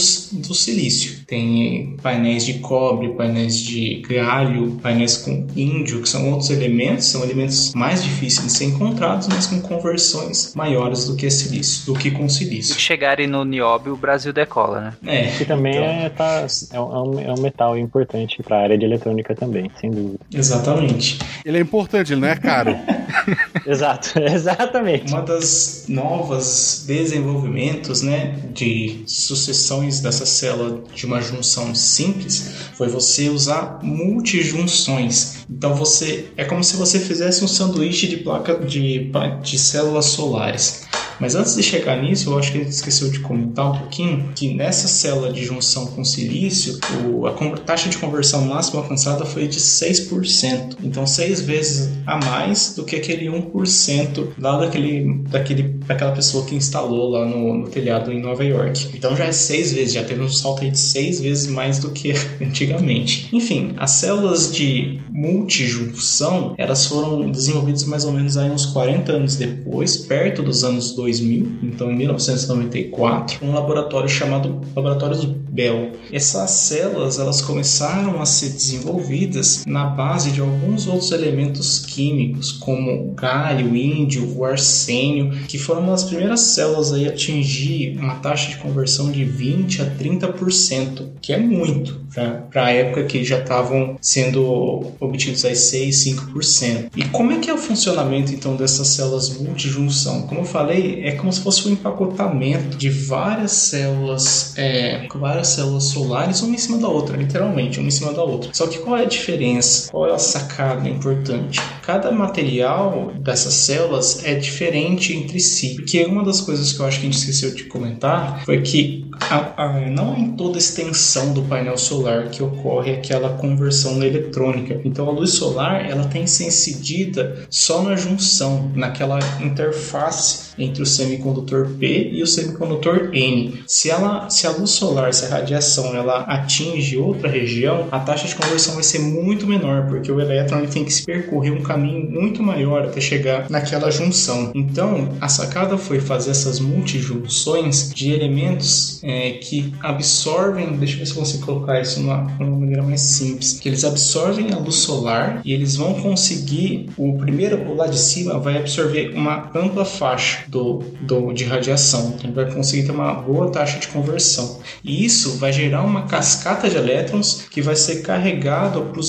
do 0.46 0.54
silício. 0.54 1.24
Tem 1.26 1.96
painéis 2.00 2.44
de 2.44 2.54
cobre, 2.60 3.14
painéis 3.14 3.58
de 3.58 4.02
galho, 4.08 4.78
painéis 4.80 5.16
com 5.16 5.48
índio, 5.56 6.02
que 6.02 6.08
são 6.08 6.30
outros 6.30 6.50
elementos, 6.50 7.06
são 7.06 7.24
elementos 7.24 7.74
mais 7.74 8.04
difíceis 8.04 8.46
de 8.46 8.52
ser 8.52 8.64
encontrados, 8.66 9.26
mas 9.26 9.46
com 9.46 9.60
conversões 9.60 10.54
maiores 10.54 11.06
do 11.06 11.16
que 11.16 11.28
silício, 11.30 11.86
do 11.86 11.98
que 11.98 12.12
com 12.12 12.28
silício. 12.28 12.74
Se 12.74 12.80
chegarem 12.80 13.26
no 13.26 13.44
nióbio, 13.44 13.94
o 13.94 13.96
Brasil 13.96 14.32
decola, 14.32 14.80
né? 14.80 14.94
É. 15.04 15.36
Que 15.36 15.44
também 15.44 15.74
então... 15.74 15.84
é, 15.84 16.08
tá, 16.10 16.43
é, 16.72 16.80
um, 16.80 17.20
é 17.20 17.32
um 17.32 17.40
metal 17.40 17.76
importante 17.78 18.42
para 18.42 18.58
a 18.58 18.62
área 18.62 18.78
de 18.78 18.84
eletrônica 18.84 19.34
também, 19.34 19.70
sem 19.80 19.90
dúvida. 19.90 20.20
Exatamente. 20.32 21.18
Ele 21.44 21.58
é 21.58 21.60
importante, 21.60 22.12
ele 22.12 22.20
não 22.20 22.28
é 22.28 22.36
caro. 22.36 22.76
Exato, 23.66 24.18
exatamente. 24.20 25.12
Uma 25.12 25.22
das 25.22 25.86
novas 25.88 26.84
desenvolvimentos, 26.86 28.02
né, 28.02 28.38
de 28.52 29.02
sucessões 29.06 30.00
dessa 30.00 30.26
célula 30.26 30.82
de 30.94 31.06
uma 31.06 31.20
junção 31.20 31.74
simples 31.74 32.52
foi 32.74 32.88
você 32.88 33.28
usar 33.28 33.78
multijunções. 33.82 35.44
Então 35.48 35.74
você 35.74 36.26
é 36.36 36.44
como 36.44 36.62
se 36.62 36.76
você 36.76 36.98
fizesse 36.98 37.44
um 37.44 37.48
sanduíche 37.48 38.06
de 38.06 38.18
placa 38.18 38.56
de, 38.56 39.10
de 39.42 39.58
células 39.58 40.06
solares. 40.06 40.86
Mas 41.20 41.34
antes 41.34 41.54
de 41.54 41.62
chegar 41.62 42.00
nisso, 42.02 42.30
eu 42.30 42.38
acho 42.38 42.52
que 42.52 42.58
a 42.58 42.60
gente 42.62 42.72
esqueceu 42.72 43.10
de 43.10 43.20
comentar 43.20 43.72
um 43.72 43.78
pouquinho 43.78 44.32
que 44.34 44.54
nessa 44.54 44.88
célula 44.88 45.32
de 45.32 45.44
junção 45.44 45.86
com 45.86 46.04
silício, 46.04 46.78
o, 47.06 47.26
a 47.26 47.32
taxa 47.58 47.88
de 47.88 47.98
conversão 47.98 48.44
máxima 48.44 48.80
alcançada 48.80 49.24
foi 49.24 49.46
de 49.46 49.58
6%. 49.58 50.76
Então, 50.82 51.06
seis 51.06 51.40
vezes 51.40 51.90
a 52.06 52.16
mais 52.24 52.74
do 52.74 52.84
que 52.84 52.96
aquele 52.96 53.26
1% 53.26 54.28
lá 54.38 54.58
daquele, 54.58 55.22
daquele, 55.28 55.62
daquela 55.86 56.12
pessoa 56.12 56.44
que 56.44 56.54
instalou 56.54 57.10
lá 57.10 57.26
no, 57.26 57.58
no 57.58 57.68
telhado 57.68 58.12
em 58.12 58.20
Nova 58.20 58.44
York. 58.44 58.90
Então, 58.94 59.16
já 59.16 59.24
é 59.24 59.32
seis 59.32 59.72
vezes, 59.72 59.94
já 59.94 60.04
teve 60.04 60.22
um 60.22 60.28
salto 60.28 60.62
aí 60.62 60.70
de 60.70 60.78
seis 60.78 61.20
vezes 61.20 61.46
mais 61.46 61.78
do 61.78 61.90
que 61.90 62.12
antigamente. 62.40 63.28
Enfim, 63.32 63.72
as 63.76 63.92
células 63.92 64.52
de 64.52 65.00
multijunção, 65.10 66.54
elas 66.58 66.86
foram 66.86 67.30
desenvolvidas 67.30 67.84
mais 67.84 68.04
ou 68.04 68.12
menos 68.12 68.36
aí 68.36 68.50
uns 68.50 68.66
40 68.66 69.12
anos 69.12 69.36
depois, 69.36 69.96
perto 69.96 70.42
dos 70.42 70.64
anos 70.64 70.92
2000, 70.92 71.03
então 71.10 71.90
em 71.90 71.96
1994, 71.96 73.44
um 73.44 73.52
laboratório 73.52 74.08
chamado 74.08 74.60
Laboratório 74.74 75.44
Bell. 75.54 75.92
Essas 76.12 76.50
células 76.50 77.18
elas 77.18 77.40
começaram 77.40 78.20
a 78.20 78.26
ser 78.26 78.50
desenvolvidas 78.50 79.64
na 79.66 79.84
base 79.84 80.32
de 80.32 80.40
alguns 80.40 80.86
outros 80.86 81.12
elementos 81.12 81.78
químicos, 81.78 82.52
como 82.52 83.10
o 83.10 83.14
galho, 83.14 83.70
o 83.70 83.76
índio, 83.76 84.36
o 84.36 84.44
arsênio, 84.44 85.30
que 85.46 85.58
foram 85.58 85.86
das 85.86 86.04
primeiras 86.04 86.40
células 86.40 86.92
a 86.92 86.96
atingir 86.96 87.96
uma 87.98 88.16
taxa 88.16 88.50
de 88.50 88.56
conversão 88.56 89.10
de 89.10 89.24
20 89.24 89.82
a 89.82 89.86
30%, 89.86 91.08
que 91.20 91.32
é 91.32 91.38
muito 91.38 92.04
para 92.14 92.66
a 92.66 92.70
época 92.70 93.04
que 93.04 93.24
já 93.24 93.40
estavam 93.40 93.96
sendo 94.00 94.92
obtidos 95.00 95.44
aí 95.44 95.56
6, 95.56 95.96
5%. 95.96 96.90
E 96.96 97.04
como 97.06 97.32
é 97.32 97.38
que 97.38 97.50
é 97.50 97.54
o 97.54 97.58
funcionamento 97.58 98.32
então 98.32 98.56
dessas 98.56 98.88
células 98.88 99.36
multijunção? 99.38 100.22
Como 100.22 100.42
eu 100.42 100.44
falei, 100.44 100.93
é 101.02 101.12
como 101.12 101.32
se 101.32 101.40
fosse 101.40 101.66
um 101.68 101.72
empacotamento 101.72 102.76
de 102.76 102.90
várias 102.90 103.52
células, 103.52 104.54
é, 104.56 105.06
várias 105.14 105.48
células 105.48 105.84
solares 105.84 106.42
uma 106.42 106.54
em 106.54 106.58
cima 106.58 106.78
da 106.78 106.88
outra, 106.88 107.16
literalmente, 107.16 107.78
uma 107.78 107.88
em 107.88 107.90
cima 107.90 108.12
da 108.12 108.22
outra. 108.22 108.50
Só 108.52 108.66
que 108.66 108.78
qual 108.78 108.96
é 108.96 109.02
a 109.02 109.06
diferença? 109.06 109.90
Qual 109.90 110.08
é 110.08 110.12
a 110.12 110.18
sacada 110.18 110.88
importante? 110.88 111.60
Cada 111.82 112.10
material 112.12 113.12
dessas 113.18 113.54
células 113.54 114.24
é 114.24 114.34
diferente 114.34 115.14
entre 115.14 115.40
si, 115.40 115.74
porque 115.76 116.04
uma 116.04 116.24
das 116.24 116.40
coisas 116.40 116.72
que 116.72 116.80
eu 116.80 116.86
acho 116.86 117.00
que 117.00 117.06
a 117.06 117.10
gente 117.10 117.18
esqueceu 117.18 117.54
de 117.54 117.64
comentar 117.64 118.44
foi 118.44 118.62
que 118.62 119.04
a, 119.20 119.64
a, 119.64 119.80
não 119.90 120.16
em 120.16 120.32
toda 120.32 120.56
a 120.56 120.58
extensão 120.58 121.32
do 121.32 121.42
painel 121.42 121.76
solar 121.76 122.28
que 122.28 122.42
ocorre 122.42 122.92
aquela 122.92 123.30
conversão 123.30 124.02
eletrônica. 124.02 124.80
Então 124.84 125.08
a 125.08 125.12
luz 125.12 125.32
solar 125.32 125.88
ela 125.88 126.04
tem 126.04 126.24
que 126.24 126.30
ser 126.30 126.46
incidida 126.46 127.46
só 127.50 127.82
na 127.82 127.96
junção, 127.96 128.70
naquela 128.74 129.18
interface 129.40 130.44
entre 130.58 130.82
o 130.82 130.86
semicondutor 130.86 131.68
P 131.78 132.10
e 132.12 132.22
o 132.22 132.26
semicondutor 132.26 133.10
N. 133.12 133.62
Se 133.66 133.90
ela, 133.90 134.28
se 134.30 134.46
a 134.46 134.50
luz 134.50 134.70
solar, 134.70 135.12
se 135.12 135.26
a 135.26 135.28
radiação 135.28 135.94
ela 135.96 136.20
atinge 136.22 136.96
outra 136.96 137.28
região, 137.28 137.88
a 137.90 137.98
taxa 137.98 138.28
de 138.28 138.34
conversão 138.34 138.74
vai 138.74 138.84
ser 138.84 139.00
muito 139.00 139.46
menor, 139.46 139.86
porque 139.86 140.10
o 140.10 140.20
elétron 140.20 140.64
tem 140.66 140.84
que 140.84 140.92
se 140.92 141.04
percorrer 141.04 141.52
um 141.52 141.62
caminho 141.62 142.08
muito 142.08 142.42
maior 142.42 142.84
até 142.84 143.00
chegar 143.00 143.50
naquela 143.50 143.90
junção. 143.90 144.52
Então, 144.54 145.08
a 145.20 145.28
sacada 145.28 145.76
foi 145.76 146.00
fazer 146.00 146.30
essas 146.30 146.60
multijunções 146.60 147.92
de 147.92 148.12
elementos 148.12 149.02
é, 149.04 149.32
que 149.32 149.70
absorvem, 149.82 150.76
deixa 150.78 150.94
eu 150.94 150.98
ver 151.00 151.06
se 151.06 151.12
eu 151.12 151.18
consigo 151.18 151.44
colocar 151.44 151.78
isso 151.78 152.00
de 152.00 152.06
uma, 152.06 152.22
maneira 152.38 152.82
mais 152.82 153.02
simples, 153.02 153.60
que 153.60 153.68
eles 153.68 153.84
absorvem 153.84 154.50
a 154.52 154.56
luz 154.56 154.76
solar 154.76 155.42
e 155.44 155.52
eles 155.52 155.76
vão 155.76 155.92
conseguir, 155.94 156.88
o 156.96 157.18
primeiro, 157.18 157.70
o 157.70 157.74
lá 157.74 157.86
de 157.86 157.98
cima, 157.98 158.38
vai 158.38 158.56
absorver 158.56 159.12
uma 159.14 159.50
ampla 159.54 159.84
faixa 159.84 160.44
do, 160.48 160.78
do, 161.02 161.32
de 161.34 161.44
radiação. 161.44 162.14
Então, 162.14 162.30
ele 162.30 162.32
vai 162.32 162.50
conseguir 162.50 162.84
ter 162.84 162.92
uma 162.92 163.12
boa 163.12 163.50
taxa 163.50 163.78
de 163.78 163.88
conversão. 163.88 164.60
E 164.82 165.04
isso 165.04 165.36
vai 165.36 165.52
gerar 165.52 165.82
uma 165.82 166.06
cascata 166.06 166.70
de 166.70 166.76
elétrons 166.76 167.46
que 167.50 167.60
vai 167.60 167.76
ser 167.76 168.00
carregado 168.00 168.86
para 168.86 169.00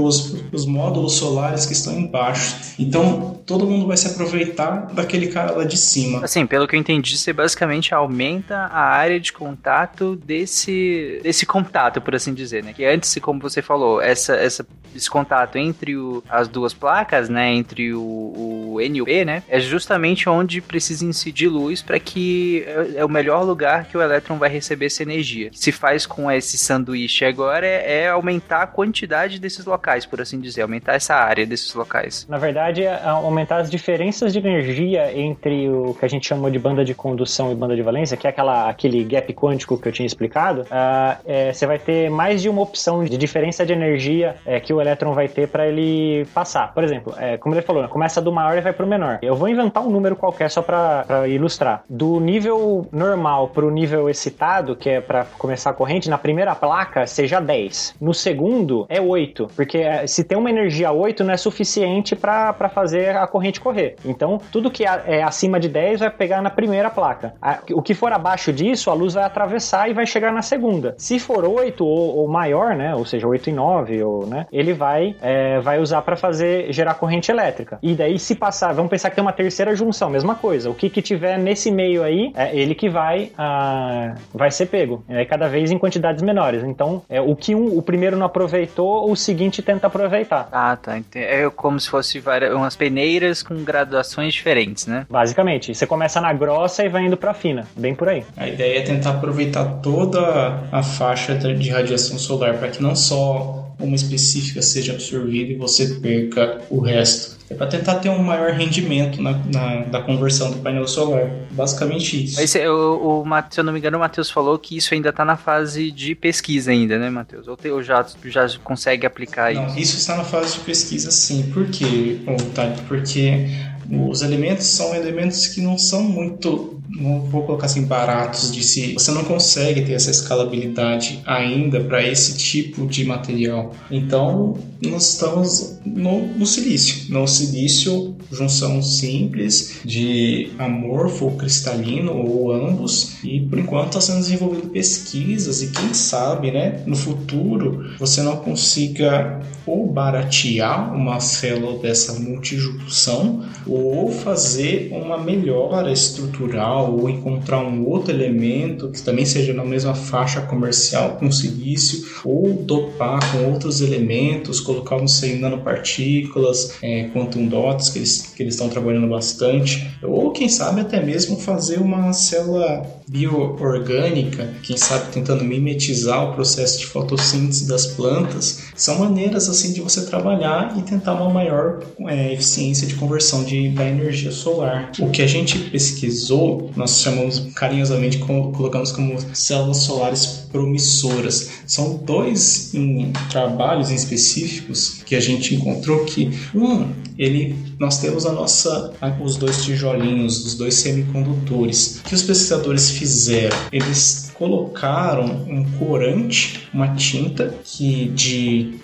os 0.00 0.66
módulos 0.66 1.12
solares 1.14 1.64
que 1.64 1.72
estão 1.72 1.92
embaixo. 1.92 2.56
Então, 2.78 3.40
todo 3.46 3.64
mundo 3.64 3.86
vai 3.86 3.96
se 3.96 4.08
aproveitar 4.08 4.88
daquele 4.92 5.28
cara 5.28 5.52
lá 5.52 5.64
de 5.64 5.76
cima. 5.76 6.24
Assim, 6.24 6.44
pelo 6.44 6.66
que 6.66 6.74
eu 6.74 6.80
entendi, 6.80 7.16
você 7.16 7.32
basicamente 7.32 7.94
aumenta 7.94 8.56
a 8.56 8.80
área 8.80 9.20
de 9.20 9.32
contato 9.38 10.16
desse, 10.16 11.20
desse 11.22 11.46
contato, 11.46 12.00
por 12.00 12.14
assim 12.14 12.34
dizer, 12.34 12.64
né? 12.64 12.72
Que 12.72 12.84
antes, 12.84 13.16
como 13.20 13.40
você 13.40 13.62
falou, 13.62 14.00
essa, 14.00 14.34
essa, 14.34 14.66
esse 14.94 15.10
contato 15.10 15.56
entre 15.56 15.96
o, 15.96 16.22
as 16.28 16.48
duas 16.48 16.72
placas, 16.72 17.28
né? 17.28 17.52
Entre 17.52 17.92
o, 17.92 18.72
o 18.74 18.80
N 18.80 18.98
e 18.98 19.02
o 19.02 19.04
P, 19.04 19.24
né? 19.24 19.42
É 19.48 19.60
justamente 19.60 20.28
onde 20.28 20.60
precisa 20.60 21.04
incidir 21.04 21.48
luz 21.48 21.82
para 21.82 21.98
que 21.98 22.64
é, 22.66 23.00
é 23.00 23.04
o 23.04 23.08
melhor 23.08 23.44
lugar 23.44 23.84
que 23.86 23.96
o 23.96 24.02
elétron 24.02 24.38
vai 24.38 24.48
receber 24.48 24.86
essa 24.86 25.02
energia. 25.02 25.48
O 25.48 25.50
que 25.50 25.58
se 25.58 25.72
faz 25.72 26.06
com 26.06 26.30
esse 26.30 26.56
sanduíche 26.58 27.24
agora 27.24 27.66
é, 27.66 28.02
é, 28.02 28.08
aumentar 28.08 28.62
a 28.62 28.66
quantidade 28.66 29.38
desses 29.38 29.64
locais, 29.64 30.06
por 30.06 30.20
assim 30.20 30.40
dizer, 30.40 30.62
aumentar 30.62 30.94
essa 30.94 31.14
área 31.14 31.46
desses 31.46 31.74
locais. 31.74 32.26
Na 32.28 32.38
verdade, 32.38 32.82
é 32.82 33.02
aumentar 33.04 33.58
as 33.58 33.70
diferenças 33.70 34.32
de 34.32 34.38
energia 34.38 35.16
entre 35.16 35.68
o 35.68 35.94
que 35.94 36.04
a 36.04 36.08
gente 36.08 36.26
chama 36.26 36.50
de 36.50 36.58
banda 36.58 36.84
de 36.84 36.94
condução 36.94 37.52
e 37.52 37.54
banda 37.54 37.76
de 37.76 37.82
valência, 37.82 38.16
que 38.16 38.26
é 38.26 38.30
aquela, 38.30 38.68
aquele 38.68 39.04
gap 39.04 39.25
quântico 39.32 39.78
que 39.78 39.88
eu 39.88 39.92
tinha 39.92 40.06
explicado. 40.06 40.62
Uh, 40.62 41.18
é, 41.24 41.52
você 41.52 41.66
vai 41.66 41.78
ter 41.78 42.10
mais 42.10 42.42
de 42.42 42.48
uma 42.48 42.62
opção 42.62 43.04
de 43.04 43.16
diferença 43.16 43.64
de 43.64 43.72
energia 43.72 44.36
é, 44.44 44.60
que 44.60 44.72
o 44.72 44.80
elétron 44.80 45.12
vai 45.12 45.28
ter 45.28 45.48
para 45.48 45.66
ele 45.66 46.26
passar. 46.34 46.72
Por 46.72 46.84
exemplo, 46.84 47.14
é, 47.18 47.36
como 47.36 47.54
ele 47.54 47.62
falou, 47.62 47.82
né, 47.82 47.88
começa 47.88 48.20
do 48.20 48.32
maior 48.32 48.56
e 48.56 48.60
vai 48.60 48.72
para 48.72 48.84
o 48.84 48.88
menor. 48.88 49.18
Eu 49.22 49.34
vou 49.34 49.48
inventar 49.48 49.82
um 49.82 49.90
número 49.90 50.16
qualquer 50.16 50.50
só 50.50 50.62
para 50.62 51.26
ilustrar. 51.28 51.82
Do 51.88 52.20
nível 52.20 52.86
normal 52.92 53.48
para 53.48 53.64
o 53.64 53.70
nível 53.70 54.08
excitado, 54.08 54.76
que 54.76 54.90
é 54.90 55.00
para 55.00 55.24
começar 55.38 55.70
a 55.70 55.72
corrente, 55.72 56.08
na 56.08 56.18
primeira 56.18 56.54
placa 56.54 57.06
seja 57.06 57.40
10. 57.40 57.96
No 58.00 58.14
segundo 58.14 58.86
é 58.88 59.00
8, 59.00 59.48
porque 59.54 59.78
é, 59.78 60.06
se 60.06 60.24
tem 60.24 60.36
uma 60.36 60.50
energia 60.50 60.92
8 60.92 61.24
não 61.24 61.32
é 61.32 61.36
suficiente 61.36 62.14
para 62.14 62.68
fazer 62.68 63.16
a 63.16 63.26
corrente 63.26 63.60
correr. 63.60 63.96
Então, 64.04 64.40
tudo 64.50 64.70
que 64.70 64.84
é 64.84 65.22
acima 65.22 65.58
de 65.58 65.68
10 65.68 66.00
vai 66.00 66.10
pegar 66.10 66.42
na 66.42 66.50
primeira 66.50 66.90
placa. 66.90 67.34
O 67.72 67.82
que 67.82 67.94
for 67.94 68.12
abaixo 68.12 68.52
disso, 68.52 68.90
a 68.90 68.94
luz 68.94 69.15
vai 69.16 69.24
atravessar 69.24 69.90
e 69.90 69.94
vai 69.94 70.06
chegar 70.06 70.32
na 70.32 70.42
segunda. 70.42 70.94
Se 70.98 71.18
for 71.18 71.44
8 71.44 71.84
ou, 71.84 72.16
ou 72.18 72.28
maior, 72.28 72.76
né, 72.76 72.94
ou 72.94 73.04
seja, 73.04 73.26
8 73.26 73.50
e 73.50 73.52
9, 73.52 74.02
ou, 74.02 74.26
né, 74.26 74.46
ele 74.52 74.72
vai, 74.72 75.16
é, 75.20 75.58
vai 75.60 75.80
usar 75.80 76.02
para 76.02 76.16
fazer 76.16 76.72
gerar 76.72 76.94
corrente 76.94 77.30
elétrica. 77.30 77.78
E 77.82 77.94
daí, 77.94 78.18
se 78.18 78.34
passar, 78.34 78.72
vamos 78.72 78.90
pensar 78.90 79.10
que 79.10 79.16
tem 79.16 79.22
uma 79.22 79.32
terceira 79.32 79.74
junção, 79.74 80.10
mesma 80.10 80.34
coisa. 80.34 80.70
O 80.70 80.74
que, 80.74 80.90
que 80.90 81.02
tiver 81.02 81.38
nesse 81.38 81.70
meio 81.70 82.02
aí, 82.02 82.32
é 82.34 82.54
ele 82.56 82.74
que 82.74 82.88
vai, 82.88 83.32
ah, 83.36 84.14
vai 84.32 84.50
ser 84.50 84.66
pego. 84.66 85.04
É 85.08 85.24
cada 85.24 85.48
vez 85.48 85.70
em 85.70 85.78
quantidades 85.78 86.22
menores. 86.22 86.62
Então, 86.62 87.02
é, 87.08 87.20
o 87.20 87.34
que 87.34 87.54
um, 87.54 87.76
o 87.76 87.82
primeiro 87.82 88.16
não 88.16 88.26
aproveitou, 88.26 89.10
o 89.10 89.16
seguinte 89.16 89.62
tenta 89.62 89.86
aproveitar. 89.86 90.48
Ah, 90.52 90.76
tá. 90.76 90.98
É 91.14 91.48
como 91.50 91.80
se 91.80 91.88
fosse 91.88 92.20
várias, 92.20 92.54
umas 92.54 92.76
peneiras 92.76 93.42
com 93.42 93.54
graduações 93.64 94.34
diferentes, 94.34 94.86
né? 94.86 95.06
Basicamente. 95.08 95.74
Você 95.74 95.86
começa 95.86 96.20
na 96.20 96.32
grossa 96.32 96.84
e 96.84 96.88
vai 96.88 97.04
indo 97.06 97.16
pra 97.16 97.32
fina. 97.32 97.66
Bem 97.76 97.94
por 97.94 98.08
aí. 98.08 98.24
A 98.36 98.48
ideia 98.48 98.78
é 98.78 98.82
tentar 98.82 99.05
aproveitar 99.10 99.64
toda 99.80 100.68
a 100.70 100.82
faixa 100.82 101.34
de 101.34 101.70
radiação 101.70 102.18
solar 102.18 102.58
para 102.58 102.68
que 102.68 102.82
não 102.82 102.94
só 102.94 103.66
uma 103.78 103.94
específica 103.94 104.62
seja 104.62 104.92
absorvida 104.92 105.52
e 105.52 105.56
você 105.56 105.86
perca 106.00 106.62
o 106.70 106.80
resto. 106.80 107.36
É 107.48 107.54
para 107.54 107.66
tentar 107.68 107.96
ter 107.96 108.08
um 108.08 108.22
maior 108.22 108.50
rendimento 108.50 109.22
na, 109.22 109.32
na, 109.32 109.82
da 109.84 110.02
conversão 110.02 110.50
do 110.50 110.56
painel 110.58 110.88
solar. 110.88 111.30
Basicamente 111.52 112.24
isso. 112.24 112.40
Mas, 112.40 112.54
o, 112.56 113.22
o, 113.22 113.24
se 113.50 113.60
eu 113.60 113.64
não 113.64 113.72
me 113.72 113.78
engano, 113.78 113.98
o 113.98 114.00
Matheus 114.00 114.30
falou 114.30 114.58
que 114.58 114.76
isso 114.76 114.94
ainda 114.94 115.10
está 115.10 115.24
na 115.24 115.36
fase 115.36 115.92
de 115.92 116.14
pesquisa 116.14 116.72
ainda, 116.72 116.98
né, 116.98 117.08
Matheus? 117.08 117.46
Ou, 117.46 117.56
te, 117.56 117.68
ou 117.68 117.82
já, 117.82 118.04
já 118.24 118.48
consegue 118.64 119.06
aplicar 119.06 119.54
não, 119.54 119.66
isso? 119.68 119.78
Isso 119.78 119.96
está 119.98 120.16
na 120.16 120.24
fase 120.24 120.54
de 120.54 120.60
pesquisa, 120.60 121.10
sim. 121.12 121.44
Por 121.54 121.66
quê, 121.66 122.18
Otávio? 122.26 122.82
Porque 122.88 123.46
os 123.88 124.22
elementos 124.22 124.66
são 124.66 124.94
elementos 124.96 125.46
que 125.46 125.60
não 125.60 125.78
são 125.78 126.02
muito 126.02 126.82
vou 126.98 127.42
colocar 127.42 127.66
assim, 127.66 127.84
baratos 127.84 128.52
de 128.52 128.62
si. 128.62 128.94
Você 128.94 129.10
não 129.10 129.24
consegue 129.24 129.82
ter 129.82 129.92
essa 129.92 130.10
escalabilidade 130.10 131.20
ainda 131.26 131.80
para 131.80 132.06
esse 132.06 132.36
tipo 132.36 132.86
de 132.86 133.04
material. 133.04 133.74
Então, 133.90 134.56
nós 134.82 135.10
estamos 135.10 135.78
no, 135.84 136.26
no 136.26 136.46
silício. 136.46 137.12
No 137.12 137.26
silício, 137.26 138.16
junção 138.30 138.82
simples 138.82 139.80
de 139.84 140.50
amorfo 140.58 141.30
cristalino 141.32 142.12
ou 142.12 142.52
ambos. 142.52 143.22
E 143.24 143.40
por 143.40 143.58
enquanto 143.58 143.86
está 143.88 144.00
sendo 144.00 144.20
desenvolvido 144.20 144.68
pesquisas 144.68 145.62
e 145.62 145.68
quem 145.68 145.94
sabe, 145.94 146.50
né, 146.50 146.82
no 146.86 146.96
futuro 146.96 147.94
você 147.98 148.22
não 148.22 148.36
consiga 148.36 149.40
ou 149.66 149.86
baratear 149.86 150.94
uma 150.94 151.18
célula 151.20 151.78
dessa 151.78 152.20
multijunção 152.20 153.44
ou 153.66 154.10
fazer 154.10 154.90
uma 154.92 155.18
melhora 155.18 155.90
estrutural 155.90 156.75
ou 156.82 157.08
encontrar 157.08 157.60
um 157.60 157.86
outro 157.86 158.12
elemento 158.12 158.90
que 158.90 159.02
também 159.02 159.24
seja 159.24 159.52
na 159.52 159.64
mesma 159.64 159.94
faixa 159.94 160.40
comercial 160.40 161.16
com 161.18 161.30
silício, 161.30 162.06
ou 162.24 162.52
dopar 162.54 163.20
com 163.32 163.50
outros 163.50 163.80
elementos, 163.80 164.60
colocar, 164.60 164.98
não 164.98 165.08
sei, 165.08 165.38
nanopartículas, 165.38 166.76
é, 166.82 167.08
quantum 167.12 167.46
dots, 167.46 167.90
que 167.90 167.98
eles 167.98 168.32
que 168.36 168.42
eles 168.42 168.54
estão 168.54 168.68
trabalhando 168.68 169.08
bastante, 169.08 169.88
ou 170.02 170.30
quem 170.30 170.48
sabe 170.48 170.80
até 170.80 171.02
mesmo 171.02 171.38
fazer 171.38 171.80
uma 171.80 172.12
célula 172.12 172.95
bioorgânica, 173.08 174.54
quem 174.62 174.76
sabe 174.76 175.12
tentando 175.12 175.44
mimetizar 175.44 176.30
o 176.30 176.34
processo 176.34 176.80
de 176.80 176.86
fotossíntese 176.86 177.68
das 177.68 177.86
plantas, 177.86 178.64
são 178.74 178.98
maneiras 178.98 179.48
assim 179.48 179.72
de 179.72 179.80
você 179.80 180.04
trabalhar 180.06 180.76
e 180.78 180.82
tentar 180.82 181.14
uma 181.14 181.30
maior 181.30 181.82
é, 182.00 182.32
eficiência 182.32 182.86
de 182.86 182.94
conversão 182.94 183.44
de, 183.44 183.68
da 183.70 183.86
energia 183.86 184.32
solar. 184.32 184.90
O 184.98 185.10
que 185.10 185.22
a 185.22 185.26
gente 185.26 185.58
pesquisou 185.70 186.70
nós 186.76 187.00
chamamos 187.00 187.38
carinhosamente, 187.54 188.18
colocamos 188.18 188.92
como 188.92 189.16
células 189.34 189.78
solares 189.78 190.26
promissoras. 190.50 191.50
São 191.66 191.96
dois 191.96 192.74
em, 192.74 193.12
trabalhos 193.30 193.90
em 193.90 193.94
específicos 193.94 195.02
que 195.04 195.14
a 195.14 195.20
gente 195.20 195.54
encontrou 195.54 196.04
que 196.04 196.30
um 196.54 197.06
ele 197.18 197.56
nós 197.78 197.98
temos 197.98 198.26
a 198.26 198.32
nossa 198.32 198.92
os 199.20 199.36
dois 199.36 199.64
tijolinhos, 199.64 200.44
os 200.44 200.54
dois 200.54 200.74
semicondutores. 200.74 202.00
Que 202.04 202.14
os 202.14 202.22
pesquisadores 202.22 202.90
fizeram? 202.98 203.56
Eles 203.72 204.30
colocaram 204.34 205.24
um 205.48 205.64
corante, 205.78 206.68
uma 206.72 206.94
tinta 206.94 207.54
que 207.64 208.08
de 208.08 208.78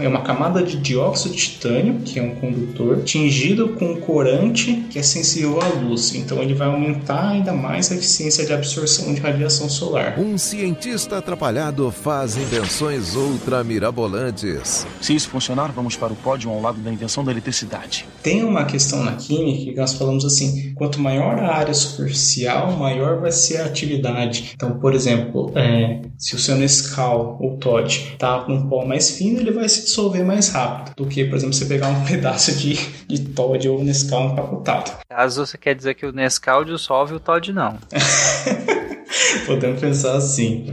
é 0.00 0.08
uma 0.08 0.22
camada 0.22 0.62
de 0.62 0.76
dióxido 0.76 1.34
de 1.34 1.38
titânio, 1.38 2.00
que 2.04 2.18
é 2.18 2.22
um 2.22 2.34
condutor, 2.34 3.02
tingido 3.04 3.68
com 3.70 3.92
um 3.92 4.00
corante 4.00 4.84
que 4.90 4.98
é 4.98 5.02
sensível 5.02 5.60
à 5.60 5.68
luz. 5.68 6.14
Então 6.14 6.42
ele 6.42 6.54
vai 6.54 6.68
aumentar 6.68 7.30
ainda 7.30 7.52
mais 7.52 7.90
a 7.92 7.94
eficiência 7.94 8.44
de 8.44 8.52
absorção 8.52 9.14
de 9.14 9.20
radiação 9.20 9.68
solar. 9.68 10.18
Um 10.18 10.36
cientista 10.36 11.18
atrapalhado 11.18 11.90
faz 11.90 12.36
invenções 12.36 13.14
ultramirabolantes. 13.14 14.86
Se 15.00 15.14
isso 15.14 15.28
funcionar, 15.28 15.72
vamos 15.72 15.96
para 15.96 16.12
o 16.12 16.16
pódio 16.16 16.50
ao 16.50 16.60
lado 16.60 16.80
da 16.80 16.92
invenção 16.92 17.24
da 17.24 17.30
eletricidade. 17.30 18.06
Tem 18.22 18.42
uma 18.42 18.64
questão 18.64 19.04
na 19.04 19.12
química 19.12 19.72
que 19.72 19.78
nós 19.78 19.94
falamos 19.94 20.24
assim: 20.24 20.72
quanto 20.74 21.00
maior 21.00 21.38
a 21.38 21.54
área 21.54 21.74
superficial, 21.74 22.72
maior 22.72 23.20
vai 23.20 23.30
ser 23.30 23.58
a 23.58 23.66
atividade. 23.66 24.52
Então, 24.54 24.78
por 24.78 24.94
exemplo, 24.94 25.52
é, 25.54 26.00
se 26.18 26.34
o 26.34 26.38
seu 26.38 26.56
Nescau 26.56 27.38
ou 27.40 27.56
Todd 27.58 28.12
está 28.12 28.40
com 28.40 28.54
um 28.54 28.68
pó 28.68 28.84
mais 28.84 29.10
fino, 29.10 29.43
ele 29.44 29.52
vai 29.52 29.68
se 29.68 29.82
dissolver 29.82 30.24
mais 30.24 30.48
rápido 30.48 30.94
do 30.96 31.06
que, 31.06 31.24
por 31.24 31.36
exemplo, 31.36 31.54
você 31.54 31.66
pegar 31.66 31.88
um 31.88 32.04
pedaço 32.04 32.52
de, 32.56 32.74
de 33.06 33.20
Todd 33.26 33.68
ou 33.68 33.82
Nescau 33.82 34.32
empacotado. 34.32 34.92
Caso 35.08 35.46
você 35.46 35.58
quer 35.58 35.74
dizer 35.74 35.94
que 35.94 36.06
o 36.06 36.12
Nescau 36.12 36.64
dissolve 36.64 37.14
o 37.14 37.20
Todd 37.20 37.52
não. 37.52 37.78
Podemos 39.46 39.80
pensar 39.80 40.16
assim. 40.16 40.64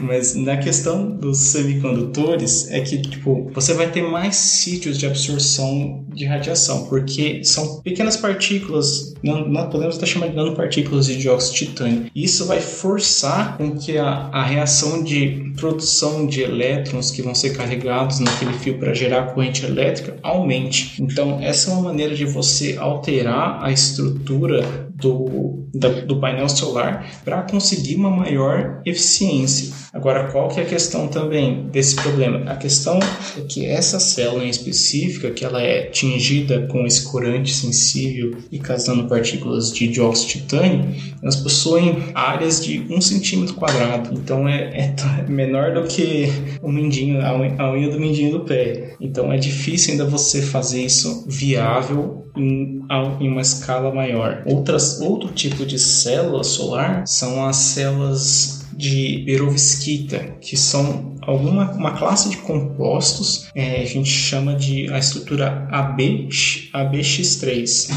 Mas 0.00 0.34
na 0.34 0.56
questão 0.56 1.10
dos 1.10 1.38
semicondutores, 1.38 2.70
é 2.70 2.80
que 2.80 3.00
tipo, 3.00 3.50
você 3.54 3.74
vai 3.74 3.90
ter 3.90 4.02
mais 4.02 4.36
sítios 4.36 4.98
de 4.98 5.06
absorção 5.06 6.04
de 6.12 6.24
radiação, 6.24 6.86
porque 6.86 7.42
são 7.44 7.80
pequenas 7.80 8.16
partículas, 8.16 9.14
não, 9.22 9.70
podemos 9.70 9.94
estar 9.94 10.06
chamando 10.06 10.30
de 10.30 10.36
nanopartículas 10.36 11.06
de 11.06 11.16
dióxido 11.16 11.52
de 11.52 11.66
titânio. 11.66 12.10
Isso 12.14 12.44
vai 12.46 12.60
forçar 12.60 13.56
com 13.56 13.76
que 13.76 13.96
a, 13.98 14.28
a 14.32 14.44
reação 14.44 15.02
de 15.02 15.52
produção 15.56 16.26
de 16.26 16.42
elétrons 16.42 17.10
que 17.10 17.22
vão 17.22 17.34
ser 17.34 17.56
carregados 17.56 18.18
naquele 18.18 18.52
fio 18.54 18.78
para 18.78 18.94
gerar 18.94 19.32
corrente 19.32 19.64
elétrica 19.64 20.16
aumente. 20.22 21.00
Então, 21.02 21.38
essa 21.40 21.70
é 21.70 21.74
uma 21.74 21.82
maneira 21.82 22.14
de 22.14 22.24
você 22.24 22.76
alterar 22.78 23.62
a 23.62 23.70
estrutura 23.70 24.88
do, 24.94 25.61
do 25.72 26.20
painel 26.20 26.48
solar 26.48 27.06
para 27.24 27.42
conseguir 27.42 27.96
uma 27.96 28.10
maior 28.10 28.80
eficiência. 28.84 29.72
Agora, 29.92 30.28
qual 30.28 30.48
que 30.48 30.60
é 30.60 30.62
a 30.62 30.66
questão 30.66 31.08
também 31.08 31.68
desse 31.70 31.96
problema? 31.96 32.50
A 32.50 32.56
questão 32.56 32.98
é 33.36 33.40
que 33.42 33.66
essa 33.66 34.00
célula 34.00 34.44
em 34.44 34.48
específica, 34.48 35.30
que 35.30 35.44
ela 35.44 35.62
é 35.62 35.82
tingida 35.82 36.66
com 36.66 36.86
esse 36.86 37.04
corante 37.04 37.52
sensível 37.52 38.36
e 38.50 38.58
causando 38.58 39.06
partículas 39.06 39.72
de 39.72 39.88
dióxido 39.88 40.28
de 40.28 40.40
titânio, 40.40 40.94
elas 41.22 41.36
possuem 41.36 41.98
áreas 42.14 42.64
de 42.64 42.86
um 42.90 43.00
centímetro 43.00 43.54
quadrado. 43.54 44.14
Então, 44.14 44.48
é, 44.48 44.94
é 44.98 45.22
menor 45.28 45.74
do 45.74 45.82
que 45.84 46.28
o 46.62 46.70
mindinho, 46.70 47.20
a 47.20 47.72
unha 47.72 47.90
do 47.90 48.00
mindinho 48.00 48.32
do 48.32 48.40
pé. 48.40 48.96
Então, 49.00 49.32
é 49.32 49.36
difícil 49.36 49.92
ainda 49.92 50.06
você 50.06 50.40
fazer 50.40 50.82
isso 50.82 51.26
viável 51.28 52.22
em, 52.36 52.82
em 53.20 53.28
uma 53.28 53.40
escala 53.40 53.92
maior. 53.94 54.42
Outras, 54.46 55.00
outro 55.00 55.28
tipo 55.32 55.61
de 55.64 55.78
célula 55.78 56.44
solar 56.44 57.04
são 57.06 57.46
as 57.46 57.56
células 57.56 58.62
de 58.74 59.22
perovskita, 59.26 60.36
que 60.40 60.56
são 60.56 61.14
alguma 61.20 61.70
uma 61.72 61.92
classe 61.92 62.30
de 62.30 62.38
compostos, 62.38 63.48
é, 63.54 63.82
a 63.82 63.84
gente 63.84 64.10
chama 64.10 64.54
de 64.54 64.92
a 64.92 64.98
estrutura 64.98 65.68
AB, 65.70 66.28
ABX3. 66.72 67.92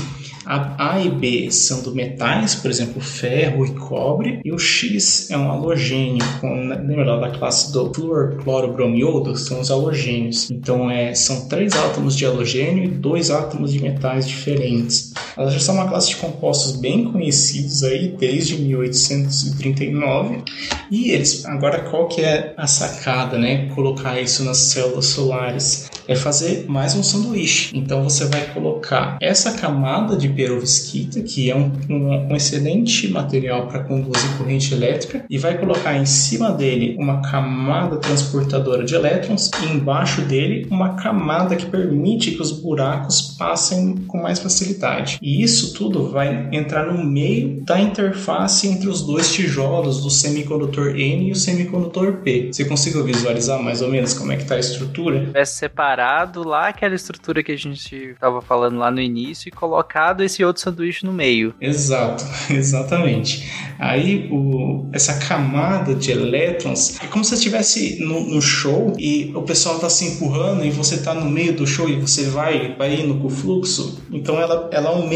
A 0.45 0.91
A 0.93 1.01
e 1.01 1.09
B 1.09 1.49
são 1.49 1.81
do 1.81 1.95
metais, 1.95 2.53
por 2.53 2.69
exemplo, 2.69 3.01
ferro 3.01 3.65
e 3.65 3.71
cobre, 3.71 4.41
e 4.45 4.51
o 4.51 4.59
X 4.59 5.31
é 5.31 5.37
um 5.37 5.49
halogênio, 5.49 6.23
com, 6.39 6.67
lembra 6.67 7.19
da 7.19 7.31
classe 7.31 7.73
do 7.73 7.91
fluorclorobromiodo? 7.91 9.35
São 9.35 9.59
os 9.59 9.71
halogênios. 9.71 10.51
Então, 10.51 10.89
é, 10.91 11.15
são 11.15 11.47
três 11.47 11.73
átomos 11.73 12.15
de 12.15 12.27
halogênio 12.27 12.83
e 12.83 12.87
dois 12.87 13.31
átomos 13.31 13.73
de 13.73 13.81
metais 13.81 14.27
diferentes. 14.27 15.13
Elas 15.37 15.53
já 15.53 15.59
são 15.59 15.75
uma 15.75 15.87
classe 15.87 16.09
de 16.09 16.15
compostos 16.15 16.77
bem 16.77 17.11
conhecidos 17.11 17.83
aí 17.83 18.15
desde 18.17 18.57
1839. 18.57 20.43
E 20.89 21.11
eles, 21.11 21.45
agora 21.45 21.79
qual 21.89 22.07
que 22.07 22.21
é 22.21 22.53
a 22.57 22.67
sacada, 22.67 23.37
né? 23.37 23.67
Colocar 23.75 24.19
isso 24.19 24.43
nas 24.43 24.57
células 24.57 25.05
solares 25.07 25.89
é 26.07 26.15
fazer 26.15 26.65
mais 26.67 26.95
um 26.95 27.03
sanduíche. 27.03 27.75
Então 27.77 28.03
você 28.03 28.25
vai 28.25 28.45
colocar 28.53 29.17
essa 29.21 29.53
camada 29.53 30.15
de 30.15 30.29
perovskita, 30.29 31.21
que 31.21 31.49
é 31.49 31.55
um, 31.55 31.71
um, 31.89 32.31
um 32.31 32.35
excelente 32.35 33.07
material 33.07 33.67
para 33.67 33.83
conduzir 33.83 34.37
corrente 34.37 34.73
elétrica, 34.73 35.25
e 35.29 35.37
vai 35.37 35.57
colocar 35.57 35.97
em 35.97 36.05
cima 36.05 36.51
dele 36.51 36.95
uma 36.99 37.21
camada 37.21 37.97
transportadora 37.97 38.83
de 38.83 38.95
elétrons 38.95 39.49
e 39.63 39.71
embaixo 39.71 40.21
dele 40.21 40.67
uma 40.69 40.95
camada 40.95 41.55
que 41.55 41.65
permite 41.65 42.31
que 42.31 42.41
os 42.41 42.51
buracos 42.51 43.35
passem 43.37 43.95
com 44.07 44.21
mais 44.21 44.39
facilidade. 44.39 45.17
E 45.25 45.41
isso 45.41 45.73
tudo 45.73 46.11
vai 46.11 46.49
entrar 46.51 46.85
no 46.85 47.03
meio 47.03 47.59
da 47.65 47.81
interface 47.81 48.67
entre 48.67 48.87
os 48.87 49.01
dois 49.01 49.33
tijolos 49.33 50.03
do 50.03 50.09
semicondutor 50.11 50.89
N 50.89 51.29
e 51.29 51.31
o 51.31 51.35
semicondutor 51.35 52.17
P. 52.17 52.49
Você 52.53 52.63
conseguiu 52.63 53.03
visualizar 53.03 53.59
mais 53.59 53.81
ou 53.81 53.89
menos 53.89 54.13
como 54.13 54.31
é 54.31 54.35
que 54.35 54.43
está 54.43 54.53
a 54.53 54.59
estrutura? 54.59 55.31
É 55.33 55.43
separado 55.43 56.47
lá 56.47 56.67
aquela 56.67 56.93
estrutura 56.93 57.41
que 57.41 57.51
a 57.51 57.57
gente 57.57 57.95
estava 57.95 58.39
falando 58.39 58.77
lá 58.77 58.91
no 58.91 59.01
início 59.01 59.49
e 59.49 59.51
colocado 59.51 60.23
esse 60.23 60.45
outro 60.45 60.61
sanduíche 60.61 61.03
no 61.03 61.11
meio. 61.11 61.55
Exato, 61.59 62.23
exatamente. 62.53 63.49
Aí 63.79 64.29
o, 64.31 64.87
essa 64.93 65.17
camada 65.27 65.95
de 65.95 66.11
elétrons 66.11 67.01
é 67.03 67.07
como 67.07 67.25
se 67.25 67.33
estivesse 67.33 67.99
no, 67.99 68.29
no, 68.29 68.41
show 68.41 68.93
e 68.99 69.31
o 69.33 69.41
pessoal 69.41 69.75
está 69.75 69.89
se 69.89 70.05
empurrando 70.05 70.63
e 70.63 70.69
você 70.69 70.95
está 70.95 71.15
no 71.15 71.29
meio 71.31 71.53
do 71.53 71.65
show 71.65 71.89
e 71.89 71.99
você 71.99 72.25
vai, 72.25 72.75
vai 72.77 72.93
indo 72.93 73.15
com 73.15 73.25
o 73.25 73.29
fluxo. 73.29 74.03
Então 74.11 74.39
ela, 74.39 74.69
ela 74.71 74.91
aumenta 74.91 75.14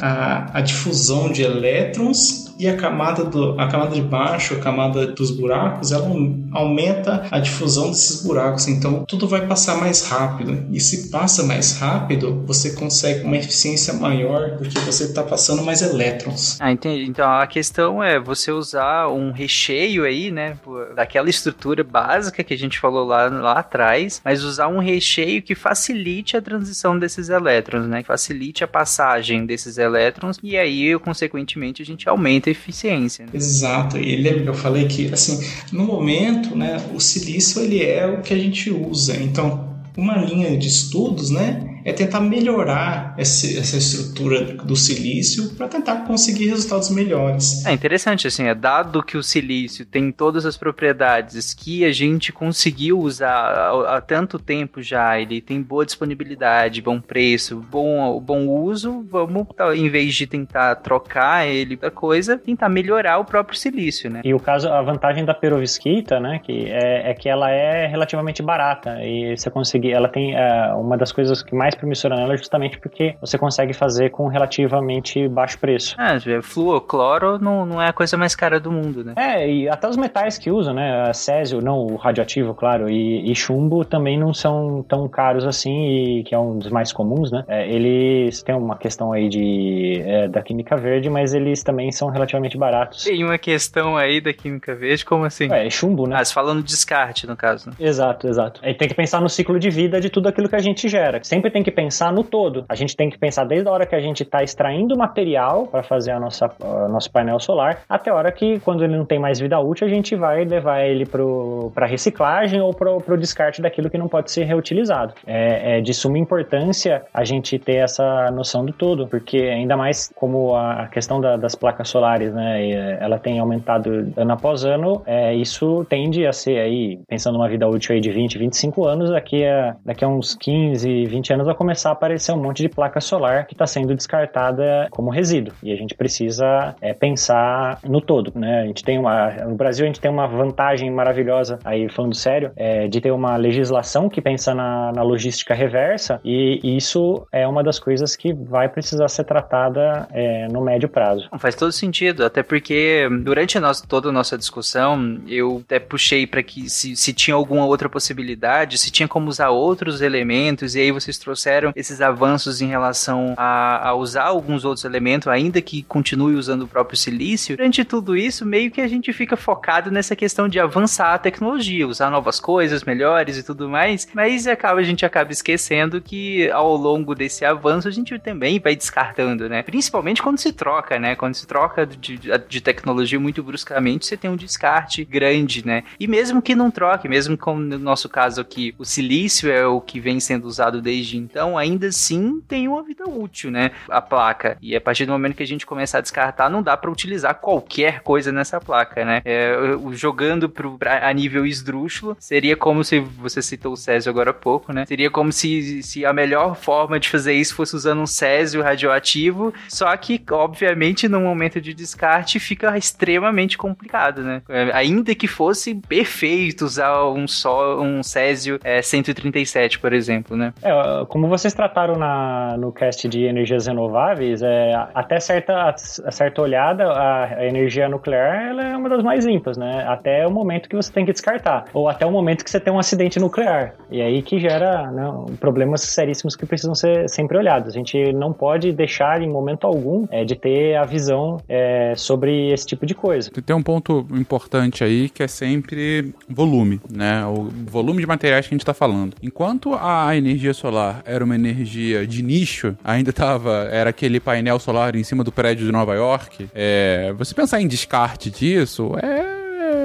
a, 0.00 0.50
a 0.58 0.60
difusão 0.60 1.30
de 1.30 1.42
elétrons 1.42 2.43
e 2.58 2.68
a 2.68 2.76
camada, 2.76 3.24
do, 3.24 3.58
a 3.60 3.68
camada 3.68 3.94
de 3.94 4.02
baixo, 4.02 4.54
a 4.54 4.58
camada 4.58 5.06
dos 5.06 5.30
buracos, 5.30 5.92
ela 5.92 6.08
aumenta 6.52 7.26
a 7.30 7.38
difusão 7.38 7.88
desses 7.88 8.22
buracos. 8.22 8.68
Então 8.68 9.04
tudo 9.06 9.26
vai 9.26 9.46
passar 9.46 9.76
mais 9.76 10.06
rápido. 10.08 10.66
E 10.70 10.80
se 10.80 11.10
passa 11.10 11.42
mais 11.42 11.78
rápido, 11.78 12.42
você 12.46 12.74
consegue 12.74 13.24
uma 13.24 13.36
eficiência 13.36 13.94
maior 13.94 14.52
do 14.58 14.68
que 14.68 14.78
você 14.80 15.04
está 15.04 15.22
passando 15.22 15.62
mais 15.62 15.82
elétrons. 15.82 16.58
Ah, 16.60 16.70
entendi. 16.70 17.04
Então 17.04 17.30
a 17.30 17.46
questão 17.46 18.02
é 18.02 18.18
você 18.18 18.50
usar 18.50 19.08
um 19.08 19.32
recheio 19.32 20.04
aí, 20.04 20.30
né, 20.30 20.56
daquela 20.94 21.28
estrutura 21.28 21.82
básica 21.82 22.42
que 22.44 22.54
a 22.54 22.58
gente 22.58 22.78
falou 22.78 23.04
lá, 23.04 23.28
lá 23.28 23.58
atrás, 23.58 24.20
mas 24.24 24.42
usar 24.42 24.68
um 24.68 24.78
recheio 24.78 25.42
que 25.42 25.54
facilite 25.54 26.36
a 26.36 26.42
transição 26.42 26.98
desses 26.98 27.28
elétrons, 27.28 27.86
né, 27.86 28.02
que 28.02 28.08
facilite 28.08 28.62
a 28.64 28.68
passagem 28.68 29.46
desses 29.46 29.78
elétrons 29.78 30.38
e 30.42 30.56
aí, 30.56 30.98
consequentemente, 30.98 31.82
a 31.82 31.84
gente 31.84 32.08
aumenta 32.08 32.43
muita 32.44 32.50
eficiência. 32.50 33.24
Né? 33.24 33.32
Exato. 33.34 33.96
E 33.96 34.16
lembra 34.16 34.42
que 34.42 34.48
eu 34.48 34.54
falei 34.54 34.86
que, 34.86 35.12
assim, 35.12 35.40
no 35.72 35.84
momento, 35.84 36.54
né, 36.54 36.76
o 36.94 37.00
silício 37.00 37.62
ele 37.62 37.82
é 37.82 38.06
o 38.06 38.20
que 38.20 38.34
a 38.34 38.38
gente 38.38 38.70
usa. 38.70 39.16
Então, 39.16 39.74
uma 39.96 40.16
linha 40.16 40.56
de 40.56 40.68
estudos, 40.68 41.30
né, 41.30 41.73
é 41.84 41.92
tentar 41.92 42.20
melhorar 42.20 43.14
essa, 43.18 43.46
essa 43.58 43.76
estrutura 43.76 44.54
do 44.54 44.74
silício 44.74 45.54
para 45.54 45.68
tentar 45.68 45.96
conseguir 46.06 46.46
resultados 46.48 46.90
melhores. 46.90 47.64
É 47.66 47.72
interessante, 47.72 48.26
assim, 48.26 48.44
é 48.44 48.54
dado 48.54 49.02
que 49.02 49.16
o 49.16 49.22
silício 49.22 49.84
tem 49.84 50.10
todas 50.10 50.46
as 50.46 50.56
propriedades 50.56 51.52
que 51.52 51.84
a 51.84 51.92
gente 51.92 52.32
conseguiu 52.32 52.98
usar 52.98 53.28
há, 53.28 53.96
há 53.96 54.00
tanto 54.00 54.38
tempo 54.38 54.80
já, 54.80 55.20
ele 55.20 55.40
tem 55.40 55.60
boa 55.60 55.84
disponibilidade, 55.84 56.80
bom 56.80 57.00
preço, 57.00 57.62
bom, 57.70 58.18
bom 58.20 58.48
uso, 58.48 59.04
vamos, 59.10 59.46
em 59.76 59.88
vez 59.90 60.14
de 60.14 60.26
tentar 60.26 60.76
trocar 60.76 61.46
ele 61.46 61.76
da 61.76 61.90
coisa, 61.90 62.38
tentar 62.38 62.68
melhorar 62.68 63.18
o 63.18 63.24
próprio 63.24 63.58
silício, 63.58 64.10
né? 64.10 64.22
E 64.24 64.32
o 64.32 64.40
caso, 64.40 64.68
a 64.68 64.80
vantagem 64.80 65.24
da 65.24 65.34
perovskita, 65.34 66.18
né, 66.18 66.40
que 66.42 66.70
é, 66.70 67.10
é 67.10 67.14
que 67.14 67.28
ela 67.28 67.50
é 67.50 67.86
relativamente 67.86 68.42
barata 68.42 68.98
e 69.02 69.36
você 69.36 69.50
conseguir, 69.50 69.92
ela 69.92 70.08
tem 70.08 70.34
é, 70.34 70.72
uma 70.74 70.96
das 70.96 71.12
coisas 71.12 71.42
que 71.42 71.54
mais 71.54 71.73
mais 71.74 71.76
promissora 71.76 72.16
nela 72.16 72.36
justamente 72.36 72.78
porque 72.78 73.16
você 73.20 73.36
consegue 73.36 73.72
fazer 73.72 74.10
com 74.10 74.28
relativamente 74.28 75.28
baixo 75.28 75.58
preço. 75.58 75.96
Ah, 75.98 76.18
fluocloro 76.42 77.38
não, 77.38 77.66
não 77.66 77.82
é 77.82 77.88
a 77.88 77.92
coisa 77.92 78.16
mais 78.16 78.34
cara 78.34 78.60
do 78.60 78.70
mundo, 78.70 79.04
né? 79.04 79.14
É, 79.16 79.48
e 79.48 79.68
até 79.68 79.88
os 79.88 79.96
metais 79.96 80.38
que 80.38 80.50
usam, 80.50 80.74
né? 80.74 81.12
Césio, 81.12 81.60
não 81.60 81.78
o 81.78 81.96
radioativo, 81.96 82.54
claro, 82.54 82.88
e, 82.88 83.30
e 83.30 83.34
chumbo 83.34 83.84
também 83.84 84.18
não 84.18 84.32
são 84.32 84.84
tão 84.88 85.08
caros 85.08 85.44
assim, 85.44 86.18
e 86.20 86.24
que 86.24 86.34
é 86.34 86.38
um 86.38 86.58
dos 86.58 86.70
mais 86.70 86.92
comuns, 86.92 87.30
né? 87.30 87.44
É, 87.48 87.68
eles 87.68 88.42
têm 88.42 88.54
uma 88.54 88.76
questão 88.76 89.12
aí 89.12 89.28
de, 89.28 90.02
é, 90.04 90.28
da 90.28 90.42
química 90.42 90.76
verde, 90.76 91.10
mas 91.10 91.34
eles 91.34 91.62
também 91.62 91.90
são 91.90 92.08
relativamente 92.08 92.56
baratos. 92.56 93.04
Tem 93.04 93.24
uma 93.24 93.38
questão 93.38 93.96
aí 93.96 94.20
da 94.20 94.32
química 94.32 94.74
verde, 94.74 95.04
como 95.04 95.24
assim? 95.24 95.52
É, 95.52 95.66
é 95.66 95.70
chumbo, 95.70 96.06
né? 96.06 96.16
Ah, 96.18 96.24
você 96.24 96.32
falando 96.32 96.62
descarte, 96.62 97.26
no 97.26 97.36
caso, 97.36 97.70
né? 97.70 97.76
Exato, 97.78 98.28
exato. 98.28 98.60
Aí 98.62 98.74
tem 98.74 98.88
que 98.88 98.94
pensar 98.94 99.20
no 99.20 99.28
ciclo 99.28 99.58
de 99.58 99.70
vida 99.70 100.00
de 100.00 100.08
tudo 100.08 100.28
aquilo 100.28 100.48
que 100.48 100.56
a 100.56 100.60
gente 100.60 100.88
gera. 100.88 101.22
Sempre 101.22 101.50
tem 101.50 101.62
que 101.64 101.72
pensar 101.72 102.12
no 102.12 102.22
todo. 102.22 102.64
A 102.68 102.74
gente 102.74 102.96
tem 102.96 103.10
que 103.10 103.18
pensar 103.18 103.44
desde 103.44 103.68
a 103.68 103.72
hora 103.72 103.86
que 103.86 103.94
a 103.94 104.00
gente 104.00 104.22
está 104.22 104.42
extraindo 104.42 104.96
material 104.96 105.66
para 105.66 105.82
fazer 105.82 106.12
a 106.12 106.20
nossa, 106.20 106.50
a 106.62 106.88
nosso 106.88 107.10
painel 107.10 107.40
solar, 107.40 107.80
até 107.88 108.10
a 108.10 108.14
hora 108.14 108.30
que, 108.30 108.60
quando 108.60 108.84
ele 108.84 108.96
não 108.96 109.04
tem 109.04 109.18
mais 109.18 109.40
vida 109.40 109.58
útil, 109.58 109.86
a 109.86 109.90
gente 109.90 110.14
vai 110.14 110.44
levar 110.44 110.84
ele 110.84 111.04
para 111.06 111.86
reciclagem 111.86 112.60
ou 112.60 112.72
para 112.72 112.92
o 112.92 113.16
descarte 113.16 113.62
daquilo 113.62 113.90
que 113.90 113.98
não 113.98 114.08
pode 114.08 114.30
ser 114.30 114.44
reutilizado. 114.44 115.14
É, 115.26 115.78
é, 115.78 115.80
de 115.80 115.94
suma 115.94 116.18
importância 116.18 117.02
a 117.12 117.24
gente 117.24 117.58
ter 117.58 117.76
essa 117.76 118.30
noção 118.30 118.64
do 118.64 118.72
todo, 118.72 119.06
porque 119.06 119.38
ainda 119.38 119.76
mais 119.76 120.12
como 120.14 120.54
a 120.54 120.86
questão 120.88 121.20
da, 121.20 121.36
das 121.36 121.54
placas 121.54 121.88
solares, 121.88 122.32
né, 122.32 122.98
ela 123.00 123.18
tem 123.18 123.38
aumentado 123.38 124.12
ano 124.16 124.32
após 124.32 124.64
ano, 124.64 125.02
é, 125.06 125.34
isso 125.34 125.84
tende 125.88 126.26
a 126.26 126.32
ser 126.32 126.58
aí, 126.58 126.98
pensando 127.08 127.38
numa 127.38 127.48
vida 127.48 127.66
útil 127.68 127.94
aí 127.94 128.00
de 128.00 128.10
20, 128.10 128.38
25 128.38 128.86
anos, 128.86 129.10
daqui 129.10 129.44
a, 129.44 129.76
daqui 129.84 130.04
a 130.04 130.08
uns 130.08 130.34
15, 130.34 131.06
20 131.06 131.32
anos 131.32 131.48
vai 131.54 131.56
começar 131.56 131.90
a 131.90 131.92
aparecer 131.92 132.32
um 132.32 132.42
monte 132.42 132.62
de 132.62 132.68
placa 132.68 133.00
solar 133.00 133.46
que 133.46 133.54
está 133.54 133.66
sendo 133.66 133.94
descartada 133.94 134.88
como 134.90 135.10
resíduo. 135.10 135.54
E 135.62 135.72
a 135.72 135.76
gente 135.76 135.94
precisa 135.94 136.74
é, 136.80 136.92
pensar 136.92 137.78
no 137.84 138.00
todo, 138.00 138.32
né? 138.34 138.62
A 138.62 138.66
gente 138.66 138.82
tem 138.82 138.98
uma, 138.98 139.30
no 139.30 139.54
Brasil 139.54 139.84
a 139.84 139.86
gente 139.86 140.00
tem 140.00 140.10
uma 140.10 140.26
vantagem 140.26 140.90
maravilhosa, 140.90 141.58
aí 141.64 141.88
falando 141.88 142.14
sério, 142.14 142.50
é, 142.56 142.88
de 142.88 143.00
ter 143.00 143.12
uma 143.12 143.36
legislação 143.36 144.08
que 144.08 144.20
pensa 144.20 144.54
na, 144.54 144.92
na 144.92 145.02
logística 145.02 145.54
reversa 145.54 146.20
e 146.24 146.60
isso 146.76 147.26
é 147.30 147.46
uma 147.46 147.62
das 147.62 147.78
coisas 147.78 148.16
que 148.16 148.32
vai 148.32 148.68
precisar 148.68 149.08
ser 149.08 149.24
tratada 149.24 150.08
é, 150.12 150.48
no 150.48 150.60
médio 150.60 150.88
prazo. 150.88 151.28
Faz 151.38 151.54
todo 151.54 151.70
sentido, 151.72 152.24
até 152.24 152.42
porque 152.42 153.08
durante 153.22 153.56
a 153.56 153.60
nossa, 153.60 153.86
toda 153.86 154.08
a 154.08 154.12
nossa 154.12 154.36
discussão 154.36 155.20
eu 155.28 155.62
até 155.64 155.78
puxei 155.78 156.26
para 156.26 156.42
que 156.42 156.68
se, 156.68 156.96
se 156.96 157.12
tinha 157.12 157.34
alguma 157.34 157.64
outra 157.64 157.88
possibilidade, 157.88 158.78
se 158.78 158.90
tinha 158.90 159.06
como 159.06 159.28
usar 159.28 159.50
outros 159.50 160.00
elementos, 160.00 160.74
e 160.74 160.80
aí 160.80 160.90
vocês 160.90 161.18
trouxeram 161.18 161.43
esses 161.74 162.00
avanços 162.00 162.60
em 162.60 162.68
relação 162.68 163.34
a, 163.36 163.88
a 163.88 163.94
usar 163.94 164.24
alguns 164.24 164.64
outros 164.64 164.84
elementos, 164.84 165.28
ainda 165.28 165.60
que 165.60 165.82
continue 165.82 166.34
usando 166.34 166.62
o 166.62 166.68
próprio 166.68 166.96
silício. 166.96 167.56
Durante 167.56 167.84
tudo 167.84 168.16
isso, 168.16 168.44
meio 168.44 168.70
que 168.70 168.80
a 168.80 168.88
gente 168.88 169.12
fica 169.12 169.36
focado 169.36 169.90
nessa 169.90 170.16
questão 170.16 170.48
de 170.48 170.58
avançar 170.58 171.14
a 171.14 171.18
tecnologia, 171.18 171.86
usar 171.86 172.10
novas 172.10 172.40
coisas, 172.40 172.84
melhores 172.84 173.36
e 173.36 173.42
tudo 173.42 173.68
mais, 173.68 174.08
mas 174.14 174.46
acaba, 174.46 174.80
a 174.80 174.84
gente 174.84 175.04
acaba 175.04 175.32
esquecendo 175.32 176.00
que 176.00 176.50
ao 176.50 176.76
longo 176.76 177.14
desse 177.14 177.44
avanço 177.44 177.88
a 177.88 177.90
gente 177.90 178.18
também 178.18 178.58
vai 178.58 178.76
descartando, 178.76 179.48
né? 179.48 179.62
Principalmente 179.62 180.22
quando 180.22 180.38
se 180.38 180.52
troca, 180.52 180.98
né? 180.98 181.14
Quando 181.14 181.34
se 181.34 181.46
troca 181.46 181.86
de, 181.86 182.18
de 182.48 182.60
tecnologia 182.60 183.18
muito 183.18 183.42
bruscamente, 183.42 184.06
você 184.06 184.16
tem 184.16 184.30
um 184.30 184.36
descarte 184.36 185.04
grande, 185.04 185.66
né? 185.66 185.84
E 185.98 186.06
mesmo 186.06 186.42
que 186.42 186.54
não 186.54 186.70
troque, 186.70 187.08
mesmo 187.08 187.36
como 187.36 187.60
no 187.60 187.78
nosso 187.78 188.08
caso 188.08 188.40
aqui, 188.40 188.74
o 188.78 188.84
silício 188.84 189.50
é 189.50 189.66
o 189.66 189.80
que 189.80 190.00
vem 190.00 190.20
sendo 190.20 190.46
usado 190.46 190.80
desde 190.80 191.16
então, 191.34 191.58
ainda 191.58 191.88
assim 191.88 192.40
tem 192.46 192.68
uma 192.68 192.80
vida 192.84 193.08
útil, 193.08 193.50
né? 193.50 193.72
A 193.88 194.00
placa. 194.00 194.56
E 194.62 194.76
a 194.76 194.80
partir 194.80 195.04
do 195.04 195.10
momento 195.10 195.34
que 195.34 195.42
a 195.42 195.46
gente 195.46 195.66
começar 195.66 195.98
a 195.98 196.00
descartar, 196.00 196.48
não 196.48 196.62
dá 196.62 196.76
para 196.76 196.88
utilizar 196.88 197.34
qualquer 197.34 198.02
coisa 198.02 198.30
nessa 198.30 198.60
placa, 198.60 199.04
né? 199.04 199.20
É, 199.24 199.52
jogando 199.90 200.48
pro, 200.48 200.78
pra, 200.78 201.08
a 201.08 201.12
nível 201.12 201.44
esdrúxulo, 201.44 202.16
seria 202.20 202.56
como 202.56 202.84
se 202.84 203.00
você 203.00 203.42
citou 203.42 203.72
o 203.72 203.76
Césio 203.76 204.10
agora 204.10 204.30
há 204.30 204.32
pouco, 204.32 204.72
né? 204.72 204.86
Seria 204.86 205.10
como 205.10 205.32
se, 205.32 205.82
se 205.82 206.06
a 206.06 206.12
melhor 206.12 206.54
forma 206.54 207.00
de 207.00 207.08
fazer 207.08 207.34
isso 207.34 207.56
fosse 207.56 207.74
usando 207.74 208.00
um 208.00 208.06
Césio 208.06 208.62
radioativo, 208.62 209.52
só 209.68 209.96
que, 209.96 210.22
obviamente, 210.30 211.08
no 211.08 211.20
momento 211.20 211.60
de 211.60 211.74
descarte 211.74 212.38
fica 212.38 212.78
extremamente 212.78 213.58
complicado, 213.58 214.22
né? 214.22 214.40
É, 214.48 214.70
ainda 214.72 215.16
que 215.16 215.26
fosse 215.26 215.74
perfeito 215.74 216.64
usar 216.64 217.06
um 217.06 217.26
só 217.26 217.82
um 217.82 218.04
Césio 218.04 218.60
é, 218.62 218.80
137, 218.80 219.80
por 219.80 219.92
exemplo, 219.92 220.36
né? 220.36 220.54
É, 220.62 221.04
como 221.14 221.28
vocês 221.28 221.54
trataram 221.54 221.94
na, 221.94 222.56
no 222.58 222.72
cast 222.72 223.08
de 223.08 223.22
energias 223.22 223.68
renováveis, 223.68 224.42
é, 224.42 224.74
até 224.92 225.20
certa, 225.20 225.72
certa 225.76 226.42
olhada, 226.42 226.90
a, 226.90 227.36
a, 227.36 227.46
energia 227.46 227.88
nuclear 227.88 228.58
é 228.58 228.76
uma 228.76 228.88
das 228.88 229.00
mais 229.04 229.24
limpas, 229.24 229.56
né? 229.56 229.84
Até 229.86 230.26
o 230.26 230.30
momento 230.32 230.68
que 230.68 230.74
você 230.74 230.90
tem 230.90 231.06
que 231.06 231.12
descartar, 231.12 231.66
ou 231.72 231.88
até 231.88 232.04
o 232.04 232.10
momento 232.10 232.42
que 232.42 232.50
você 232.50 232.58
tem 232.58 232.72
um 232.72 232.80
acidente 232.80 233.20
nuclear. 233.20 233.76
E 233.92 234.02
aí 234.02 234.22
que 234.22 234.40
gera 234.40 234.90
né, 234.90 235.04
problemas 235.38 235.82
seríssimos 235.82 236.34
que 236.34 236.44
precisam 236.46 236.74
ser 236.74 237.08
sempre 237.08 237.38
olhados. 237.38 237.68
A 237.68 237.78
gente 237.78 238.12
não 238.12 238.32
pode 238.32 238.72
deixar 238.72 239.22
em 239.22 239.30
momento 239.30 239.68
algum 239.68 240.08
é, 240.10 240.24
de 240.24 240.34
ter 240.34 240.74
a 240.74 240.82
visão 240.82 241.36
é, 241.48 241.94
sobre 241.94 242.52
esse 242.52 242.66
tipo 242.66 242.84
de 242.84 242.92
coisa. 242.92 243.30
Tem 243.30 243.54
um 243.54 243.62
ponto 243.62 244.04
importante 244.10 244.82
aí 244.82 245.08
que 245.08 245.22
é 245.22 245.28
sempre 245.28 246.12
volume, 246.28 246.80
né? 246.92 247.24
O 247.24 247.50
volume 247.70 248.00
de 248.00 248.06
materiais 248.08 248.48
que 248.48 248.52
a 248.52 248.56
gente 248.56 248.62
está 248.62 248.74
falando. 248.74 249.14
Enquanto 249.22 249.74
a 249.74 250.16
energia 250.16 250.52
solar 250.52 251.03
era 251.04 251.24
uma 251.24 251.34
energia 251.34 252.06
de 252.06 252.22
nicho, 252.22 252.76
ainda 252.82 253.12
tava, 253.12 253.68
era 253.70 253.90
aquele 253.90 254.20
painel 254.20 254.58
solar 254.58 254.96
em 254.96 255.04
cima 255.04 255.22
do 255.24 255.32
prédio 255.32 255.66
de 255.66 255.72
Nova 255.72 255.94
York, 255.94 256.48
é, 256.54 257.12
você 257.16 257.34
pensar 257.34 257.60
em 257.60 257.68
descarte 257.68 258.30
disso 258.30 258.92
é 259.02 259.33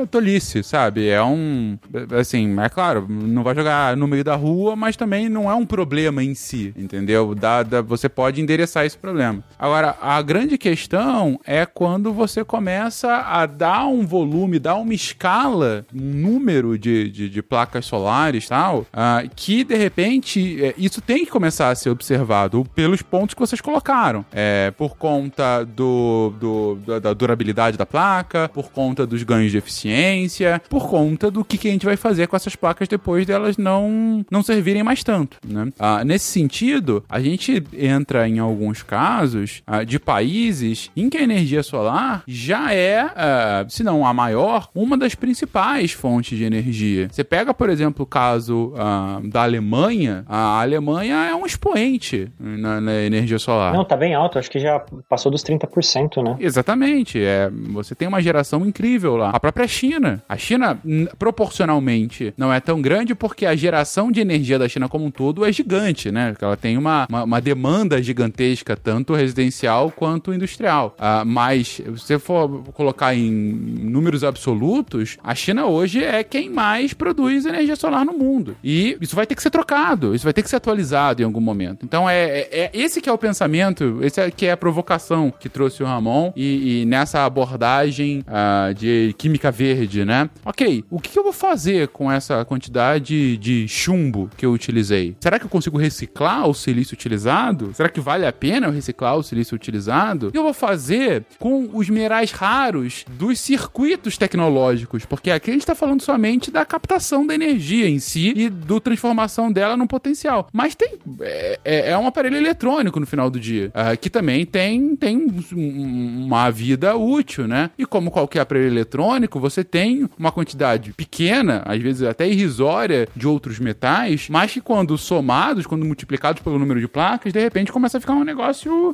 tolice, 0.07 0.63
sabe? 0.63 1.07
É 1.07 1.21
um. 1.21 1.77
Assim, 2.17 2.59
é 2.59 2.69
claro, 2.69 3.05
não 3.09 3.43
vai 3.43 3.55
jogar 3.55 3.95
no 3.97 4.07
meio 4.07 4.23
da 4.23 4.35
rua, 4.35 4.76
mas 4.76 4.95
também 4.95 5.27
não 5.30 5.49
é 5.49 5.53
um 5.53 5.65
problema 5.65 6.23
em 6.23 6.34
si, 6.34 6.73
entendeu? 6.77 7.35
Dá, 7.35 7.63
dá, 7.63 7.81
você 7.81 8.07
pode 8.07 8.41
endereçar 8.41 8.85
esse 8.85 8.97
problema. 8.97 9.43
Agora, 9.57 9.95
a 10.01 10.21
grande 10.21 10.57
questão 10.57 11.39
é 11.45 11.65
quando 11.65 12.13
você 12.13 12.43
começa 12.43 13.11
a 13.17 13.45
dar 13.45 13.88
um 13.88 14.05
volume, 14.05 14.59
dar 14.59 14.76
uma 14.76 14.93
escala, 14.93 15.85
um 15.93 15.99
número 15.99 16.77
de, 16.77 17.09
de, 17.09 17.30
de 17.30 17.41
placas 17.41 17.85
solares 17.85 18.47
tal, 18.47 18.80
uh, 18.80 19.30
que 19.35 19.63
de 19.63 19.76
repente 19.76 20.63
é, 20.63 20.73
isso 20.77 21.01
tem 21.01 21.26
que 21.26 21.31
começar 21.31 21.69
a 21.69 21.76
ser 21.76 21.89
observado 21.89 22.65
pelos 22.76 23.01
pontos 23.01 23.34
que 23.34 23.39
vocês 23.39 23.61
colocaram. 23.61 24.26
É, 24.31 24.71
por 24.71 24.95
conta 24.97 25.63
do, 25.63 26.34
do, 26.39 26.99
da 26.99 27.13
durabilidade 27.13 27.77
da 27.77 27.85
placa, 27.85 28.49
por 28.53 28.71
conta 28.71 29.05
dos 29.05 29.23
ganhos 29.23 29.51
de 29.51 29.57
eficiência 29.57 29.89
eficiência, 29.90 30.61
por 30.70 30.88
conta 30.88 31.32
do 31.32 31.44
que, 31.44 31.57
que 31.57 31.68
a 31.68 31.72
gente 31.72 31.86
vai 31.86 31.95
fazer 31.95 32.28
com 32.28 32.36
essas 32.36 32.56
placas 32.56 32.88
depois 32.88 33.26
delas 33.26 33.57
não, 33.57 34.26
não 34.30 34.44
servirem 34.44 34.84
mais 34.84 35.03
tanto. 35.03 35.38
Né? 35.45 35.72
Ah, 35.80 36.03
nesse 36.03 36.26
sentido, 36.26 37.03
a 37.10 37.20
gente 37.20 37.64
entra 37.78 38.28
em 38.28 38.40
alguns 38.40 38.84
casos 38.84 39.61
ah, 39.66 39.84
de 39.84 39.99
países 39.99 40.91
em 40.95 41.10
que 41.10 41.18
a 41.18 41.24
energia 41.24 41.64
solar 41.64 42.24
já 42.28 42.74
é, 42.74 42.99
ah, 43.16 43.66
se 43.68 43.84
não 43.84 44.06
a 44.06 44.14
maior, 44.14 44.70
uma 44.74 44.98
das 44.98 45.16
principais 45.16 45.91
fontes 45.91 46.38
de 46.38 46.44
energia. 46.44 47.07
Você 47.11 47.24
pega, 47.24 47.53
por 47.53 47.70
exemplo, 47.70 48.03
o 48.03 48.07
caso 48.07 48.74
ah, 48.78 49.20
da 49.26 49.44
Alemanha, 49.44 50.24
a 50.28 50.61
Alemanha 50.61 51.16
é 51.26 51.36
um 51.36 51.45
expoente 51.45 52.32
na, 52.40 52.80
na, 52.80 52.94
energia 52.99 53.40
solar. 53.40 53.74
Não, 53.74 53.86
tá 53.86 53.95
bem 53.95 54.14
alto, 54.14 54.38
acho 54.38 54.52
que 54.52 54.60
já 54.60 54.80
passou 55.07 55.32
dos 55.32 55.44
30%, 55.44 56.24
né? 56.24 56.36
Exatamente, 56.40 57.22
é, 57.22 57.49
você 57.72 57.95
tem 57.95 58.07
uma 58.07 58.22
geração 58.22 58.66
incrível 58.66 59.16
lá. 59.16 59.30
A 59.30 59.40
própria 59.40 59.68
China. 59.80 60.22
A 60.27 60.35
China, 60.38 60.77
proporcionalmente, 61.18 62.34
não 62.38 62.51
é 62.51 62.60
tão 62.60 62.81
grande 62.81 63.15
porque 63.15 63.45
a 63.45 63.56
geração 63.56 64.11
de 64.11 64.19
energia 64.19 64.60
da 64.60 64.68
China 64.68 64.89
como 64.89 65.06
um 65.06 65.11
todo 65.11 65.45
é 65.45 65.51
gigante, 65.53 66.11
né? 66.11 66.35
Ela 66.41 66.57
tem 66.57 66.77
uma, 66.77 67.07
uma, 67.10 67.23
uma 67.23 67.41
demanda 67.41 68.01
gigantesca, 68.03 68.76
tanto 68.76 69.14
residencial 69.14 69.89
quanto 69.91 70.34
industrial. 70.34 70.97
Uh, 70.99 71.26
mas, 71.26 71.68
se 71.68 71.84
você 71.84 72.19
for 72.19 72.64
colocar 72.73 73.15
em 73.15 73.31
números 73.31 74.23
absolutos, 74.23 75.18
a 75.23 75.34
China 75.34 75.68
hoje 75.68 76.03
é 76.03 76.23
quem 76.23 76.49
mais 76.49 76.93
produz 76.93 77.45
energia 77.45 77.76
solar 77.77 78.03
no 78.03 78.14
mundo. 78.14 78.57
E 78.61 78.97
isso 78.99 79.15
vai 79.15 79.26
ter 79.26 79.35
que 79.35 79.41
ser 79.41 79.49
trocado, 79.49 80.14
isso 80.14 80.26
vai 80.26 80.34
ter 80.34 80.43
que 80.43 80.49
ser 80.49 80.57
atualizado 80.57 81.22
em 81.22 81.26
algum 81.26 81.41
momento. 81.41 81.85
Então, 81.85 82.10
é, 82.10 82.39
é, 82.41 82.49
é 82.51 82.72
esse 82.73 82.99
que 82.99 83.07
é 83.07 83.14
o 83.14 83.18
pensamento, 83.18 83.99
esse 84.01 84.19
é 84.19 84.30
que 84.30 84.45
é 84.45 84.51
a 84.51 84.57
provocação 84.57 85.31
que 85.39 85.47
trouxe 85.47 85.81
o 85.81 85.85
Ramon 85.85 86.34
e, 86.35 86.81
e 86.81 86.85
nessa 86.85 87.26
abordagem 87.26 88.26
uh, 88.27 88.73
de 88.73 89.15
química 89.18 89.49
verde 89.51 89.68
verde, 89.69 90.03
né? 90.03 90.29
Ok, 90.43 90.83
o 90.89 90.99
que 90.99 91.17
eu 91.17 91.23
vou 91.23 91.33
fazer 91.33 91.89
com 91.89 92.11
essa 92.11 92.43
quantidade 92.43 93.37
de 93.37 93.67
chumbo 93.67 94.29
que 94.35 94.45
eu 94.45 94.51
utilizei? 94.51 95.15
Será 95.19 95.37
que 95.37 95.45
eu 95.45 95.49
consigo 95.49 95.77
reciclar 95.77 96.47
o 96.47 96.53
silício 96.53 96.93
utilizado? 96.93 97.71
Será 97.73 97.89
que 97.89 97.99
vale 97.99 98.25
a 98.25 98.33
pena 98.33 98.67
eu 98.67 98.71
reciclar 98.71 99.15
o 99.15 99.23
silício 99.23 99.55
utilizado? 99.55 100.27
O 100.27 100.31
que 100.31 100.37
eu 100.37 100.43
vou 100.43 100.53
fazer 100.53 101.23
com 101.37 101.69
os 101.73 101.89
minerais 101.89 102.31
raros 102.31 103.05
dos 103.09 103.39
circuitos 103.39 104.17
tecnológicos? 104.17 105.05
Porque 105.05 105.29
aqui 105.29 105.51
a 105.51 105.53
gente 105.53 105.61
está 105.61 105.75
falando 105.75 106.01
somente 106.01 106.49
da 106.49 106.65
captação 106.65 107.25
da 107.25 107.35
energia 107.35 107.87
em 107.87 107.99
si 107.99 108.33
e 108.35 108.49
do 108.49 108.79
transformação 108.79 109.51
dela 109.51 109.77
no 109.77 109.87
potencial. 109.87 110.47
Mas 110.51 110.73
tem 110.73 110.97
é, 111.21 111.59
é, 111.63 111.91
é 111.91 111.97
um 111.97 112.07
aparelho 112.07 112.37
eletrônico 112.37 112.99
no 112.99 113.05
final 113.05 113.29
do 113.29 113.39
dia, 113.39 113.67
uh, 113.67 113.97
que 113.97 114.09
também 114.09 114.45
tem, 114.45 114.95
tem 114.95 115.17
um, 115.53 116.25
uma 116.25 116.49
vida 116.49 116.95
útil, 116.95 117.47
né? 117.47 117.69
E 117.77 117.85
como 117.85 118.11
qualquer 118.11 118.39
aparelho 118.41 118.67
eletrônico, 118.67 119.39
você 119.39 119.59
tem 119.64 120.10
uma 120.18 120.31
quantidade 120.31 120.94
pequena, 120.94 121.61
às 121.65 121.80
vezes 121.80 122.03
até 122.03 122.27
irrisória, 122.27 123.07
de 123.15 123.27
outros 123.27 123.60
metais, 123.60 124.27
mas 124.30 124.53
que 124.53 124.61
quando 124.61 124.98
somados, 124.98 125.65
quando 125.65 125.86
multiplicados 125.86 126.41
pelo 126.41 126.60
número 126.60 126.80
de 126.80 126.88
placas, 126.88 127.34
de 127.34 127.40
repente 127.40 127.72
começa 127.72 127.98
a 127.98 128.02
ficar 128.02 128.14
um 128.14 128.23
negócio 128.23 128.91
uh, 128.91 128.94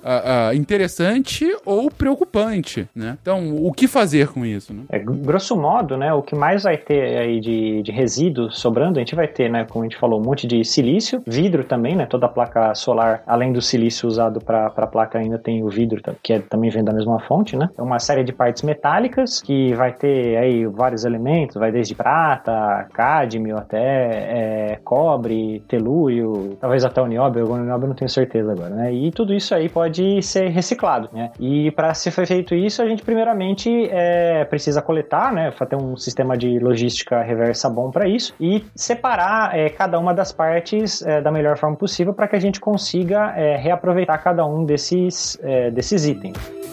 uh, 0.52 0.56
interessante 0.56 1.46
ou 1.66 1.90
preocupante, 1.90 2.88
né? 2.96 3.18
Então, 3.22 3.56
o 3.56 3.72
que 3.72 3.88
fazer 3.88 4.30
com 4.30 4.46
isso, 4.46 4.74
né? 4.74 4.84
É, 4.90 5.00
grosso 5.00 5.56
modo, 5.56 5.98
né, 5.98 6.14
o 6.14 6.22
que 6.22 6.36
mais 6.36 6.64
vai 6.64 6.78
ter 6.78 7.18
aí 7.18 7.40
de, 7.40 7.82
de 7.82 7.92
resíduo 7.92 8.52
sobrando, 8.52 8.98
a 8.98 9.02
gente 9.02 9.16
vai 9.16 9.28
ter, 9.28 9.50
né, 9.50 9.66
como 9.66 9.84
a 9.84 9.88
gente 9.88 10.00
falou, 10.00 10.20
um 10.20 10.24
monte 10.24 10.48
de 10.48 10.64
silício, 10.64 11.22
vidro 11.26 11.64
também, 11.64 11.96
né, 11.96 12.06
toda 12.06 12.26
a 12.26 12.30
placa 12.30 12.74
solar, 12.76 13.24
além 13.26 13.52
do 13.52 13.62
silício 13.62 14.08
usado 14.08 14.40
para 14.40 14.68
a 14.68 14.88
placa, 14.88 15.20
ainda 15.20 15.38
tem 15.38 15.64
o 15.64 15.70
vidro, 15.70 16.02
que 16.22 16.34
é, 16.34 16.40
também 16.40 16.70
vem 16.70 16.84
da 16.84 16.94
mesma 16.94 17.20
fonte, 17.20 17.56
né? 17.56 17.70
Uma 17.78 18.00
série 18.00 18.24
de 18.24 18.34
partes 18.34 18.64
metálicas 18.64 19.42
que 19.42 19.74
vai 19.74 19.92
ter 19.92 20.38
aí 20.38 20.55
vários 20.66 21.04
elementos, 21.04 21.56
vai 21.56 21.72
desde 21.72 21.96
prata, 21.96 22.88
cádmio 22.94 23.58
até 23.58 23.80
é, 23.80 24.80
cobre, 24.84 25.64
telúrio, 25.68 26.56
talvez 26.62 26.86
até 26.86 27.02
o 27.02 27.08
nióbio, 27.08 27.52
o 27.52 27.58
nióbio 27.58 27.88
não 27.88 27.96
tenho 27.96 28.10
certeza 28.10 28.52
agora, 28.52 28.70
né? 28.70 28.94
E 28.94 29.12
tudo 29.12 29.34
isso 29.34 29.56
aí 29.56 29.68
pode 29.68 30.22
ser 30.22 30.50
reciclado, 30.50 31.10
né? 31.12 31.32
E 31.40 31.72
para 31.72 31.94
ser 31.94 32.12
feito 32.12 32.54
isso, 32.54 32.82
a 32.82 32.88
gente 32.88 33.04
primeiramente 33.04 33.90
é, 33.92 34.46
precisa 34.46 34.82
coletar, 34.82 35.34
né? 35.34 35.52
Ter 35.68 35.76
um 35.76 35.98
sistema 35.98 36.38
de 36.38 36.60
logística 36.60 37.24
reversa 37.24 37.68
bom 37.70 37.90
para 37.90 38.08
isso 38.08 38.36
e 38.40 38.64
separar 38.76 39.58
é, 39.58 39.68
cada 39.70 39.98
uma 39.98 40.14
das 40.14 40.32
partes 40.32 41.02
é, 41.02 41.22
da 41.22 41.32
melhor 41.32 41.58
forma 41.58 41.76
possível 41.76 42.14
para 42.14 42.28
que 42.28 42.36
a 42.36 42.40
gente 42.40 42.60
consiga 42.60 43.34
é, 43.36 43.58
reaproveitar 43.58 44.20
cada 44.20 44.46
um 44.46 44.64
desses, 44.64 45.40
é, 45.42 45.72
desses 45.72 46.06
itens. 46.06 46.65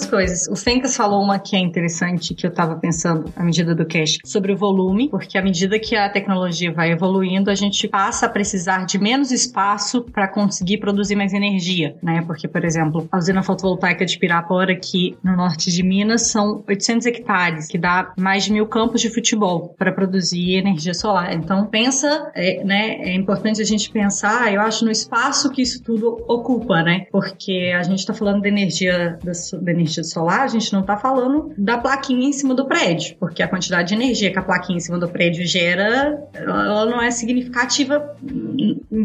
Duas 0.00 0.06
coisas. 0.06 0.48
O 0.48 0.56
Fencas 0.56 0.96
falou 0.96 1.22
uma 1.22 1.38
que 1.38 1.56
é 1.56 1.58
interessante, 1.58 2.34
que 2.34 2.46
eu 2.46 2.52
tava 2.52 2.76
pensando 2.76 3.32
à 3.36 3.44
medida 3.44 3.74
do 3.74 3.86
cache, 3.86 4.18
sobre 4.24 4.52
o 4.52 4.56
volume, 4.56 5.08
porque 5.10 5.36
à 5.36 5.42
medida 5.42 5.78
que 5.78 5.96
a 5.96 6.08
tecnologia 6.08 6.72
vai 6.72 6.92
evoluindo, 6.92 7.50
a 7.50 7.54
gente 7.54 7.88
passa 7.88 8.26
a 8.26 8.28
precisar 8.28 8.84
de 8.84 8.98
menos 8.98 9.30
espaço 9.30 10.02
para 10.02 10.28
conseguir 10.28 10.78
produzir 10.78 11.16
mais 11.16 11.32
energia, 11.32 11.96
né? 12.02 12.22
Porque, 12.26 12.48
por 12.48 12.64
exemplo, 12.64 13.06
a 13.10 13.18
usina 13.18 13.42
fotovoltaica 13.42 14.04
de 14.04 14.18
Pirapora, 14.18 14.72
aqui 14.72 15.16
no 15.22 15.36
norte 15.36 15.70
de 15.70 15.82
Minas, 15.82 16.28
são 16.28 16.62
800 16.68 17.06
hectares, 17.06 17.66
que 17.66 17.78
dá 17.78 18.12
mais 18.18 18.44
de 18.44 18.52
mil 18.52 18.66
campos 18.66 19.00
de 19.00 19.10
futebol 19.10 19.74
para 19.78 19.92
produzir 19.92 20.54
energia 20.54 20.94
solar. 20.94 21.34
Então, 21.34 21.66
pensa, 21.66 22.30
é, 22.34 22.64
né? 22.64 22.96
É 23.00 23.14
importante 23.14 23.60
a 23.60 23.64
gente 23.64 23.90
pensar, 23.90 24.52
eu 24.52 24.60
acho, 24.60 24.84
no 24.84 24.90
espaço 24.90 25.50
que 25.50 25.62
isso 25.62 25.82
tudo 25.82 26.24
ocupa, 26.28 26.82
né? 26.82 27.06
Porque 27.10 27.72
a 27.76 27.82
gente 27.82 27.98
está 27.98 28.14
falando 28.14 28.42
de 28.42 28.48
energia 28.48 29.18
das 29.22 29.50
da 29.60 29.72
energia 29.72 29.89
solar, 30.04 30.40
a 30.40 30.48
gente 30.48 30.72
não 30.72 30.80
está 30.80 30.96
falando 30.96 31.52
da 31.56 31.78
plaquinha 31.78 32.28
em 32.28 32.32
cima 32.32 32.54
do 32.54 32.66
prédio, 32.66 33.16
porque 33.18 33.42
a 33.42 33.48
quantidade 33.48 33.88
de 33.88 33.94
energia 33.94 34.32
que 34.32 34.38
a 34.38 34.42
plaquinha 34.42 34.76
em 34.76 34.80
cima 34.80 34.98
do 34.98 35.08
prédio 35.08 35.44
gera, 35.46 36.22
ela 36.34 36.86
não 36.86 37.00
é 37.00 37.10
significativa 37.10 38.16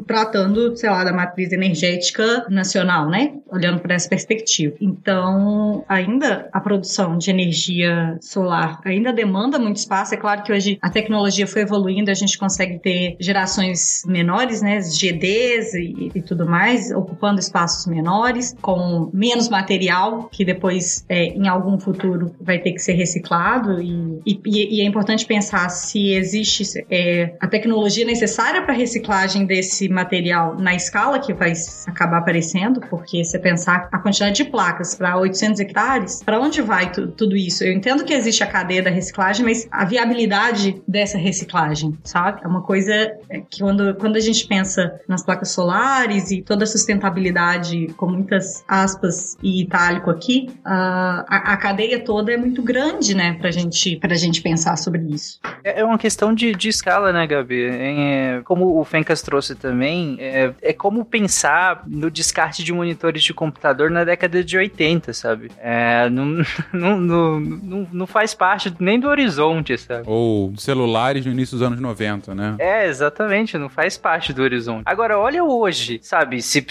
tratando, 0.07 0.75
sei 0.75 0.89
lá, 0.89 1.03
da 1.03 1.13
matriz 1.13 1.51
energética 1.51 2.45
nacional, 2.49 3.09
né? 3.09 3.33
Olhando 3.49 3.79
para 3.79 3.95
essa 3.95 4.09
perspectiva. 4.09 4.75
Então, 4.81 5.85
ainda 5.87 6.49
a 6.51 6.59
produção 6.59 7.17
de 7.17 7.29
energia 7.29 8.17
solar 8.21 8.79
ainda 8.83 9.13
demanda 9.13 9.59
muito 9.59 9.77
espaço. 9.77 10.13
É 10.13 10.17
claro 10.17 10.43
que 10.43 10.51
hoje 10.51 10.77
a 10.81 10.89
tecnologia 10.89 11.45
foi 11.45 11.61
evoluindo, 11.61 12.09
a 12.09 12.15
gente 12.15 12.37
consegue 12.37 12.79
ter 12.79 13.15
gerações 13.19 14.03
menores, 14.05 14.61
né? 14.61 14.79
GDs 14.79 15.73
e, 15.75 16.11
e 16.15 16.21
tudo 16.21 16.45
mais, 16.45 16.91
ocupando 16.91 17.39
espaços 17.39 17.85
menores, 17.85 18.55
com 18.61 19.09
menos 19.13 19.49
material 19.49 20.29
que 20.31 20.43
depois, 20.43 21.05
é, 21.07 21.25
em 21.25 21.47
algum 21.47 21.79
futuro, 21.79 22.35
vai 22.41 22.59
ter 22.59 22.71
que 22.71 22.79
ser 22.79 22.93
reciclado. 22.93 23.81
E, 23.81 24.19
e, 24.25 24.77
e 24.77 24.81
é 24.81 24.85
importante 24.85 25.25
pensar 25.25 25.69
se 25.69 26.13
existe 26.13 26.63
é, 26.89 27.35
a 27.39 27.47
tecnologia 27.47 28.05
necessária 28.05 28.61
para 28.63 28.73
reciclagem 28.73 29.45
desse 29.45 29.74
material 29.89 30.56
na 30.56 30.76
escala 30.76 31.19
que 31.19 31.34
vai 31.34 31.53
acabar 31.88 32.18
aparecendo, 32.19 32.81
porque 32.81 33.23
se 33.23 33.38
pensar 33.39 33.88
a 33.91 33.99
quantidade 33.99 34.35
de 34.35 34.45
placas 34.45 34.95
para 34.95 35.18
800 35.18 35.60
hectares, 35.60 36.23
para 36.23 36.39
onde 36.39 36.61
vai 36.61 36.91
tudo 36.91 37.35
isso? 37.35 37.64
Eu 37.64 37.73
entendo 37.73 38.03
que 38.03 38.14
existe 38.14 38.43
a 38.43 38.47
cadeia 38.47 38.81
da 38.81 38.89
reciclagem, 38.89 39.45
mas 39.45 39.68
a 39.72 39.85
viabilidade 39.85 40.81
dessa 40.88 41.18
reciclagem, 41.18 41.97
sabe? 42.03 42.41
É 42.43 42.47
uma 42.47 42.61
coisa 42.61 42.93
é, 43.30 43.41
que 43.49 43.60
quando, 43.60 43.95
quando 43.95 44.15
a 44.15 44.19
gente 44.19 44.47
pensa 44.47 44.99
nas 45.07 45.23
placas 45.23 45.52
solares 45.52 46.31
e 46.31 46.41
toda 46.41 46.64
a 46.64 46.68
sustentabilidade, 46.68 47.88
com 47.97 48.07
muitas 48.07 48.64
aspas 48.68 49.38
e 49.41 49.61
itálico 49.61 50.10
aqui, 50.10 50.49
a, 50.64 51.26
a, 51.53 51.57
cadeia 51.57 51.99
toda 52.03 52.31
é 52.31 52.38
muito 52.38 52.61
grande, 52.61 53.15
né, 53.15 53.34
pra 53.39 53.52
gente, 53.52 53.97
pra 53.97 54.15
gente 54.15 54.41
pensar 54.41 54.77
sobre 54.77 55.02
isso. 55.10 55.39
É, 55.64 55.81
é 55.81 55.85
uma 55.85 55.97
questão 55.97 56.34
de, 56.34 56.53
de 56.53 56.69
escala, 56.69 57.11
né, 57.11 57.26
Gabi? 57.27 57.65
É, 57.65 58.41
como 58.43 58.80
o 58.80 58.84
Fencas 58.84 59.22
trouxe 59.22 59.56
também, 59.65 60.15
é, 60.19 60.53
é 60.61 60.73
como 60.73 61.03
pensar 61.03 61.83
no 61.87 62.11
descarte 62.11 62.63
de 62.63 62.71
monitores 62.71 63.23
de 63.23 63.33
computador 63.33 63.89
na 63.89 64.03
década 64.03 64.43
de 64.43 64.55
80, 64.55 65.11
sabe? 65.11 65.49
É, 65.57 66.07
não, 66.07 66.43
não, 66.71 66.99
não, 66.99 67.39
não, 67.39 67.87
não 67.91 68.07
faz 68.07 68.35
parte 68.35 68.71
nem 68.79 68.99
do 68.99 69.07
horizonte, 69.07 69.75
sabe? 69.75 70.03
Ou 70.05 70.53
celulares 70.55 71.25
no 71.25 71.31
início 71.31 71.57
dos 71.57 71.65
anos 71.65 71.79
90, 71.79 72.35
né? 72.35 72.55
É, 72.59 72.85
exatamente, 72.85 73.57
não 73.57 73.67
faz 73.67 73.97
parte 73.97 74.31
do 74.31 74.43
horizonte. 74.43 74.83
Agora, 74.85 75.17
olha 75.17 75.43
hoje, 75.43 75.99
sabe? 76.03 76.43
Se, 76.43 76.63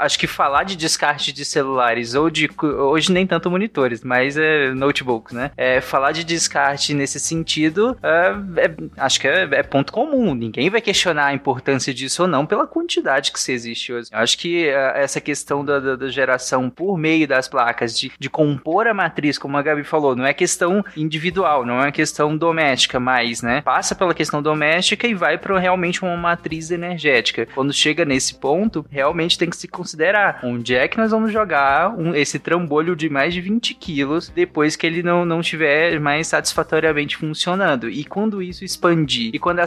acho 0.00 0.16
que 0.16 0.28
falar 0.28 0.62
de 0.62 0.76
descarte 0.76 1.32
de 1.32 1.44
celulares 1.44 2.14
ou 2.14 2.30
de 2.30 2.48
hoje 2.60 3.10
nem 3.10 3.26
tanto 3.26 3.50
monitores, 3.50 4.04
mas 4.04 4.36
é, 4.36 4.72
notebooks, 4.72 5.34
né? 5.34 5.50
É, 5.56 5.80
falar 5.80 6.12
de 6.12 6.22
descarte 6.22 6.94
nesse 6.94 7.18
sentido, 7.18 7.98
é, 8.00 8.64
é, 8.64 8.74
acho 8.96 9.20
que 9.20 9.26
é, 9.26 9.42
é, 9.42 9.62
ponto 9.64 9.92
comum. 9.92 10.36
Ninguém 10.36 10.70
vai 10.70 10.80
questionar 10.80 11.26
a 11.26 11.34
importância 11.34 11.92
disso 11.92 12.22
ou 12.22 12.27
não 12.28 12.46
pela 12.46 12.66
quantidade 12.66 13.32
que 13.32 13.40
se 13.40 13.52
existe 13.52 13.92
hoje. 13.92 14.08
Eu 14.12 14.18
acho 14.18 14.38
que 14.38 14.68
é, 14.68 15.02
essa 15.02 15.20
questão 15.20 15.64
da, 15.64 15.78
da, 15.78 15.96
da, 15.96 16.08
geração 16.08 16.70
por 16.70 16.96
meio 16.96 17.26
das 17.26 17.48
placas, 17.48 17.98
de, 17.98 18.12
de 18.18 18.30
compor 18.30 18.86
a 18.86 18.94
matriz, 18.94 19.38
como 19.38 19.56
a 19.56 19.62
Gabi 19.62 19.84
falou, 19.84 20.14
não 20.14 20.26
é 20.26 20.32
questão 20.32 20.84
individual, 20.96 21.64
não 21.64 21.82
é 21.82 21.90
questão 21.92 22.36
doméstica 22.36 23.00
mais, 23.00 23.42
né? 23.42 23.60
Passa 23.62 23.94
pela 23.94 24.14
questão 24.14 24.42
doméstica 24.42 25.06
e 25.06 25.14
vai 25.14 25.38
para 25.38 25.58
realmente 25.58 26.02
uma 26.02 26.16
matriz 26.16 26.70
energética. 26.70 27.46
Quando 27.54 27.72
chega 27.72 28.04
nesse 28.04 28.34
ponto, 28.34 28.84
realmente 28.90 29.38
tem 29.38 29.50
que 29.50 29.56
se 29.56 29.68
considerar 29.68 30.40
onde 30.42 30.74
é 30.74 30.88
que 30.88 30.98
nós 30.98 31.10
vamos 31.10 31.32
jogar 31.32 31.90
um, 31.98 32.14
esse 32.14 32.38
trambolho 32.38 32.94
de 32.94 33.08
mais 33.08 33.34
de 33.34 33.40
20 33.40 33.74
quilos 33.74 34.28
depois 34.28 34.76
que 34.76 34.86
ele 34.86 35.02
não, 35.02 35.24
não 35.24 35.40
estiver 35.40 35.98
mais 36.00 36.26
satisfatoriamente 36.26 37.16
funcionando. 37.16 37.88
E 37.88 38.04
quando 38.04 38.42
isso 38.42 38.64
expandir, 38.64 39.30
e 39.34 39.38
quando 39.38 39.58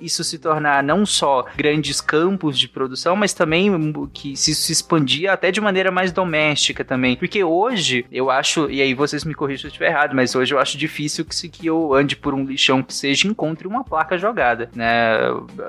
isso 0.00 0.24
se 0.24 0.38
tornar 0.38 0.82
não 0.82 1.06
só 1.06 1.46
grandes 1.56 1.97
campos 2.00 2.58
de 2.58 2.68
produção, 2.68 3.16
mas 3.16 3.32
também 3.32 3.70
que 4.12 4.36
se 4.36 4.52
isso 4.52 4.62
se 4.62 4.72
expandir 4.72 5.30
até 5.30 5.50
de 5.50 5.60
maneira 5.60 5.90
mais 5.90 6.12
doméstica 6.12 6.84
também. 6.84 7.16
Porque 7.16 7.42
hoje, 7.42 8.04
eu 8.10 8.30
acho, 8.30 8.70
e 8.70 8.80
aí 8.80 8.94
vocês 8.94 9.24
me 9.24 9.34
corrijam 9.34 9.62
se 9.62 9.66
eu 9.66 9.68
estiver 9.68 9.90
errado, 9.90 10.14
mas 10.14 10.34
hoje 10.34 10.54
eu 10.54 10.58
acho 10.58 10.76
difícil 10.76 11.24
que, 11.24 11.34
se, 11.34 11.48
que 11.48 11.66
eu 11.66 11.94
ande 11.94 12.16
por 12.16 12.34
um 12.34 12.44
lixão 12.44 12.82
que 12.82 12.94
seja 12.94 13.28
encontre 13.28 13.66
uma 13.66 13.84
placa 13.84 14.16
jogada, 14.18 14.70
né? 14.74 15.18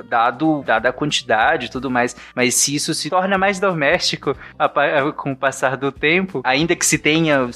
Dado, 0.10 0.64
dada 0.66 0.90
a 0.90 0.94
quantidade 0.94 1.68
e 1.68 1.70
tudo 1.70 1.90
mais. 1.90 2.16
Mas 2.36 2.56
se 2.56 2.76
isso 2.76 2.94
se 2.94 3.10
torna 3.10 3.38
mais 3.38 3.60
doméstico 3.60 4.36
a, 4.58 4.70
com 5.12 5.32
o 5.32 5.36
passar 5.36 5.78
do 5.78 5.92
tempo, 5.92 6.42
ainda 6.44 6.76
que 6.76 6.86
se 6.86 6.98
tenha 6.98 7.50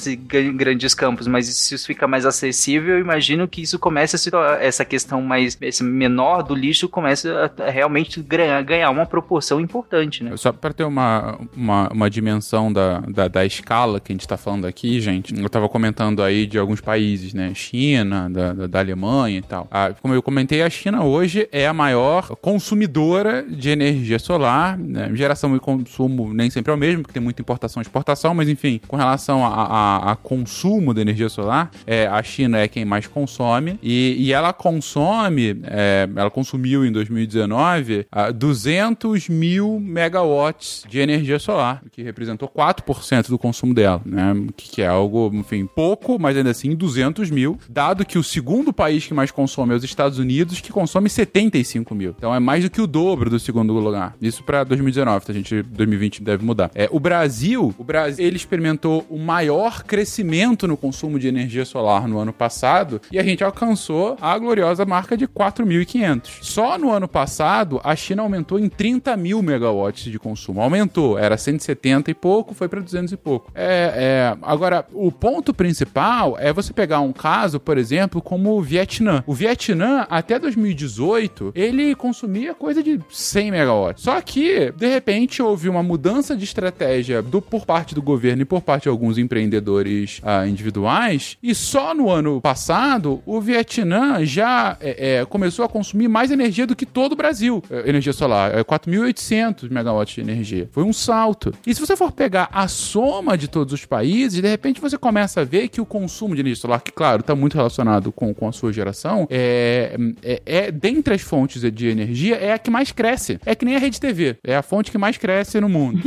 grandes 0.53 0.93
campos, 0.93 1.27
mas 1.27 1.47
se 1.47 1.75
isso 1.75 1.85
fica 1.85 2.07
mais 2.07 2.25
acessível, 2.25 2.95
eu 2.95 2.99
imagino 3.01 3.47
que 3.47 3.61
isso 3.61 3.79
comece 3.79 4.15
a 4.15 4.19
se 4.19 4.31
essa 4.59 4.83
questão 4.83 5.21
mais 5.21 5.57
esse 5.61 5.83
menor 5.83 6.43
do 6.43 6.55
lixo 6.55 6.89
começa 6.89 7.51
a 7.57 7.69
realmente 7.69 8.21
ganhar, 8.21 8.52
ganhar 8.61 8.89
uma 8.89 9.05
proporção 9.05 9.59
importante, 9.59 10.23
né? 10.23 10.35
Só 10.37 10.51
para 10.51 10.73
ter 10.73 10.83
uma, 10.83 11.39
uma, 11.55 11.89
uma 11.89 12.09
dimensão 12.09 12.71
da, 12.71 12.99
da, 13.01 13.27
da, 13.27 13.45
escala 13.45 13.99
que 13.99 14.11
a 14.11 14.15
gente 14.15 14.27
tá 14.27 14.37
falando 14.37 14.65
aqui, 14.65 14.99
gente, 15.01 15.37
eu 15.39 15.49
tava 15.49 15.67
comentando 15.67 16.21
aí 16.21 16.45
de 16.45 16.57
alguns 16.57 16.81
países, 16.81 17.33
né? 17.33 17.53
China, 17.53 18.29
da, 18.29 18.53
da, 18.53 18.67
da 18.67 18.79
Alemanha 18.79 19.39
e 19.39 19.41
tal. 19.41 19.67
Ah, 19.71 19.93
como 20.01 20.13
eu 20.13 20.21
comentei, 20.21 20.61
a 20.61 20.69
China 20.69 21.03
hoje 21.03 21.47
é 21.51 21.67
a 21.67 21.73
maior 21.73 22.35
consumidora 22.37 23.43
de 23.43 23.69
energia 23.69 24.19
solar. 24.19 24.77
Né? 24.77 25.11
Geração 25.13 25.55
e 25.55 25.59
consumo 25.59 26.33
nem 26.33 26.49
sempre 26.49 26.71
é 26.71 26.75
o 26.75 26.77
mesmo, 26.77 27.01
porque 27.01 27.13
tem 27.13 27.23
muita 27.23 27.41
importação 27.41 27.81
e 27.81 27.83
exportação, 27.83 28.33
mas 28.33 28.49
enfim, 28.49 28.79
com 28.87 28.95
relação 28.95 29.45
a, 29.45 29.49
a, 29.49 30.11
a 30.11 30.15
consumo 30.15 30.93
de 30.93 31.01
energia 31.01 31.29
solar, 31.29 31.71
é, 31.85 32.07
a 32.07 32.21
China 32.23 32.59
é 32.59 32.67
quem 32.67 32.85
mais 32.85 33.07
consome 33.07 33.79
e, 33.81 34.15
e 34.17 34.33
ela 34.33 34.53
consome, 34.53 35.61
é, 35.65 36.07
ela 36.15 36.29
consumiu 36.29 36.85
em 36.85 36.91
2019 36.91 38.07
200 38.43 39.29
mil 39.29 39.79
megawatts 39.79 40.83
de 40.89 40.99
energia 40.99 41.39
solar, 41.39 41.81
que 41.89 42.03
representou 42.03 42.49
4% 42.49 43.29
do 43.29 43.39
consumo 43.39 43.73
dela, 43.73 44.01
né? 44.05 44.35
Que, 44.57 44.81
é 44.81 44.87
algo, 44.87 45.31
enfim, 45.33 45.65
pouco, 45.65 46.19
mas 46.19 46.35
ainda 46.35 46.49
assim 46.49 46.75
200 46.75 47.31
mil, 47.31 47.57
dado 47.69 48.05
que 48.05 48.17
o 48.17 48.23
segundo 48.23 48.73
país 48.73 49.07
que 49.07 49.13
mais 49.13 49.31
consome 49.31 49.71
é 49.73 49.77
os 49.77 49.83
Estados 49.85 50.19
Unidos, 50.19 50.59
que 50.59 50.73
consome 50.73 51.09
75 51.09 51.95
mil. 51.95 52.13
Então 52.17 52.35
é 52.35 52.39
mais 52.39 52.65
do 52.65 52.69
que 52.69 52.81
o 52.81 52.87
dobro 52.87 53.29
do 53.29 53.39
segundo 53.39 53.71
lugar. 53.71 54.13
Isso 54.21 54.43
para 54.43 54.65
2019, 54.65 55.25
tá? 55.25 55.31
a 55.31 55.35
gente 55.35 55.63
2020 55.63 56.21
deve 56.21 56.43
mudar. 56.43 56.69
É, 56.75 56.89
o 56.91 56.99
Brasil, 56.99 57.73
o 57.77 57.83
Brasil, 57.83 58.25
ele 58.25 58.35
experimentou 58.35 59.05
o 59.09 59.17
maior 59.17 59.83
crescimento 59.83 60.67
no 60.67 60.75
consumo 60.75 61.17
de 61.17 61.29
energia 61.29 61.63
solar 61.63 62.09
no 62.09 62.19
ano 62.19 62.33
passado 62.33 62.99
e 63.09 63.17
a 63.17 63.23
gente 63.23 63.41
alcançou 63.41 64.17
a 64.19 64.37
gloriosa 64.37 64.83
marca 64.83 65.15
de 65.15 65.29
4.500. 65.29 66.39
Só 66.41 66.77
no 66.77 66.91
ano 66.91 67.07
passado, 67.07 67.79
a 67.85 67.95
China 67.95 68.23
aumentou 68.23 68.32
em 68.35 68.69
30 68.69 69.15
mil 69.17 69.41
megawatts 69.41 70.11
de 70.11 70.19
consumo. 70.19 70.61
Aumentou, 70.61 71.17
era 71.17 71.37
170 71.37 72.11
e 72.11 72.13
pouco, 72.13 72.53
foi 72.53 72.67
para 72.67 72.81
200 72.81 73.11
e 73.13 73.17
pouco. 73.17 73.51
É, 73.53 73.93
é, 73.95 74.37
agora, 74.41 74.85
o 74.93 75.11
ponto 75.11 75.53
principal 75.53 76.37
é 76.39 76.51
você 76.51 76.73
pegar 76.73 76.99
um 76.99 77.13
caso, 77.13 77.59
por 77.59 77.77
exemplo, 77.77 78.21
como 78.21 78.57
o 78.57 78.61
Vietnã. 78.61 79.23
O 79.27 79.33
Vietnã, 79.33 80.05
até 80.09 80.39
2018, 80.39 81.51
ele 81.55 81.95
consumia 81.95 82.53
coisa 82.53 82.81
de 82.81 82.99
100 83.09 83.51
megawatts. 83.51 84.03
Só 84.03 84.19
que, 84.21 84.71
de 84.71 84.87
repente, 84.87 85.41
houve 85.41 85.69
uma 85.69 85.83
mudança 85.83 86.35
de 86.35 86.43
estratégia 86.43 87.21
do, 87.21 87.41
por 87.41 87.65
parte 87.65 87.95
do 87.95 88.01
governo 88.01 88.41
e 88.41 88.45
por 88.45 88.61
parte 88.61 88.83
de 88.83 88.89
alguns 88.89 89.17
empreendedores 89.17 90.21
ah, 90.23 90.47
individuais, 90.47 91.37
e 91.41 91.53
só 91.53 91.93
no 91.93 92.09
ano 92.09 92.41
passado 92.41 93.21
o 93.25 93.39
Vietnã 93.41 94.25
já 94.25 94.77
é, 94.79 95.19
é, 95.19 95.25
começou 95.25 95.65
a 95.65 95.69
consumir 95.69 96.07
mais 96.07 96.31
energia 96.31 96.67
do 96.67 96.75
que 96.75 96.85
todo 96.85 97.13
o 97.13 97.15
Brasil. 97.15 97.63
É, 97.69 97.89
energia 97.89 98.13
solar, 98.13 98.22
é 98.53 98.63
4.800 98.63 99.69
megawatts 99.69 100.15
de 100.15 100.21
energia. 100.21 100.69
Foi 100.71 100.83
um 100.83 100.93
salto. 100.93 101.53
E 101.65 101.73
se 101.73 101.81
você 101.81 101.95
for 101.95 102.11
pegar 102.11 102.49
a 102.51 102.67
soma 102.67 103.37
de 103.37 103.47
todos 103.47 103.73
os 103.73 103.85
países, 103.85 104.41
de 104.41 104.47
repente 104.47 104.81
você 104.81 104.97
começa 104.97 105.41
a 105.41 105.43
ver 105.43 105.67
que 105.67 105.81
o 105.81 105.85
consumo 105.85 106.35
de 106.35 106.41
energia 106.41 106.61
solar, 106.61 106.81
que 106.81 106.91
claro, 106.91 107.21
está 107.21 107.35
muito 107.35 107.55
relacionado 107.55 108.11
com, 108.11 108.33
com 108.33 108.47
a 108.47 108.51
sua 108.51 108.71
geração, 108.71 109.27
é, 109.29 109.95
é, 110.23 110.41
é, 110.45 110.71
dentre 110.71 111.13
as 111.13 111.21
fontes 111.21 111.61
de 111.61 111.87
energia, 111.87 112.35
é 112.35 112.53
a 112.53 112.57
que 112.57 112.69
mais 112.69 112.91
cresce. 112.91 113.39
É 113.45 113.55
que 113.55 113.65
nem 113.65 113.75
a 113.75 113.79
rede 113.79 113.99
TV. 113.99 114.37
É 114.43 114.55
a 114.55 114.61
fonte 114.61 114.91
que 114.91 114.97
mais 114.97 115.17
cresce 115.17 115.59
no 115.59 115.69
mundo. 115.69 116.01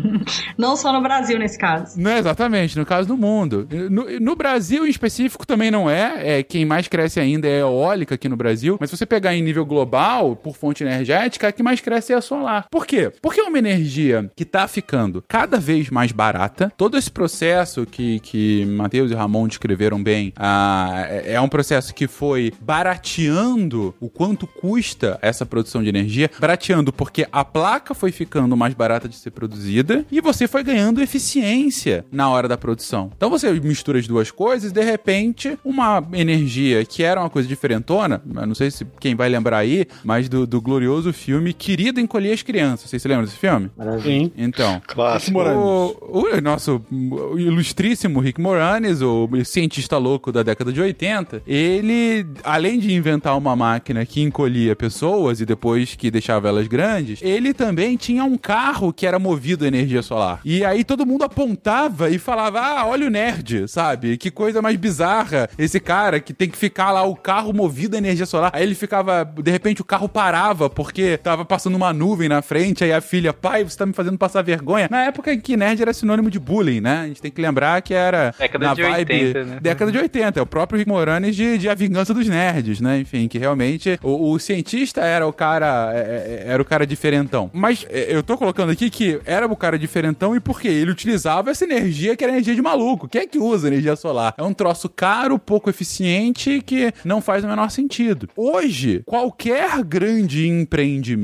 Não 0.56 0.76
só 0.76 0.92
no 0.92 1.02
Brasil, 1.02 1.38
nesse 1.38 1.58
caso. 1.58 2.00
Não, 2.00 2.16
exatamente, 2.16 2.78
no 2.78 2.86
caso 2.86 3.08
do 3.08 3.16
mundo. 3.16 3.66
No, 3.90 4.20
no, 4.20 4.36
Brasil, 4.36 4.86
em 4.86 4.90
específico, 4.90 5.46
também 5.46 5.70
não 5.70 5.88
é. 5.88 6.38
é. 6.38 6.42
Quem 6.42 6.64
mais 6.64 6.88
cresce 6.88 7.20
ainda 7.20 7.48
é 7.48 7.56
a 7.56 7.60
eólica 7.60 8.14
aqui 8.14 8.28
no 8.28 8.36
Brasil. 8.36 8.76
Mas 8.80 8.90
se 8.90 8.96
você 8.96 9.06
pegar 9.06 9.34
em 9.34 9.42
nível 9.42 9.64
global, 9.64 10.36
por 10.36 10.56
fonte 10.56 10.84
energética, 10.84 11.49
a 11.50 11.52
que 11.52 11.62
mais 11.62 11.80
cresce 11.80 12.12
é 12.12 12.16
a 12.16 12.20
solar. 12.20 12.66
Por 12.70 12.86
quê? 12.86 13.12
Porque 13.20 13.40
é 13.40 13.44
uma 13.44 13.58
energia 13.58 14.30
que 14.34 14.44
está 14.44 14.66
ficando 14.66 15.22
cada 15.28 15.58
vez 15.58 15.90
mais 15.90 16.12
barata. 16.12 16.72
Todo 16.76 16.96
esse 16.96 17.10
processo 17.10 17.84
que, 17.84 18.20
que 18.20 18.64
Matheus 18.66 19.10
e 19.10 19.14
Ramon 19.14 19.46
descreveram 19.46 20.02
bem 20.02 20.32
ah, 20.36 21.04
é, 21.08 21.34
é 21.34 21.40
um 21.40 21.48
processo 21.48 21.94
que 21.94 22.06
foi 22.06 22.52
barateando 22.60 23.94
o 24.00 24.08
quanto 24.08 24.46
custa 24.46 25.18
essa 25.22 25.44
produção 25.44 25.82
de 25.82 25.88
energia. 25.88 26.30
Barateando 26.38 26.92
porque 26.92 27.26
a 27.32 27.44
placa 27.44 27.94
foi 27.94 28.12
ficando 28.12 28.56
mais 28.56 28.74
barata 28.74 29.08
de 29.08 29.16
ser 29.16 29.30
produzida 29.30 30.04
e 30.10 30.20
você 30.20 30.46
foi 30.46 30.62
ganhando 30.62 31.02
eficiência 31.02 32.04
na 32.10 32.28
hora 32.28 32.48
da 32.48 32.56
produção. 32.56 33.10
Então 33.16 33.30
você 33.30 33.50
mistura 33.52 33.98
as 33.98 34.06
duas 34.06 34.30
coisas 34.30 34.70
e 34.70 34.74
de 34.74 34.82
repente 34.82 35.58
uma 35.64 36.02
energia 36.12 36.84
que 36.84 37.02
era 37.02 37.20
uma 37.20 37.30
coisa 37.30 37.48
diferentona, 37.48 38.22
não 38.24 38.54
sei 38.54 38.70
se 38.70 38.86
quem 38.98 39.14
vai 39.14 39.28
lembrar 39.28 39.58
aí, 39.58 39.86
mas 40.04 40.28
do, 40.28 40.46
do 40.46 40.60
glorioso 40.60 41.12
filme 41.12 41.39
Querido 41.52 42.00
Encolher 42.00 42.32
as 42.32 42.42
Crianças. 42.42 42.90
Vocês 42.90 43.02
se 43.02 43.08
lembram 43.08 43.24
desse 43.24 43.36
filme? 43.36 43.70
Sim. 44.02 44.32
Então. 44.36 44.80
Clássico. 44.86 45.38
O, 45.40 46.24
o 46.24 46.40
nosso 46.40 46.82
o 46.90 47.38
ilustríssimo 47.38 48.20
Rick 48.20 48.40
Moranis, 48.40 49.00
o 49.02 49.28
cientista 49.44 49.98
louco 49.98 50.32
da 50.32 50.42
década 50.42 50.72
de 50.72 50.80
80, 50.80 51.42
ele, 51.46 52.26
além 52.44 52.78
de 52.78 52.92
inventar 52.92 53.36
uma 53.36 53.54
máquina 53.56 54.04
que 54.04 54.20
encolhia 54.20 54.74
pessoas 54.76 55.40
e 55.40 55.46
depois 55.46 55.94
que 55.94 56.10
deixava 56.10 56.48
elas 56.48 56.66
grandes, 56.66 57.20
ele 57.22 57.52
também 57.54 57.96
tinha 57.96 58.24
um 58.24 58.36
carro 58.36 58.92
que 58.92 59.06
era 59.06 59.18
movido 59.18 59.64
a 59.64 59.68
energia 59.68 60.02
solar. 60.02 60.40
E 60.44 60.64
aí 60.64 60.84
todo 60.84 61.06
mundo 61.06 61.24
apontava 61.24 62.10
e 62.10 62.18
falava: 62.18 62.60
Ah, 62.60 62.86
olha 62.86 63.06
o 63.06 63.10
nerd, 63.10 63.68
sabe? 63.68 64.16
Que 64.16 64.30
coisa 64.30 64.62
mais 64.62 64.76
bizarra 64.76 65.48
esse 65.58 65.80
cara 65.80 66.20
que 66.20 66.32
tem 66.32 66.48
que 66.48 66.58
ficar 66.58 66.90
lá 66.92 67.02
o 67.02 67.14
carro 67.16 67.52
movido 67.52 67.96
a 67.96 67.98
energia 67.98 68.26
solar. 68.26 68.50
Aí 68.54 68.62
ele 68.62 68.74
ficava, 68.74 69.24
de 69.24 69.50
repente 69.50 69.80
o 69.80 69.84
carro 69.84 70.08
parava 70.08 70.68
porque 70.68 71.18
tava 71.30 71.44
passando 71.44 71.76
uma 71.76 71.92
nuvem 71.92 72.28
na 72.28 72.42
frente. 72.42 72.82
Aí 72.82 72.92
a 72.92 73.00
filha, 73.00 73.32
pai, 73.32 73.62
você 73.62 73.76
tá 73.76 73.86
me 73.86 73.92
fazendo 73.92 74.18
passar 74.18 74.42
vergonha. 74.42 74.88
Na 74.90 75.04
época 75.04 75.32
em 75.32 75.40
que 75.40 75.56
nerd 75.56 75.80
era 75.80 75.92
sinônimo 75.92 76.30
de 76.30 76.38
bullying, 76.38 76.80
né? 76.80 77.02
A 77.02 77.06
gente 77.06 77.22
tem 77.22 77.30
que 77.30 77.40
lembrar 77.40 77.80
que 77.82 77.94
era 77.94 78.34
década 78.36 78.66
na 78.66 78.74
de 78.74 78.82
vibe 78.82 79.12
80, 79.14 79.44
né? 79.44 79.58
década 79.60 79.92
de 79.92 79.98
80. 79.98 80.40
É 80.40 80.42
o 80.42 80.46
próprio 80.46 80.78
Rick 80.78 80.88
Moranis 80.88 81.36
de, 81.36 81.56
de 81.56 81.68
A 81.68 81.74
Vingança 81.74 82.12
dos 82.12 82.26
Nerds, 82.26 82.80
né? 82.80 82.98
Enfim, 82.98 83.28
que 83.28 83.38
realmente 83.38 83.98
o, 84.02 84.32
o 84.32 84.38
cientista 84.38 85.02
era 85.02 85.26
o 85.26 85.32
cara 85.32 85.92
é, 85.94 86.44
é, 86.46 86.52
era 86.52 86.60
o 86.60 86.64
cara 86.64 86.86
diferentão. 86.86 87.50
Mas 87.52 87.86
é, 87.88 88.14
eu 88.14 88.22
tô 88.22 88.36
colocando 88.36 88.70
aqui 88.70 88.90
que 88.90 89.20
era 89.24 89.46
o 89.46 89.56
cara 89.56 89.78
diferentão 89.78 90.34
e 90.34 90.40
por 90.40 90.60
quê? 90.60 90.68
Ele 90.68 90.90
utilizava 90.90 91.50
essa 91.50 91.64
energia 91.64 92.16
que 92.16 92.24
era 92.24 92.32
energia 92.32 92.54
de 92.54 92.62
maluco. 92.62 93.08
Quem 93.08 93.22
é 93.22 93.26
que 93.26 93.38
usa 93.38 93.68
energia 93.68 93.94
solar? 93.94 94.34
É 94.36 94.42
um 94.42 94.52
troço 94.52 94.88
caro, 94.88 95.38
pouco 95.38 95.70
eficiente 95.70 96.60
que 96.60 96.92
não 97.04 97.20
faz 97.20 97.44
o 97.44 97.48
menor 97.48 97.70
sentido. 97.70 98.28
Hoje, 98.36 99.02
qualquer 99.06 99.82
grande 99.84 100.48
empreendimento, 100.48 101.19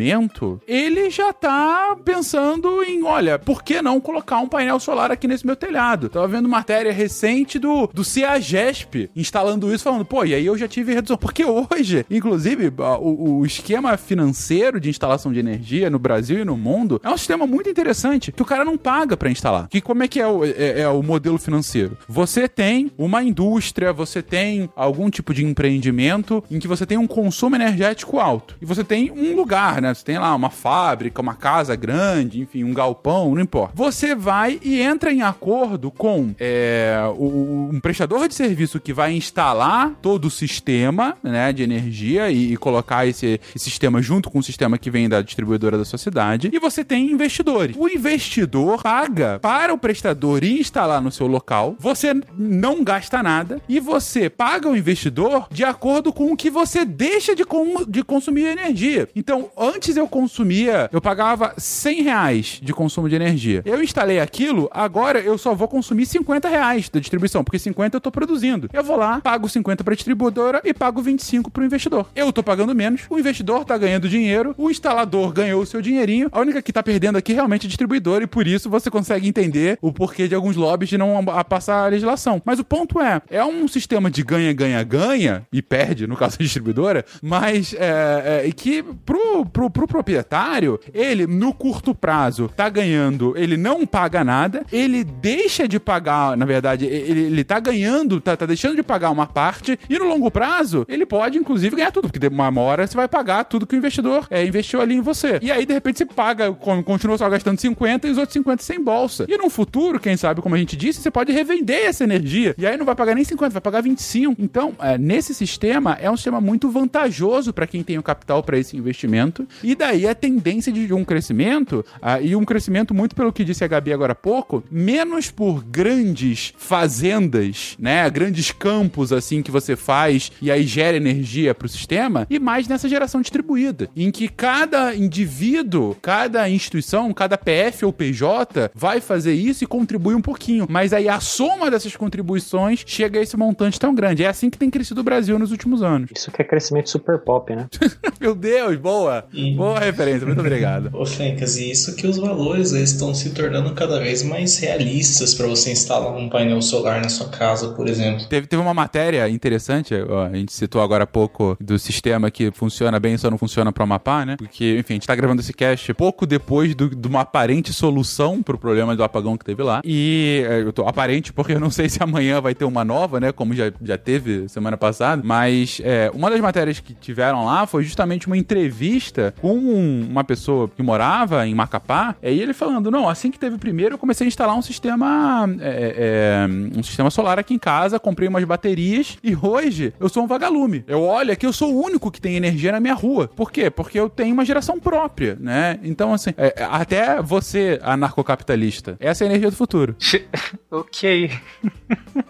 ele 0.66 1.10
já 1.10 1.32
tá 1.32 1.97
pensando 2.05 2.82
em, 2.82 3.02
olha, 3.02 3.39
por 3.39 3.62
que 3.62 3.81
não 3.81 4.01
colocar 4.01 4.39
um 4.39 4.48
painel 4.48 4.78
solar 4.81 5.10
aqui 5.10 5.27
nesse 5.27 5.47
meu 5.47 5.56
telhado? 5.56 6.09
Tava 6.09 6.28
vendo 6.28 6.48
matéria 6.48 6.93
recente 6.93 7.59
do, 7.59 7.89
do 7.93 8.05
CEAGESP 8.05 9.10
instalando 9.14 9.73
isso, 9.73 9.85
falando, 9.85 10.05
pô, 10.05 10.24
e 10.24 10.35
aí 10.35 10.47
eu 10.47 10.56
já 10.56 10.68
tive 10.68 10.94
redução. 10.94 11.16
Porque 11.16 11.44
hoje, 11.44 12.05
inclusive, 12.10 12.73
o, 13.01 13.39
o 13.39 13.47
esquema 13.47 13.97
financeiro 13.97 14.81
de 14.81 14.89
instalação 14.89 15.32
de 15.32 15.39
energia 15.39 15.90
no 15.90 15.98
Brasil 15.98 16.40
e 16.40 16.44
no 16.44 16.56
mundo 16.56 17.01
é 17.02 17.09
um 17.09 17.16
sistema 17.16 17.47
muito 17.47 17.68
interessante 17.68 18.32
que 18.32 18.43
o 18.43 18.47
cara 18.47 18.64
não 18.64 18.77
paga 18.77 19.16
para 19.16 19.31
instalar. 19.31 19.68
Que 19.68 19.81
como 19.81 20.02
é 20.02 20.09
que 20.09 20.20
é 20.20 20.27
o, 20.27 20.44
é, 20.44 20.81
é 20.81 20.89
o 20.89 21.02
modelo 21.02 21.39
financeiro? 21.39 21.97
Você 22.09 22.48
tem 22.48 22.90
uma 22.97 23.23
indústria, 23.23 23.93
você 23.93 24.23
tem 24.23 24.68
algum 24.74 25.10
tipo 25.10 25.32
de 25.32 25.44
empreendimento 25.44 26.43
em 26.51 26.59
que 26.59 26.68
você 26.68 26.86
tem 26.86 26.98
um 26.98 27.06
consumo 27.06 27.56
energético 27.56 28.18
alto. 28.18 28.56
E 28.60 28.66
você 28.66 28.85
tem 28.85 29.10
um 29.10 29.35
lugar, 29.35 29.81
né? 29.81 29.85
Você 29.94 30.04
tem 30.04 30.18
lá 30.18 30.34
uma 30.34 30.50
fábrica, 30.50 31.20
uma 31.20 31.34
casa 31.34 31.74
grande, 31.76 32.40
enfim, 32.40 32.64
um 32.64 32.74
galpão, 32.74 33.34
não 33.34 33.42
importa. 33.42 33.72
Você 33.74 34.14
vai 34.14 34.58
e 34.62 34.80
entra 34.80 35.12
em 35.12 35.22
acordo 35.22 35.90
com 35.90 36.34
é, 36.38 36.98
o, 37.16 37.70
um 37.72 37.80
prestador 37.80 38.28
de 38.28 38.34
serviço 38.34 38.80
que 38.80 38.92
vai 38.92 39.12
instalar 39.12 39.92
todo 40.02 40.26
o 40.26 40.30
sistema 40.30 41.16
né, 41.22 41.52
de 41.52 41.62
energia 41.62 42.30
e, 42.30 42.52
e 42.52 42.56
colocar 42.56 43.06
esse, 43.06 43.40
esse 43.54 43.64
sistema 43.64 44.00
junto 44.00 44.30
com 44.30 44.38
o 44.38 44.42
sistema 44.42 44.78
que 44.78 44.90
vem 44.90 45.08
da 45.08 45.22
distribuidora 45.22 45.78
da 45.78 45.84
sua 45.84 45.98
cidade. 45.98 46.50
E 46.52 46.58
você 46.58 46.84
tem 46.84 47.10
investidores. 47.10 47.76
O 47.78 47.88
investidor 47.88 48.82
paga 48.82 49.38
para 49.40 49.72
o 49.72 49.78
prestador 49.78 50.44
instalar 50.44 51.00
no 51.00 51.10
seu 51.12 51.26
local. 51.26 51.76
Você 51.78 52.14
não 52.36 52.82
gasta 52.82 53.22
nada 53.22 53.60
e 53.68 53.80
você 53.80 54.30
paga 54.30 54.68
o 54.68 54.76
investidor 54.76 55.46
de 55.50 55.64
acordo 55.64 56.12
com 56.12 56.32
o 56.32 56.36
que 56.36 56.50
você 56.50 56.84
deixa 56.84 57.34
de, 57.34 57.44
com, 57.44 57.84
de 57.84 58.02
consumir 58.02 58.46
energia. 58.46 59.08
Então, 59.14 59.50
antes 59.66 59.97
eu 59.97 60.06
consumia, 60.06 60.88
eu 60.93 61.01
pagava 61.01 61.55
100 61.56 62.02
reais 62.02 62.59
de 62.62 62.72
consumo 62.72 63.09
de 63.09 63.14
energia. 63.14 63.62
Eu 63.64 63.82
instalei 63.82 64.20
aquilo, 64.20 64.68
agora 64.72 65.18
eu 65.20 65.36
só 65.38 65.55
vou 65.55 65.68
consumir 65.68 66.06
50 66.06 66.48
reais 66.48 66.88
da 66.88 67.01
distribuição, 67.01 67.43
porque 67.43 67.59
50 67.59 67.97
eu 67.97 68.01
tô 68.01 68.10
produzindo. 68.10 68.68
Eu 68.72 68.84
vou 68.84 68.97
lá, 68.97 69.20
pago 69.20 69.48
50 69.48 69.82
para 69.82 69.93
a 69.93 69.97
distribuidora 69.97 70.60
e 70.64 70.72
pago 70.72 71.02
25 71.02 71.51
para 71.51 71.62
o 71.62 71.66
investidor. 71.66 72.09
Eu 72.14 72.32
tô 72.32 72.43
pagando 72.43 72.74
menos, 72.74 73.02
o 73.10 73.18
investidor 73.18 73.64
tá 73.64 73.76
ganhando 73.76 74.09
dinheiro, 74.09 74.55
o 74.56 74.70
instalador 74.70 75.32
ganhou 75.32 75.62
o 75.62 75.66
seu 75.66 75.80
dinheirinho. 75.80 76.28
A 76.32 76.40
única 76.40 76.62
que 76.62 76.72
tá 76.72 76.82
perdendo 76.82 77.16
aqui 77.16 77.32
realmente 77.32 77.64
é 77.64 77.66
a 77.66 77.68
distribuidora 77.68 78.24
e 78.24 78.26
por 78.26 78.47
isso 78.47 78.70
você 78.70 78.90
consegue 78.90 79.28
entender 79.28 79.78
o 79.80 79.93
porquê 79.93 80.28
de 80.28 80.34
alguns 80.34 80.56
lobbies 80.56 80.88
de 80.88 80.98
não 80.98 81.24
passar 81.48 81.84
a 81.84 81.88
legislação. 81.88 82.40
Mas 82.44 82.59
o 82.59 82.64
ponto 82.64 83.01
é, 83.01 83.20
é 83.30 83.44
um 83.44 83.66
sistema 83.68 84.10
de 84.10 84.22
ganha, 84.22 84.52
ganha, 84.52 84.82
ganha 84.82 85.47
e 85.52 85.62
perde, 85.62 86.06
no 86.06 86.16
caso 86.16 86.38
da 86.38 86.44
distribuidora, 86.44 87.05
mas 87.22 87.74
é, 87.74 88.44
é, 88.47 88.52
que 88.52 88.82
pro, 89.05 89.44
pro 89.56 89.70
pro, 89.70 89.86
pro 89.86 89.86
proprietário, 89.88 90.78
ele, 90.92 91.26
no 91.26 91.52
curto 91.52 91.94
prazo, 91.94 92.50
tá 92.54 92.68
ganhando, 92.68 93.34
ele 93.36 93.56
não 93.56 93.86
paga 93.86 94.22
nada, 94.22 94.64
ele 94.70 95.02
deixa 95.02 95.66
de 95.66 95.80
pagar, 95.80 96.36
na 96.36 96.44
verdade, 96.44 96.84
ele, 96.84 97.20
ele 97.22 97.44
tá 97.44 97.58
ganhando, 97.58 98.20
tá, 98.20 98.36
tá 98.36 98.46
deixando 98.46 98.76
de 98.76 98.82
pagar 98.82 99.10
uma 99.10 99.26
parte, 99.26 99.78
e 99.88 99.98
no 99.98 100.06
longo 100.06 100.30
prazo, 100.30 100.84
ele 100.88 101.04
pode, 101.06 101.38
inclusive, 101.38 101.74
ganhar 101.76 101.90
tudo, 101.90 102.08
porque 102.10 102.26
uma 102.28 102.60
hora 102.60 102.86
você 102.86 102.94
vai 102.96 103.08
pagar 103.08 103.44
tudo 103.44 103.66
que 103.66 103.74
o 103.74 103.78
investidor 103.78 104.26
é, 104.30 104.44
investiu 104.44 104.80
ali 104.80 104.94
em 104.94 105.00
você. 105.00 105.38
E 105.42 105.50
aí, 105.50 105.64
de 105.66 105.72
repente, 105.72 105.98
você 105.98 106.06
paga, 106.06 106.52
con- 106.52 106.82
continua 106.82 107.18
só 107.18 107.28
gastando 107.28 107.58
50 107.60 108.06
e 108.06 108.10
os 108.10 108.18
outros 108.18 108.34
50 108.34 108.62
sem 108.62 108.82
bolsa. 108.82 109.26
E 109.28 109.36
no 109.36 109.50
futuro, 109.50 109.98
quem 109.98 110.16
sabe, 110.16 110.40
como 110.40 110.54
a 110.54 110.58
gente 110.58 110.76
disse, 110.76 111.00
você 111.00 111.10
pode 111.10 111.32
revender 111.32 111.86
essa 111.86 112.04
energia. 112.04 112.54
E 112.58 112.66
aí 112.66 112.76
não 112.76 112.84
vai 112.86 112.94
pagar 112.94 113.14
nem 113.14 113.24
50, 113.24 113.52
vai 113.52 113.60
pagar 113.62 113.82
25. 113.82 114.40
Então, 114.40 114.74
é, 114.78 114.96
nesse 114.98 115.34
sistema, 115.34 115.96
é 116.00 116.10
um 116.10 116.16
sistema 116.16 116.40
muito 116.40 116.68
vantajoso 116.70 117.52
para 117.52 117.66
quem 117.66 117.82
tem 117.82 117.98
o 117.98 118.02
capital 118.02 118.42
para 118.42 118.58
esse 118.58 118.76
investimento. 118.76 119.45
E 119.62 119.74
daí 119.74 120.06
a 120.06 120.14
tendência 120.14 120.73
de 120.73 120.93
um 120.93 121.05
crescimento, 121.05 121.85
ah, 122.01 122.20
e 122.20 122.35
um 122.36 122.44
crescimento 122.44 122.94
muito 122.94 123.14
pelo 123.14 123.32
que 123.32 123.44
disse 123.44 123.64
a 123.64 123.68
Gabi 123.68 123.93
agora 123.93 124.12
há 124.12 124.16
pouco, 124.16 124.62
menos 124.70 125.31
por 125.31 125.62
grandes 125.64 126.52
fazendas, 126.56 127.77
né? 127.78 128.09
Grandes 128.10 128.51
campos 128.51 129.12
assim 129.12 129.43
que 129.43 129.51
você 129.51 129.77
faz 129.77 130.31
e 130.40 130.51
aí 130.51 130.64
gera 130.64 130.97
energia 130.97 131.55
para 131.55 131.66
o 131.66 131.68
sistema, 131.68 132.27
e 132.28 132.39
mais 132.39 132.68
nessa 132.68 132.89
geração 132.89 133.20
distribuída, 133.20 133.89
em 133.97 134.10
que 134.10 134.28
cada 134.28 134.94
indivíduo, 134.94 135.97
cada 136.01 136.48
instituição, 136.48 137.12
cada 137.12 137.39
PF 137.39 137.85
ou 137.85 137.93
PJ 137.93 138.70
vai 138.74 139.01
fazer 139.01 139.35
isso 139.35 139.64
e 139.64 139.66
contribui 139.66 140.14
um 140.14 140.23
pouquinho. 140.23 140.66
Mas 140.68 140.93
aí 140.93 141.09
a 141.09 141.20
soma 141.20 141.70
dessas 141.70 141.97
contribuições 141.97 142.82
chega 142.86 143.18
a 143.18 143.23
esse 143.23 143.36
montante 143.36 143.78
tão 143.78 143.94
grande. 143.94 144.24
É 144.24 144.28
assim 144.28 144.51
que 144.51 144.59
tem 144.59 144.70
crescido 144.70 145.01
o 145.01 145.05
Brasil 145.05 145.39
nos 145.39 145.51
últimos 145.51 145.82
anos. 145.82 146.10
Isso 146.14 146.31
que 146.31 146.43
é 146.43 146.44
crescimento 146.44 146.90
super 146.90 147.18
pop, 147.18 147.55
né? 147.55 147.68
Meu 148.20 148.35
Deus, 148.35 148.77
boa! 148.77 149.27
Boa 149.56 149.78
referência, 149.78 150.26
muito 150.26 150.40
obrigado. 150.40 150.90
Ô, 150.92 151.04
Fencas, 151.04 151.56
e 151.56 151.70
isso 151.70 151.94
que 151.96 152.06
os 152.06 152.16
valores 152.16 152.72
eles 152.72 152.90
estão 152.92 153.14
se 153.14 153.30
tornando 153.30 153.72
cada 153.74 153.98
vez 154.00 154.22
mais 154.22 154.58
realistas 154.58 155.34
para 155.34 155.46
você 155.46 155.70
instalar 155.72 156.14
um 156.16 156.28
painel 156.28 156.60
solar 156.62 157.00
na 157.02 157.08
sua 157.08 157.28
casa, 157.28 157.68
por 157.70 157.88
exemplo. 157.88 158.26
Teve, 158.28 158.46
teve 158.46 158.60
uma 158.62 158.74
matéria 158.74 159.28
interessante, 159.28 159.94
ó, 160.08 160.26
a 160.26 160.34
gente 160.34 160.52
citou 160.52 160.80
agora 160.80 161.04
há 161.04 161.06
pouco 161.06 161.56
do 161.60 161.78
sistema 161.78 162.30
que 162.30 162.50
funciona 162.52 162.98
bem, 162.98 163.16
só 163.18 163.30
não 163.30 163.38
funciona 163.38 163.72
para 163.72 163.82
o 163.82 163.84
Amapá, 163.84 164.24
né? 164.24 164.36
Porque, 164.36 164.76
enfim, 164.78 164.94
a 164.94 164.96
gente 164.96 165.06
tá 165.06 165.14
gravando 165.14 165.40
esse 165.40 165.52
cast 165.52 165.92
pouco 165.94 166.26
depois 166.26 166.74
do- 166.74 166.94
de 166.94 167.08
uma 167.08 167.20
aparente 167.20 167.72
solução 167.72 168.42
pro 168.42 168.58
problema 168.58 168.94
do 168.96 169.02
apagão 169.04 169.36
que 169.36 169.44
teve 169.44 169.62
lá. 169.62 169.80
E 169.84 170.44
é, 170.48 170.60
eu 170.62 170.72
tô 170.72 170.86
aparente 170.86 171.32
porque 171.32 171.52
eu 171.52 171.60
não 171.60 171.70
sei 171.70 171.88
se 171.88 172.02
amanhã 172.02 172.40
vai 172.40 172.54
ter 172.54 172.64
uma 172.64 172.84
nova, 172.84 173.20
né? 173.20 173.32
Como 173.32 173.54
já, 173.54 173.72
já 173.82 173.98
teve 173.98 174.48
semana 174.48 174.76
passada. 174.76 175.22
Mas 175.24 175.80
é, 175.84 176.10
uma 176.14 176.30
das 176.30 176.40
matérias 176.40 176.80
que 176.80 176.94
tiveram 176.94 177.44
lá 177.44 177.66
foi 177.66 177.84
justamente 177.84 178.26
uma 178.26 178.36
entrevista 178.36 179.25
com 179.40 179.52
um- 179.54 180.06
uma 180.10 180.24
pessoa 180.24 180.68
que 180.68 180.82
morava 180.82 181.46
em 181.46 181.54
Macapá. 181.54 182.14
é, 182.22 182.32
E 182.32 182.40
ele 182.40 182.52
falando: 182.52 182.90
não, 182.90 183.08
assim 183.08 183.30
que 183.30 183.38
teve 183.38 183.56
o 183.56 183.58
primeiro, 183.58 183.94
eu 183.94 183.98
comecei 183.98 184.26
a 184.26 184.28
instalar 184.28 184.56
um 184.56 184.62
sistema. 184.62 185.48
é, 185.60 186.46
é, 186.46 186.78
um 186.78 186.82
sistema 186.82 187.10
solar 187.10 187.38
aqui 187.38 187.54
em 187.54 187.58
casa, 187.58 187.98
comprei 187.98 188.28
umas 188.28 188.44
baterias 188.44 189.16
e 189.22 189.36
hoje 189.40 189.92
eu 189.98 190.08
sou 190.08 190.24
um 190.24 190.26
vagalume. 190.26 190.84
Eu 190.86 191.02
olho 191.02 191.32
aqui, 191.32 191.46
eu 191.46 191.52
sou 191.52 191.72
o 191.74 191.82
único 191.84 192.10
que 192.10 192.20
tem 192.20 192.36
energia 192.36 192.72
na 192.72 192.80
minha 192.80 192.94
rua. 192.94 193.28
Por 193.34 193.50
quê? 193.50 193.70
Porque 193.70 193.98
eu 193.98 194.08
tenho 194.08 194.32
uma 194.34 194.44
geração 194.44 194.78
própria, 194.78 195.36
né? 195.40 195.78
Então, 195.82 196.12
assim, 196.12 196.30
é, 196.36 196.54
até 196.70 197.20
você, 197.22 197.78
anarcocapitalista, 197.82 198.96
essa 199.00 199.24
é 199.24 199.26
a 199.26 199.30
energia 199.30 199.50
do 199.50 199.56
futuro. 199.56 199.94
ok. 200.70 201.30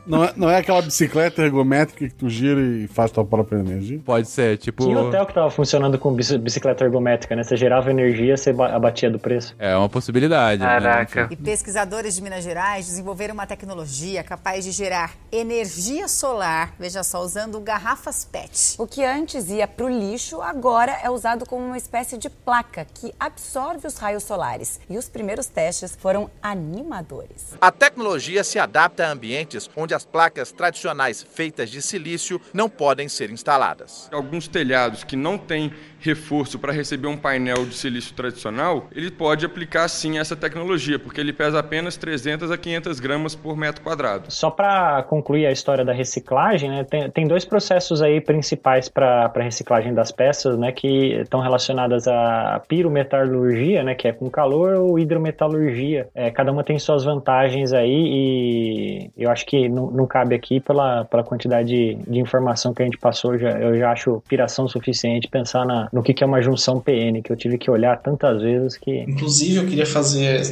Não 0.07 0.25
é, 0.25 0.33
não 0.37 0.51
é 0.51 0.59
aquela 0.59 0.83
bicicleta 0.83 1.43
ergométrica 1.43 2.09
que 2.09 2.15
tu 2.15 2.29
gira 2.29 2.61
e 2.61 2.87
faz 2.89 3.11
tua 3.11 3.25
própria 3.25 3.59
energia? 3.59 4.01
Pode 4.05 4.29
ser, 4.29 4.57
tipo. 4.59 4.85
Tinha 4.85 4.99
hotel 4.99 5.27
que 5.27 5.35
tava 5.35 5.51
funcionando 5.51 5.99
com 5.99 6.13
bici- 6.13 6.39
bicicleta 6.39 6.85
ergométrica, 6.87 7.37
né? 7.37 7.43
Você 7.45 7.57
gerava 7.57 7.91
energia, 7.91 8.37
você 8.37 8.53
ba- 8.53 8.75
abatia 8.75 9.11
do 9.11 9.19
preço. 9.19 9.55
É 9.59 9.77
uma 9.77 9.89
possibilidade. 9.89 10.63
né? 10.63 11.03
Enfim. 11.03 11.27
E 11.31 11.37
pesquisadores 11.37 12.15
de 12.17 12.23
Minas 12.23 12.43
Gerais 12.45 12.87
desenvolveram 12.87 13.35
uma 13.35 13.47
tecnologia 13.47 14.23
capaz 14.25 14.65
de 14.65 14.71
gerar 14.71 15.15
energia 15.31 16.09
solar, 16.09 16.75
veja 16.79 17.03
só, 17.03 17.21
usando 17.23 17.61
garrafas 17.61 18.25
PET. 18.25 18.75
O 18.79 18.87
que 18.87 19.05
antes 19.05 19.49
ia 19.51 19.67
para 19.69 19.85
o 19.85 19.89
lixo, 19.89 20.41
agora 20.41 20.93
é 21.03 21.11
usado 21.11 21.45
como 21.47 21.65
uma 21.65 21.77
espécie 21.77 22.17
de 22.19 22.29
placa 22.31 22.87
que 22.95 23.13
absorve 23.19 23.87
os 23.87 23.97
raios 23.99 24.23
solares. 24.25 24.81
E 24.89 24.97
os 24.97 25.09
primeiros 25.09 25.47
testes 25.47 25.97
foram 26.01 26.31
animadores. 26.43 27.55
A 27.61 27.71
tecnologia 27.71 28.43
se 28.45 28.59
adapta 28.59 29.07
a 29.07 29.11
ambientes 29.11 29.69
onde 29.77 29.95
as 29.95 30.05
placas 30.05 30.53
tradicionais 30.53 31.23
feitas 31.23 31.71
de 31.71 31.81
silício 31.83 32.41
não 32.53 32.69
podem 32.69 33.09
ser 33.09 33.31
instaladas. 33.31 34.09
Alguns 34.13 34.49
telhados 34.49 35.05
que 35.05 35.17
não 35.17 35.37
têm 35.39 35.73
reforço 36.01 36.59
para 36.59 36.73
receber 36.73 37.09
um 37.09 37.17
painel 37.17 37.65
de 37.65 37.75
silício 37.75 38.15
tradicional, 38.15 38.89
ele 38.95 39.11
pode 39.11 39.45
aplicar 39.45 39.89
sim 39.89 40.19
essa 40.19 40.37
tecnologia, 40.37 40.99
porque 40.99 41.21
ele 41.21 41.33
pesa 41.33 41.59
apenas 41.59 41.97
300 41.97 42.51
a 42.51 42.57
500 42.59 43.01
gramas 43.01 43.35
por 43.35 43.57
metro 43.57 43.83
quadrado. 43.83 44.27
Só 44.29 44.51
para 44.51 45.03
concluir 45.05 45.47
a 45.47 45.53
história 45.53 45.85
da 45.85 45.93
reciclagem, 45.93 46.71
né, 46.71 46.85
tem, 46.85 47.11
tem 47.11 47.27
dois 47.27 47.45
processos 47.45 48.03
aí 48.03 48.21
principais 48.21 48.89
para 48.89 49.33
a 49.35 49.43
reciclagem 49.43 49.95
das 49.95 50.13
peças, 50.13 50.59
né, 50.59 50.73
que 50.73 51.15
estão 51.21 51.41
relacionadas 51.41 52.07
à 52.07 52.63
pirometalurgia, 52.69 53.83
né, 53.83 53.95
que 53.95 54.09
é 54.09 54.13
com 54.13 54.31
calor, 54.31 54.75
ou 54.75 54.99
hidrometalurgia. 54.99 56.09
É, 56.15 56.31
cada 56.31 56.53
uma 56.53 56.63
tem 56.63 56.79
suas 56.79 57.05
vantagens 57.05 57.73
aí 57.73 57.91
e 57.91 59.11
eu 59.17 59.31
acho 59.31 59.47
que 59.47 59.69
não, 59.69 59.91
não 59.91 60.07
cabe 60.07 60.35
aqui 60.35 60.61
pela, 60.61 61.05
pela 61.05 61.25
quantidade 61.25 61.69
de, 61.69 61.95
de 61.95 62.19
informação 62.19 62.73
que 62.73 62.83
a 62.83 62.85
gente 62.85 62.99
passou, 62.99 63.39
já, 63.39 63.51
eu 63.59 63.77
já 63.79 63.91
acho 63.91 64.23
piração 64.29 64.69
suficiente 64.69 65.29
pensar 65.29 65.65
na, 65.65 65.89
no 65.97 66.03
que, 66.03 66.13
que 66.13 66.23
é 66.23 66.27
uma 66.27 66.43
junção 66.43 66.79
PN, 66.79 67.23
que 67.23 67.33
eu 67.33 67.37
tive 67.37 67.57
que 67.57 67.71
olhar 67.71 67.97
tantas 67.97 68.43
vezes 68.43 68.77
que... 68.77 69.01
Inclusive, 69.09 69.57
eu 69.57 69.67
queria 69.67 69.87
fazer 69.87 70.43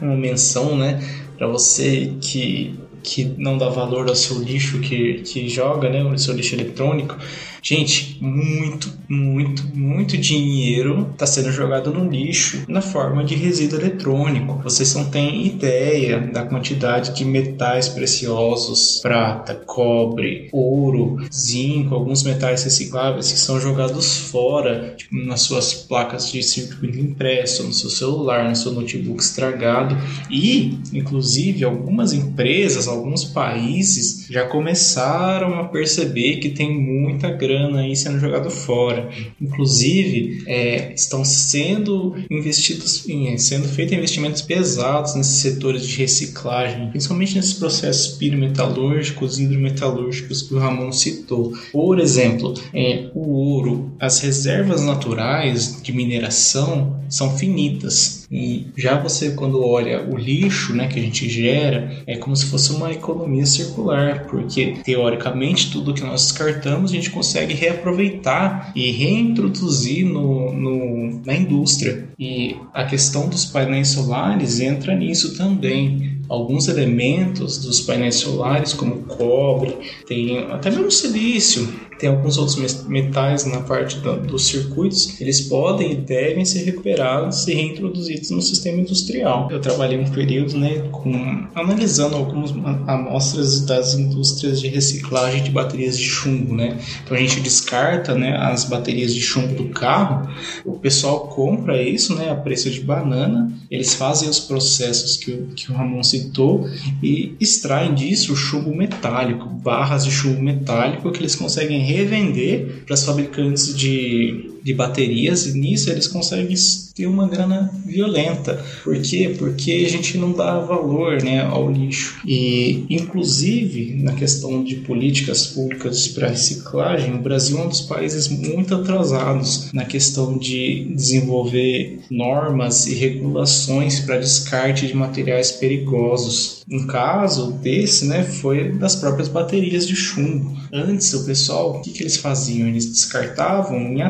uma 0.00 0.14
menção, 0.14 0.76
né, 0.76 1.02
para 1.36 1.48
você 1.48 2.12
que, 2.20 2.78
que 3.02 3.24
não 3.36 3.58
dá 3.58 3.68
valor 3.68 4.08
ao 4.08 4.14
seu 4.14 4.38
lixo 4.38 4.78
que, 4.78 5.14
que 5.14 5.48
joga, 5.48 5.90
né, 5.90 6.00
o 6.04 6.16
seu 6.16 6.32
lixo 6.32 6.54
eletrônico. 6.54 7.18
Gente, 7.66 8.18
muito, 8.20 8.92
muito, 9.08 9.66
muito 9.74 10.18
dinheiro 10.18 11.08
está 11.12 11.26
sendo 11.26 11.50
jogado 11.50 11.90
no 11.90 12.10
lixo 12.10 12.62
na 12.68 12.82
forma 12.82 13.24
de 13.24 13.34
resíduo 13.34 13.80
eletrônico. 13.80 14.60
Vocês 14.62 14.94
não 14.94 15.06
têm 15.06 15.46
ideia 15.46 16.20
da 16.20 16.44
quantidade 16.44 17.14
de 17.14 17.24
metais 17.24 17.88
preciosos, 17.88 19.00
prata, 19.00 19.54
cobre, 19.54 20.50
ouro, 20.52 21.26
zinco, 21.32 21.94
alguns 21.94 22.22
metais 22.22 22.64
recicláveis 22.64 23.32
que 23.32 23.38
são 23.38 23.58
jogados 23.58 24.14
fora, 24.14 24.92
tipo, 24.94 25.16
nas 25.16 25.40
suas 25.40 25.72
placas 25.72 26.30
de 26.30 26.42
circuito 26.42 26.98
impresso, 26.98 27.62
no 27.62 27.72
seu 27.72 27.88
celular, 27.88 28.46
no 28.46 28.54
seu 28.54 28.72
notebook 28.72 29.22
estragado. 29.22 29.96
E, 30.30 30.78
inclusive, 30.92 31.64
algumas 31.64 32.12
empresas, 32.12 32.86
alguns 32.86 33.24
países 33.24 34.26
já 34.28 34.46
começaram 34.46 35.58
a 35.58 35.64
perceber 35.64 36.36
que 36.40 36.50
tem 36.50 36.78
muita 36.78 37.30
grana 37.30 37.53
aí 37.76 37.94
sendo 37.96 38.18
jogado 38.18 38.50
fora. 38.50 39.10
Inclusive, 39.40 40.44
é, 40.46 40.92
estão 40.94 41.24
sendo 41.24 42.14
investidos, 42.30 43.08
em, 43.08 43.36
sendo 43.38 43.68
feitos 43.68 43.96
investimentos 43.96 44.42
pesados 44.42 45.14
nesses 45.14 45.36
setores 45.36 45.86
de 45.86 45.96
reciclagem, 45.96 46.90
principalmente 46.90 47.36
nesses 47.36 47.54
processos 47.54 48.16
pirometalúrgicos 48.16 49.38
e 49.38 49.44
hidrometalúrgicos 49.44 50.42
que 50.42 50.54
o 50.54 50.58
Ramon 50.58 50.92
citou. 50.92 51.52
Por 51.72 51.98
exemplo, 51.98 52.54
é, 52.72 53.10
o 53.14 53.32
ouro, 53.32 53.92
as 53.98 54.20
reservas 54.20 54.82
naturais 54.82 55.80
de 55.82 55.92
mineração 55.92 57.00
são 57.08 57.36
finitas. 57.36 58.23
E 58.34 58.66
já 58.76 58.98
você, 58.98 59.30
quando 59.30 59.64
olha 59.64 60.02
o 60.10 60.16
lixo 60.16 60.74
né, 60.74 60.88
que 60.88 60.98
a 60.98 61.02
gente 61.02 61.30
gera, 61.30 62.02
é 62.04 62.16
como 62.16 62.34
se 62.34 62.46
fosse 62.46 62.72
uma 62.72 62.90
economia 62.90 63.46
circular, 63.46 64.26
porque 64.26 64.74
teoricamente 64.84 65.70
tudo 65.70 65.94
que 65.94 66.02
nós 66.02 66.22
descartamos 66.22 66.90
a 66.90 66.94
gente 66.96 67.10
consegue 67.10 67.54
reaproveitar 67.54 68.72
e 68.74 68.90
reintroduzir 68.90 70.04
no, 70.04 70.52
no, 70.52 71.22
na 71.24 71.32
indústria. 71.32 72.08
E 72.18 72.56
a 72.72 72.84
questão 72.84 73.28
dos 73.28 73.44
painéis 73.44 73.88
solares 73.88 74.58
entra 74.58 74.96
nisso 74.96 75.36
também. 75.36 76.18
Alguns 76.28 76.66
elementos 76.66 77.58
dos 77.58 77.82
painéis 77.82 78.16
solares, 78.16 78.72
como 78.72 79.02
cobre, 79.02 79.76
tem 80.08 80.38
até 80.50 80.70
mesmo 80.70 80.90
silício, 80.90 81.72
tem 81.98 82.08
alguns 82.08 82.38
outros 82.38 82.84
metais 82.86 83.44
na 83.44 83.60
parte 83.60 83.98
dos 83.98 84.46
circuitos, 84.46 85.20
eles 85.20 85.42
podem 85.42 85.92
e 85.92 85.96
devem 85.96 86.44
ser 86.44 86.64
recuperados 86.64 87.46
e 87.46 87.54
reintroduzidos 87.54 88.30
no 88.30 88.42
sistema 88.42 88.80
industrial. 88.80 89.48
Eu 89.50 89.60
trabalhei 89.60 89.98
um 89.98 90.10
período 90.10 90.58
né, 90.58 90.88
com, 90.90 91.46
analisando 91.54 92.16
algumas 92.16 92.50
amostras 92.86 93.60
das 93.60 93.94
indústrias 93.94 94.60
de 94.60 94.68
reciclagem 94.68 95.42
de 95.42 95.50
baterias 95.50 95.98
de 95.98 96.04
chumbo. 96.04 96.54
Né? 96.54 96.78
Então 97.04 97.16
a 97.16 97.20
gente 97.20 97.40
descarta 97.40 98.14
né, 98.14 98.36
as 98.36 98.64
baterias 98.64 99.14
de 99.14 99.20
chumbo 99.20 99.54
do 99.54 99.68
carro, 99.70 100.28
o 100.64 100.78
pessoal 100.78 101.28
compra 101.28 101.82
isso 101.82 102.14
né, 102.14 102.30
a 102.30 102.34
preço 102.34 102.70
de 102.70 102.80
banana, 102.80 103.52
eles 103.70 103.94
fazem 103.94 104.28
os 104.28 104.40
processos 104.40 105.16
que 105.16 105.30
o, 105.30 105.46
que 105.54 105.70
o 105.70 105.74
Ramon 105.74 106.02
citou 106.02 106.68
e 107.02 107.34
extraem 107.40 107.94
disso 107.94 108.32
o 108.32 108.36
chumbo 108.36 108.74
metálico, 108.74 109.48
barras 109.48 110.04
de 110.04 110.10
chumbo 110.10 110.42
metálico 110.42 111.10
que 111.10 111.20
eles 111.20 111.34
conseguem 111.34 111.83
revender 111.84 112.82
para 112.84 112.94
as 112.94 113.04
fabricantes 113.04 113.76
de, 113.76 114.53
de 114.64 114.72
baterias 114.72 115.46
e 115.46 115.58
nisso 115.58 115.90
eles 115.90 116.08
conseguem 116.08 116.56
ter 116.94 117.06
uma 117.06 117.28
grana 117.28 117.70
violenta. 117.84 118.64
Por 118.82 118.96
quê? 119.02 119.34
Porque 119.36 119.84
a 119.86 119.90
gente 119.90 120.16
não 120.16 120.32
dá 120.32 120.58
valor 120.60 121.22
né, 121.22 121.42
ao 121.42 121.70
lixo. 121.70 122.20
E, 122.24 122.86
inclusive, 122.88 123.94
na 124.02 124.12
questão 124.12 124.64
de 124.64 124.76
políticas 124.76 125.48
públicas 125.48 126.08
para 126.08 126.28
reciclagem, 126.28 127.14
o 127.14 127.20
Brasil 127.20 127.58
é 127.58 127.62
um 127.64 127.68
dos 127.68 127.82
países 127.82 128.28
muito 128.28 128.74
atrasados 128.74 129.72
na 129.72 129.84
questão 129.84 130.38
de 130.38 130.84
desenvolver 130.94 131.98
normas 132.10 132.86
e 132.86 132.94
regulações 132.94 134.00
para 134.00 134.18
descarte 134.18 134.86
de 134.86 134.94
materiais 134.94 135.50
perigosos. 135.52 136.62
Um 136.70 136.86
caso 136.86 137.52
desse 137.52 138.06
né, 138.06 138.22
foi 138.22 138.72
das 138.72 138.96
próprias 138.96 139.28
baterias 139.28 139.86
de 139.86 139.96
chumbo. 139.96 140.56
Antes, 140.72 141.12
o 141.12 141.24
pessoal, 141.24 141.76
o 141.76 141.82
que, 141.82 141.90
que 141.90 142.02
eles 142.02 142.16
faziam? 142.16 142.68
Eles 142.68 142.86
descartavam 142.86 143.78
em 143.78 144.02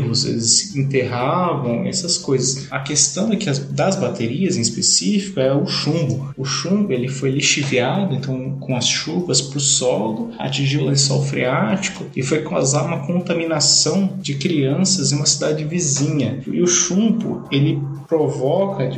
aterros, 0.00 0.24
eles 0.24 0.74
enterravam, 0.74 1.84
essas 1.86 2.16
coisas. 2.16 2.66
A 2.70 2.80
questão 2.80 3.32
é 3.32 3.36
que 3.36 3.48
as, 3.48 3.58
das 3.58 3.96
baterias 3.96 4.56
em 4.56 4.60
específico 4.60 5.38
é 5.40 5.52
o 5.54 5.66
chumbo. 5.66 6.32
O 6.36 6.44
chumbo 6.44 6.92
ele 6.92 7.08
foi 7.08 7.30
lixiviado 7.30 8.14
então, 8.14 8.56
com 8.58 8.76
as 8.76 8.88
chuvas 8.88 9.40
para 9.40 9.58
o 9.58 9.60
solo, 9.60 10.30
atingiu 10.38 10.82
o 10.82 10.86
lençol 10.86 11.22
freático 11.22 12.06
e 12.16 12.22
foi 12.22 12.42
causar 12.42 12.84
uma 12.84 13.06
contaminação 13.06 14.18
de 14.20 14.34
crianças 14.34 15.12
em 15.12 15.16
uma 15.16 15.26
cidade 15.26 15.64
vizinha. 15.64 16.40
E 16.46 16.62
o 16.62 16.66
chumbo 16.66 17.44
ele 17.50 17.78
provoca, 18.10 18.90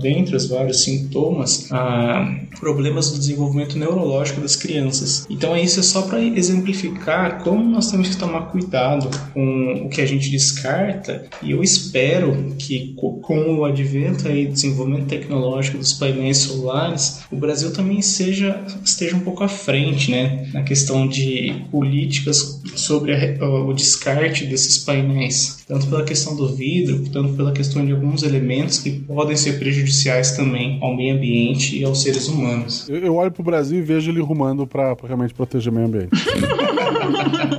dentre 0.00 0.34
os 0.34 0.48
vários 0.48 0.82
sintomas, 0.82 1.68
ah, 1.70 2.36
problemas 2.58 3.12
do 3.12 3.18
desenvolvimento 3.18 3.78
neurológico 3.78 4.40
das 4.40 4.56
crianças. 4.56 5.24
Então 5.30 5.56
isso 5.56 5.78
é 5.78 5.82
só 5.84 6.02
para 6.02 6.20
exemplificar 6.20 7.44
como 7.44 7.62
nós 7.62 7.90
temos 7.90 8.08
que 8.08 8.16
tomar 8.16 8.42
cuidado 8.46 9.08
com 9.32 9.84
o 9.86 9.88
que 9.88 10.00
a 10.00 10.06
gente 10.06 10.28
descarta 10.46 11.24
e 11.42 11.50
eu 11.50 11.62
espero 11.62 12.54
que 12.58 12.94
com 12.96 13.58
o 13.58 13.64
advento 13.64 14.28
e 14.28 14.46
desenvolvimento 14.46 15.06
tecnológico 15.06 15.78
dos 15.78 15.92
painéis 15.92 16.38
solares, 16.38 17.22
o 17.30 17.36
Brasil 17.36 17.72
também 17.72 18.00
seja 18.00 18.64
esteja 18.84 19.16
um 19.16 19.20
pouco 19.20 19.42
à 19.42 19.48
frente, 19.48 20.10
né, 20.10 20.48
na 20.52 20.62
questão 20.62 21.08
de 21.08 21.64
políticas 21.70 22.60
sobre 22.74 23.14
a, 23.14 23.44
o 23.44 23.72
descarte 23.72 24.46
desses 24.46 24.78
painéis, 24.78 25.64
tanto 25.66 25.86
pela 25.86 26.04
questão 26.04 26.36
do 26.36 26.54
vidro, 26.54 27.04
tanto 27.12 27.34
pela 27.34 27.52
questão 27.52 27.84
de 27.84 27.92
alguns 27.92 28.22
elementos 28.22 28.78
que 28.78 28.90
podem 28.90 29.36
ser 29.36 29.58
prejudiciais 29.58 30.32
também 30.32 30.78
ao 30.80 30.96
meio 30.96 31.16
ambiente 31.16 31.78
e 31.78 31.84
aos 31.84 32.02
seres 32.02 32.28
humanos. 32.28 32.88
Eu, 32.88 32.98
eu 32.98 33.14
olho 33.16 33.30
pro 33.30 33.42
Brasil 33.42 33.78
e 33.78 33.82
vejo 33.82 34.10
ele 34.10 34.20
rumando 34.20 34.66
para 34.66 34.96
realmente 35.04 35.34
proteger 35.34 35.72
o 35.72 35.74
meio 35.74 35.86
ambiente. 35.86 36.10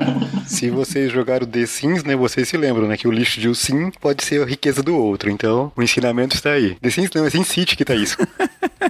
Se 0.48 0.70
vocês 0.70 1.12
jogaram 1.12 1.46
The 1.46 1.66
Sims, 1.66 2.04
né, 2.04 2.16
vocês 2.16 2.48
se 2.48 2.58
lembram, 2.58 2.88
né, 2.88 2.96
que 2.98 3.08
o 3.08 3.12
lixo 3.12 3.40
de 3.40 3.50
um 3.50 3.54
sim 3.54 3.92
pode 4.02 4.24
ser 4.24 4.42
a 4.42 4.46
riqueza 4.46 4.82
do 4.82 4.96
outro. 4.96 5.30
Então, 5.30 5.72
o 5.76 5.84
ensinamento 5.84 6.36
está 6.36 6.52
aí. 6.52 6.76
The 6.76 6.90
Sims 6.90 7.12
não, 7.14 7.26
é 7.26 7.30
Sim 7.30 7.44
City 7.44 7.76
que 7.76 7.86
tá 7.86 7.94
isso. 7.94 8.18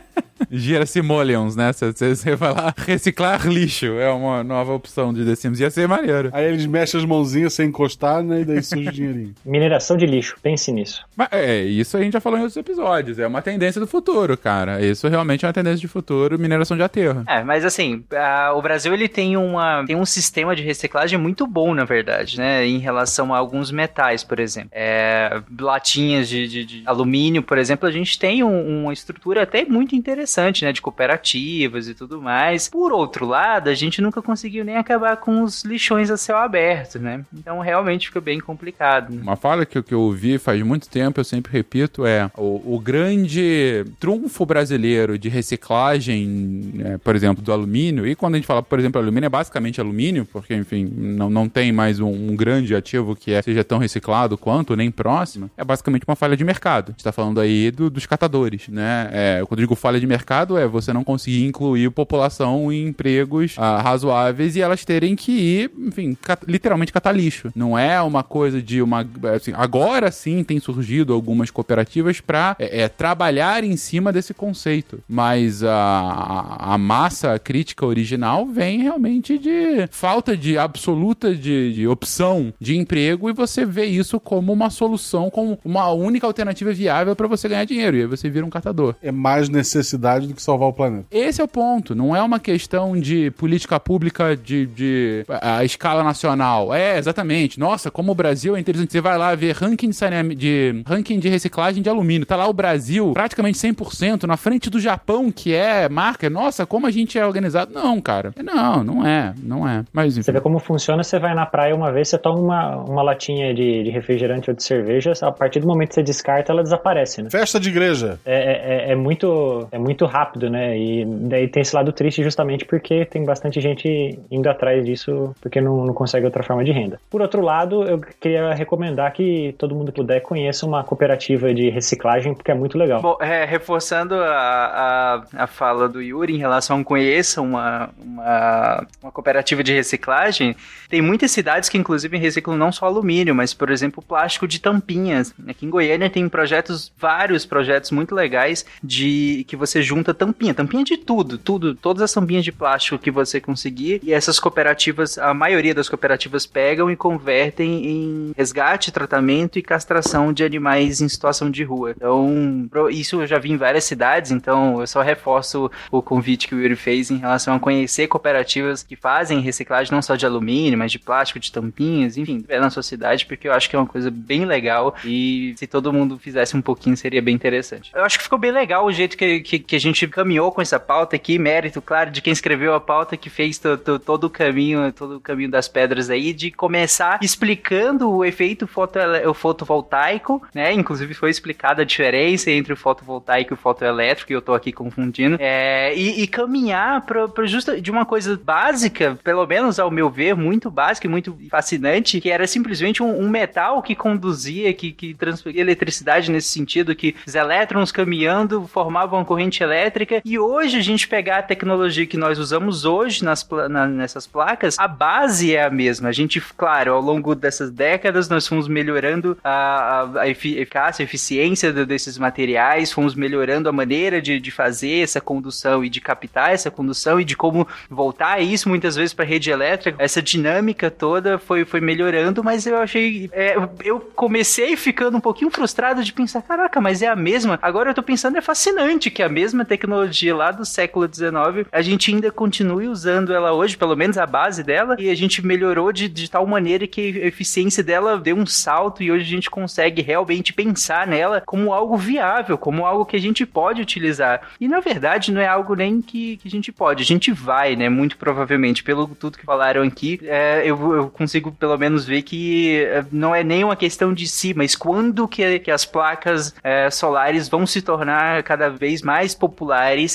Gira 0.58 0.86
Simoleons, 0.86 1.56
né? 1.56 1.72
Você 1.74 2.36
vai 2.36 2.54
lá 2.54 2.74
reciclar 2.86 3.48
lixo. 3.48 3.86
É 4.00 4.10
uma 4.10 4.44
nova 4.44 4.74
opção 4.74 5.14
de 5.14 5.26
The 5.26 5.36
Sims. 5.36 5.60
Ia 5.60 5.70
ser 5.70 5.88
maneiro. 5.88 6.30
Aí 6.34 6.46
eles 6.46 6.66
mexem 6.66 7.00
as 7.00 7.06
mãozinhas 7.06 7.54
sem 7.54 7.70
encostar, 7.70 8.24
né? 8.24 8.42
E 8.42 8.46
daí 8.46 8.64
surge 8.64 8.90
o 8.90 8.92
dinheirinho. 8.92 9.34
Mineração 9.46 9.98
de 9.98 10.06
lixo, 10.06 10.38
pense 10.42 10.72
nisso. 10.72 11.06
Mas, 11.16 11.28
é, 11.32 11.64
isso 11.64 11.98
a 11.98 12.02
gente 12.02 12.14
já 12.14 12.22
falou 12.22 12.40
em 12.40 12.42
outros 12.42 12.58
episódios. 12.58 13.20
É 13.20 13.28
uma 13.28 13.42
tendência 13.42 13.80
do 13.80 13.88
futuro, 13.88 14.38
cara. 14.38 14.82
Isso 14.82 15.08
realmente 15.08 15.46
é 15.46 15.48
uma 15.48 15.54
tendência 15.54 15.80
de 15.80 15.88
futuro, 15.88 16.40
mineração 16.40 16.78
de 16.78 16.84
aterro. 16.84 17.24
É, 17.28 17.44
mas 17.44 17.66
assim, 17.66 18.04
a, 18.14 18.54
o 18.54 18.62
Brasil 18.62 18.94
ele 18.94 19.08
tem, 19.08 19.38
uma, 19.38 19.84
tem 19.86 19.96
um 19.96 20.06
sistema 20.06 20.56
de 20.56 20.64
reciclagem 20.64 21.18
muito 21.20 21.46
bom, 21.46 21.74
na 21.74 21.86
verdade, 21.86 22.38
né? 22.38 22.66
Em 22.66 22.80
relação 22.80 23.34
a 23.34 23.38
alguns 23.38 23.72
metais, 23.72 24.24
por 24.24 24.40
exemplo. 24.40 24.70
É, 24.72 25.42
latinhas 25.60 26.28
de, 26.28 26.48
de, 26.48 26.66
de 26.66 26.84
alumínio, 26.86 27.44
por 27.44 27.58
exemplo, 27.58 27.88
a 27.88 27.92
gente 27.92 28.18
tem 28.18 28.44
um, 28.44 28.84
uma 28.84 28.94
estrutura 28.94 29.44
até 29.44 29.66
muito 29.66 29.96
interessante, 29.96 30.47
né? 30.64 30.72
De 30.72 30.82
cooperativas 30.82 31.88
e 31.88 31.94
tudo 31.94 32.22
mais. 32.22 32.70
Por 32.70 32.92
outro 32.92 33.26
lado, 33.26 33.70
a 33.70 33.74
gente 33.74 34.02
nunca 34.02 34.22
conseguiu 34.22 34.64
nem 34.64 34.78
acabar 34.78 35.18
com 35.18 35.44
os 35.44 35.64
lixões 35.64 36.10
a 36.10 36.18
céu 36.18 36.38
aberto, 36.38 37.00
né? 37.00 37.26
Então 37.34 37.60
realmente 37.60 38.08
fica 38.08 38.22
bem 38.22 38.40
complicado. 38.40 39.14
Né? 39.14 39.22
Uma 39.22 39.36
fala 39.36 39.66
que, 39.66 39.82
que 39.82 39.94
eu 39.94 40.02
ouvi 40.02 40.38
faz 40.38 40.62
muito 40.62 40.90
tempo, 40.90 41.20
eu 41.20 41.24
sempre 41.24 41.52
repito, 41.52 42.06
é 42.06 42.30
o, 42.38 42.76
o 42.76 42.80
grande 42.80 43.86
trunfo 44.00 44.46
brasileiro 44.46 45.18
de 45.18 45.30
reciclagem, 45.30 46.28
né, 46.74 46.98
por 47.04 47.16
exemplo, 47.16 47.44
do 47.44 47.52
alumínio, 47.52 48.08
e 48.08 48.16
quando 48.16 48.36
a 48.36 48.38
gente 48.38 48.48
fala, 48.48 48.62
por 48.64 48.80
exemplo, 48.80 49.02
alumínio, 49.02 49.26
é 49.26 49.30
basicamente 49.30 49.82
alumínio, 49.82 50.26
porque, 50.26 50.54
enfim, 50.56 50.90
não, 50.96 51.30
não 51.30 51.50
tem 51.50 51.72
mais 51.72 52.00
um, 52.00 52.10
um 52.10 52.36
grande 52.36 52.76
ativo 52.76 53.16
que 53.16 53.32
é, 53.32 53.42
seja 53.42 53.64
tão 53.64 53.78
reciclado 53.78 54.38
quanto, 54.38 54.76
nem 54.76 54.92
próximo, 54.92 55.50
é 55.58 55.64
basicamente 55.64 56.04
uma 56.08 56.16
falha 56.16 56.38
de 56.38 56.44
mercado. 56.44 56.90
A 56.90 56.92
gente 56.92 57.04
tá 57.04 57.12
falando 57.12 57.40
aí 57.40 57.72
do, 57.72 57.90
dos 57.90 58.06
catadores, 58.06 58.68
né? 58.68 59.10
É, 59.12 59.44
quando 59.48 59.60
eu 59.60 59.66
digo 59.66 59.76
falha 59.76 60.00
de 60.00 60.08
mercado, 60.08 60.28
é 60.58 60.68
você 60.68 60.92
não 60.92 61.04
conseguir 61.04 61.46
incluir 61.46 61.90
população 61.92 62.72
em 62.72 62.88
empregos 62.88 63.56
ah, 63.58 63.82
razoáveis 63.82 64.56
e 64.56 64.62
elas 64.62 64.84
terem 64.84 65.16
que 65.16 65.32
ir, 65.32 65.72
enfim, 65.78 66.16
cat 66.16 66.44
literalmente 66.48 66.92
catar 66.92 67.12
lixo. 67.12 67.52
Não 67.56 67.78
é 67.78 68.02
uma 68.02 68.24
coisa 68.24 68.62
de 68.62 68.82
uma. 68.82 69.08
Assim, 69.36 69.54
agora 69.56 70.12
sim 70.12 70.44
tem 70.44 70.60
surgido 70.60 71.14
algumas 71.14 71.50
cooperativas 71.50 72.20
para 72.20 72.56
é, 72.60 72.82
é, 72.82 72.90
trabalhar 72.90 73.64
em 73.64 73.76
cima 73.78 74.12
desse 74.12 74.34
conceito, 74.34 75.00
mas 75.08 75.64
a, 75.64 76.56
a 76.60 76.78
massa 76.78 77.38
crítica 77.40 77.86
original 77.86 78.46
vem 78.46 78.82
realmente 78.82 79.38
de 79.38 79.88
falta 79.92 80.36
de 80.36 80.58
absoluta 80.58 81.34
de, 81.36 81.74
de 81.74 81.88
opção 81.88 82.54
de 82.60 82.78
emprego 82.78 83.30
e 83.30 83.34
você 83.34 83.66
vê 83.66 83.86
isso 83.86 84.20
como 84.20 84.52
uma 84.52 84.70
solução, 84.70 85.30
como 85.30 85.60
uma 85.64 85.92
única 85.92 86.26
alternativa 86.26 86.72
viável 86.74 87.16
para 87.16 87.28
você 87.28 87.48
ganhar 87.48 87.66
dinheiro. 87.66 87.98
E 87.98 88.02
aí 88.02 88.08
você 88.08 88.30
vira 88.30 88.46
um 88.46 88.50
catador. 88.50 88.96
É 89.02 89.12
mais 89.12 89.50
necessidade 89.50 90.17
do 90.26 90.34
que 90.34 90.42
salvar 90.42 90.70
o 90.70 90.74
planeta. 90.74 91.06
Esse 91.12 91.42
é 91.42 91.44
o 91.44 91.48
ponto. 91.48 91.94
Não 91.94 92.16
é 92.16 92.22
uma 92.22 92.40
questão 92.40 92.98
de 92.98 93.30
política 93.32 93.80
pública 93.80 94.36
de, 94.36 94.66
de 94.66 95.26
a, 95.30 95.58
a 95.58 95.66
escala 95.66 96.04
nacional. 96.04 96.74
É, 96.74 96.98
exatamente. 96.98 97.60
Nossa, 97.60 97.92
como 97.92 98.12
o 98.12 98.16
Brasil 98.16 98.56
é 98.56 98.60
interessante. 98.60 98.92
Você 98.92 99.02
vai 99.02 99.18
lá 99.18 99.36
ver 99.36 99.54
ranking 99.54 99.90
de, 99.90 99.96
saneam... 99.96 100.30
de, 100.30 100.82
ranking 100.88 101.20
de 101.20 101.30
reciclagem 101.30 101.84
de 101.84 101.90
alumínio. 101.90 102.26
Tá 102.26 102.36
lá 102.36 102.48
o 102.48 102.54
Brasil 102.54 103.12
praticamente 103.14 103.58
100% 103.58 104.24
na 104.24 104.38
frente 104.38 104.70
do 104.70 104.80
Japão, 104.80 105.32
que 105.32 105.54
é 105.54 105.90
marca. 105.90 106.30
Nossa, 106.30 106.66
como 106.66 106.88
a 106.88 106.92
gente 106.92 107.18
é 107.18 107.26
organizado. 107.26 107.74
Não, 107.74 108.00
cara. 108.02 108.34
Não, 108.42 108.84
não 108.84 109.06
é. 109.06 109.34
Não 109.42 109.68
é. 109.68 109.84
Mas 109.92 110.14
enfim. 110.14 110.24
Você 110.24 110.32
vê 110.32 110.42
como 110.42 110.60
funciona, 110.60 111.04
você 111.04 111.20
vai 111.20 111.34
na 111.34 111.46
praia 111.46 111.76
uma 111.76 111.92
vez, 111.92 112.10
você 112.10 112.18
toma 112.18 112.40
uma, 112.40 112.76
uma 112.78 113.02
latinha 113.02 113.54
de, 113.54 113.84
de 113.84 113.90
refrigerante 113.90 114.50
ou 114.50 114.56
de 114.56 114.64
cerveja, 114.64 115.14
a 115.22 115.32
partir 115.32 115.60
do 115.60 115.68
momento 115.68 115.90
que 115.90 115.96
você 115.96 116.04
descarta, 116.04 116.52
ela 116.52 116.64
desaparece, 116.64 117.22
né? 117.22 117.30
Festa 117.30 117.60
de 117.60 117.70
igreja. 117.70 118.20
É, 118.26 118.88
é, 118.88 118.92
é 118.92 118.96
muito, 118.96 119.68
é 119.72 119.78
muito 119.78 120.06
rápido, 120.08 120.50
né? 120.50 120.78
E 120.78 121.06
daí 121.06 121.48
tem 121.48 121.62
esse 121.62 121.76
lado 121.76 121.92
triste 121.92 122.24
justamente 122.24 122.66
porque 122.66 123.06
tem 123.06 123.24
bastante 123.24 123.62
gente 123.62 124.20
indo 124.32 124.50
atrás 124.50 124.86
disso 124.86 125.36
porque 125.42 125.62
não, 125.62 125.86
não 125.86 125.94
consegue 125.94 126.26
outra 126.26 126.44
forma 126.44 126.64
de 126.64 126.72
renda. 126.72 127.00
Por 127.10 127.22
outro 127.22 127.42
lado, 127.42 127.84
eu 127.84 128.00
queria 128.00 128.54
recomendar 128.54 129.14
que 129.14 129.54
todo 129.58 129.76
mundo 129.76 129.92
que 129.92 130.02
puder 130.08 130.22
conheça 130.22 130.66
uma 130.66 130.84
cooperativa 130.84 131.54
de 131.54 131.70
reciclagem, 131.70 132.34
porque 132.34 132.50
é 132.50 132.54
muito 132.54 132.78
legal. 132.78 133.02
Bom, 133.02 133.18
é, 133.20 133.44
reforçando 133.44 134.16
a, 134.16 135.24
a, 135.36 135.44
a 135.44 135.48
fala 135.48 135.90
do 135.90 136.02
Yuri 136.02 136.36
em 136.36 136.38
relação 136.38 136.80
a 136.80 136.84
conheça 136.84 137.42
uma, 137.42 137.90
uma, 138.02 138.88
uma 139.02 139.12
cooperativa 139.12 139.62
de 139.62 139.74
reciclagem, 139.74 140.56
tem 140.90 141.02
muitas 141.02 141.32
cidades 141.32 141.68
que 141.68 141.78
inclusive 141.78 142.18
reciclam 142.18 142.56
não 142.56 142.72
só 142.72 142.86
alumínio, 142.86 143.36
mas 143.36 143.54
por 143.54 143.70
exemplo 143.70 144.02
plástico 144.02 144.48
de 144.48 144.62
tampinhas. 144.62 145.34
Aqui 145.48 145.66
em 145.66 145.70
Goiânia 145.70 146.10
tem 146.10 146.30
projetos, 146.30 146.92
vários 146.98 147.46
projetos 147.46 147.92
muito 147.92 148.16
legais 148.16 148.66
de 148.82 149.46
que 149.48 149.58
você 149.58 149.82
junta 149.82 149.97
tampinha, 150.04 150.54
tampinha 150.54 150.84
de 150.84 150.98
tudo, 150.98 151.38
tudo, 151.38 151.76
todas 151.76 152.02
as 152.02 152.14
tampinhas 152.14 152.44
de 152.44 152.52
plástico 152.52 152.98
que 152.98 153.12
você 153.12 153.40
conseguir 153.40 154.00
e 154.04 154.14
essas 154.14 154.40
cooperativas, 154.40 155.18
a 155.18 155.34
maioria 155.34 155.74
das 155.74 155.90
cooperativas 155.90 156.46
pegam 156.46 156.90
e 156.90 156.96
convertem 156.96 157.86
em 157.86 158.34
resgate, 158.36 158.92
tratamento 158.92 159.58
e 159.60 159.62
castração 159.62 160.34
de 160.34 160.44
animais 160.44 161.02
em 161.02 161.10
situação 161.10 161.50
de 161.50 161.64
rua. 161.64 161.92
Então, 161.92 162.70
isso 162.90 163.22
eu 163.22 163.28
já 163.28 163.38
vi 163.38 163.52
em 163.52 163.58
várias 163.58 163.84
cidades, 163.84 164.32
então 164.32 164.80
eu 164.80 164.88
só 164.88 165.02
reforço 165.02 165.70
o 165.92 166.02
convite 166.02 166.48
que 166.48 166.56
o 166.56 166.62
Yuri 166.62 166.76
fez 166.76 167.12
em 167.12 167.18
relação 167.18 167.56
a 167.56 167.60
conhecer 167.60 168.08
cooperativas 168.08 168.84
que 168.84 168.96
fazem 168.96 169.40
reciclagem 169.40 169.92
não 169.92 170.02
só 170.02 170.16
de 170.16 170.26
alumínio, 170.26 170.78
mas 170.78 170.92
de 170.92 171.00
plástico, 171.00 171.40
de 171.40 171.52
tampinhas, 171.52 172.18
enfim, 172.18 172.44
na 172.48 172.70
sua 172.70 172.84
cidade, 172.84 173.26
porque 173.26 173.48
eu 173.48 173.54
acho 173.54 173.70
que 173.70 173.76
é 173.76 173.80
uma 173.80 173.88
coisa 173.88 174.12
bem 174.12 174.46
legal 174.46 174.96
e 175.06 175.54
se 175.58 175.68
todo 175.68 175.94
mundo 175.94 176.18
fizesse 176.18 176.56
um 176.56 176.62
pouquinho 176.62 176.98
seria 176.98 177.22
bem 177.22 177.36
interessante. 177.36 177.92
Eu 177.94 178.04
acho 178.04 178.18
que 178.18 178.24
ficou 178.24 178.40
bem 178.40 178.52
legal 178.52 178.86
o 178.86 178.92
jeito 178.92 179.18
que, 179.18 179.40
que, 179.40 179.60
que 179.60 179.76
a 179.76 179.80
gente 179.80 179.87
gente 179.88 180.08
caminhou 180.08 180.52
com 180.52 180.62
essa 180.62 180.80
pauta 180.80 181.16
aqui, 181.16 181.38
mérito, 181.38 181.82
claro, 181.82 182.12
de 182.12 182.22
quem 182.22 182.34
escreveu 182.34 182.74
a 182.74 182.80
pauta, 182.80 183.18
que 183.18 183.30
fez 183.30 183.58
to, 183.58 183.78
to, 183.78 184.00
todo 184.00 184.26
o 184.26 184.30
caminho, 184.30 184.92
todo 184.92 185.18
o 185.18 185.20
caminho 185.20 185.50
das 185.50 185.68
pedras 185.68 186.10
aí, 186.10 186.34
de 186.34 186.52
começar 186.52 187.20
explicando 187.22 188.10
o 188.10 188.24
efeito 188.24 188.68
foto, 188.68 189.00
o 189.28 189.34
fotovoltaico, 189.34 190.42
né? 190.54 190.74
Inclusive 190.74 191.14
foi 191.14 191.30
explicada 191.30 191.82
a 191.82 191.86
diferença 191.86 192.52
entre 192.52 192.74
o 192.74 192.78
fotovoltaico 192.78 193.54
e 193.54 193.56
o 193.56 193.58
fotoelétrico, 193.58 194.32
e 194.32 194.36
eu 194.36 194.42
tô 194.42 194.54
aqui 194.54 194.72
confundindo, 194.72 195.38
é, 195.40 195.96
e, 195.96 196.24
e 196.24 196.28
caminhar 196.28 197.06
para 197.06 197.46
justo 197.46 197.80
de 197.80 197.92
uma 197.92 198.06
coisa 198.06 198.40
básica, 198.42 199.18
pelo 199.24 199.46
menos 199.46 199.80
ao 199.80 199.92
meu 199.92 200.10
ver, 200.10 200.36
muito 200.36 200.70
básica 200.70 201.08
e 201.08 201.10
muito 201.10 201.38
fascinante, 201.50 202.20
que 202.22 202.30
era 202.30 202.46
simplesmente 202.48 203.02
um, 203.02 203.20
um 203.20 203.30
metal 203.30 203.82
que 203.82 203.96
conduzia, 203.96 204.74
que, 204.74 204.92
que 204.92 205.14
transferia 205.14 205.62
eletricidade 205.62 206.32
nesse 206.32 206.50
sentido, 206.50 206.96
que 206.96 207.16
os 207.26 207.36
elétrons 207.36 207.92
caminhando 207.92 208.68
formavam 208.68 209.24
corrente 209.26 209.62
elétrica, 209.62 209.77
e 210.26 210.40
hoje 210.40 210.78
a 210.78 210.82
gente 210.82 211.08
pegar 211.08 211.40
a 211.40 211.44
tecnologia 211.44 212.06
que 212.06 212.18
nós 212.18 212.40
usamos 212.40 212.86
hoje 212.86 213.24
nas, 213.24 213.48
na, 213.70 213.86
nessas 213.86 214.26
placas, 214.26 214.78
a 214.80 214.88
base 214.88 215.56
é 215.56 215.64
a 215.64 215.70
mesma. 215.70 216.10
A 216.10 216.12
gente, 216.12 216.42
claro, 216.42 216.94
ao 216.94 217.02
longo 217.02 217.36
dessas 217.36 217.70
décadas, 217.70 218.28
nós 218.28 218.48
fomos 218.48 218.68
melhorando 218.68 219.38
a, 219.44 219.52
a, 219.52 220.22
a 220.22 220.30
eficácia, 220.30 221.04
a 221.04 221.06
eficiência 221.06 221.72
desses 221.86 222.18
materiais, 222.18 222.92
fomos 222.92 223.14
melhorando 223.14 223.70
a 223.70 223.72
maneira 223.72 224.22
de, 224.22 224.40
de 224.40 224.52
fazer 224.52 225.04
essa 225.04 225.22
condução 225.22 225.84
e 225.84 225.90
de 225.90 226.02
captar 226.02 226.54
essa 226.54 226.72
condução 226.72 227.20
e 227.20 227.26
de 227.26 227.36
como 227.36 227.68
voltar 227.90 228.42
isso 228.42 228.68
muitas 228.70 228.96
vezes 228.96 229.14
para 229.14 229.26
rede 229.26 229.52
elétrica. 229.52 230.02
Essa 230.02 230.22
dinâmica 230.22 230.90
toda 230.90 231.38
foi, 231.38 231.66
foi 231.66 231.82
melhorando, 231.82 232.44
mas 232.44 232.66
eu 232.66 232.78
achei. 232.78 233.30
É, 233.32 233.56
eu 233.84 234.00
comecei 234.00 234.76
ficando 234.76 235.18
um 235.18 235.22
pouquinho 235.22 235.52
frustrado 235.52 236.04
de 236.04 236.14
pensar: 236.14 236.42
caraca, 236.42 236.82
mas 236.82 237.02
é 237.02 237.08
a 237.08 237.16
mesma. 237.16 237.60
Agora 237.62 237.92
eu 237.92 237.94
tô 237.94 238.04
pensando, 238.04 238.38
é 238.38 238.42
fascinante 238.42 239.12
que 239.12 239.22
a 239.22 239.30
mesma 239.30 239.67
tecnologia 239.68 240.36
lá 240.36 240.52
do 240.52 240.66
século 240.66 241.08
XIX, 241.08 241.68
a 241.72 241.82
gente 241.82 242.14
ainda 242.14 242.32
continue 242.32 242.88
usando 242.88 243.34
ela 243.34 243.52
hoje, 243.54 243.78
pelo 243.78 243.96
menos 243.96 244.18
a 244.18 244.26
base 244.26 244.64
dela, 244.64 244.96
e 245.00 245.10
a 245.10 245.16
gente 245.16 245.46
melhorou 245.46 245.92
de, 245.92 246.08
de 246.08 246.30
tal 246.30 246.46
maneira 246.48 246.88
que 246.88 247.22
a 247.22 247.28
eficiência 247.28 247.84
dela 247.84 248.18
deu 248.18 248.36
um 248.36 248.46
salto 248.46 249.04
e 249.04 249.12
hoje 249.12 249.24
a 249.24 249.28
gente 249.28 249.50
consegue 249.50 250.02
realmente 250.02 250.54
pensar 250.54 251.06
nela 251.06 251.42
como 251.46 251.74
algo 251.74 251.98
viável, 251.98 252.58
como 252.58 252.86
algo 252.86 253.06
que 253.06 253.16
a 253.16 253.20
gente 253.20 253.46
pode 253.46 253.82
utilizar. 253.82 254.42
E 254.60 254.68
na 254.68 254.80
verdade 254.80 255.32
não 255.32 255.42
é 255.42 255.48
algo 255.48 255.76
nem 255.76 256.02
que, 256.02 256.38
que 256.38 256.48
a 256.48 256.52
gente 256.52 256.72
pode, 256.72 257.04
a 257.04 257.06
gente 257.06 257.32
vai, 257.32 257.76
né? 257.76 257.90
Muito 257.90 258.18
provavelmente, 258.18 258.84
pelo 258.84 259.08
tudo 259.08 259.38
que 259.38 259.46
falaram 259.46 259.84
aqui, 259.84 260.20
é, 260.24 260.62
eu, 260.66 260.96
eu, 260.96 261.10
consigo 261.10 261.52
pelo 261.52 261.78
menos 261.78 262.06
ver 262.06 262.22
que 262.22 262.78
é, 262.78 263.06
não 263.12 263.34
é 263.34 263.44
nem 263.44 263.64
uma 263.64 263.76
questão 263.76 264.14
de 264.14 264.28
si, 264.28 264.54
mas 264.54 264.76
quando 264.76 265.28
que, 265.28 265.60
que 265.60 265.72
as 265.72 265.86
placas 265.86 266.54
é, 266.64 266.90
solares 266.90 267.50
vão 267.50 267.66
se 267.66 267.82
tornar 267.82 268.44
cada 268.44 268.70
vez 268.70 269.02
mais 269.02 269.34
populares. 269.34 269.57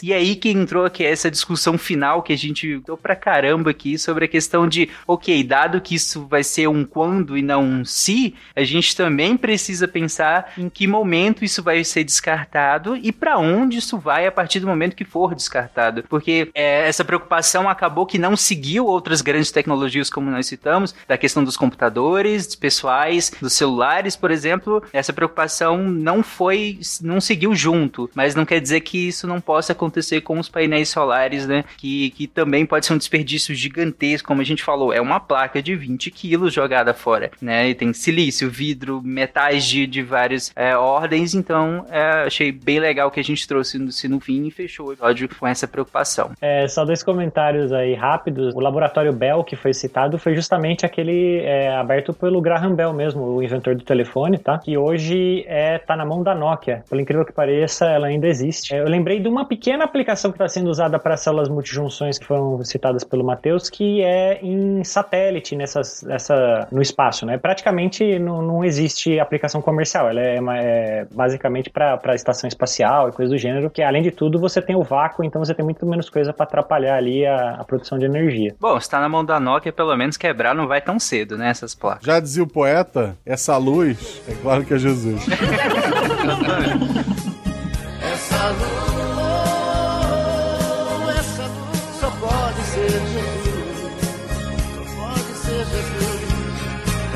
E 0.03 0.13
aí 0.13 0.37
que 0.37 0.51
entrou 0.51 0.85
aqui 0.85 1.05
essa 1.05 1.31
discussão 1.31 1.77
final 1.77 2.23
que 2.23 2.33
a 2.33 2.39
gente 2.39 2.79
deu 2.87 2.97
pra 2.97 3.17
caramba 3.17 3.71
aqui 3.71 3.99
sobre 3.99 4.25
a 4.25 4.29
questão 4.29 4.69
de, 4.69 4.89
ok, 5.07 5.43
dado 5.43 5.81
que 5.81 5.95
isso 5.95 6.27
vai 6.27 6.45
ser 6.45 6.69
um 6.69 6.85
quando 6.85 7.37
e 7.37 7.43
não 7.43 7.63
um 7.63 7.85
se, 7.85 8.35
a 8.55 8.65
gente 8.65 8.95
também 8.97 9.37
precisa 9.37 9.89
pensar 9.89 10.53
em 10.57 10.69
que 10.69 10.87
momento 10.87 11.45
isso 11.45 11.63
vai 11.63 11.83
ser 11.85 12.05
descartado 12.05 12.97
e 12.97 13.13
para 13.13 13.39
onde 13.39 13.79
isso 13.79 13.99
vai 13.99 14.27
a 14.27 14.33
partir 14.33 14.61
do 14.61 14.67
momento 14.67 14.97
que 14.97 15.05
for 15.05 15.35
descartado. 15.35 16.05
Porque 16.09 16.51
é, 16.55 16.89
essa 16.89 17.05
preocupação 17.05 17.69
acabou 17.69 18.07
que 18.07 18.19
não 18.19 18.37
seguiu 18.37 18.87
outras 18.87 19.21
grandes 19.21 19.51
tecnologias, 19.51 20.11
como 20.11 20.31
nós 20.31 20.47
citamos, 20.47 20.95
da 21.07 21.19
questão 21.19 21.43
dos 21.45 21.57
computadores, 21.57 22.47
dos 22.47 22.57
pessoais, 22.57 23.33
dos 23.41 23.53
celulares, 23.53 24.17
por 24.17 24.31
exemplo. 24.31 24.83
Essa 24.93 25.13
preocupação 25.13 25.79
não 25.79 26.23
foi, 26.23 26.79
não 27.01 27.21
seguiu 27.21 27.55
junto, 27.55 28.11
mas 28.15 28.35
não 28.35 28.45
quer 28.45 28.61
dizer 28.61 28.81
que 28.81 29.09
isso 29.09 29.27
não 29.33 29.41
possa 29.41 29.73
acontecer 29.73 30.21
com 30.21 30.39
os 30.39 30.49
painéis 30.49 30.89
solares, 30.89 31.47
né? 31.47 31.65
Que, 31.77 32.11
que 32.11 32.27
também 32.27 32.67
pode 32.67 32.87
ser 32.87 32.93
um 32.93 32.99
desperdício 32.99 33.55
gigantesco, 33.55 34.29
como 34.29 34.41
a 34.41 34.45
gente 34.45 34.63
falou, 34.63 34.93
é 34.93 35.01
uma 35.01 35.19
placa 35.19 35.63
de 35.63 35.75
20 35.75 36.11
quilos 36.11 36.53
jogada 36.53 36.93
fora, 36.93 37.31
né? 37.41 37.71
E 37.71 37.75
tem 37.75 37.93
silício, 37.93 38.51
vidro, 38.51 39.01
metais 39.03 39.65
de, 39.65 39.87
de 39.87 40.03
várias 40.03 40.53
é, 40.55 40.77
ordens, 40.77 41.35
então 41.35 41.87
é, 41.91 42.27
achei 42.27 42.53
bem 42.53 42.79
legal 42.79 43.11
que 43.11 43.21
a 43.21 43.25
gente 43.25 43.47
trouxe 43.49 43.79
no, 43.79 43.91
no 44.11 44.21
fim 44.21 44.47
e 44.47 44.51
fechou 44.51 44.89
o 44.89 44.93
episódio 44.93 45.29
com 45.39 45.47
essa 45.47 45.67
preocupação. 45.67 46.33
É, 46.41 46.67
só 46.69 46.85
dois 46.85 47.03
comentários 47.03 47.73
aí 47.73 47.95
rápidos. 47.95 48.55
O 48.55 48.61
laboratório 48.61 49.13
Bell 49.13 49.43
que 49.45 49.57
foi 49.57 49.73
citado 49.73 50.19
foi 50.19 50.35
justamente 50.35 50.85
aquele 50.85 51.41
é, 51.41 51.75
aberto 51.75 52.13
pelo 52.13 52.41
Graham 52.41 52.75
Bell 52.75 52.93
mesmo, 52.93 53.23
o 53.23 53.43
inventor 53.43 53.75
do 53.75 53.85
telefone, 53.85 54.39
tá? 54.39 54.59
Que 54.59 54.77
hoje 54.77 55.45
é, 55.47 55.79
tá 55.79 55.97
na 55.97 56.05
mão 56.05 56.23
da 56.23 56.35
Nokia. 56.35 56.85
Pelo 56.89 57.01
incrível 57.01 57.25
que 57.25 57.33
pareça, 57.33 57.87
ela 57.87 58.07
ainda 58.07 58.27
existe. 58.27 58.75
É, 58.75 58.81
eu 58.81 58.89
lembrei 58.89 59.12
de 59.21 59.29
uma 59.29 59.45
pequena 59.45 59.85
aplicação 59.85 60.31
que 60.31 60.37
está 60.37 60.49
sendo 60.49 60.71
usada 60.71 60.99
para 60.99 61.17
células 61.17 61.49
multijunções 61.49 62.19
que 62.19 62.27
foram 62.27 62.63
citadas 62.65 63.05
pelo 63.05 63.25
Matheus, 63.25 63.69
que 63.69 64.03
é 64.03 64.39
em 64.43 64.83
satélite, 64.85 65.57
nessas, 65.57 66.03
nessa, 66.03 66.69
no 66.71 66.81
espaço, 66.83 67.27
né? 67.27 67.39
Praticamente 67.39 68.19
não, 68.19 68.43
não 68.43 68.65
existe 68.65 69.19
aplicação 69.19 69.61
comercial. 69.63 70.09
Ela 70.09 70.21
é, 70.21 70.39
é 70.59 71.07
basicamente 71.13 71.71
para 71.71 72.15
estação 72.15 72.49
espacial 72.49 73.09
e 73.09 73.13
coisa 73.13 73.33
do 73.33 73.39
gênero, 73.39 73.71
que 73.71 73.83
além 73.83 74.03
de 74.03 74.11
tudo 74.11 74.39
você 74.39 74.61
tem 74.61 74.77
o 74.77 74.83
vácuo, 74.83 75.25
então 75.25 75.45
você 75.45 75.55
tem 75.55 75.65
muito 75.65 75.85
menos 75.87 76.09
coisa 76.09 76.33
para 76.33 76.45
atrapalhar 76.45 76.97
ali 76.97 77.27
a, 77.27 77.57
a, 77.61 77.65
produção 77.65 77.99
de 77.99 78.05
energia. 78.05 78.55
Bom, 78.61 78.79
se 78.79 78.89
tá 78.89 79.01
na 79.01 79.09
mão 79.09 79.25
da 79.25 79.41
Nokia, 79.41 79.73
pelo 79.73 79.97
menos 79.97 80.17
quebrar 80.17 80.55
não 80.55 80.67
vai 80.67 80.81
tão 80.81 80.99
cedo, 80.99 81.37
né? 81.37 81.51
Essas 81.51 81.75
placas. 81.75 82.05
Já 82.05 82.21
dizia 82.21 82.43
o 82.43 82.47
poeta, 82.47 83.17
essa 83.25 83.57
luz, 83.57 84.23
é 84.29 84.35
claro 84.35 84.65
que 84.65 84.75
é 84.75 84.79
Jesus. 84.79 85.27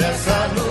Essa 0.08 0.46
luz, 0.54 0.65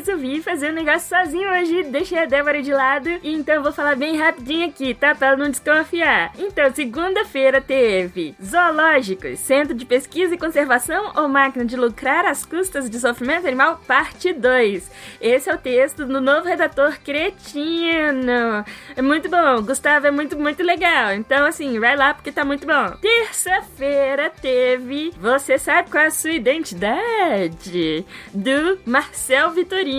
resolvi 0.00 0.40
fazer 0.40 0.70
um 0.70 0.74
negócio 0.74 1.08
sozinho 1.08 1.50
hoje, 1.50 1.82
deixei 1.84 2.18
a 2.18 2.24
Débora 2.24 2.62
de 2.62 2.72
lado, 2.72 3.10
e 3.22 3.34
então 3.34 3.62
vou 3.62 3.70
falar 3.70 3.96
bem 3.96 4.16
rapidinho 4.16 4.66
aqui, 4.66 4.94
tá? 4.94 5.14
Pra 5.14 5.36
não 5.36 5.50
desconfiar. 5.50 6.32
Então, 6.38 6.74
segunda-feira 6.74 7.60
teve 7.60 8.34
Zoológicos, 8.42 9.38
Centro 9.40 9.74
de 9.74 9.84
Pesquisa 9.84 10.34
e 10.34 10.38
Conservação 10.38 11.12
ou 11.16 11.28
Máquina 11.28 11.66
de 11.66 11.76
Lucrar 11.76 12.24
às 12.24 12.46
Custas 12.46 12.88
de 12.88 12.98
Sofrimento 12.98 13.46
Animal, 13.46 13.78
parte 13.86 14.32
2. 14.32 14.90
Esse 15.20 15.50
é 15.50 15.54
o 15.54 15.58
texto 15.58 16.06
do 16.06 16.20
novo 16.20 16.48
redator 16.48 16.98
cretino. 17.04 18.64
É 18.96 19.02
muito 19.02 19.28
bom, 19.28 19.62
Gustavo 19.62 20.06
é 20.06 20.10
muito, 20.10 20.38
muito 20.38 20.62
legal. 20.62 21.12
Então, 21.12 21.44
assim, 21.44 21.78
vai 21.78 21.94
lá 21.94 22.14
porque 22.14 22.32
tá 22.32 22.42
muito 22.42 22.66
bom. 22.66 22.96
Terça-feira 23.02 24.30
teve 24.30 25.12
Você 25.20 25.58
Sabe 25.58 25.90
Qual 25.90 26.02
é 26.02 26.06
a 26.06 26.10
Sua 26.10 26.30
Identidade? 26.30 28.06
Do 28.32 28.78
Marcel 28.86 29.50
Vitorino. 29.50 29.89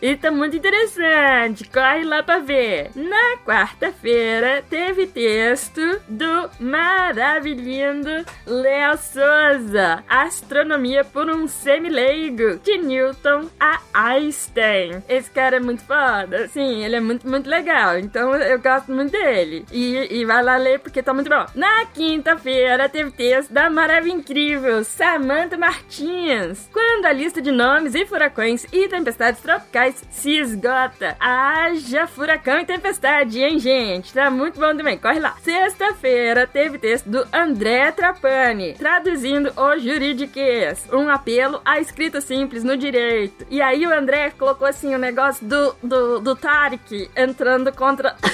E 0.00 0.16
tá 0.16 0.30
muito 0.30 0.56
interessante, 0.56 1.68
corre 1.68 2.04
lá 2.04 2.22
pra 2.22 2.38
ver. 2.38 2.90
Na 2.94 3.36
quarta-feira 3.44 4.62
teve 4.68 5.06
texto 5.06 5.80
do 6.08 6.50
maravilhindo 6.60 8.24
Léo 8.46 8.96
Souza, 8.96 10.02
Astronomia 10.08 11.04
por 11.04 11.30
um 11.30 11.46
Semileigo, 11.46 12.58
de 12.62 12.78
Newton 12.78 13.48
a 13.58 13.80
Einstein. 13.92 15.02
Esse 15.08 15.30
cara 15.30 15.56
é 15.56 15.60
muito 15.60 15.82
foda, 15.82 16.48
sim, 16.48 16.84
ele 16.84 16.96
é 16.96 17.00
muito, 17.00 17.28
muito 17.28 17.48
legal, 17.48 17.98
então 17.98 18.34
eu 18.34 18.58
gosto 18.60 18.92
muito 18.92 19.12
dele. 19.12 19.64
E, 19.72 20.20
e 20.20 20.24
vai 20.24 20.42
lá 20.42 20.56
ler 20.56 20.80
porque 20.80 21.02
tá 21.02 21.12
muito 21.12 21.30
bom. 21.30 21.46
Na 21.54 21.84
quinta-feira 21.86 22.88
teve 22.88 23.10
texto 23.10 23.52
da 23.52 23.68
maravilha 23.70 24.06
incrível 24.12 24.84
Samantha 24.84 25.56
Martins, 25.56 26.68
quando 26.72 27.06
a 27.06 27.12
lista 27.12 27.42
de 27.42 27.50
nomes 27.50 27.94
e 27.94 28.06
furacões 28.06 28.66
e 28.84 28.88
tempestades 28.88 29.40
tropicais 29.40 30.04
se 30.10 30.38
esgota. 30.38 31.16
Haja 31.18 32.06
furacão 32.06 32.58
e 32.58 32.64
tempestade, 32.64 33.40
hein, 33.40 33.58
gente? 33.58 34.12
Tá 34.12 34.30
muito 34.30 34.58
bom 34.60 34.76
também, 34.76 34.98
corre 34.98 35.18
lá. 35.18 35.36
Sexta-feira 35.42 36.46
teve 36.46 36.78
texto 36.78 37.08
do 37.08 37.26
André 37.32 37.92
Trapani, 37.92 38.74
traduzindo 38.74 39.52
o 39.56 39.78
juridiquês. 39.78 40.86
Um 40.92 41.08
apelo 41.08 41.60
à 41.64 41.80
escrita 41.80 42.20
simples 42.20 42.62
no 42.64 42.76
direito. 42.76 43.46
E 43.50 43.62
aí 43.62 43.86
o 43.86 43.92
André 43.92 44.30
colocou 44.30 44.66
assim 44.66 44.94
o 44.94 44.98
negócio 44.98 45.46
do, 45.46 45.74
do, 45.82 46.20
do 46.20 46.36
Tarek 46.36 47.10
entrando 47.16 47.72
contra. 47.72 48.16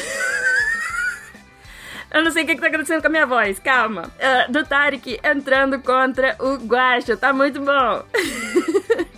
Eu 2.14 2.23
não 2.23 2.31
sei 2.31 2.44
o 2.44 2.47
que, 2.47 2.56
tá 2.56 2.66
acontecendo 2.66 3.01
com 3.01 3.06
a 3.06 3.10
minha 3.10 3.27
voz, 3.27 3.59
calma. 3.59 4.12
Ah, 4.20 4.47
do 4.47 4.66
Tarek 4.66 5.19
entrando 5.24 5.81
contra 5.81 6.36
o 6.39 6.56
Guacha, 6.56 7.16
tá 7.16 7.32
muito 7.32 7.59
bom. 7.60 8.05